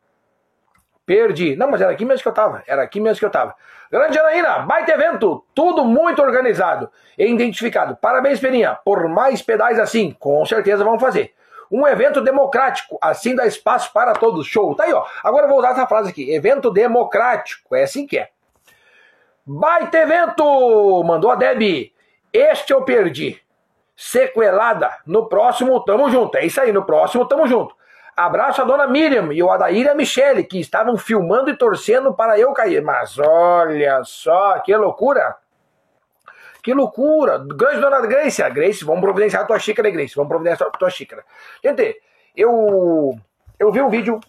Perdi. 1.06 1.56
Não, 1.56 1.70
mas 1.70 1.82
era 1.82 1.92
aqui 1.92 2.04
mesmo 2.04 2.24
que 2.24 2.28
eu 2.28 2.34
tava. 2.34 2.64
Era 2.68 2.82
aqui 2.84 3.00
mesmo 3.00 3.20
que 3.20 3.26
eu 3.26 3.30
tava. 3.30 3.56
Grande 3.92 4.18
Anaína, 4.18 4.60
baita 4.60 4.92
evento. 4.92 5.46
Tudo 5.54 5.86
muito 5.86 6.22
organizado 6.22 6.90
e 7.18 7.26
identificado. 7.26 7.96
Parabéns, 7.96 8.40
Peninha. 8.40 8.78
Por 8.84 9.08
mais 9.08 9.42
pedais 9.42 9.80
assim, 9.80 10.16
com 10.20 10.44
certeza 10.46 10.84
vamos 10.84 11.02
fazer. 11.02 11.34
Um 11.72 11.88
evento 11.88 12.22
democrático, 12.22 12.98
assim 13.02 13.36
dá 13.36 13.46
espaço 13.46 13.92
para 13.94 14.14
todos. 14.14 14.48
Show. 14.48 14.76
Tá 14.76 14.86
aí, 14.86 14.94
ó. 14.94 15.06
Agora 15.24 15.46
eu 15.46 15.50
vou 15.50 15.60
usar 15.60 15.72
essa 15.72 15.88
frase 15.88 16.10
aqui. 16.10 16.32
Evento 16.34 16.72
democrático. 16.72 17.76
É 17.76 17.84
assim 17.84 18.06
que 18.08 18.18
é. 18.18 18.30
Baita 19.46 19.98
evento! 20.00 21.04
Mandou 21.04 21.30
a 21.30 21.36
Deb. 21.36 21.92
Este 22.34 22.74
eu 22.74 22.84
perdi. 22.84 23.40
sequelada. 23.96 24.98
No 25.06 25.28
próximo, 25.28 25.80
tamo 25.84 26.10
junto. 26.10 26.38
É 26.38 26.46
isso 26.46 26.60
aí, 26.60 26.72
no 26.72 26.84
próximo, 26.84 27.26
tamo 27.28 27.48
junto. 27.48 27.76
Abraço 28.16 28.62
a 28.62 28.66
dona 28.66 28.88
Miriam 28.88 29.34
e 29.34 29.44
o 29.44 29.52
Adair 29.52 29.86
e 29.86 29.90
a 29.90 29.96
Michele, 29.96 30.46
que 30.46 30.58
estavam 30.58 30.96
filmando 30.96 31.50
e 31.50 31.58
torcendo 31.58 32.14
para 32.14 32.40
eu 32.40 32.54
cair. 32.54 32.82
Mas 32.82 33.20
olha 33.20 34.02
só, 34.06 34.60
que 34.60 34.76
loucura! 34.76 35.36
Que 36.64 36.74
loucura! 36.74 37.38
Grande 37.40 37.82
dona 37.82 38.00
Grace, 38.02 38.42
a 38.42 38.48
Grace, 38.48 38.86
vamos 38.86 39.02
providenciar 39.02 39.44
a 39.44 39.46
tua 39.46 39.60
xícara, 39.60 39.90
Grace, 39.90 40.16
vamos 40.16 40.30
providenciar 40.30 40.70
a 40.70 40.78
tua 40.78 40.90
xícara. 40.90 41.26
Gente, 41.62 42.02
eu, 42.36 43.20
eu 43.60 43.72
vi 43.72 43.82
um 43.82 43.90
vídeo 43.90 44.22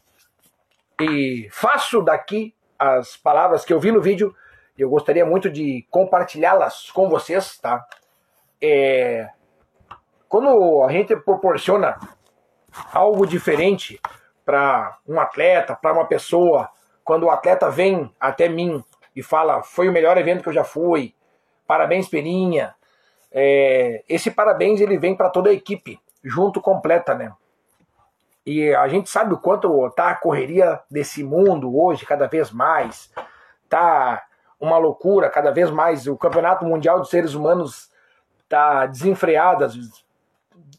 e 1.01 1.49
faço 1.53 2.03
daqui 2.03 2.55
as 2.77 3.17
palavras 3.17 3.65
que 3.65 3.73
eu 3.73 3.79
vi 3.79 3.93
no 3.93 4.01
vídeo. 4.01 4.35
Eu 4.77 4.91
gostaria 4.91 5.25
muito 5.25 5.49
de 5.49 5.87
compartilhá-las 5.91 6.91
com 6.91 7.09
vocês, 7.09 7.57
tá? 7.59 7.87
É, 8.61 9.29
quando 10.29 10.83
a 10.83 10.91
gente 10.91 11.15
proporciona 11.17 11.97
algo 12.93 13.27
diferente 13.27 14.01
para 14.45 14.99
um 15.07 15.19
atleta, 15.21 15.75
para 15.75 15.93
uma 15.93 16.07
pessoa. 16.07 16.69
Quando 17.05 17.25
o 17.25 17.31
atleta 17.31 17.71
vem 17.71 18.11
até 18.21 18.49
mim 18.49 18.83
e 19.15 19.23
fala: 19.23 19.63
Foi 19.63 19.89
o 19.89 19.93
melhor 19.93 20.17
evento 20.19 20.43
que 20.43 20.49
eu 20.49 20.53
já 20.53 20.65
fui, 20.65 21.15
parabéns, 21.67 22.09
Peninha. 22.09 22.75
É, 23.33 24.03
esse 24.09 24.31
parabéns 24.31 24.81
ele 24.81 24.97
vem 24.99 25.15
para 25.15 25.29
toda 25.29 25.51
a 25.51 25.53
equipe, 25.53 26.01
junto 26.23 26.61
completa, 26.61 27.15
né? 27.15 27.33
E 28.47 28.73
a 28.75 28.87
gente 28.87 29.11
sabe 29.11 29.35
o 29.35 29.39
quanto 29.39 29.91
tá 29.91 30.11
a 30.11 30.15
correria 30.15 30.81
desse 30.89 31.25
mundo 31.25 31.77
hoje, 31.77 32.07
cada 32.07 32.29
vez 32.29 32.53
mais. 32.53 33.13
Tá 33.69 34.23
uma 34.61 34.79
loucura, 34.79 35.29
cada 35.29 35.51
vez 35.51 35.69
mais. 35.71 36.07
O 36.07 36.17
Campeonato 36.17 36.65
Mundial 36.65 37.01
dos 37.01 37.11
Seres 37.11 37.35
Humanos 37.35 37.91
tá 38.49 38.87
desenfreado, 38.87 39.65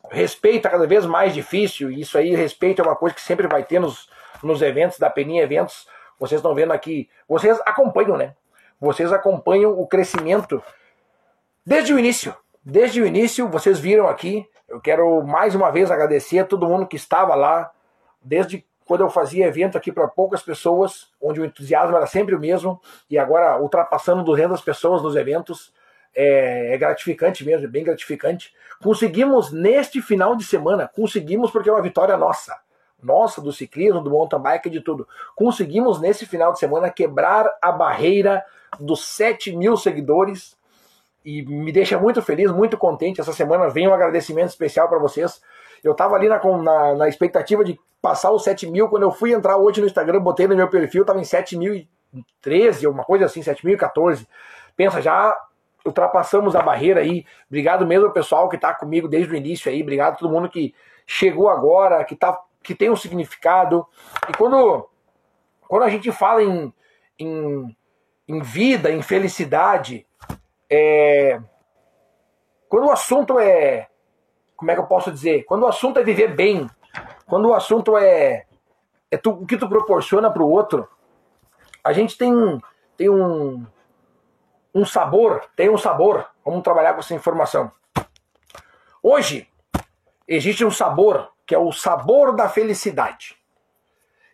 respeito 0.09 0.67
é 0.67 0.71
cada 0.71 0.87
vez 0.87 1.05
mais 1.05 1.33
difícil, 1.33 1.91
e 1.91 2.01
isso 2.01 2.17
aí, 2.17 2.35
respeito 2.35 2.81
é 2.81 2.85
uma 2.85 2.95
coisa 2.95 3.15
que 3.15 3.21
sempre 3.21 3.47
vai 3.47 3.63
ter 3.63 3.79
nos, 3.79 4.09
nos 4.43 4.61
eventos, 4.61 4.97
da 4.97 5.09
Peninha 5.09 5.43
Eventos. 5.43 5.87
Vocês 6.19 6.39
estão 6.39 6.55
vendo 6.55 6.73
aqui, 6.73 7.09
vocês 7.27 7.59
acompanham, 7.65 8.17
né? 8.17 8.35
Vocês 8.79 9.11
acompanham 9.11 9.79
o 9.79 9.87
crescimento 9.87 10.61
desde 11.65 11.93
o 11.93 11.99
início. 11.99 12.33
Desde 12.63 13.01
o 13.01 13.05
início, 13.05 13.47
vocês 13.47 13.79
viram 13.79 14.07
aqui. 14.07 14.47
Eu 14.67 14.81
quero 14.81 15.23
mais 15.23 15.55
uma 15.55 15.71
vez 15.71 15.89
agradecer 15.89 16.39
a 16.39 16.45
todo 16.45 16.67
mundo 16.67 16.85
que 16.85 16.95
estava 16.95 17.33
lá, 17.33 17.71
desde 18.21 18.65
quando 18.85 19.01
eu 19.01 19.09
fazia 19.09 19.47
evento 19.47 19.77
aqui 19.77 19.91
para 19.91 20.07
poucas 20.07 20.41
pessoas, 20.41 21.07
onde 21.21 21.41
o 21.41 21.45
entusiasmo 21.45 21.95
era 21.95 22.07
sempre 22.07 22.33
o 22.35 22.39
mesmo, 22.39 22.81
e 23.09 23.17
agora 23.17 23.59
ultrapassando 23.61 24.23
200 24.23 24.61
pessoas 24.61 25.01
nos 25.01 25.15
eventos 25.15 25.73
é, 26.17 26.73
é, 26.73 26.77
gratificante 26.79 27.45
mesmo, 27.45 27.67
é 27.67 27.69
bem 27.69 27.83
gratificante. 27.83 28.51
Conseguimos 28.81 29.51
neste 29.51 30.01
final 30.01 30.35
de 30.35 30.43
semana, 30.43 30.87
conseguimos 30.87 31.51
porque 31.51 31.69
é 31.69 31.71
uma 31.71 31.81
vitória 31.81 32.17
nossa, 32.17 32.57
nossa 33.01 33.39
do 33.39 33.53
ciclismo, 33.53 34.01
do 34.01 34.09
mountain 34.09 34.41
bike, 34.41 34.67
de 34.67 34.81
tudo. 34.81 35.07
Conseguimos 35.35 36.01
nesse 36.01 36.25
final 36.25 36.51
de 36.51 36.57
semana 36.59 36.89
quebrar 36.89 37.47
a 37.61 37.71
barreira 37.71 38.43
dos 38.79 39.05
7 39.05 39.55
mil 39.55 39.77
seguidores 39.77 40.57
e 41.23 41.43
me 41.43 41.71
deixa 41.71 41.99
muito 41.99 42.19
feliz, 42.19 42.51
muito 42.51 42.77
contente. 42.77 43.21
Essa 43.21 43.33
semana 43.33 43.69
vem 43.69 43.87
um 43.87 43.93
agradecimento 43.93 44.49
especial 44.49 44.89
para 44.89 44.97
vocês. 44.97 45.39
Eu 45.83 45.91
estava 45.91 46.15
ali 46.15 46.27
na, 46.27 46.41
na, 46.43 46.95
na, 46.95 47.07
expectativa 47.07 47.63
de 47.63 47.79
passar 48.01 48.31
os 48.31 48.43
7 48.43 48.65
mil. 48.65 48.89
Quando 48.89 49.03
eu 49.03 49.11
fui 49.11 49.33
entrar 49.33 49.57
hoje 49.57 49.81
no 49.81 49.85
Instagram, 49.85 50.19
botei 50.19 50.47
no 50.47 50.55
meu 50.55 50.67
perfil, 50.67 51.01
estava 51.01 51.19
em 51.19 51.23
7.013, 51.23 52.89
uma 52.89 53.03
coisa 53.03 53.25
assim, 53.25 53.41
7.014. 53.41 54.25
Pensa, 54.75 54.99
já 54.99 55.35
ultrapassamos 55.87 56.55
a 56.55 56.61
barreira 56.61 57.01
aí. 57.01 57.25
Obrigado 57.47 57.85
mesmo 57.85 58.07
ao 58.07 58.13
pessoal 58.13 58.49
que 58.49 58.55
está 58.55 58.73
comigo 58.73 59.07
desde 59.07 59.33
o 59.33 59.35
início 59.35 59.71
aí. 59.71 59.81
Obrigado 59.81 60.13
a 60.13 60.17
todo 60.17 60.31
mundo 60.31 60.49
que 60.49 60.73
chegou 61.05 61.49
agora, 61.49 62.03
que, 62.03 62.15
tá, 62.15 62.39
que 62.61 62.75
tem 62.75 62.89
um 62.89 62.95
significado. 62.95 63.85
E 64.29 64.33
quando, 64.33 64.87
quando 65.67 65.83
a 65.83 65.89
gente 65.89 66.11
fala 66.11 66.43
em, 66.43 66.73
em, 67.17 67.75
em 68.27 68.41
vida, 68.41 68.91
em 68.91 69.01
felicidade, 69.01 70.05
é, 70.69 71.39
quando 72.67 72.87
o 72.87 72.91
assunto 72.91 73.39
é. 73.39 73.87
Como 74.55 74.71
é 74.71 74.73
que 74.73 74.81
eu 74.81 74.87
posso 74.87 75.11
dizer? 75.11 75.43
Quando 75.43 75.63
o 75.63 75.67
assunto 75.67 75.99
é 75.99 76.03
viver 76.03 76.35
bem, 76.35 76.67
quando 77.27 77.49
o 77.49 77.53
assunto 77.53 77.95
é, 77.95 78.45
é 79.11 79.17
tu, 79.17 79.29
o 79.31 79.45
que 79.45 79.55
tu 79.55 79.69
proporciona 79.69 80.31
para 80.31 80.41
o 80.41 80.49
outro, 80.49 80.87
a 81.83 81.93
gente 81.93 82.17
tem, 82.17 82.33
tem 82.97 83.07
um, 83.07 83.63
um 84.77 84.85
sabor, 84.85 85.49
tem 85.55 85.69
um 85.69 85.77
sabor. 85.77 86.29
Vamos 86.45 86.63
trabalhar 86.63 86.93
com 86.93 86.99
essa 86.99 87.15
informação. 87.15 87.71
Hoje 89.01 89.49
existe 90.27 90.63
um 90.63 90.69
sabor 90.69 91.31
que 91.47 91.55
é 91.55 91.57
o 91.57 91.71
sabor 91.71 92.35
da 92.35 92.47
felicidade. 92.47 93.35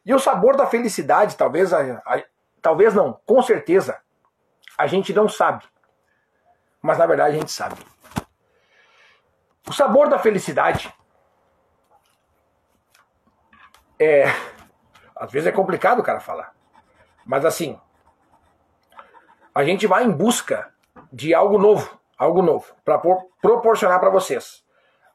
E 0.06 0.14
o 0.14 0.20
sabor 0.20 0.58
da 0.58 0.66
felicidade, 0.66 1.38
talvez, 1.38 1.72
a, 1.72 1.80
a, 2.06 2.22
talvez 2.62 2.94
não, 2.94 3.14
com 3.26 3.42
certeza, 3.42 4.02
a 4.78 4.86
gente 4.86 5.14
não 5.14 5.30
sabe. 5.30 5.64
Mas 6.82 6.98
na 6.98 7.06
verdade 7.06 7.38
a 7.38 7.40
gente 7.40 7.52
sabe. 7.52 7.76
O 9.66 9.72
sabor 9.72 10.10
da 10.10 10.20
felicidade 10.20 10.94
é. 13.98 14.26
Às 15.16 15.32
vezes 15.32 15.48
é 15.48 15.54
complicado 15.54 16.00
o 16.00 16.04
cara 16.04 16.20
falar. 16.20 16.54
Mas 17.26 17.46
assim, 17.46 17.80
a 19.54 19.64
gente 19.64 19.86
vai 19.86 20.04
em 20.04 20.12
busca 20.12 20.74
de 21.12 21.34
algo 21.34 21.58
novo, 21.58 22.00
algo 22.18 22.42
novo, 22.42 22.74
para 22.84 23.00
proporcionar 23.42 24.00
para 24.00 24.10
vocês. 24.10 24.64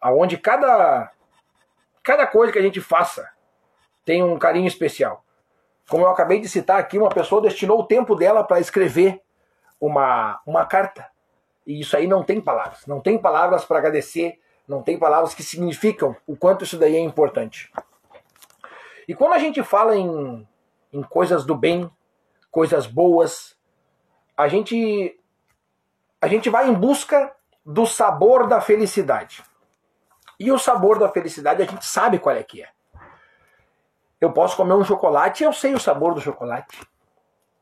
Aonde 0.00 0.38
cada 0.38 1.10
cada 2.02 2.26
coisa 2.26 2.52
que 2.52 2.58
a 2.58 2.62
gente 2.62 2.80
faça 2.80 3.28
tem 4.04 4.22
um 4.22 4.38
carinho 4.38 4.66
especial. 4.66 5.24
Como 5.88 6.04
eu 6.04 6.10
acabei 6.10 6.40
de 6.40 6.48
citar 6.48 6.78
aqui, 6.78 6.98
uma 6.98 7.10
pessoa 7.10 7.42
destinou 7.42 7.80
o 7.80 7.84
tempo 7.84 8.14
dela 8.14 8.44
para 8.44 8.60
escrever 8.60 9.20
uma, 9.80 10.40
uma 10.46 10.64
carta. 10.64 11.06
E 11.66 11.80
isso 11.80 11.96
aí 11.96 12.06
não 12.06 12.22
tem 12.22 12.40
palavras. 12.40 12.86
Não 12.86 13.00
tem 13.00 13.18
palavras 13.18 13.64
para 13.64 13.78
agradecer, 13.78 14.40
não 14.66 14.82
tem 14.82 14.98
palavras 14.98 15.34
que 15.34 15.42
significam 15.42 16.16
o 16.26 16.36
quanto 16.36 16.64
isso 16.64 16.78
daí 16.78 16.96
é 16.96 17.00
importante. 17.00 17.70
E 19.06 19.14
quando 19.14 19.34
a 19.34 19.38
gente 19.38 19.62
fala 19.62 19.96
em, 19.96 20.46
em 20.92 21.02
coisas 21.02 21.44
do 21.44 21.54
bem, 21.54 21.90
coisas 22.50 22.86
boas, 22.86 23.57
a 24.38 24.46
gente 24.46 25.18
a 26.20 26.28
gente 26.28 26.48
vai 26.48 26.68
em 26.68 26.72
busca 26.72 27.34
do 27.66 27.84
sabor 27.84 28.46
da 28.46 28.60
felicidade. 28.60 29.42
E 30.38 30.52
o 30.52 30.58
sabor 30.58 30.98
da 30.98 31.08
felicidade 31.08 31.60
a 31.60 31.66
gente 31.66 31.84
sabe 31.84 32.20
qual 32.20 32.36
é 32.36 32.42
que 32.44 32.62
é. 32.62 32.68
Eu 34.20 34.32
posso 34.32 34.56
comer 34.56 34.74
um 34.74 34.84
chocolate, 34.84 35.42
eu 35.42 35.52
sei 35.52 35.74
o 35.74 35.80
sabor 35.80 36.14
do 36.14 36.20
chocolate. 36.20 36.80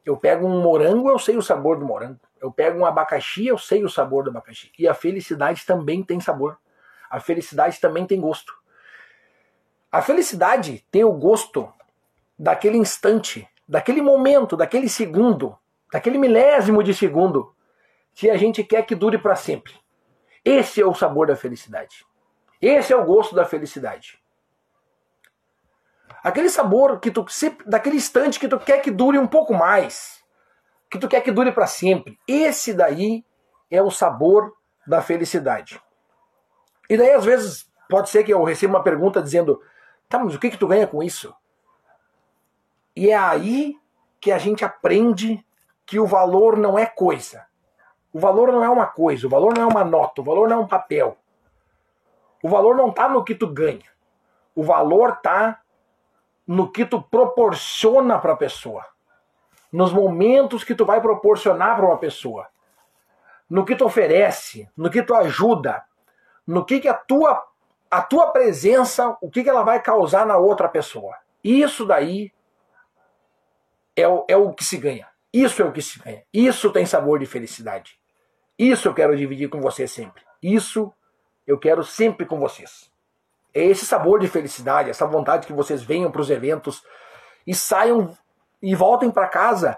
Eu 0.04 0.18
pego 0.18 0.46
um 0.46 0.60
morango, 0.62 1.10
eu 1.10 1.18
sei 1.18 1.36
o 1.36 1.42
sabor 1.42 1.78
do 1.78 1.86
morango. 1.86 2.20
Eu 2.40 2.52
pego 2.52 2.78
um 2.78 2.86
abacaxi, 2.86 3.46
eu 3.46 3.56
sei 3.56 3.82
o 3.82 3.88
sabor 3.88 4.24
do 4.24 4.30
abacaxi. 4.30 4.70
E 4.78 4.86
a 4.86 4.94
felicidade 4.94 5.64
também 5.64 6.02
tem 6.02 6.20
sabor. 6.20 6.58
A 7.10 7.20
felicidade 7.20 7.80
também 7.80 8.06
tem 8.06 8.20
gosto. 8.20 8.52
A 9.90 10.02
felicidade 10.02 10.84
tem 10.90 11.04
o 11.04 11.12
gosto 11.12 11.72
daquele 12.38 12.76
instante, 12.76 13.48
daquele 13.66 14.02
momento, 14.02 14.56
daquele 14.56 14.88
segundo 14.88 15.58
daquele 15.92 16.18
milésimo 16.18 16.82
de 16.82 16.94
segundo, 16.94 17.54
que 18.14 18.30
a 18.30 18.36
gente 18.36 18.64
quer 18.64 18.82
que 18.82 18.94
dure 18.94 19.18
para 19.18 19.36
sempre. 19.36 19.74
Esse 20.44 20.80
é 20.80 20.86
o 20.86 20.94
sabor 20.94 21.26
da 21.26 21.36
felicidade. 21.36 22.06
Esse 22.60 22.92
é 22.92 22.96
o 22.96 23.04
gosto 23.04 23.34
da 23.34 23.44
felicidade. 23.44 24.20
Aquele 26.22 26.48
sabor 26.48 26.98
que 26.98 27.10
tu 27.10 27.24
daquele 27.66 27.96
instante 27.96 28.40
que 28.40 28.48
tu 28.48 28.58
quer 28.58 28.80
que 28.80 28.90
dure 28.90 29.18
um 29.18 29.28
pouco 29.28 29.54
mais, 29.54 30.24
que 30.90 30.98
tu 30.98 31.06
quer 31.06 31.20
que 31.20 31.30
dure 31.30 31.52
para 31.52 31.66
sempre. 31.66 32.18
Esse 32.26 32.72
daí 32.74 33.24
é 33.70 33.80
o 33.80 33.90
sabor 33.90 34.52
da 34.84 35.00
felicidade. 35.00 35.80
E 36.90 36.96
daí 36.96 37.12
às 37.12 37.24
vezes 37.24 37.70
pode 37.88 38.08
ser 38.08 38.24
que 38.24 38.32
eu 38.32 38.42
receba 38.42 38.74
uma 38.74 38.82
pergunta 38.82 39.22
dizendo: 39.22 39.62
"Tá, 40.08 40.18
mas 40.18 40.34
o 40.34 40.40
que 40.40 40.50
que 40.50 40.58
tu 40.58 40.66
ganha 40.66 40.86
com 40.86 41.00
isso?" 41.00 41.32
E 42.96 43.10
é 43.10 43.16
aí 43.16 43.78
que 44.20 44.32
a 44.32 44.38
gente 44.38 44.64
aprende 44.64 45.45
que 45.86 45.98
o 45.98 46.06
valor 46.06 46.56
não 46.56 46.78
é 46.78 46.84
coisa. 46.84 47.46
O 48.12 48.18
valor 48.18 48.52
não 48.52 48.64
é 48.64 48.68
uma 48.68 48.86
coisa, 48.86 49.26
o 49.26 49.30
valor 49.30 49.54
não 49.56 49.62
é 49.62 49.66
uma 49.66 49.84
nota, 49.84 50.20
o 50.20 50.24
valor 50.24 50.48
não 50.48 50.56
é 50.56 50.60
um 50.60 50.66
papel. 50.66 51.16
O 52.42 52.48
valor 52.48 52.74
não 52.74 52.90
está 52.90 53.08
no 53.08 53.24
que 53.24 53.34
tu 53.34 53.46
ganha. 53.46 53.90
O 54.54 54.62
valor 54.62 55.10
está 55.10 55.60
no 56.46 56.70
que 56.70 56.84
tu 56.84 57.00
proporciona 57.02 58.18
para 58.18 58.32
a 58.32 58.36
pessoa. 58.36 58.84
Nos 59.72 59.92
momentos 59.92 60.64
que 60.64 60.74
tu 60.74 60.84
vai 60.84 61.00
proporcionar 61.00 61.76
para 61.76 61.86
uma 61.86 61.98
pessoa. 61.98 62.48
No 63.48 63.64
que 63.64 63.76
tu 63.76 63.84
oferece, 63.84 64.68
no 64.76 64.90
que 64.90 65.02
tu 65.02 65.14
ajuda, 65.14 65.84
no 66.46 66.64
que, 66.64 66.80
que 66.80 66.88
a 66.88 66.94
tua 66.94 67.46
a 67.90 68.02
tua 68.02 68.32
presença, 68.32 69.16
o 69.20 69.30
que, 69.30 69.44
que 69.44 69.48
ela 69.48 69.62
vai 69.62 69.80
causar 69.80 70.26
na 70.26 70.36
outra 70.36 70.68
pessoa. 70.68 71.16
Isso 71.42 71.86
daí 71.86 72.32
é 73.94 74.06
o, 74.08 74.24
é 74.28 74.36
o 74.36 74.52
que 74.52 74.64
se 74.64 74.76
ganha. 74.76 75.08
Isso 75.36 75.60
é 75.60 75.66
o 75.66 75.72
que 75.72 75.82
se 75.82 75.98
ganha. 75.98 76.24
Isso 76.32 76.72
tem 76.72 76.86
sabor 76.86 77.18
de 77.18 77.26
felicidade. 77.26 77.98
Isso 78.58 78.88
eu 78.88 78.94
quero 78.94 79.14
dividir 79.14 79.50
com 79.50 79.60
você 79.60 79.86
sempre. 79.86 80.22
Isso 80.42 80.90
eu 81.46 81.58
quero 81.58 81.84
sempre 81.84 82.24
com 82.24 82.40
vocês. 82.40 82.90
É 83.52 83.62
esse 83.62 83.84
sabor 83.84 84.18
de 84.18 84.28
felicidade, 84.28 84.88
essa 84.88 85.06
vontade 85.06 85.46
que 85.46 85.52
vocês 85.52 85.82
venham 85.82 86.10
para 86.10 86.22
os 86.22 86.30
eventos 86.30 86.82
e 87.46 87.54
saiam 87.54 88.16
e 88.62 88.74
voltem 88.74 89.10
para 89.10 89.28
casa 89.28 89.76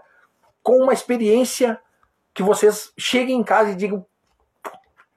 com 0.63 0.77
uma 0.81 0.93
experiência 0.93 1.81
que 2.33 2.43
vocês 2.43 2.93
cheguem 2.97 3.41
em 3.41 3.43
casa 3.43 3.71
e 3.71 3.75
digam: 3.75 4.07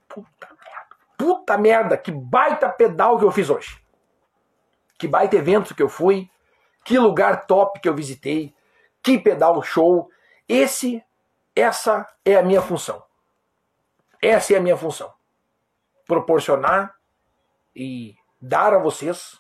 puta 0.08 0.48
merda, 0.50 0.96
puta 1.20 1.58
merda, 1.58 1.98
que 1.98 2.12
baita 2.12 2.68
pedal 2.68 3.20
que 3.20 3.26
eu 3.26 3.32
fiz 3.32 3.48
hoje. 3.48 3.80
Que 4.98 5.08
baita 5.08 5.36
evento 5.36 5.76
que 5.76 5.84
eu 5.84 5.90
fui, 5.90 6.28
que 6.84 6.98
lugar 6.98 7.46
top 7.46 7.80
que 7.80 7.88
eu 7.88 7.94
visitei, 7.94 8.56
que 9.04 9.20
pedal 9.20 9.62
show. 9.62 10.10
Esse, 10.48 11.04
essa 11.56 12.08
é 12.26 12.36
a 12.36 12.44
minha 12.44 12.62
função. 12.62 13.04
Essa 14.22 14.54
é 14.54 14.58
a 14.58 14.62
minha 14.62 14.78
função. 14.78 15.12
Proporcionar 16.06 16.96
e 17.76 18.16
dar 18.42 18.74
a 18.74 18.80
vocês 18.80 19.40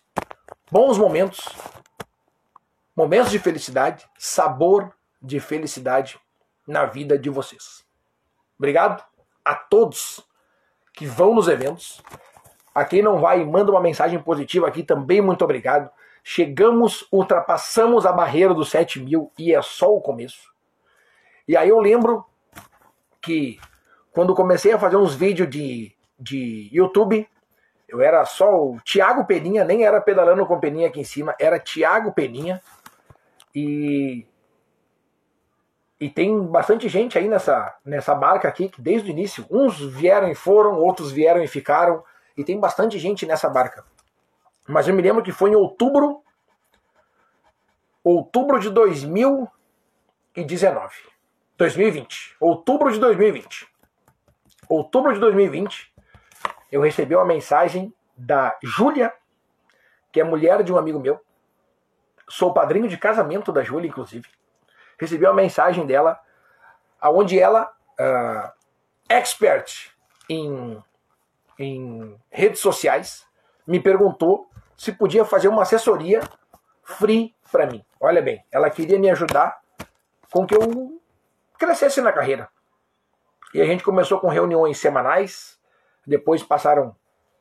bons 0.72 0.98
momentos, 0.98 1.44
momentos 2.96 3.30
de 3.30 3.40
felicidade, 3.40 4.10
sabor 4.18 4.94
de 5.22 5.40
felicidade 5.40 6.20
na 6.66 6.86
vida 6.86 7.18
de 7.18 7.30
vocês. 7.30 7.86
Obrigado 8.58 9.04
a 9.44 9.56
todos 9.56 10.26
que 10.94 11.06
vão 11.06 11.34
nos 11.36 11.48
eventos. 11.48 12.02
A 12.74 12.86
quem 12.86 13.02
não 13.02 13.20
vai, 13.20 13.44
manda 13.44 13.72
uma 13.72 13.82
mensagem 13.82 14.22
positiva 14.22 14.68
aqui 14.68 14.82
também, 14.82 15.20
muito 15.20 15.44
obrigado. 15.44 15.90
Chegamos, 16.24 17.06
ultrapassamos 17.12 18.06
a 18.06 18.14
barreira 18.14 18.54
dos 18.54 18.70
7 18.70 19.00
mil 19.00 19.32
e 19.38 19.54
é 19.54 19.62
só 19.62 19.94
o 19.94 20.00
começo. 20.00 20.52
E 21.48 21.58
aí 21.58 21.70
eu 21.70 21.80
lembro 21.80 22.26
que 23.22 23.60
quando 24.12 24.36
comecei 24.36 24.74
a 24.74 24.80
fazer 24.80 24.98
uns 24.98 25.16
vídeos 25.16 25.50
de, 25.50 25.96
de 26.20 26.70
YouTube, 26.72 27.28
eu 27.88 28.02
era 28.02 28.26
só 28.26 28.50
o 28.50 28.80
Thiago 28.82 29.26
Peninha, 29.26 29.64
nem 29.64 29.84
era 29.84 30.02
pedalando 30.02 30.46
com 30.46 30.60
Peninha 30.60 30.88
aqui 30.88 31.00
em 31.00 31.06
cima, 31.06 31.36
era 31.40 31.60
Thiago 31.60 32.14
Peninha. 32.14 32.62
E 33.54 34.26
e 36.02 36.10
tem 36.10 36.46
bastante 36.48 36.90
gente 36.90 37.16
aí 37.16 37.30
nessa, 37.30 37.78
nessa 37.86 38.16
barca 38.16 38.48
aqui 38.48 38.68
que 38.68 38.82
desde 38.82 39.08
o 39.08 39.12
início, 39.12 39.46
uns 39.52 39.80
vieram 39.80 40.30
e 40.30 40.36
foram, 40.36 40.80
outros 40.80 41.12
vieram 41.12 41.44
e 41.44 41.48
ficaram, 41.48 42.04
e 42.36 42.44
tem 42.44 42.60
bastante 42.60 42.98
gente 42.98 43.24
nessa 43.24 43.48
barca. 43.48 43.86
Mas 44.68 44.88
eu 44.88 44.96
me 44.96 45.02
lembro 45.04 45.22
que 45.22 45.32
foi 45.32 45.52
em 45.52 45.56
outubro, 45.56 46.24
outubro 48.04 48.60
de 48.60 48.72
2019. 48.72 51.11
2020. 51.62 52.38
Outubro 52.40 52.92
de 52.92 53.00
2020. 53.00 53.68
Outubro 54.68 55.14
de 55.14 55.20
2020, 55.20 55.94
eu 56.72 56.82
recebi 56.82 57.16
uma 57.16 57.26
mensagem 57.26 57.94
da 58.16 58.58
Júlia, 58.64 59.14
que 60.12 60.20
é 60.20 60.24
mulher 60.24 60.64
de 60.64 60.74
um 60.74 60.78
amigo 60.78 61.00
meu. 61.00 61.20
Sou 62.30 62.54
padrinho 62.54 62.88
de 62.88 62.98
casamento 62.98 63.52
da 63.52 63.64
Júlia, 63.64 63.88
inclusive 63.88 64.28
recebi 65.02 65.26
uma 65.26 65.34
mensagem 65.34 65.86
dela, 65.88 66.20
aonde 67.00 67.40
ela, 67.40 67.74
uh, 68.00 68.52
expert 69.10 69.92
em, 70.30 70.82
em 71.58 72.16
redes 72.30 72.62
sociais, 72.62 73.26
me 73.66 73.80
perguntou 73.80 74.48
se 74.78 74.92
podia 74.92 75.26
fazer 75.26 75.48
uma 75.48 75.64
assessoria 75.64 76.22
free 76.84 77.36
para 77.52 77.66
mim. 77.66 77.84
Olha 78.00 78.22
bem, 78.22 78.46
ela 78.52 78.70
queria 78.70 79.00
me 79.00 79.10
ajudar 79.10 79.60
com 80.32 80.46
que 80.46 80.56
eu 80.56 81.01
crescesse 81.66 82.02
na 82.02 82.12
carreira. 82.12 82.50
E 83.54 83.62
a 83.62 83.66
gente 83.66 83.84
começou 83.84 84.20
com 84.20 84.28
reuniões 84.28 84.78
semanais, 84.78 85.60
depois 86.06 86.44
passaram 86.44 86.96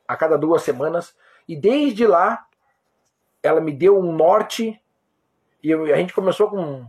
a 0.07 0.15
cada 0.15 0.37
duas 0.37 0.61
semanas, 0.63 1.15
e 1.47 1.55
desde 1.55 2.05
lá 2.05 2.45
ela 3.41 3.59
me 3.59 3.71
deu 3.71 3.97
um 3.97 4.11
norte, 4.11 4.79
e 5.63 5.73
a 5.73 5.95
gente 5.95 6.13
começou 6.13 6.49
com 6.49 6.85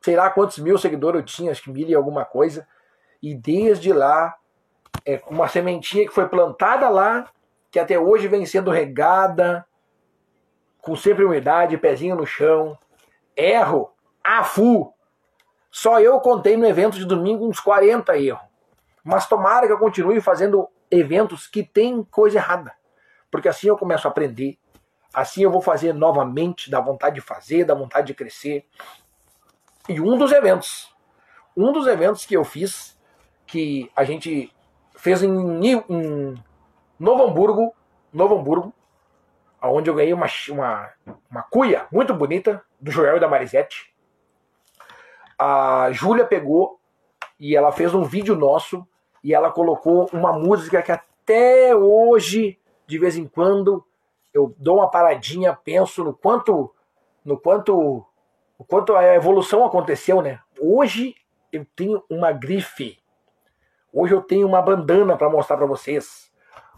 sei 0.00 0.16
lá 0.16 0.28
quantos 0.28 0.58
mil 0.58 0.76
seguidores 0.76 1.20
eu 1.20 1.24
tinha, 1.24 1.50
acho 1.50 1.62
que 1.62 1.70
mil 1.70 1.88
e 1.88 1.94
alguma 1.94 2.24
coisa. 2.24 2.68
E 3.22 3.34
desde 3.34 3.90
lá, 3.90 4.36
é 5.06 5.22
uma 5.28 5.48
sementinha 5.48 6.06
que 6.06 6.12
foi 6.12 6.28
plantada 6.28 6.88
lá, 6.90 7.30
que 7.70 7.78
até 7.78 7.98
hoje 7.98 8.28
vem 8.28 8.44
sendo 8.44 8.70
regada, 8.70 9.66
com 10.82 10.94
sempre 10.94 11.24
umidade, 11.24 11.78
pezinho 11.78 12.16
no 12.16 12.26
chão. 12.26 12.78
Erro, 13.34 13.90
afu. 14.22 14.93
Só 15.74 15.98
eu 15.98 16.20
contei 16.20 16.56
no 16.56 16.64
evento 16.64 16.96
de 16.96 17.04
domingo 17.04 17.48
uns 17.48 17.58
40 17.58 18.16
erros. 18.16 18.40
Mas 19.02 19.26
tomara 19.26 19.66
que 19.66 19.72
eu 19.72 19.78
continue 19.78 20.20
fazendo 20.20 20.68
eventos 20.88 21.48
que 21.48 21.64
tem 21.64 22.04
coisa 22.04 22.38
errada. 22.38 22.72
Porque 23.28 23.48
assim 23.48 23.66
eu 23.66 23.76
começo 23.76 24.06
a 24.06 24.10
aprender. 24.12 24.56
Assim 25.12 25.42
eu 25.42 25.50
vou 25.50 25.60
fazer 25.60 25.92
novamente, 25.92 26.70
da 26.70 26.80
vontade 26.80 27.16
de 27.16 27.20
fazer, 27.20 27.64
da 27.64 27.74
vontade 27.74 28.06
de 28.06 28.14
crescer. 28.14 28.64
E 29.88 30.00
um 30.00 30.16
dos 30.16 30.30
eventos, 30.30 30.94
um 31.56 31.72
dos 31.72 31.88
eventos 31.88 32.24
que 32.24 32.36
eu 32.36 32.44
fiz, 32.44 32.96
que 33.44 33.90
a 33.96 34.04
gente 34.04 34.54
fez 34.94 35.24
em, 35.24 35.28
em 35.28 36.44
Novo 37.00 37.24
Hamburgo, 37.24 37.74
Novo 38.12 38.38
Hamburgo, 38.38 38.72
onde 39.60 39.90
eu 39.90 39.94
ganhei 39.96 40.12
uma, 40.12 40.28
uma, 40.50 40.92
uma 41.28 41.42
cuia 41.42 41.88
muito 41.90 42.14
bonita 42.14 42.62
do 42.80 42.92
Joel 42.92 43.16
e 43.16 43.20
da 43.20 43.26
Marisette. 43.26 43.92
A 45.46 45.92
Júlia 45.92 46.24
pegou 46.24 46.80
e 47.38 47.54
ela 47.54 47.70
fez 47.70 47.94
um 47.94 48.02
vídeo 48.02 48.34
nosso 48.34 48.88
e 49.22 49.34
ela 49.34 49.50
colocou 49.50 50.08
uma 50.10 50.32
música 50.32 50.80
que 50.80 50.90
até 50.90 51.76
hoje, 51.76 52.58
de 52.86 52.98
vez 52.98 53.14
em 53.18 53.26
quando, 53.26 53.84
eu 54.32 54.54
dou 54.56 54.78
uma 54.78 54.90
paradinha, 54.90 55.52
penso 55.52 56.02
no 56.02 56.14
quanto 56.14 56.74
no 57.22 57.38
quanto 57.38 58.06
o 58.56 58.64
quanto 58.64 58.96
a 58.96 59.04
evolução 59.14 59.66
aconteceu, 59.66 60.22
né? 60.22 60.40
Hoje 60.58 61.14
eu 61.52 61.66
tenho 61.76 62.02
uma 62.08 62.32
grife. 62.32 62.98
Hoje 63.92 64.14
eu 64.14 64.22
tenho 64.22 64.48
uma 64.48 64.62
bandana 64.62 65.14
para 65.14 65.28
mostrar 65.28 65.58
para 65.58 65.66
vocês. 65.66 66.32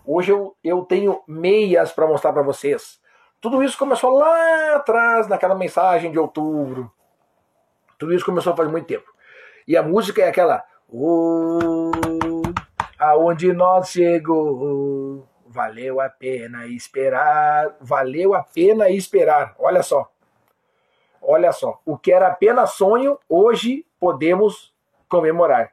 Hoje 0.04 0.32
eu, 0.32 0.56
eu 0.64 0.84
tenho 0.84 1.22
meias 1.28 1.92
para 1.92 2.08
mostrar 2.08 2.32
para 2.32 2.42
vocês. 2.42 3.00
Tudo 3.40 3.62
isso 3.62 3.78
começou 3.78 4.10
lá 4.10 4.74
atrás, 4.74 5.28
naquela 5.28 5.54
mensagem 5.54 6.10
de 6.10 6.18
outubro. 6.18 6.90
Tudo 7.98 8.14
isso 8.14 8.24
começou 8.24 8.56
faz 8.56 8.70
muito 8.70 8.86
tempo. 8.86 9.06
E 9.66 9.76
a 9.76 9.82
música 9.82 10.22
é 10.22 10.28
aquela. 10.28 10.64
Oh, 10.88 11.90
aonde 12.98 13.52
nós 13.52 13.90
chegou, 13.90 15.28
valeu 15.46 16.00
a 16.00 16.08
pena 16.08 16.66
esperar. 16.66 17.76
Valeu 17.80 18.34
a 18.34 18.42
pena 18.42 18.88
esperar. 18.90 19.54
Olha 19.58 19.82
só. 19.82 20.10
Olha 21.28 21.50
só, 21.50 21.80
o 21.84 21.98
que 21.98 22.12
era 22.12 22.28
apenas 22.28 22.74
sonho, 22.74 23.18
hoje 23.28 23.84
podemos 23.98 24.72
comemorar. 25.08 25.72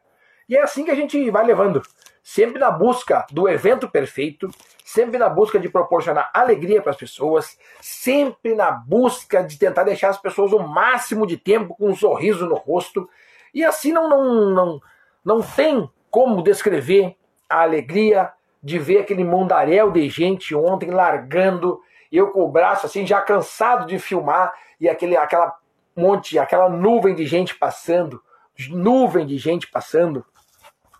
E 0.49 0.57
é 0.57 0.63
assim 0.63 0.83
que 0.83 0.89
a 0.89 0.95
gente 0.95 1.29
vai 1.29 1.45
levando, 1.45 1.79
sempre 2.23 2.57
na 2.57 2.71
busca 2.71 3.25
do 3.29 3.49
evento 3.49 3.89
perfeito, 3.89 4.49
sempre 4.85 5.17
na 5.17 5.27
busca 5.27 5.59
de 5.59 5.67
proporcionar 5.67 6.31
alegria 6.33 6.81
para 6.81 6.91
as 6.91 6.97
pessoas, 6.97 7.57
sempre 7.81 8.55
na 8.55 8.71
busca 8.71 9.43
de 9.43 9.59
tentar 9.59 9.83
deixar 9.83 10.09
as 10.09 10.17
pessoas 10.17 10.53
o 10.53 10.59
máximo 10.59 11.27
de 11.27 11.35
tempo 11.35 11.75
com 11.75 11.89
um 11.89 11.95
sorriso 11.95 12.45
no 12.47 12.55
rosto. 12.55 13.09
E 13.53 13.63
assim 13.63 13.91
não 13.91 14.09
não 14.09 14.49
não, 14.51 14.81
não 15.23 15.41
tem 15.41 15.89
como 16.09 16.41
descrever 16.41 17.15
a 17.49 17.61
alegria 17.61 18.31
de 18.63 18.79
ver 18.79 18.99
aquele 18.99 19.25
mundaréu 19.25 19.91
de 19.91 20.07
gente 20.09 20.55
ontem 20.55 20.89
largando, 20.89 21.81
eu 22.09 22.31
com 22.31 22.43
o 22.43 22.49
braço 22.49 22.85
assim 22.85 23.05
já 23.05 23.19
cansado 23.19 23.85
de 23.85 23.99
filmar 23.99 24.53
e 24.79 24.87
aquele, 24.87 25.17
aquela 25.17 25.53
monte, 25.95 26.39
aquela 26.39 26.69
nuvem 26.69 27.13
de 27.13 27.25
gente 27.25 27.55
passando, 27.55 28.21
nuvem 28.69 29.25
de 29.25 29.37
gente 29.37 29.67
passando. 29.67 30.25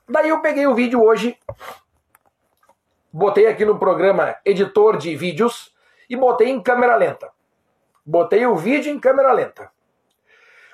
Daí 0.07 0.29
eu 0.29 0.41
peguei 0.41 0.67
o 0.67 0.75
vídeo 0.75 1.01
hoje, 1.01 1.37
botei 3.11 3.47
aqui 3.47 3.63
no 3.63 3.79
programa 3.79 4.35
editor 4.43 4.97
de 4.97 5.15
vídeos 5.15 5.73
e 6.09 6.15
botei 6.15 6.49
em 6.49 6.61
câmera 6.61 6.95
lenta. 6.95 7.31
Botei 8.05 8.45
o 8.45 8.55
vídeo 8.55 8.91
em 8.91 8.99
câmera 8.99 9.31
lenta. 9.31 9.71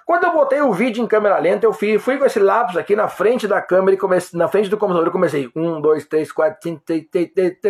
Quando 0.04 0.24
eu 0.24 0.34
botei 0.34 0.60
o 0.60 0.74
vídeo 0.74 1.04
em 1.04 1.08
câmera 1.08 1.38
lenta, 1.38 1.68
eu 1.68 1.72
fui, 1.72 2.00
fui 2.00 2.18
com 2.18 2.26
esse 2.26 2.40
lápis 2.40 2.76
aqui 2.76 2.96
na 2.96 3.08
frente 3.08 3.48
da 3.48 3.62
câmera 3.62 3.94
e 3.94 3.98
comecei, 3.98 4.40
na 4.40 4.48
frente 4.48 4.68
do 4.68 4.78
computador 4.78 5.06
eu 5.08 5.12
comecei. 5.12 5.52
Um, 5.56 5.80
dois, 5.80 6.08
três, 6.08 6.32
quatro, 6.32 6.60
cinco, 6.64 6.82
seis, 6.88 7.08
sete, 7.14 7.62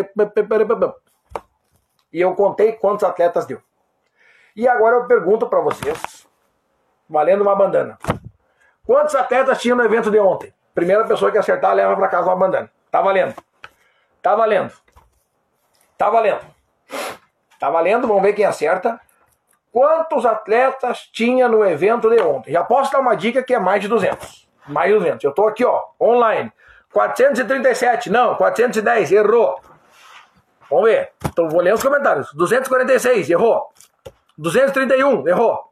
E 2.14 2.22
eu 2.22 2.34
contei 2.36 2.72
quantos 2.72 3.04
atletas 3.04 3.46
deu. 3.46 3.62
E 4.56 4.66
agora 4.66 4.96
eu 4.96 5.08
pergunto 5.08 5.50
para 5.50 5.60
vocês, 5.60 6.26
valendo 7.10 7.42
uma 7.42 7.56
bandana. 7.56 8.00
Quantos 8.86 9.14
atletas 9.16 9.62
tinham 9.62 9.76
no 9.76 9.84
evento 9.84 10.10
de 10.10 10.20
ontem? 10.20 10.54
Primeira 10.74 11.06
pessoa 11.06 11.32
que 11.32 11.38
acertar 11.38 11.74
leva 11.74 11.96
para 11.96 12.08
casa 12.08 12.28
uma 12.28 12.36
bandana. 12.36 12.70
Tá 12.92 13.02
valendo. 13.02 13.36
Tá 14.22 14.36
valendo. 14.36 14.74
Tá 15.98 16.10
valendo. 16.10 16.46
Tá 17.60 17.70
valendo, 17.70 18.08
vamos 18.08 18.24
ver 18.24 18.34
quem 18.34 18.46
acerta. 18.46 19.00
Quantos 19.72 20.26
atletas 20.26 21.10
tinha 21.12 21.48
no 21.48 21.64
evento 21.64 22.10
de 22.10 22.22
ontem? 22.22 22.52
Já 22.52 22.64
posso 22.64 22.92
dar 22.92 23.00
uma 23.00 23.16
dica 23.16 23.44
que 23.44 23.54
é 23.54 23.60
mais 23.60 23.82
de 23.82 23.88
200. 23.88 24.48
Mais 24.68 24.92
de 24.92 24.98
200. 24.98 25.24
Eu 25.24 25.32
tô 25.32 25.48
aqui, 25.48 25.66
ó, 25.66 25.86
online. 26.00 26.52
437, 26.92 28.10
não, 28.10 28.36
410, 28.36 29.12
errou. 29.12 29.60
Vamos 30.70 30.90
ver. 30.90 31.12
Então 31.26 31.50
vou 31.50 31.62
ler 31.62 31.74
os 31.74 31.84
comentários. 31.84 32.34
246, 32.34 33.30
errou. 33.30 33.70
231, 34.38 35.28
errou. 35.28 35.70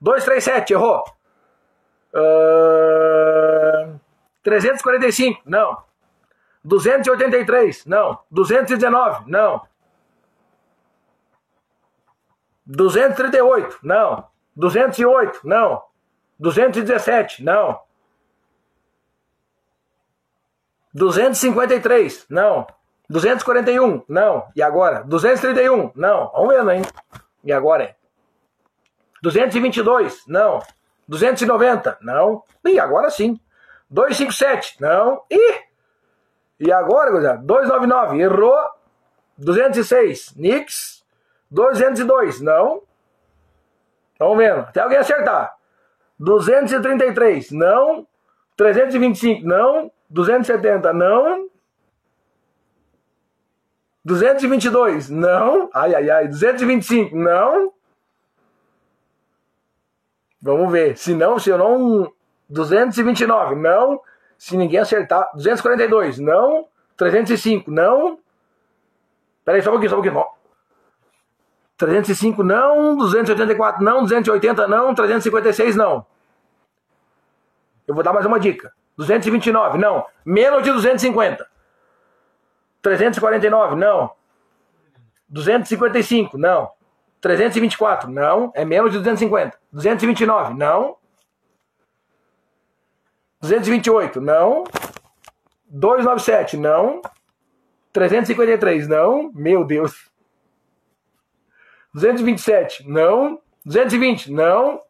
237, 0.00 0.72
errou. 0.72 1.04
Uh, 2.14 3.03
345, 4.44 5.40
não. 5.44 5.82
283, 6.62 7.84
não. 7.86 8.18
219, 8.30 9.30
não. 9.30 9.66
238, 12.66 13.78
não. 13.82 14.28
208, 14.54 15.40
não. 15.44 15.82
217, 16.38 17.42
não. 17.42 17.80
253, 20.92 22.26
não. 22.28 22.66
241, 23.08 24.02
não. 24.08 24.46
E 24.54 24.62
agora? 24.62 25.02
231, 25.04 25.90
não. 25.94 26.30
Vamos 26.32 26.54
vendo, 26.54 26.70
hein? 26.70 26.82
E 27.42 27.52
agora 27.52 27.84
é? 27.84 27.96
222, 29.22 30.24
não. 30.26 30.60
290, 31.08 31.98
não. 32.00 32.42
E 32.64 32.78
agora 32.78 33.10
sim. 33.10 33.40
257, 33.94 34.80
não. 34.80 35.22
E 35.30 35.62
e 36.58 36.72
agora, 36.72 37.10
gurizada, 37.10 37.42
299, 37.42 38.20
errou. 38.20 38.56
206, 39.36 40.34
Nix. 40.36 41.04
202, 41.50 42.40
não. 42.40 42.82
Vamos 44.18 44.38
vendo. 44.38 44.60
Até 44.60 44.80
alguém 44.80 44.98
acertar. 44.98 45.56
233, 46.18 47.50
não. 47.50 48.06
325, 48.56 49.46
não. 49.46 49.90
270, 50.08 50.92
não. 50.92 51.48
222, 54.04 55.10
não. 55.10 55.68
Ai, 55.74 55.94
ai, 55.94 56.10
ai. 56.10 56.28
225, 56.28 57.16
não. 57.16 57.72
Vamos 60.40 60.70
ver. 60.70 60.96
Se 60.96 61.14
não, 61.14 61.38
se 61.38 61.50
eu 61.50 61.58
não. 61.58 62.12
229, 62.48 63.54
não. 63.54 64.00
Se 64.36 64.56
ninguém 64.56 64.80
acertar. 64.80 65.30
242, 65.34 66.18
não. 66.18 66.66
305, 66.96 67.70
não. 67.70 68.18
Peraí, 69.44 69.62
só 69.62 69.70
um 69.70 69.72
pouquinho, 69.72 69.90
só 69.90 69.96
um 69.96 70.02
pouquinho. 70.02 70.24
305 71.76 72.42
não, 72.44 72.96
284 72.96 73.84
não, 73.84 74.02
280 74.02 74.68
não, 74.68 74.94
356 74.94 75.76
não. 75.76 76.06
Eu 77.86 77.94
vou 77.94 78.02
dar 78.02 78.12
mais 78.12 78.24
uma 78.24 78.38
dica. 78.40 78.72
229, 78.96 79.76
não. 79.76 80.06
Menos 80.24 80.62
de 80.62 80.72
250. 80.72 81.46
349, 82.80 83.76
não. 83.76 84.12
255, 85.28 86.38
não. 86.38 86.70
324, 87.20 88.10
não. 88.10 88.52
É 88.54 88.64
menos 88.64 88.92
de 88.92 88.98
250. 88.98 89.58
229, 89.72 90.54
não. 90.54 90.96
228, 93.44 94.20
não. 94.20 94.64
297, 95.68 96.56
não. 96.56 97.02
353, 97.92 98.88
não. 98.88 99.30
Meu 99.34 99.64
Deus. 99.64 100.10
227, 101.92 102.88
não. 102.88 103.40
220, 103.64 104.32
não. 104.32 104.80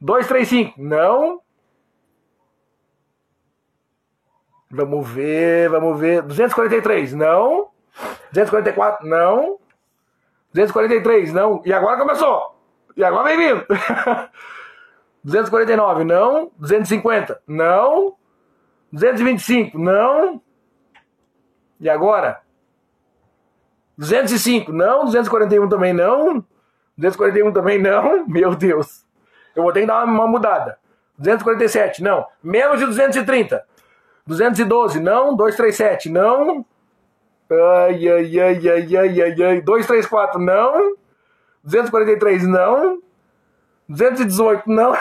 235, 0.00 0.80
não. 0.80 1.40
Vamos 4.70 5.08
ver, 5.08 5.70
vamos 5.70 5.98
ver. 5.98 6.22
243, 6.22 7.14
não. 7.14 7.70
244, 8.30 9.08
não. 9.08 9.58
243, 10.52 11.32
não. 11.32 11.62
E 11.64 11.72
agora 11.72 11.98
começou. 11.98 12.60
E 12.94 13.02
agora 13.02 13.34
vem 13.34 13.38
vindo. 13.38 13.66
249, 15.28 16.04
não. 16.04 16.50
250, 16.58 17.40
não. 17.46 18.14
225, 18.90 19.78
não. 19.78 20.40
E 21.78 21.88
agora? 21.88 22.40
205, 23.96 24.72
não. 24.72 25.04
241 25.04 25.68
também 25.68 25.92
não. 25.92 26.44
241 26.96 27.52
também 27.52 27.78
não. 27.78 28.26
Meu 28.26 28.54
Deus. 28.54 29.04
Eu 29.54 29.62
vou 29.62 29.72
ter 29.72 29.80
que 29.80 29.86
dar 29.86 30.04
uma 30.04 30.26
mudada. 30.26 30.78
247, 31.18 32.02
não. 32.02 32.26
Menos 32.42 32.78
de 32.78 32.86
230. 32.86 33.64
212, 34.26 34.98
não. 35.00 35.36
237, 35.36 36.08
não. 36.08 36.64
Ai, 37.50 38.08
ai, 38.08 38.40
ai, 38.40 38.68
ai, 38.68 38.96
ai, 38.96 39.20
ai, 39.20 39.42
ai. 39.42 39.60
234, 39.60 40.40
não. 40.40 40.96
243, 41.64 42.46
não. 42.46 43.02
218, 43.88 44.68
não. 44.68 44.92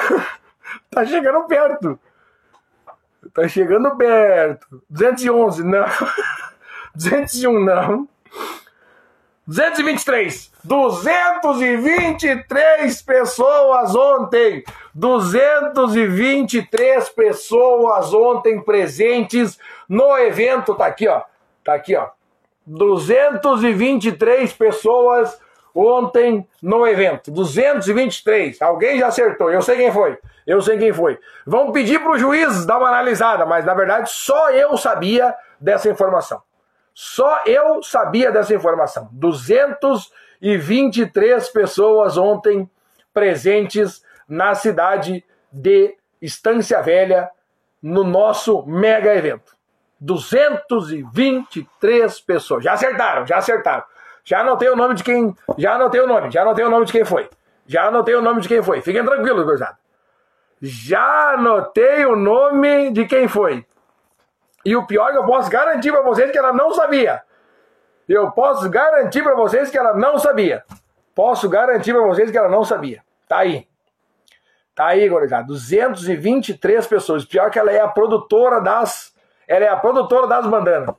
tá 0.90 1.06
chegando 1.06 1.46
perto. 1.46 2.00
Tá 3.34 3.46
chegando 3.48 3.96
perto. 3.98 4.82
211, 4.90 5.64
não. 5.64 5.86
201, 6.96 7.64
não. 7.64 8.08
223. 9.46 10.52
223 10.64 13.02
pessoas 13.02 13.96
ontem. 13.96 14.64
223 14.94 17.10
pessoas 17.10 18.14
ontem 18.14 18.62
presentes 18.62 19.58
no 19.88 20.18
evento. 20.18 20.76
Tá 20.76 20.88
aqui, 20.88 21.08
ó. 21.08 21.22
Tá 21.64 21.76
aqui, 21.76 21.96
ó. 21.96 22.10
223 22.66 24.52
pessoas 24.54 25.40
ontem 25.78 26.48
no 26.62 26.86
evento. 26.88 27.30
223. 27.30 28.62
Alguém 28.62 28.98
já 29.00 29.08
acertou. 29.08 29.52
Eu 29.52 29.62
sei 29.62 29.76
quem 29.78 29.92
foi. 29.92 30.18
Eu 30.46 30.62
sei 30.62 30.78
quem 30.78 30.92
foi. 30.92 31.18
Vamos 31.46 31.72
pedir 31.74 32.00
para 32.00 32.12
o 32.14 32.18
juiz 32.18 32.66
dar 32.66 32.80
uma 32.80 32.88
analisada, 32.88 33.46
mas 33.46 33.64
na 33.64 33.76
verdade 33.76 34.10
só 34.10 34.50
eu 34.50 34.76
sabia 34.78 35.36
dessa 35.60 35.90
informação. 35.90 36.42
Só 36.94 37.42
eu 37.46 37.84
sabia 37.84 38.32
dessa 38.32 38.56
informação. 38.56 39.10
223 39.12 41.50
pessoas 41.50 42.18
ontem 42.18 42.70
presentes 43.14 44.02
na 44.28 44.56
cidade 44.56 45.24
de 45.52 45.96
Estância 46.20 46.82
Velha 46.82 47.30
no 47.82 48.04
nosso 48.04 48.66
mega 48.66 49.14
evento. 49.14 49.56
223 50.00 52.20
pessoas. 52.22 52.64
Já 52.64 52.74
acertaram, 52.74 53.28
já 53.28 53.38
acertaram. 53.38 53.84
Já 54.28 54.42
anotei 54.42 54.70
o 54.70 54.76
nome 54.76 54.94
de 54.94 55.06
quem. 55.06 55.34
Já 55.58 55.76
anotei 55.76 56.02
o 56.02 56.06
nome, 56.06 56.30
já 56.30 56.42
anotei 56.42 56.66
o 56.66 56.70
nome 56.70 56.86
de 56.86 56.92
quem 56.92 57.06
foi. 57.06 57.30
Já 57.66 57.86
anotei 57.86 58.14
o 58.14 58.22
nome 58.22 58.42
de 58.42 58.50
quem 58.50 58.62
foi. 58.62 58.82
Fiquem 58.82 59.06
tranquilos, 59.06 59.46
gurizada. 59.46 59.78
Já 60.62 61.36
anotei 61.36 62.06
o 62.06 62.14
nome 62.14 62.92
de 62.92 63.06
quem 63.06 63.30
foi. 63.30 63.66
E 64.66 64.76
o 64.76 64.86
pior 64.86 65.08
é 65.08 65.12
que 65.14 65.18
eu 65.18 65.26
posso 65.26 65.50
garantir 65.50 65.94
para 65.94 66.02
vocês 66.02 66.30
que 66.30 66.38
ela 66.38 66.52
não 66.52 66.74
sabia. 66.74 67.24
Eu 68.06 68.30
posso 68.32 68.70
garantir 68.70 69.24
para 69.24 69.34
vocês 69.34 69.72
que 69.72 69.78
ela 69.78 69.94
não 69.94 70.20
sabia. 70.20 70.62
Posso 71.16 71.48
garantir 71.48 71.94
para 71.94 72.04
vocês 72.04 72.30
que 72.30 72.38
ela 72.38 72.50
não 72.50 72.66
sabia. 72.66 73.02
Tá 73.30 73.38
aí. 73.38 73.66
Tá 74.76 74.88
aí, 74.88 75.08
gurizada. 75.08 75.48
223 75.48 76.86
pessoas. 76.86 77.24
Pior 77.24 77.50
que 77.50 77.58
ela 77.58 77.72
é 77.72 77.80
a 77.80 77.88
produtora 77.88 78.60
das. 78.60 79.16
Ela 79.48 79.64
é 79.64 79.70
a 79.70 79.78
produtora 79.78 80.28
das 80.28 80.46
bandanas. 80.46 80.94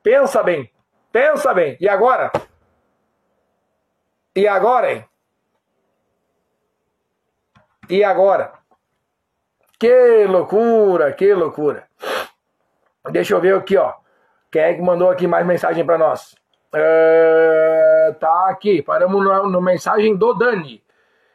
Pensa 0.00 0.44
bem. 0.44 0.70
Pensa 1.10 1.52
bem. 1.52 1.76
E 1.80 1.88
agora? 1.88 2.30
E 4.34 4.48
agora, 4.48 4.92
hein? 4.92 5.04
E 7.90 8.02
agora? 8.02 8.52
Que 9.78 10.24
loucura, 10.26 11.12
que 11.12 11.34
loucura. 11.34 11.86
Deixa 13.10 13.34
eu 13.34 13.40
ver 13.40 13.54
aqui, 13.54 13.76
ó. 13.76 13.92
Quem 14.50 14.62
é 14.62 14.74
que 14.74 14.80
mandou 14.80 15.10
aqui 15.10 15.26
mais 15.26 15.44
mensagem 15.44 15.84
para 15.84 15.98
nós? 15.98 16.34
Uh, 16.74 18.14
tá 18.18 18.48
aqui, 18.48 18.80
paramos 18.80 19.22
na 19.24 19.60
mensagem 19.60 20.16
do 20.16 20.32
Dani. 20.32 20.82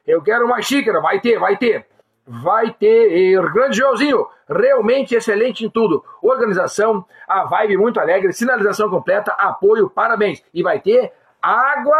Eu 0.06 0.24
quero 0.24 0.45
uma 0.45 0.61
xícara, 0.61 0.99
vai 0.99 1.19
ter, 1.19 1.38
vai 1.38 1.57
ter. 1.57 1.86
Vai 2.26 2.74
ter. 2.74 3.41
Grande 3.52 3.78
Joãozinho, 3.78 4.28
realmente 4.49 5.14
excelente 5.14 5.65
em 5.65 5.69
tudo. 5.69 6.03
Organização, 6.22 7.06
a 7.28 7.44
vibe 7.44 7.78
muito 7.78 7.99
alegre, 7.99 8.34
sinalização 8.34 8.90
completa, 8.90 9.34
apoio, 9.34 9.90
parabéns. 9.90 10.44
E 10.53 10.64
vai 10.64 10.80
ter 10.80 11.14
água 11.41 11.98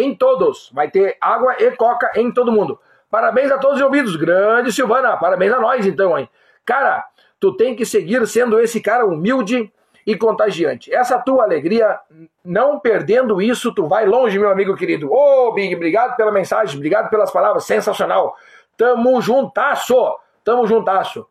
em 0.00 0.14
todos. 0.14 0.70
Vai 0.72 0.90
ter 0.90 1.16
água 1.20 1.56
e 1.58 1.70
coca 1.72 2.10
em 2.16 2.32
todo 2.32 2.52
mundo. 2.52 2.78
Parabéns 3.10 3.50
a 3.50 3.58
todos 3.58 3.76
os 3.76 3.82
ouvidos. 3.82 4.16
Grande 4.16 4.72
Silvana, 4.72 5.16
parabéns 5.16 5.52
a 5.52 5.60
nós 5.60 5.86
então, 5.86 6.18
hein? 6.18 6.28
Cara, 6.64 7.04
tu 7.40 7.56
tem 7.56 7.74
que 7.74 7.86
seguir 7.86 8.26
sendo 8.26 8.60
esse 8.60 8.80
cara 8.80 9.06
humilde 9.06 9.72
e 10.06 10.16
contagiante. 10.16 10.92
Essa 10.92 11.18
tua 11.18 11.44
alegria, 11.44 11.98
não 12.44 12.80
perdendo 12.80 13.42
isso, 13.42 13.74
tu 13.74 13.86
vai 13.86 14.06
longe, 14.06 14.38
meu 14.38 14.50
amigo 14.50 14.74
querido. 14.74 15.12
Ô, 15.12 15.48
oh, 15.48 15.52
Big, 15.52 15.74
obrigado 15.74 16.16
pela 16.16 16.32
mensagem, 16.32 16.76
obrigado 16.76 17.10
pelas 17.10 17.30
palavras, 17.30 17.64
sensacional. 17.64 18.34
Tamo 18.76 19.20
juntasso, 19.20 19.94
tamo 20.42 20.66
juntasso. 20.66 21.26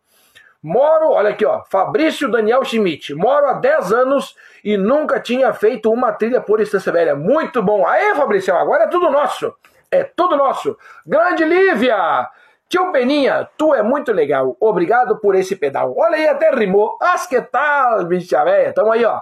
Moro, 0.61 1.11
olha 1.11 1.29
aqui, 1.29 1.45
ó, 1.45 1.63
Fabrício 1.65 2.29
Daniel 2.29 2.63
Schmidt. 2.65 3.13
Moro 3.13 3.47
há 3.47 3.53
10 3.53 3.93
anos 3.93 4.35
e 4.63 4.75
nunca 4.75 5.19
tinha 5.19 5.53
feito 5.53 5.91
uma 5.91 6.11
trilha 6.11 6.41
por 6.41 6.59
Estância 6.59 6.91
Velha. 6.91 7.15
Muito 7.15 7.61
bom. 7.61 7.85
Aê, 7.85 8.15
Fabrício, 8.15 8.55
agora 8.55 8.85
é 8.85 8.87
tudo 8.87 9.09
nosso. 9.09 9.53
É 9.91 10.03
tudo 10.03 10.35
nosso. 10.35 10.77
Grande 11.05 11.45
Lívia! 11.45 12.27
Tio 12.69 12.91
Peninha, 12.91 13.47
tu 13.57 13.73
é 13.73 13.81
muito 13.81 14.11
legal. 14.11 14.57
Obrigado 14.59 15.17
por 15.19 15.35
esse 15.35 15.55
pedal. 15.55 15.93
Olha 15.97 16.17
aí, 16.17 16.27
até 16.27 16.51
rimou. 16.51 16.97
As 17.01 17.25
que 17.25 17.41
tal, 17.41 18.03
bicha 18.03 18.43
velha? 18.43 18.73
Tamo 18.73 18.91
aí, 18.91 19.05
ó. 19.05 19.21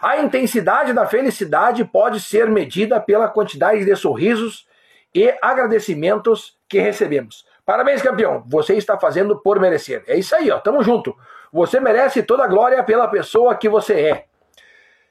A 0.00 0.18
intensidade 0.18 0.92
da 0.92 1.04
felicidade 1.04 1.84
pode 1.84 2.20
ser 2.20 2.48
medida 2.48 3.00
pela 3.00 3.28
quantidade 3.28 3.84
de 3.84 3.96
sorrisos 3.96 4.66
e 5.14 5.34
agradecimentos 5.42 6.56
que 6.68 6.78
recebemos. 6.78 7.44
Parabéns, 7.68 8.00
campeão. 8.00 8.42
Você 8.46 8.76
está 8.76 8.98
fazendo 8.98 9.36
por 9.36 9.60
merecer. 9.60 10.02
É 10.06 10.16
isso 10.16 10.34
aí, 10.34 10.50
ó. 10.50 10.58
Tamo 10.58 10.82
junto. 10.82 11.14
Você 11.52 11.78
merece 11.78 12.22
toda 12.22 12.44
a 12.44 12.46
glória 12.46 12.82
pela 12.82 13.06
pessoa 13.08 13.54
que 13.54 13.68
você 13.68 13.92
é. 13.92 14.24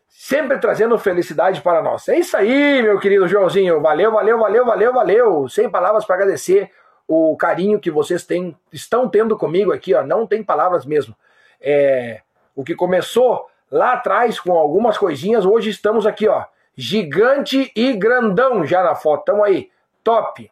Sempre 0.07 0.57
trazendo 0.57 0.97
felicidade 0.97 1.61
para 1.61 1.84
nós. 1.84 2.09
É 2.09 2.17
isso 2.17 2.35
aí, 2.35 2.81
meu 2.81 2.99
querido 2.99 3.27
Joãozinho. 3.27 3.79
Valeu, 3.79 4.11
valeu, 4.11 4.39
valeu, 4.39 4.65
valeu, 4.65 4.91
valeu. 4.91 5.47
Sem 5.47 5.69
palavras 5.69 6.03
para 6.03 6.15
agradecer 6.15 6.71
o 7.07 7.38
carinho 7.38 7.79
que 7.79 7.91
vocês 7.91 8.25
têm, 8.25 8.57
estão 8.73 9.07
tendo 9.07 9.38
comigo 9.38 9.71
aqui, 9.71 9.93
ó. 9.93 10.01
Não 10.01 10.25
tem 10.25 10.43
palavras 10.43 10.84
mesmo. 10.84 11.15
É, 11.61 12.21
o 12.55 12.63
que 12.63 12.73
começou 12.73 13.45
lá 13.69 13.93
atrás 13.93 14.39
com 14.39 14.53
algumas 14.53 14.97
coisinhas, 14.97 15.45
hoje 15.45 15.69
estamos 15.69 16.07
aqui, 16.07 16.27
ó. 16.27 16.43
Gigante 16.75 17.71
e 17.75 17.93
grandão 17.93 18.65
já 18.65 18.81
na 18.81 18.95
foto. 18.95 19.25
Tamo 19.25 19.43
aí. 19.43 19.69
Top. 20.03 20.51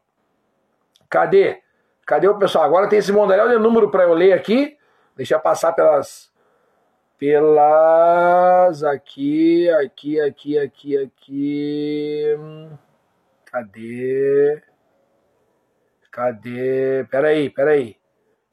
Cadê? 1.09 1.64
Cadê 2.05 2.27
o 2.27 2.37
pessoal? 2.37 2.65
Agora 2.65 2.87
tem 2.87 2.99
esse 2.99 3.11
mundaréu 3.11 3.49
de 3.49 3.57
número 3.57 3.89
para 3.89 4.03
eu 4.03 4.13
ler 4.13 4.33
aqui. 4.33 4.77
Deixa 5.15 5.35
eu 5.35 5.39
passar 5.39 5.73
pelas. 5.73 6.31
Pelas. 7.17 8.83
Aqui, 8.83 9.67
aqui, 9.69 10.19
aqui, 10.19 10.59
aqui, 10.59 10.97
aqui. 10.97 12.37
Cadê? 13.45 14.61
Cadê? 16.11 17.05
Peraí, 17.09 17.49
peraí. 17.49 17.97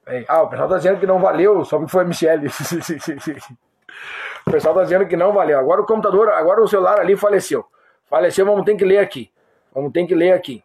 peraí. 0.04 0.24
Ah, 0.28 0.42
o 0.42 0.48
pessoal 0.48 0.68
tá 0.68 0.76
dizendo 0.78 0.98
que 1.00 1.06
não 1.06 1.18
valeu, 1.18 1.64
só 1.64 1.78
que 1.78 1.90
foi 1.90 2.04
Michelle. 2.04 2.48
o 4.46 4.50
pessoal 4.50 4.74
tá 4.74 4.84
dizendo 4.84 5.06
que 5.06 5.16
não 5.16 5.32
valeu. 5.32 5.58
Agora 5.58 5.82
o 5.82 5.86
computador, 5.86 6.30
agora 6.30 6.62
o 6.62 6.68
celular 6.68 7.00
ali 7.00 7.16
faleceu. 7.16 7.66
Faleceu, 8.06 8.46
vamos 8.46 8.64
ter 8.64 8.76
que 8.76 8.84
ler 8.84 8.98
aqui. 8.98 9.30
Vamos 9.74 9.92
ter 9.92 10.06
que 10.06 10.14
ler 10.14 10.32
aqui. 10.32 10.64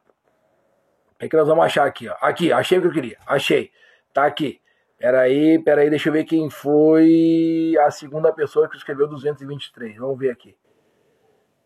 O 1.20 1.28
que, 1.28 1.36
nós 1.36 1.48
vamos 1.48 1.66
achar 1.66 1.86
aqui? 1.86 2.08
Ó? 2.08 2.16
Aqui, 2.22 2.54
achei 2.54 2.78
o 2.78 2.82
que 2.82 2.88
eu 2.88 2.94
queria. 2.94 3.18
Achei. 3.26 3.72
Tá 4.14 4.26
aqui. 4.26 4.62
Peraí, 5.00 5.60
peraí, 5.60 5.90
deixa 5.90 6.10
eu 6.10 6.14
ver 6.14 6.24
quem 6.24 6.50
foi 6.50 7.76
a 7.86 7.92
segunda 7.92 8.32
pessoa 8.32 8.70
que 8.70 8.78
escreveu 8.78 9.08
223. 9.08 9.98
Vamos 9.98 10.18
ver 10.18 10.30
aqui. 10.30 10.56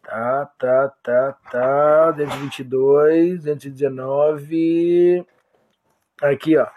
Tá, 0.04 0.50
tá, 0.58 0.94
tá, 1.04 1.38
tá. 1.52 2.12
222, 2.12 3.44
219. 3.44 5.26
Aqui, 6.22 6.58
ó. 6.58 6.68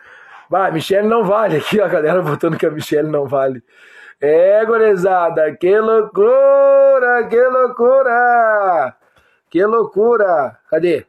Vai, 0.51 0.73
Michelle 0.73 1.09
não 1.09 1.25
vale. 1.25 1.57
Aqui, 1.59 1.81
ó, 1.81 1.85
a 1.85 1.89
galera 1.89 2.23
botando 2.23 2.59
que 2.59 2.67
a 2.67 2.71
Michelle 2.71 3.09
não 3.09 3.27
vale. 3.27 3.63
É, 4.21 4.65
gorizada, 4.65 5.55
que 5.57 5.79
loucura, 5.79 7.27
que 7.29 7.41
loucura. 7.41 8.97
Que 9.51 9.65
loucura. 9.65 10.59
Cadê? 10.71 11.07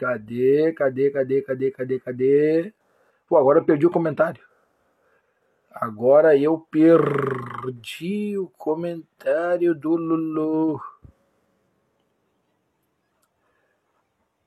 Cadê, 0.00 0.72
cadê, 0.72 1.10
cadê, 1.10 1.42
cadê, 1.42 1.70
cadê, 1.70 2.00
cadê? 2.00 2.72
Pô, 3.28 3.36
agora 3.36 3.58
eu 3.58 3.64
perdi 3.66 3.84
o 3.84 3.90
comentário. 3.90 4.42
Agora 5.70 6.34
eu 6.34 6.58
perdi 6.70 8.38
o 8.38 8.48
comentário 8.56 9.74
do 9.74 9.94
Lulu. 9.96 10.80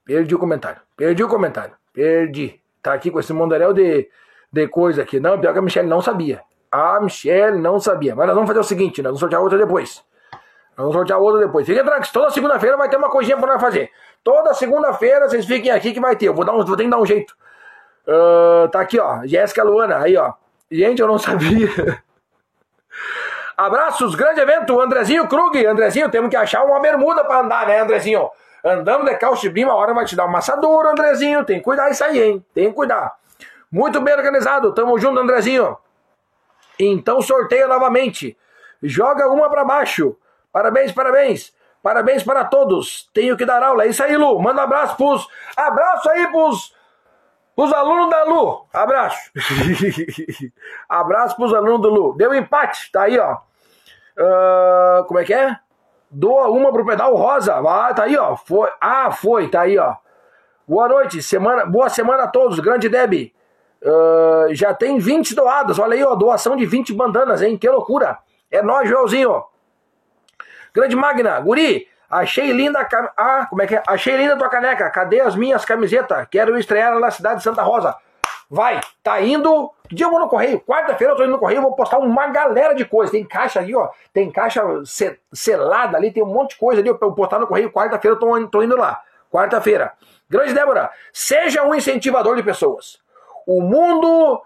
Perdi 0.03 0.33
o 0.33 0.39
comentário. 0.39 0.81
Perdi 0.97 1.23
o 1.23 1.29
comentário. 1.29 1.75
Perdi. 1.93 2.59
Tá 2.81 2.95
aqui 2.95 3.11
com 3.11 3.19
esse 3.19 3.31
mundaréu 3.31 3.73
de, 3.73 4.09
de 4.51 4.67
coisa 4.67 5.03
aqui. 5.03 5.19
Não, 5.19 5.39
pior 5.39 5.53
que 5.53 5.59
a 5.59 5.61
Michelle 5.61 5.87
não 5.87 6.01
sabia. 6.01 6.41
A 6.71 6.99
Michelle 6.99 7.59
não 7.59 7.79
sabia. 7.79 8.15
Mas 8.15 8.25
nós 8.25 8.33
vamos 8.33 8.47
fazer 8.47 8.59
o 8.59 8.63
seguinte, 8.63 9.03
nós 9.03 9.11
vamos 9.11 9.19
sortear 9.19 9.43
outra 9.43 9.59
depois. 9.59 10.03
Vamos 10.75 10.93
sortear 10.93 11.19
outra 11.19 11.45
depois. 11.45 11.65
Fiquem 11.65 11.83
tranquilos, 11.83 12.11
toda 12.11 12.29
segunda-feira 12.31 12.75
vai 12.77 12.89
ter 12.89 12.97
uma 12.97 13.09
coisinha 13.09 13.37
pra 13.37 13.53
nós 13.53 13.61
fazer. 13.61 13.91
Toda 14.23 14.53
segunda-feira 14.53 15.29
vocês 15.29 15.45
fiquem 15.45 15.71
aqui 15.71 15.93
que 15.93 15.99
vai 15.99 16.15
ter. 16.15 16.27
Eu 16.27 16.33
vou, 16.33 16.43
dar 16.45 16.53
um, 16.53 16.65
vou 16.65 16.75
ter 16.75 16.83
que 16.83 16.89
dar 16.89 16.99
um 16.99 17.05
jeito. 17.05 17.35
Uh, 18.07 18.67
tá 18.69 18.81
aqui, 18.81 18.99
ó. 18.99 19.21
Jéssica 19.25 19.63
Luana, 19.63 19.99
aí, 19.99 20.17
ó. 20.17 20.33
Gente, 20.71 21.01
eu 21.01 21.07
não 21.07 21.17
sabia. 21.19 21.69
Abraços, 23.55 24.15
grande 24.15 24.39
evento, 24.39 24.79
Andrezinho 24.81 25.27
Krug. 25.27 25.63
Andrezinho, 25.65 26.09
temos 26.09 26.29
que 26.29 26.35
achar 26.35 26.63
uma 26.63 26.79
bermuda 26.79 27.23
para 27.23 27.41
andar, 27.41 27.67
né, 27.67 27.79
Andrezinho? 27.81 28.29
Andando 28.65 29.05
de 29.05 29.15
calça 29.15 29.49
de 29.49 29.63
uma 29.63 29.75
hora 29.75 29.93
vai 29.93 30.05
te 30.05 30.15
dar 30.15 30.25
uma 30.25 30.39
assadura, 30.39 30.91
Andrezinho. 30.91 31.45
Tem 31.45 31.59
que 31.59 31.63
cuidar 31.63 31.89
isso 31.91 32.03
aí, 32.03 32.19
hein? 32.19 32.45
Tem 32.53 32.69
que 32.69 32.73
cuidar. 32.73 33.13
Muito 33.71 33.99
bem 34.01 34.13
organizado. 34.13 34.73
Tamo 34.73 34.97
junto, 34.97 35.19
Andrezinho. 35.19 35.77
Então 36.79 37.21
sorteia 37.21 37.67
novamente. 37.67 38.37
Joga 38.81 39.27
uma 39.27 39.49
para 39.49 39.63
baixo. 39.63 40.17
Parabéns, 40.53 40.93
parabéns. 40.93 41.53
Parabéns 41.81 42.23
para 42.23 42.45
todos. 42.45 43.09
Tenho 43.13 43.35
que 43.35 43.45
dar 43.45 43.61
aula. 43.61 43.83
É 43.83 43.87
isso 43.87 44.01
aí, 44.01 44.15
Lu. 44.15 44.39
Manda 44.39 44.61
um 44.61 44.63
abraço 44.63 44.95
pros. 44.95 45.27
Abraço 45.57 46.09
aí 46.09 46.27
pros 46.27 46.73
os 47.55 47.71
alunos 47.71 48.09
da 48.09 48.23
Lu, 48.23 48.65
abraço. 48.73 49.31
abraço 50.89 51.35
pros 51.35 51.53
alunos 51.53 51.81
do 51.81 51.89
Lu. 51.89 52.13
Deu 52.17 52.33
empate, 52.33 52.91
tá 52.91 53.03
aí, 53.03 53.19
ó. 53.19 53.37
Uh, 54.17 55.03
como 55.05 55.19
é 55.19 55.23
que 55.23 55.33
é? 55.33 55.57
Doa 56.09 56.49
uma 56.49 56.71
pro 56.71 56.85
pedal 56.85 57.15
rosa. 57.15 57.55
Ah, 57.55 57.93
tá 57.93 58.03
aí, 58.03 58.17
ó. 58.17 58.35
Foi. 58.35 58.69
Ah, 58.81 59.11
foi, 59.11 59.49
tá 59.49 59.61
aí, 59.61 59.77
ó. 59.77 59.95
Boa 60.67 60.87
noite, 60.87 61.21
semana, 61.21 61.65
boa 61.65 61.89
semana 61.89 62.23
a 62.23 62.27
todos. 62.27 62.59
Grande 62.59 62.89
Deb. 62.89 63.33
Uh, 63.83 64.53
já 64.53 64.73
tem 64.73 64.97
20 64.97 65.35
doadas. 65.35 65.77
Olha 65.77 65.93
aí, 65.93 66.03
ó. 66.03 66.15
Doação 66.15 66.55
de 66.55 66.65
20 66.65 66.93
bandanas, 66.93 67.41
hein? 67.41 67.57
Que 67.57 67.69
loucura. 67.69 68.17
É 68.49 68.61
nóis, 68.61 68.89
Joãozinho. 68.89 69.43
Grande 70.73 70.95
Magna. 70.95 71.39
Guri, 71.39 71.87
Achei 72.13 72.51
linda 72.51 72.79
a 72.79 72.85
cam... 72.85 73.09
Ah, 73.17 73.47
como 73.49 73.63
é 73.63 73.67
que 73.67 73.75
é? 73.75 73.83
Achei 73.87 74.15
linda 74.15 74.37
tua 74.37 74.47
caneca. 74.47 74.87
Cadê 74.91 75.19
as 75.19 75.35
minhas 75.35 75.65
camisetas? 75.65 76.27
Quero 76.29 76.57
estrear 76.59 76.99
na 76.99 77.09
cidade 77.09 77.37
de 77.37 77.43
Santa 77.43 77.63
Rosa. 77.63 77.95
Vai, 78.47 78.79
tá 79.01 79.19
indo. 79.19 79.71
Que 79.89 79.95
dia 79.95 80.05
eu 80.05 80.11
vou 80.11 80.19
no 80.19 80.27
correio? 80.27 80.59
Quarta-feira 80.59 81.13
eu 81.13 81.17
tô 81.17 81.23
indo 81.23 81.31
no 81.31 81.39
correio, 81.39 81.63
vou 81.63 81.73
postar 81.73 81.97
uma 81.97 82.27
galera 82.27 82.75
de 82.75 82.85
coisa. 82.85 83.11
Tem 83.11 83.25
caixa 83.25 83.59
ali, 83.59 83.75
ó. 83.75 83.89
Tem 84.13 84.31
caixa 84.31 84.61
selada 85.33 85.97
ali, 85.97 86.11
tem 86.11 86.21
um 86.21 86.27
monte 86.27 86.51
de 86.51 86.57
coisa 86.57 86.81
ali. 86.81 86.89
Eu 86.89 86.97
postar 86.97 87.39
no 87.39 87.47
correio. 87.47 87.71
Quarta-feira 87.71 88.15
eu 88.15 88.47
tô 88.47 88.61
indo 88.61 88.77
lá. 88.77 89.01
Quarta-feira. 89.31 89.93
Grande 90.29 90.53
Débora, 90.53 90.91
seja 91.11 91.63
um 91.63 91.73
incentivador 91.73 92.35
de 92.35 92.43
pessoas. 92.43 92.99
O 93.47 93.59
mundo 93.59 94.39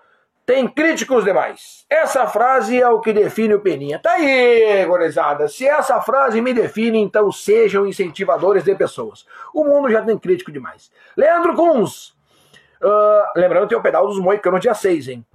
tem 0.47 0.65
críticos 0.65 1.25
demais. 1.25 1.85
Essa 1.89 2.25
frase 2.25 2.81
é 2.81 2.87
o 2.87 3.01
que 3.01 3.11
define 3.11 3.53
o 3.53 3.59
Peninha. 3.59 3.99
Tá 3.99 4.13
aí, 4.13 4.85
gorizada. 4.85 5.49
Se 5.49 5.67
essa 5.67 5.99
frase 5.99 6.39
me 6.39 6.53
define, 6.53 6.99
então 6.99 7.29
sejam 7.33 7.85
incentivadores 7.85 8.63
de 8.63 8.73
pessoas. 8.73 9.25
O 9.53 9.65
mundo 9.65 9.91
já 9.91 10.01
tem 10.01 10.17
crítico 10.17 10.49
demais. 10.49 10.89
Leandro 11.17 11.53
Kunz. 11.53 12.15
Uh, 12.81 13.27
lembrando, 13.35 13.67
tem 13.67 13.77
o 13.77 13.81
pedal 13.81 14.07
dos 14.07 14.19
Moicanos 14.19 14.61
dia 14.61 14.73
6, 14.73 15.09
hein? 15.09 15.25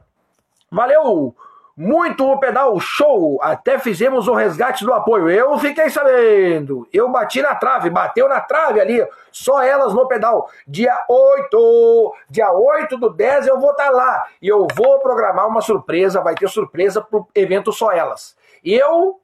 Valeu! 0.70 1.36
Muito 1.74 2.30
o 2.30 2.38
pedal, 2.38 2.78
show! 2.78 3.38
Até 3.42 3.78
fizemos 3.78 4.28
o 4.28 4.34
resgate 4.34 4.84
do 4.84 4.92
apoio. 4.92 5.30
Eu 5.30 5.56
fiquei 5.58 5.88
sabendo. 5.88 6.86
Eu 6.92 7.10
bati 7.10 7.40
na 7.40 7.54
trave, 7.54 7.88
bateu 7.88 8.28
na 8.28 8.40
trave 8.40 8.78
ali. 8.78 9.06
Só 9.30 9.62
elas 9.62 9.94
no 9.94 10.06
pedal. 10.06 10.50
Dia 10.68 10.94
8, 11.08 12.14
dia 12.28 12.52
8 12.52 12.98
do 12.98 13.08
10 13.08 13.46
eu 13.46 13.58
vou 13.58 13.70
estar 13.70 13.84
tá 13.86 13.90
lá. 13.90 14.26
E 14.42 14.48
eu 14.48 14.66
vou 14.74 14.98
programar 15.00 15.48
uma 15.48 15.62
surpresa. 15.62 16.20
Vai 16.20 16.34
ter 16.34 16.46
surpresa 16.46 17.00
pro 17.00 17.26
evento 17.34 17.72
Só 17.72 17.90
Elas. 17.90 18.36
Eu 18.62 19.18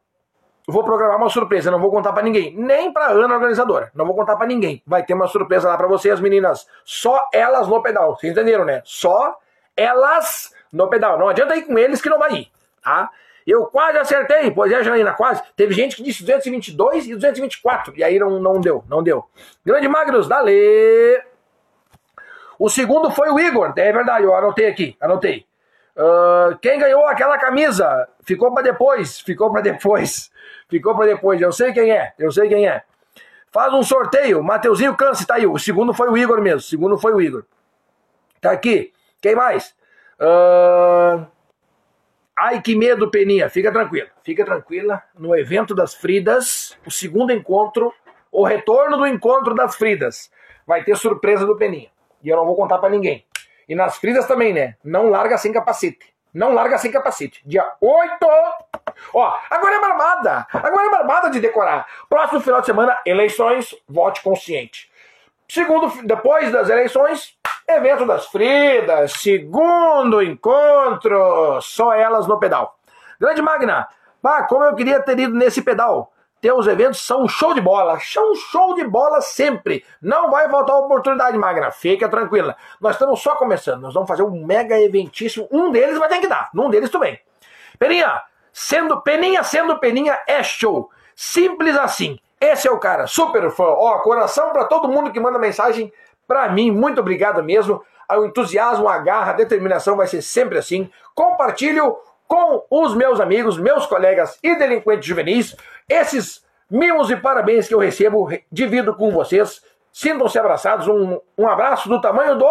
vou 0.67 0.83
programar 0.83 1.19
uma 1.19 1.29
surpresa. 1.29 1.71
Não 1.71 1.79
vou 1.79 1.91
contar 1.91 2.15
para 2.15 2.23
ninguém. 2.23 2.57
Nem 2.57 2.91
pra 2.91 3.09
Ana, 3.09 3.35
organizadora. 3.35 3.91
Não 3.95 4.07
vou 4.07 4.15
contar 4.15 4.37
para 4.37 4.47
ninguém. 4.47 4.83
Vai 4.87 5.03
ter 5.03 5.13
uma 5.13 5.27
surpresa 5.27 5.69
lá 5.69 5.77
para 5.77 5.87
vocês, 5.87 6.19
meninas. 6.19 6.67
Só 6.83 7.21
elas 7.31 7.69
no 7.69 7.83
pedal. 7.83 8.17
Vocês 8.17 8.33
entenderam, 8.33 8.65
né? 8.65 8.81
Só 8.87 9.37
elas 9.77 10.51
no 10.73 10.89
pedal. 10.89 11.19
Não 11.19 11.29
adianta 11.29 11.57
ir 11.57 11.63
com 11.63 11.79
eles 11.79 12.01
que 12.01 12.09
não 12.09 12.19
vai 12.19 12.33
ir, 12.35 12.53
tá? 12.83 13.11
Eu 13.47 13.65
quase 13.65 13.97
acertei, 13.97 14.51
pois 14.51 14.71
é, 14.71 14.85
Janaína, 14.85 15.13
quase. 15.15 15.43
Teve 15.57 15.73
gente 15.73 15.97
que 15.97 16.03
disse 16.03 16.23
222 16.23 17.07
e 17.07 17.15
224, 17.15 17.95
e 17.97 18.05
aí 18.05 18.19
não, 18.19 18.39
não 18.39 18.61
deu, 18.61 18.85
não 18.89 19.03
deu. 19.03 19.25
Grande 19.65 19.89
Magnus, 19.89 20.29
dale! 20.29 21.23
O 22.59 22.69
segundo 22.69 23.11
foi 23.11 23.31
o 23.31 23.41
Igor, 23.41 23.73
é 23.77 23.93
verdade, 23.93 24.25
eu 24.25 24.35
anotei 24.35 24.67
aqui, 24.67 24.97
anotei. 25.01 25.47
Uh, 25.97 26.59
quem 26.59 26.79
ganhou 26.79 27.07
aquela 27.07 27.39
camisa 27.39 28.09
ficou 28.23 28.53
para 28.53 28.63
depois, 28.63 29.19
ficou 29.21 29.51
para 29.51 29.63
depois, 29.63 30.31
ficou 30.69 30.95
para 30.95 31.07
depois. 31.07 31.41
Eu 31.41 31.51
sei 31.51 31.73
quem 31.73 31.91
é, 31.91 32.13
eu 32.19 32.31
sei 32.31 32.49
quem 32.49 32.69
é. 32.69 32.83
Faz 33.51 33.73
um 33.73 33.83
sorteio, 33.83 34.43
Mateuzinho 34.43 34.95
Câncer 34.95 35.27
tá 35.27 35.37
aí. 35.37 35.47
O 35.47 35.59
segundo 35.59 35.95
foi 35.95 36.09
o 36.11 36.19
Igor 36.19 36.41
mesmo, 36.43 36.59
o 36.59 36.63
segundo 36.63 36.99
foi 36.99 37.15
o 37.15 37.21
Igor. 37.21 37.45
Tá 38.41 38.51
aqui. 38.51 38.93
Quem 39.21 39.35
mais? 39.35 39.75
Uh... 40.21 41.27
Ai, 42.39 42.63
que 42.63 42.77
medo, 42.77 43.11
Peninha. 43.11 43.49
Fica 43.51 43.73
tranquila. 43.73 44.09
Fica 44.23 44.45
tranquila. 44.45 45.03
No 45.19 45.37
evento 45.37 45.75
das 45.75 45.95
Fridas, 45.95 46.79
o 46.87 46.91
segundo 46.91 47.33
encontro, 47.33 47.93
o 48.31 48.45
retorno 48.45 48.97
do 48.97 49.07
encontro 49.07 49.55
das 49.55 49.75
Fridas, 49.75 50.31
vai 50.65 50.85
ter 50.85 50.97
surpresa 50.97 51.45
do 51.45 51.57
Peninha. 51.57 51.91
E 52.23 52.29
eu 52.29 52.37
não 52.37 52.47
vou 52.47 52.55
contar 52.55 52.79
para 52.79 52.91
ninguém. 52.91 53.27
E 53.69 53.75
nas 53.75 53.99
Fridas 53.99 54.27
também, 54.27 54.53
né? 54.53 54.77
Não 54.85 55.11
larga 55.11 55.37
sem 55.37 55.53
capacete. 55.53 56.15
Não 56.33 56.53
larga 56.53 56.79
sem 56.79 56.91
capacete. 56.91 57.43
Dia 57.45 57.65
8. 57.81 58.27
Ó, 59.15 59.35
agora 59.51 59.75
é 59.75 59.81
barbada. 59.81 60.47
Agora 60.53 60.87
é 60.87 60.91
barbada 60.91 61.31
de 61.31 61.41
decorar. 61.41 61.87
Próximo 62.09 62.41
final 62.41 62.61
de 62.61 62.67
semana, 62.67 62.97
eleições, 63.05 63.75
vote 63.89 64.23
consciente. 64.23 64.91
Segundo, 65.49 65.91
depois 66.05 66.53
das 66.53 66.69
eleições, 66.69 67.38
evento 67.69 68.07
das 68.07 68.27
Fridas, 68.27 69.13
segundo 69.13 70.23
encontro, 70.23 71.61
só 71.61 71.93
elas 71.93 72.27
no 72.27 72.39
pedal. 72.39 72.79
Grande 73.21 73.43
Magna, 73.43 73.87
pá, 74.23 74.45
como 74.45 74.65
eu 74.65 74.75
queria 74.75 75.01
ter 75.01 75.19
ido 75.19 75.35
nesse 75.35 75.61
pedal. 75.61 76.13
Teus 76.41 76.67
eventos 76.69 77.05
são 77.05 77.29
show 77.29 77.53
de 77.53 77.61
bola, 77.61 77.99
são 78.01 78.35
show 78.35 78.75
de 78.75 78.85
bola 78.85 79.21
sempre. 79.21 79.85
Não 80.01 80.31
vai 80.31 80.49
faltar 80.49 80.77
oportunidade, 80.77 81.37
Magna. 81.37 81.71
Fica 81.73 82.09
tranquila. 82.09 82.57
Nós 82.81 82.95
estamos 82.95 83.21
só 83.21 83.35
começando. 83.35 83.83
Nós 83.83 83.93
vamos 83.93 84.09
fazer 84.09 84.23
um 84.23 84.47
mega 84.47 84.81
eventíssimo. 84.81 85.49
Um 85.51 85.73
deles 85.73 85.99
vai 85.99 86.09
ter 86.09 86.21
que 86.21 86.29
dar. 86.29 86.49
Um 86.55 86.71
deles 86.71 86.91
também. 86.91 87.21
Peninha, 87.77 88.23
sendo 88.53 89.01
Peninha, 89.01 89.43
sendo 89.43 89.81
Peninha 89.81 90.17
é 90.29 90.43
show. 90.45 90.91
Simples 91.15 91.77
assim. 91.77 92.19
Esse 92.41 92.69
é 92.69 92.71
o 92.71 92.79
cara, 92.79 93.09
super 93.09 93.51
fã. 93.51 93.65
Ó, 93.65 93.99
coração 93.99 94.53
para 94.53 94.65
todo 94.65 94.89
mundo 94.89 95.11
que 95.11 95.19
manda 95.19 95.41
mensagem 95.41 95.93
para 96.29 96.49
mim. 96.51 96.71
Muito 96.71 97.01
obrigado 97.01 97.43
mesmo. 97.43 97.83
O 98.11 98.25
entusiasmo, 98.25 98.89
a 98.89 98.99
garra, 98.99 99.33
a 99.33 99.37
determinação 99.37 99.97
vai 99.97 100.07
ser 100.07 100.23
sempre 100.23 100.59
assim. 100.59 100.89
Compartilho 101.15 101.97
com 102.27 102.65
os 102.71 102.95
meus 102.95 103.19
amigos, 103.19 103.59
meus 103.59 103.87
colegas 103.87 104.39
e 104.43 104.55
delinquentes 104.55 105.09
juvenis. 105.09 105.57
Esses 105.89 106.45
mimos 106.71 107.11
e 107.11 107.17
parabéns 107.17 107.67
que 107.67 107.75
eu 107.75 107.79
recebo, 107.79 108.29
divido 108.53 108.95
com 108.95 109.11
vocês. 109.11 109.63
Sintam-se 109.91 110.39
abraçados. 110.39 110.87
Um, 110.87 111.19
um 111.37 111.49
abraço 111.49 111.89
do 111.89 112.01
tamanho 112.01 112.37
do 112.37 112.47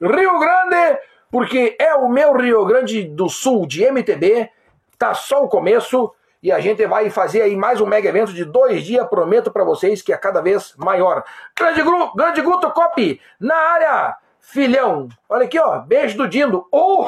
Rio 0.00 0.38
Grande, 0.38 0.98
porque 1.30 1.76
é 1.78 1.94
o 1.94 2.08
meu 2.08 2.36
Rio 2.36 2.64
Grande 2.66 3.04
do 3.04 3.28
Sul 3.28 3.66
de 3.66 3.84
MTB. 3.84 4.50
Tá 4.98 5.14
só 5.14 5.44
o 5.44 5.48
começo 5.48 6.12
e 6.42 6.52
a 6.52 6.60
gente 6.60 6.86
vai 6.86 7.10
fazer 7.10 7.42
aí 7.42 7.56
mais 7.56 7.80
um 7.80 7.86
mega 7.86 8.08
evento 8.08 8.32
de 8.32 8.44
dois 8.44 8.84
dias. 8.84 9.06
Prometo 9.08 9.50
para 9.50 9.64
vocês 9.64 10.02
que 10.02 10.12
é 10.12 10.16
cada 10.16 10.40
vez 10.40 10.74
maior. 10.76 11.24
Grande, 11.56 11.82
Gru, 11.82 12.12
grande 12.14 12.40
Guto 12.40 12.70
Cop 12.70 13.20
na 13.40 13.56
área, 13.56 14.16
filhão. 14.40 15.08
Olha 15.28 15.44
aqui, 15.44 15.58
ó. 15.58 15.80
Beijo 15.80 16.16
do 16.16 16.28
Dindo. 16.28 16.66
Oh! 16.70 17.06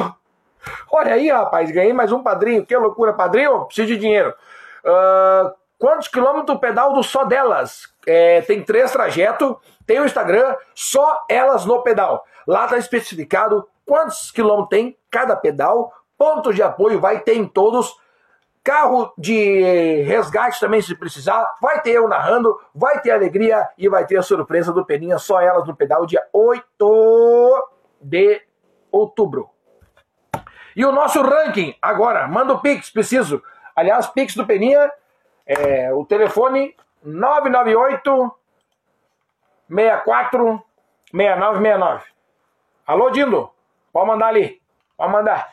Olha 0.90 1.15
aí, 1.15 1.31
rapaz, 1.31 1.70
ganhei 1.70 1.93
mais 1.93 2.12
um 2.12 2.23
padrinho. 2.23 2.66
Que 2.66 2.77
loucura, 2.77 3.12
padrinho. 3.12 3.66
Preciso 3.66 3.89
de 3.89 3.97
dinheiro. 3.97 4.35
Uh, 4.85 5.52
quantos 5.78 6.09
quilômetros 6.09 6.59
pedal 6.59 6.93
do 6.93 7.02
Só 7.02 7.24
Delas? 7.24 7.89
É, 8.07 8.40
tem 8.43 8.62
três 8.62 8.90
trajetos, 8.90 9.57
tem 9.86 10.01
o 10.01 10.05
Instagram, 10.05 10.55
só 10.74 11.24
elas 11.28 11.65
no 11.65 11.82
pedal. 11.82 12.24
Lá 12.47 12.65
está 12.65 12.78
especificado 12.78 13.66
quantos 13.86 14.31
quilômetros 14.31 14.70
tem 14.70 14.97
cada 15.11 15.36
pedal, 15.36 15.93
pontos 16.16 16.55
de 16.55 16.62
apoio 16.62 17.01
vai 17.01 17.20
ter 17.20 17.35
em 17.35 17.47
todos, 17.47 17.97
carro 18.70 19.12
de 19.18 20.02
resgate 20.02 20.60
também 20.60 20.80
se 20.80 20.94
precisar, 20.94 21.44
vai 21.60 21.82
ter 21.82 21.90
eu 21.90 22.06
narrando, 22.06 22.56
vai 22.72 23.01
ter 23.01 23.10
alegria 23.10 23.68
e 23.76 23.88
vai 23.88 24.06
ter 24.06 24.16
a 24.16 24.22
surpresa 24.22 24.72
do 24.72 24.86
Peninha, 24.86 25.18
só 25.18 25.40
elas 25.40 25.66
no 25.66 25.74
pedal, 25.74 26.06
dia 26.06 26.24
8 26.32 27.68
de 28.01 28.40
outubro. 28.92 29.51
E 30.76 30.84
o 30.84 30.92
nosso 30.92 31.20
ranking, 31.20 31.74
agora, 31.82 32.28
manda 32.28 32.52
o 32.52 32.60
Pix, 32.60 32.90
preciso. 32.90 33.42
Aliás, 33.74 34.06
Pix 34.06 34.36
do 34.36 34.47
Peninha, 34.47 34.88
é, 35.44 35.92
o 35.92 36.05
telefone 36.05 36.76
998 37.02 38.32
64 39.68 40.62
6969. 41.12 42.05
Alô, 42.86 43.10
Dindo, 43.10 43.51
pode 43.92 44.06
mandar 44.06 44.28
ali, 44.28 44.62
pode 44.97 45.12
mandar. 45.12 45.52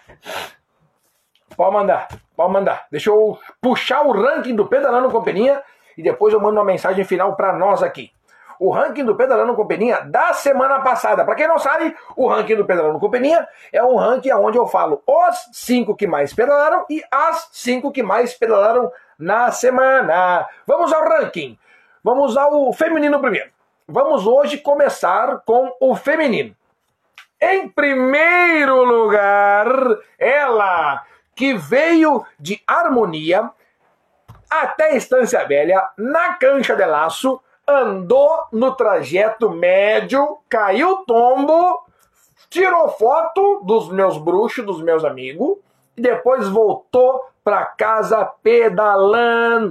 Pode 1.55 1.73
mandar, 1.73 2.07
pode 2.37 2.53
mandar. 2.53 2.85
Deixa 2.91 3.09
eu 3.09 3.37
puxar 3.59 4.03
o 4.03 4.11
ranking 4.11 4.55
do 4.55 4.67
Pedalando 4.67 5.09
com 5.09 5.21
Peninha 5.23 5.61
e 5.97 6.03
depois 6.03 6.33
eu 6.33 6.39
mando 6.39 6.55
uma 6.55 6.63
mensagem 6.63 7.03
final 7.03 7.35
para 7.35 7.51
nós 7.51 7.83
aqui 7.83 8.11
o 8.59 8.71
ranking 8.71 9.05
do 9.05 9.15
Pedalando 9.15 9.55
com 9.55 9.65
Peninha 9.65 10.01
da 10.01 10.33
semana 10.33 10.79
passada. 10.79 11.23
Para 11.23 11.35
quem 11.35 11.47
não 11.47 11.59
sabe, 11.59 11.95
o 12.15 12.27
ranking 12.27 12.55
do 12.55 12.65
Pedalando 12.65 12.99
com 12.99 13.09
Peninha 13.09 13.47
é 13.71 13.83
um 13.83 13.95
ranking 13.95 14.31
onde 14.33 14.57
eu 14.57 14.67
falo 14.67 15.01
os 15.05 15.49
cinco 15.53 15.95
que 15.95 16.07
mais 16.07 16.33
pedalaram 16.33 16.85
e 16.89 17.03
as 17.11 17.49
cinco 17.51 17.91
que 17.91 18.01
mais 18.01 18.33
pedalaram 18.33 18.91
na 19.17 19.51
semana. 19.51 20.47
Vamos 20.65 20.91
ao 20.91 21.07
ranking. 21.07 21.57
Vamos 22.03 22.37
ao 22.37 22.71
feminino 22.73 23.19
primeiro. 23.19 23.49
Vamos 23.87 24.25
hoje 24.25 24.57
começar 24.57 25.41
com 25.45 25.71
o 25.79 25.95
feminino. 25.95 26.55
Em 27.39 27.69
primeiro 27.69 28.83
lugar, 28.83 29.67
ela 30.17 31.03
que 31.37 31.53
veio 31.53 32.25
de 32.39 32.59
harmonia 32.65 33.49
até 34.49 34.97
Estância 34.97 35.45
Velha, 35.45 35.87
na 35.95 36.33
cancha 36.33 36.75
de 36.75 36.83
laço, 36.83 37.39
andou 37.67 38.45
no 38.51 38.73
trajeto 38.73 39.51
médio, 39.51 40.39
caiu 40.49 41.05
tombo, 41.05 41.85
tirou 42.49 42.89
foto 42.89 43.61
dos 43.63 43.89
meus 43.89 44.17
bruxos, 44.17 44.65
dos 44.65 44.81
meus 44.81 45.05
amigos, 45.05 45.57
e 45.95 46.01
depois 46.01 46.47
voltou 46.47 47.21
para 47.43 47.65
casa 47.65 48.25
pedalando. 48.41 49.69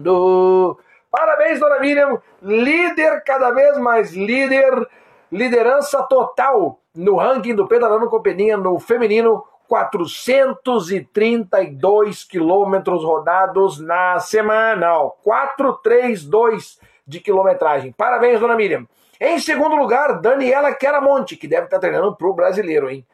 Parabéns, 1.10 1.58
dona 1.58 1.80
Miriam, 1.80 2.22
líder 2.42 3.24
cada 3.24 3.50
vez 3.50 3.76
mais 3.78 4.12
líder, 4.12 4.88
liderança 5.32 6.00
total 6.04 6.78
no 6.94 7.16
ranking 7.16 7.54
do 7.54 7.66
Pedalando 7.66 8.08
com 8.08 8.22
Peninha 8.22 8.56
no 8.56 8.78
feminino, 8.78 9.44
432 9.68 12.24
quilômetros 12.24 13.04
rodados 13.04 13.78
na 13.80 14.18
semana. 14.20 15.10
432 15.22 16.80
de 17.06 17.20
quilometragem. 17.20 17.92
Parabéns, 17.92 18.40
dona 18.40 18.56
Miriam. 18.56 18.86
Em 19.20 19.38
segundo 19.38 19.76
lugar, 19.76 20.20
Daniela 20.20 20.74
Queramonte, 20.74 21.36
que 21.36 21.48
deve 21.48 21.64
estar 21.64 21.78
treinando 21.78 22.14
para 22.14 22.26
o 22.26 22.34
brasileiro, 22.34 22.90
hein? 22.90 23.06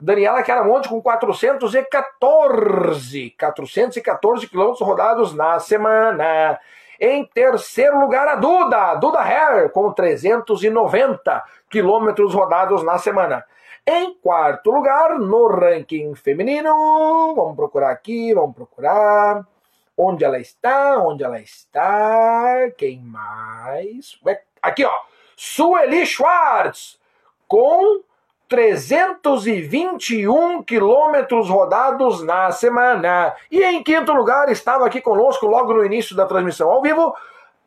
Daniela 0.00 0.42
Queramonte 0.42 0.88
com 0.88 1.00
414, 1.00 3.34
414 3.38 4.48
quilômetros 4.48 4.86
rodados 4.86 5.34
na 5.34 5.60
semana. 5.60 6.58
Em 7.00 7.24
terceiro 7.24 7.98
lugar, 7.98 8.28
a 8.28 8.36
Duda, 8.36 8.94
Duda 8.94 9.20
Hair, 9.20 9.70
com 9.70 9.92
390 9.92 11.44
quilômetros 11.68 12.34
rodados 12.34 12.82
na 12.82 12.98
semana. 12.98 13.44
Em 13.86 14.14
quarto 14.14 14.70
lugar, 14.70 15.18
no 15.18 15.46
ranking 15.46 16.14
feminino, 16.14 17.34
vamos 17.36 17.54
procurar 17.54 17.90
aqui, 17.90 18.32
vamos 18.32 18.56
procurar. 18.56 19.46
Onde 19.96 20.24
ela 20.24 20.38
está? 20.38 20.98
Onde 20.98 21.22
ela 21.22 21.38
está? 21.38 22.70
Quem 22.78 22.98
mais? 23.00 24.18
Aqui, 24.62 24.86
ó. 24.86 25.00
Sueli 25.36 26.06
Schwartz, 26.06 26.98
com 27.46 28.00
321 28.48 30.62
quilômetros 30.62 31.50
rodados 31.50 32.24
na 32.24 32.50
semana. 32.52 33.34
E 33.50 33.62
em 33.62 33.82
quinto 33.82 34.14
lugar, 34.14 34.48
estava 34.48 34.86
aqui 34.86 35.02
conosco 35.02 35.46
logo 35.46 35.74
no 35.74 35.84
início 35.84 36.16
da 36.16 36.24
transmissão 36.24 36.70
ao 36.70 36.80
vivo, 36.80 37.14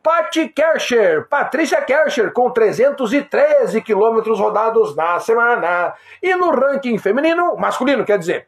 Patty 0.08 0.48
Kerscher, 0.48 1.28
Patrícia 1.28 1.82
Kerscher, 1.82 2.32
com 2.32 2.50
313 2.50 3.82
quilômetros 3.82 4.40
rodados 4.40 4.96
na 4.96 5.20
semana. 5.20 5.96
E 6.24 6.34
no 6.34 6.50
ranking 6.52 6.98
feminino, 6.98 7.58
masculino, 7.58 8.06
quer 8.06 8.18
dizer, 8.18 8.48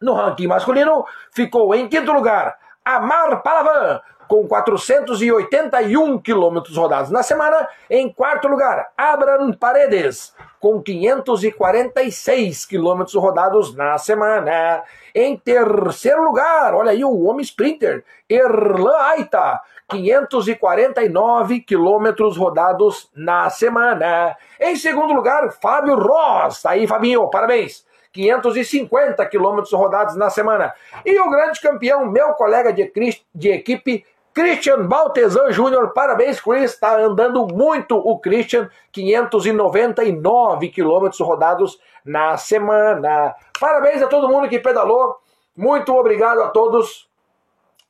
no 0.00 0.12
ranking 0.12 0.48
masculino, 0.48 1.04
ficou 1.30 1.72
em 1.72 1.86
quinto 1.86 2.10
lugar 2.10 2.58
Amar 2.84 3.44
Palavan, 3.44 4.00
com 4.26 4.48
481 4.48 6.18
quilômetros 6.18 6.76
rodados 6.76 7.12
na 7.12 7.22
semana. 7.22 7.68
Em 7.88 8.12
quarto 8.12 8.48
lugar, 8.48 8.90
Abraham 8.96 9.52
Paredes, 9.52 10.34
com 10.58 10.82
546 10.82 12.66
quilômetros 12.66 13.14
rodados 13.14 13.72
na 13.76 13.98
semana. 13.98 14.82
Em 15.14 15.36
terceiro 15.36 16.24
lugar, 16.24 16.74
olha 16.74 16.90
aí 16.90 17.04
o 17.04 17.22
homem 17.22 17.42
sprinter, 17.42 18.04
Erlan 18.28 18.96
Aita, 18.96 19.60
549 19.92 21.60
quilômetros 21.60 22.36
rodados 22.36 23.10
na 23.14 23.50
semana. 23.50 24.36
Em 24.60 24.74
segundo 24.76 25.12
lugar, 25.12 25.52
Fábio 25.52 25.96
Ross. 25.96 26.62
Tá 26.62 26.70
aí, 26.70 26.86
Fabinho, 26.86 27.28
parabéns. 27.30 27.86
550 28.12 29.24
quilômetros 29.26 29.72
rodados 29.72 30.16
na 30.16 30.28
semana. 30.30 30.74
E 31.04 31.18
o 31.18 31.30
grande 31.30 31.60
campeão, 31.60 32.06
meu 32.06 32.34
colega 32.34 32.72
de, 32.72 32.92
de 33.34 33.48
equipe, 33.48 34.04
Christian 34.34 34.86
Baltesan 34.86 35.52
Júnior, 35.52 35.92
parabéns, 35.92 36.40
Chris. 36.40 36.72
Está 36.72 36.98
andando 36.98 37.46
muito 37.46 37.96
o 37.96 38.18
Christian, 38.18 38.70
599 38.90 40.68
quilômetros 40.68 41.20
rodados 41.20 41.78
na 42.04 42.36
semana. 42.36 43.34
Parabéns 43.60 44.02
a 44.02 44.08
todo 44.08 44.28
mundo 44.28 44.48
que 44.48 44.58
pedalou. 44.58 45.16
Muito 45.56 45.94
obrigado 45.94 46.42
a 46.42 46.48
todos. 46.48 47.11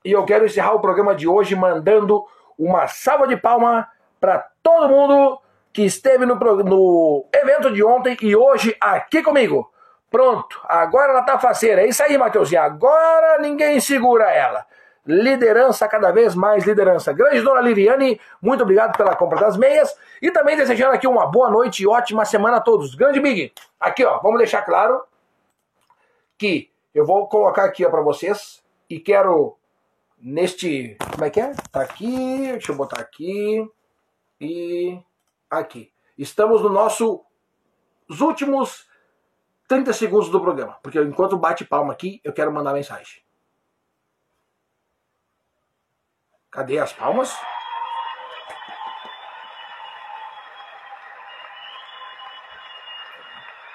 E 0.04 0.12
eu 0.12 0.24
quero 0.24 0.44
encerrar 0.44 0.74
o 0.74 0.80
programa 0.80 1.14
de 1.14 1.28
hoje 1.28 1.54
mandando 1.54 2.24
uma 2.58 2.86
salva 2.86 3.26
de 3.26 3.36
palma 3.36 3.88
para 4.20 4.46
todo 4.62 4.88
mundo 4.88 5.40
que 5.72 5.82
esteve 5.82 6.26
no, 6.26 6.34
no 6.34 7.26
evento 7.32 7.72
de 7.72 7.82
ontem 7.82 8.16
e 8.20 8.36
hoje 8.36 8.76
aqui 8.80 9.22
comigo. 9.22 9.70
Pronto, 10.10 10.60
agora 10.68 11.12
ela 11.12 11.22
tá 11.22 11.38
faceira. 11.38 11.82
É 11.82 11.88
isso 11.88 12.02
aí, 12.02 12.18
Matheusinho. 12.18 12.60
Agora 12.60 13.38
ninguém 13.38 13.80
segura 13.80 14.30
ela. 14.30 14.66
Liderança, 15.06 15.88
cada 15.88 16.12
vez 16.12 16.34
mais 16.34 16.64
liderança. 16.64 17.12
Grande 17.12 17.40
dona 17.40 17.60
Liriane, 17.60 18.20
muito 18.40 18.62
obrigado 18.62 18.96
pela 18.96 19.16
compra 19.16 19.40
das 19.40 19.56
meias. 19.56 19.96
E 20.20 20.30
também 20.30 20.56
desejando 20.56 20.92
aqui 20.92 21.08
uma 21.08 21.26
boa 21.26 21.50
noite 21.50 21.82
e 21.82 21.86
ótima 21.88 22.24
semana 22.24 22.58
a 22.58 22.60
todos. 22.60 22.94
Grande 22.94 23.18
Big, 23.18 23.52
aqui 23.80 24.04
ó, 24.04 24.18
vamos 24.18 24.38
deixar 24.38 24.62
claro 24.62 25.02
que 26.38 26.70
eu 26.94 27.06
vou 27.06 27.26
colocar 27.26 27.64
aqui 27.64 27.88
para 27.88 28.02
vocês 28.02 28.62
e 28.88 29.00
quero 29.00 29.56
neste. 30.22 30.96
Como 31.12 31.24
é 31.24 31.30
que 31.30 31.40
é? 31.40 31.52
Tá 31.70 31.82
aqui, 31.82 32.52
deixa 32.52 32.72
eu 32.72 32.76
botar 32.76 33.00
aqui 33.00 33.68
e 34.40 35.02
aqui. 35.50 35.92
Estamos 36.16 36.62
no 36.62 36.68
nosso 36.68 37.24
os 38.08 38.20
últimos 38.20 38.86
30 39.66 39.92
segundos 39.92 40.28
do 40.28 40.40
programa, 40.40 40.78
porque 40.82 41.00
enquanto 41.00 41.36
bate 41.36 41.64
palma 41.64 41.92
aqui, 41.92 42.20
eu 42.22 42.32
quero 42.32 42.52
mandar 42.52 42.72
mensagem. 42.72 43.22
Cadê 46.50 46.78
as 46.78 46.92
palmas? 46.92 47.34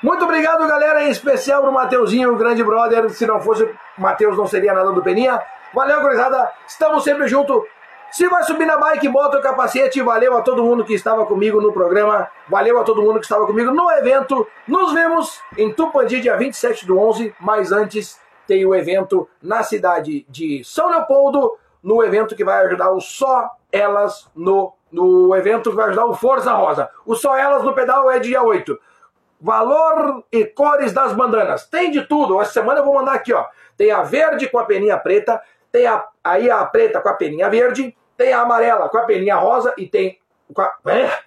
Muito 0.04 0.24
obrigado, 0.24 0.68
galera, 0.68 1.04
em 1.04 1.10
especial 1.10 1.64
pro 1.64 1.72
Mateuzinho, 1.72 2.32
o 2.32 2.38
grande 2.38 2.64
brother. 2.64 3.10
Se 3.10 3.26
não 3.26 3.42
fosse 3.42 3.64
o 3.64 3.78
Mateus, 3.98 4.38
não 4.38 4.46
seria 4.46 4.72
nada 4.72 4.92
do 4.92 5.02
Peninha. 5.02 5.44
Valeu, 5.74 6.02
gurizada. 6.02 6.52
Estamos 6.68 7.04
sempre 7.04 7.28
juntos. 7.28 7.64
Se 8.12 8.28
vai 8.30 8.44
subir 8.44 8.66
na 8.66 8.78
bike, 8.78 9.10
bota 9.10 9.38
o 9.38 9.42
capacete. 9.42 10.02
Valeu 10.02 10.38
a 10.38 10.42
todo 10.42 10.64
mundo 10.64 10.86
que 10.86 10.94
estava 10.94 11.26
comigo 11.26 11.62
no 11.62 11.74
programa. 11.74 12.30
Valeu 12.48 12.80
a 12.80 12.84
todo 12.84 13.02
mundo 13.02 13.20
que 13.20 13.26
estava 13.26 13.46
comigo 13.46 13.72
no 13.72 13.92
evento. 13.92 14.48
Nos 14.68 14.94
vemos 14.94 15.42
em 15.58 15.72
Tupandi, 15.74 16.22
dia 16.22 16.38
27 16.38 16.86
do 16.86 16.98
11. 16.98 17.36
Mas 17.40 17.72
antes, 17.72 18.20
tem 18.48 18.66
o 18.66 18.74
evento 18.74 19.28
na 19.42 19.62
cidade 19.62 20.26
de 20.30 20.64
São 20.64 20.90
Leopoldo 20.90 21.58
no 21.84 22.04
evento 22.04 22.36
que 22.36 22.44
vai 22.44 22.66
ajudar 22.66 22.92
o 22.92 23.02
Só 23.02 23.52
Elas 23.72 24.30
no, 24.36 24.74
no 24.92 25.36
evento 25.36 25.70
que 25.70 25.76
vai 25.76 25.88
ajudar 25.88 26.06
o 26.06 26.16
Força 26.16 26.54
Rosa. 26.54 26.90
O 27.06 27.14
Só 27.14 27.36
Elas 27.36 27.64
no 27.64 27.74
pedal 27.74 28.10
é 28.10 28.20
dia 28.20 28.42
8. 28.42 28.80
Valor 29.40 30.24
e 30.32 30.46
cores 30.46 30.92
das 30.94 31.14
bandanas. 31.14 31.68
Tem 31.68 31.92
de 31.92 32.02
tudo. 32.08 32.42
Essa 32.42 32.54
semana 32.54 32.80
eu 32.80 32.86
vou 32.86 32.96
mandar 32.96 33.14
aqui, 33.14 33.34
ó. 33.34 33.46
Tem 33.76 33.92
a 33.92 34.02
verde 34.02 34.50
com 34.50 34.58
a 34.58 34.64
peninha 34.64 34.98
preta, 34.98 35.42
tem 35.78 35.86
a, 35.86 36.04
aí 36.24 36.50
a 36.50 36.66
preta 36.66 37.00
com 37.00 37.10
a 37.10 37.14
peninha 37.14 37.48
verde, 37.52 37.96
tem 38.18 38.34
a 38.34 38.42
amarela 38.42 38.90
com 38.90 38.98
a 38.98 39.04
peninha 39.04 39.36
rosa 39.36 39.76
e 39.78 39.86
tem 39.86 40.20
a, 40.58 40.90
é, 40.90 41.20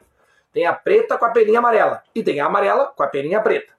tem 0.53 0.67
a 0.67 0.73
preta 0.73 1.17
com 1.17 1.25
a 1.25 1.31
peninha 1.31 1.61
amarela 1.61 2.03
e 2.13 2.21
tem 2.21 2.41
a 2.41 2.47
amarela 2.47 2.87
com 2.87 3.03
a 3.05 3.07
peninha 3.07 3.41
preta. 3.41 3.73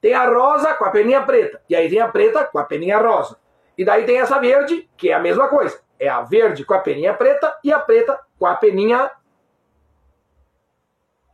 Tem 0.00 0.14
a 0.14 0.26
rosa 0.26 0.72
com 0.72 0.86
a 0.86 0.90
peninha 0.90 1.20
preta 1.22 1.60
e 1.68 1.76
aí 1.76 1.90
tem 1.90 2.00
a 2.00 2.08
preta 2.08 2.44
com 2.44 2.58
a 2.58 2.64
peninha 2.64 2.96
rosa. 2.96 3.36
E 3.76 3.84
daí 3.84 4.06
tem 4.06 4.18
essa 4.18 4.38
verde, 4.38 4.88
que 4.96 5.10
é 5.10 5.12
a 5.12 5.18
mesma 5.18 5.48
coisa. 5.48 5.78
É 6.00 6.08
a 6.08 6.22
verde 6.22 6.64
com 6.64 6.72
a 6.72 6.78
peninha 6.78 7.12
preta 7.12 7.54
e 7.62 7.70
a 7.70 7.78
preta 7.78 8.18
com 8.38 8.46
a 8.46 8.54
peninha. 8.54 9.10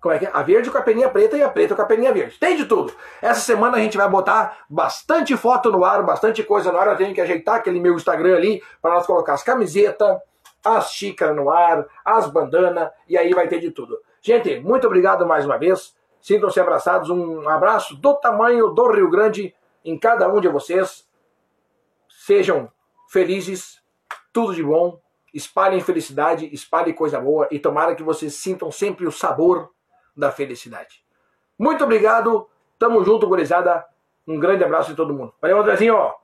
Como 0.02 0.12
é 0.12 0.18
que 0.18 0.26
é? 0.26 0.30
A 0.32 0.42
verde 0.42 0.68
com 0.68 0.76
a 0.76 0.82
peninha 0.82 1.08
preta 1.08 1.36
e 1.36 1.42
a 1.44 1.48
preta 1.48 1.76
com 1.76 1.82
a 1.82 1.86
peninha 1.86 2.12
verde. 2.12 2.36
Tem 2.36 2.56
de 2.56 2.64
tudo. 2.64 2.92
Essa 3.22 3.40
semana 3.40 3.76
a 3.76 3.80
gente 3.80 3.96
vai 3.96 4.08
botar 4.08 4.64
bastante 4.68 5.36
foto 5.36 5.70
no 5.70 5.84
ar, 5.84 6.02
bastante 6.02 6.42
coisa 6.42 6.72
no 6.72 6.78
ar. 6.78 6.88
Eu 6.88 6.96
tenho 6.96 7.14
que 7.14 7.20
ajeitar 7.20 7.54
aquele 7.54 7.78
meu 7.78 7.94
Instagram 7.94 8.34
ali 8.34 8.60
para 8.82 8.94
nós 8.94 9.06
colocar 9.06 9.34
as 9.34 9.44
camisetas, 9.44 10.18
as 10.64 10.90
xícaras 10.90 11.36
no 11.36 11.48
ar, 11.48 11.86
as 12.04 12.26
bandanas 12.26 12.90
e 13.08 13.16
aí 13.16 13.32
vai 13.32 13.46
ter 13.46 13.60
de 13.60 13.70
tudo. 13.70 13.96
Gente, 14.20 14.58
muito 14.58 14.88
obrigado 14.88 15.24
mais 15.24 15.46
uma 15.46 15.56
vez. 15.56 15.94
Sintam-se 16.20 16.58
abraçados. 16.58 17.08
Um 17.08 17.48
abraço 17.48 17.94
do 17.94 18.14
tamanho 18.14 18.70
do 18.70 18.90
Rio 18.90 19.08
Grande 19.08 19.54
em 19.84 19.96
cada 19.96 20.28
um 20.28 20.40
de 20.40 20.48
vocês. 20.48 21.08
Sejam 22.08 22.68
felizes, 23.08 23.80
tudo 24.32 24.52
de 24.52 24.64
bom, 24.64 24.98
espalhem 25.32 25.80
felicidade, 25.80 26.52
espalhem 26.52 26.92
coisa 26.92 27.20
boa 27.20 27.46
e 27.52 27.60
tomara 27.60 27.94
que 27.94 28.02
vocês 28.02 28.34
sintam 28.34 28.72
sempre 28.72 29.06
o 29.06 29.12
sabor 29.12 29.70
da 30.16 30.30
felicidade. 30.30 31.02
Muito 31.58 31.84
obrigado, 31.84 32.48
tamo 32.78 33.04
junto, 33.04 33.26
gurizada. 33.26 33.84
Um 34.26 34.38
grande 34.38 34.64
abraço 34.64 34.90
de 34.90 34.96
todo 34.96 35.14
mundo. 35.14 35.34
Valeu, 35.40 35.60
Andrezinho! 35.60 36.21